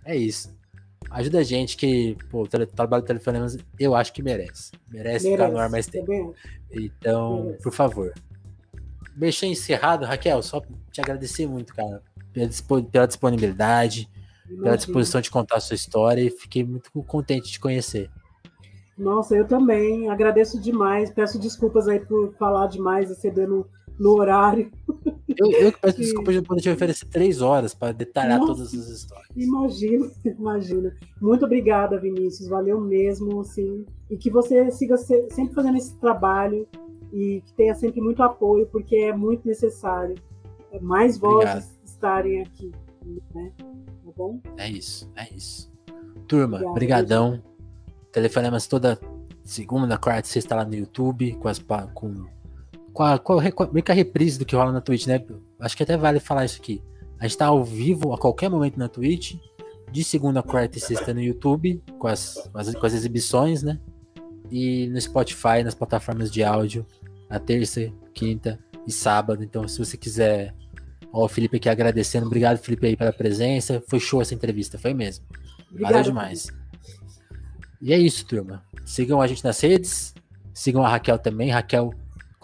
É 0.05 0.17
isso. 0.17 0.55
Ajuda 1.11 1.39
a 1.39 1.43
gente 1.43 1.77
que, 1.77 2.17
pô, 2.31 2.43
o 2.43 2.49
trabalho 2.49 3.03
do 3.03 3.07
telefonemas 3.07 3.57
eu 3.79 3.95
acho 3.95 4.13
que 4.13 4.23
merece. 4.23 4.73
Merece, 4.91 5.27
merece 5.27 5.31
ficar 5.31 5.49
no 5.49 5.59
ar 5.59 5.71
mais 5.71 5.87
tempo. 5.87 6.35
Então, 6.73 7.45
merece. 7.45 7.63
por 7.63 7.73
favor. 7.73 8.13
Mexer 9.17 9.47
encerrado, 9.47 10.05
Raquel, 10.05 10.43
só 10.43 10.61
te 10.91 11.01
agradecer 11.01 11.47
muito, 11.47 11.73
cara, 11.75 12.03
pela 12.91 13.07
disponibilidade, 13.07 14.09
Imagina. 14.45 14.63
pela 14.63 14.77
disposição 14.77 15.21
de 15.21 15.31
contar 15.31 15.57
a 15.57 15.61
sua 15.61 15.77
história 15.77 16.21
e 16.21 16.31
fiquei 16.31 16.65
muito 16.65 16.91
contente 17.05 17.47
de 17.47 17.53
te 17.53 17.61
conhecer. 17.61 18.11
Nossa, 18.97 19.37
eu 19.37 19.47
também 19.47 20.09
agradeço 20.09 20.61
demais. 20.61 21.11
Peço 21.11 21.39
desculpas 21.39 21.89
aí 21.89 22.01
por 22.01 22.33
falar 22.35 22.67
demais 22.69 23.11
e 23.11 23.15
cedendo 23.15 23.69
no 23.84 23.84
horário. 24.01 24.71
Eu, 25.29 25.51
eu 25.53 25.73
que 25.73 25.81
peço 25.81 25.99
desculpa 26.01 26.33
de 26.33 26.43
poder 26.43 26.61
te 26.61 26.71
oferecer 26.71 27.07
três 27.07 27.41
horas 27.41 27.75
para 27.75 27.93
detalhar 27.93 28.41
Nossa, 28.41 28.55
todas 28.55 28.75
as 28.75 28.89
histórias. 28.89 29.29
Imagina, 29.37 30.11
imagina. 30.25 30.97
Muito 31.21 31.45
obrigada, 31.45 31.99
Vinícius. 31.99 32.49
Valeu 32.49 32.81
mesmo, 32.81 33.41
assim. 33.41 33.85
E 34.11 34.17
que 34.17 34.31
você 34.31 34.71
siga 34.71 34.97
sempre 34.97 35.55
fazendo 35.55 35.77
esse 35.77 35.97
trabalho 35.99 36.67
e 37.13 37.43
que 37.45 37.53
tenha 37.55 37.75
sempre 37.75 38.01
muito 38.01 38.23
apoio, 38.23 38.67
porque 38.67 38.97
é 38.97 39.17
muito 39.17 39.47
necessário 39.47 40.17
mais 40.81 41.19
vozes 41.19 41.51
Obrigado. 41.51 41.85
estarem 41.85 42.43
aqui, 42.43 42.73
né? 43.35 43.53
Tá 43.59 44.11
bom? 44.17 44.41
É 44.57 44.69
isso, 44.69 45.11
é 45.17 45.29
isso. 45.35 45.73
Turma, 46.27 46.57
Obrigada, 46.57 46.75
brigadão. 46.75 47.43
Telefonemas 48.13 48.67
toda 48.67 48.99
segunda, 49.45 49.99
quarta, 49.99 50.29
sexta 50.29 50.55
lá 50.57 50.65
no 50.65 50.75
YouTube, 50.75 51.35
com 51.35 51.49
as 51.49 51.59
com 51.95 52.27
com 52.95 53.03
a, 53.03 53.19
com 53.19 53.41
a, 53.41 53.43
meio 53.73 53.85
que 53.85 53.91
a 53.91 53.95
reprise 53.95 54.39
do 54.39 54.47
que 54.47 54.55
rola 54.55 54.71
na 54.71 54.81
Twitch, 54.81 55.07
né? 55.07 55.23
Acho 55.61 55.77
que 55.77 55.83
até 55.83 55.97
vale 55.97 56.21
falar 56.21 56.45
isso 56.45 56.61
aqui. 56.63 56.81
A 57.19 57.27
gente 57.27 57.37
tá 57.37 57.47
ao 57.47 57.65
vivo 57.65 58.13
a 58.13 58.19
qualquer 58.19 58.49
momento 58.49 58.79
na 58.79 58.89
Twitch, 58.89 59.35
de 59.91 60.05
segunda, 60.05 60.43
quarta 60.43 60.79
e 60.79 60.81
sexta 60.81 61.13
no 61.13 61.21
YouTube, 61.21 61.83
com 61.99 62.07
as, 62.07 62.49
com 62.53 62.59
as, 62.59 62.75
com 62.75 62.87
as 62.87 62.95
exibições, 62.95 63.63
né? 63.63 63.81
E 64.51 64.87
no 64.89 65.01
Spotify, 65.01 65.65
nas 65.65 65.75
plataformas 65.75 66.31
de 66.31 66.45
áudio, 66.45 66.87
na 67.29 67.41
terça, 67.41 67.93
quinta 68.15 68.59
e 68.87 68.93
sábado. 68.93 69.43
Então, 69.43 69.67
se 69.67 69.79
você 69.79 69.97
quiser. 69.97 70.55
Ó, 71.13 71.25
o 71.25 71.29
Felipe 71.29 71.57
aqui 71.57 71.69
agradecendo. 71.69 72.27
Obrigado, 72.27 72.59
Felipe, 72.59 72.87
aí 72.87 72.97
pela 72.97 73.13
presença. 73.13 73.83
Foi 73.89 73.99
show 73.99 74.23
essa 74.23 74.35
entrevista, 74.35 74.79
foi 74.79 74.95
mesmo. 74.95 75.25
Valeu 75.81 76.03
demais. 76.03 76.49
E 77.81 77.93
é 77.93 77.99
isso, 77.99 78.25
turma. 78.27 78.65
Sigam 78.85 79.21
a 79.21 79.27
gente 79.27 79.43
nas 79.43 79.61
redes. 79.61 80.15
Sigam 80.53 80.85
a 80.85 80.89
Raquel 80.89 81.19
também. 81.19 81.51
Raquel 81.51 81.93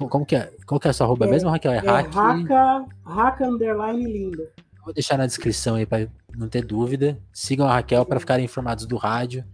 como 0.09 0.25
que 0.25 0.37
é? 0.37 0.53
Qual 0.67 0.81
que 0.81 0.87
é 0.87 0.91
a 0.91 0.93
sua 0.93 1.07
arroba 1.07 1.27
é, 1.27 1.31
mesmo, 1.31 1.51
Raquel? 1.51 1.73
É, 1.73 1.77
é 1.77 1.81
hack... 1.81 2.15
Raca, 2.15 2.87
Raca 3.05 3.47
Underline 3.47 4.05
Linda. 4.05 4.49
Vou 4.85 4.95
deixar 4.95 5.19
na 5.19 5.27
descrição 5.27 5.77
aí 5.77 5.87
para 5.87 6.09
não 6.37 6.49
ter 6.49 6.65
dúvida. 6.65 7.19
Sigam 7.33 7.67
a 7.67 7.75
Raquel 7.75 8.05
para 8.05 8.21
ficarem 8.21 8.45
informados 8.45 8.87
do 8.87 8.97
rádio 8.97 9.45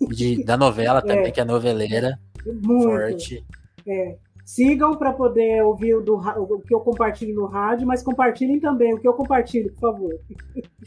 e 0.00 0.14
de, 0.14 0.44
da 0.44 0.56
novela 0.56 1.00
também, 1.02 1.26
é. 1.26 1.30
que 1.30 1.40
é 1.40 1.44
noveleira. 1.44 2.18
Muito. 2.44 2.84
Forte. 2.84 3.44
É. 3.86 4.16
Sigam 4.44 4.94
para 4.94 5.12
poder 5.12 5.64
ouvir 5.64 5.96
o, 5.96 6.00
do, 6.00 6.14
o 6.14 6.60
que 6.60 6.72
eu 6.72 6.78
compartilho 6.78 7.34
no 7.34 7.46
rádio, 7.46 7.84
mas 7.84 8.00
compartilhem 8.00 8.60
também 8.60 8.94
o 8.94 9.00
que 9.00 9.08
eu 9.08 9.12
compartilho, 9.12 9.72
por 9.72 9.80
favor. 9.80 10.20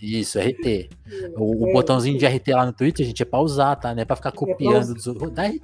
Isso, 0.01 0.39
RT. 0.39 0.65
É, 0.65 1.31
o, 1.35 1.69
o 1.69 1.73
botãozinho 1.73 2.17
de 2.17 2.25
RT 2.25 2.47
lá 2.53 2.65
no 2.65 2.71
Twitter, 2.71 3.05
gente, 3.05 3.21
é 3.21 3.25
para 3.25 3.41
usar, 3.41 3.75
tá? 3.75 3.93
Não 3.93 4.01
é 4.01 4.05
para 4.05 4.15
ficar 4.15 4.31
copiando 4.31 4.93
dos 4.93 5.05
outros. 5.07 5.31
Dá 5.31 5.47
RT. 5.47 5.59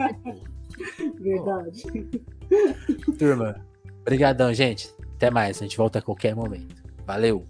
Verdade. 1.21 1.83
Turma, 3.17 3.55
brigadão, 4.03 4.53
gente. 4.53 4.93
Até 5.15 5.31
mais. 5.31 5.57
A 5.57 5.63
gente 5.63 5.77
volta 5.77 5.99
a 5.99 6.01
qualquer 6.01 6.35
momento. 6.35 6.75
Valeu. 7.05 7.45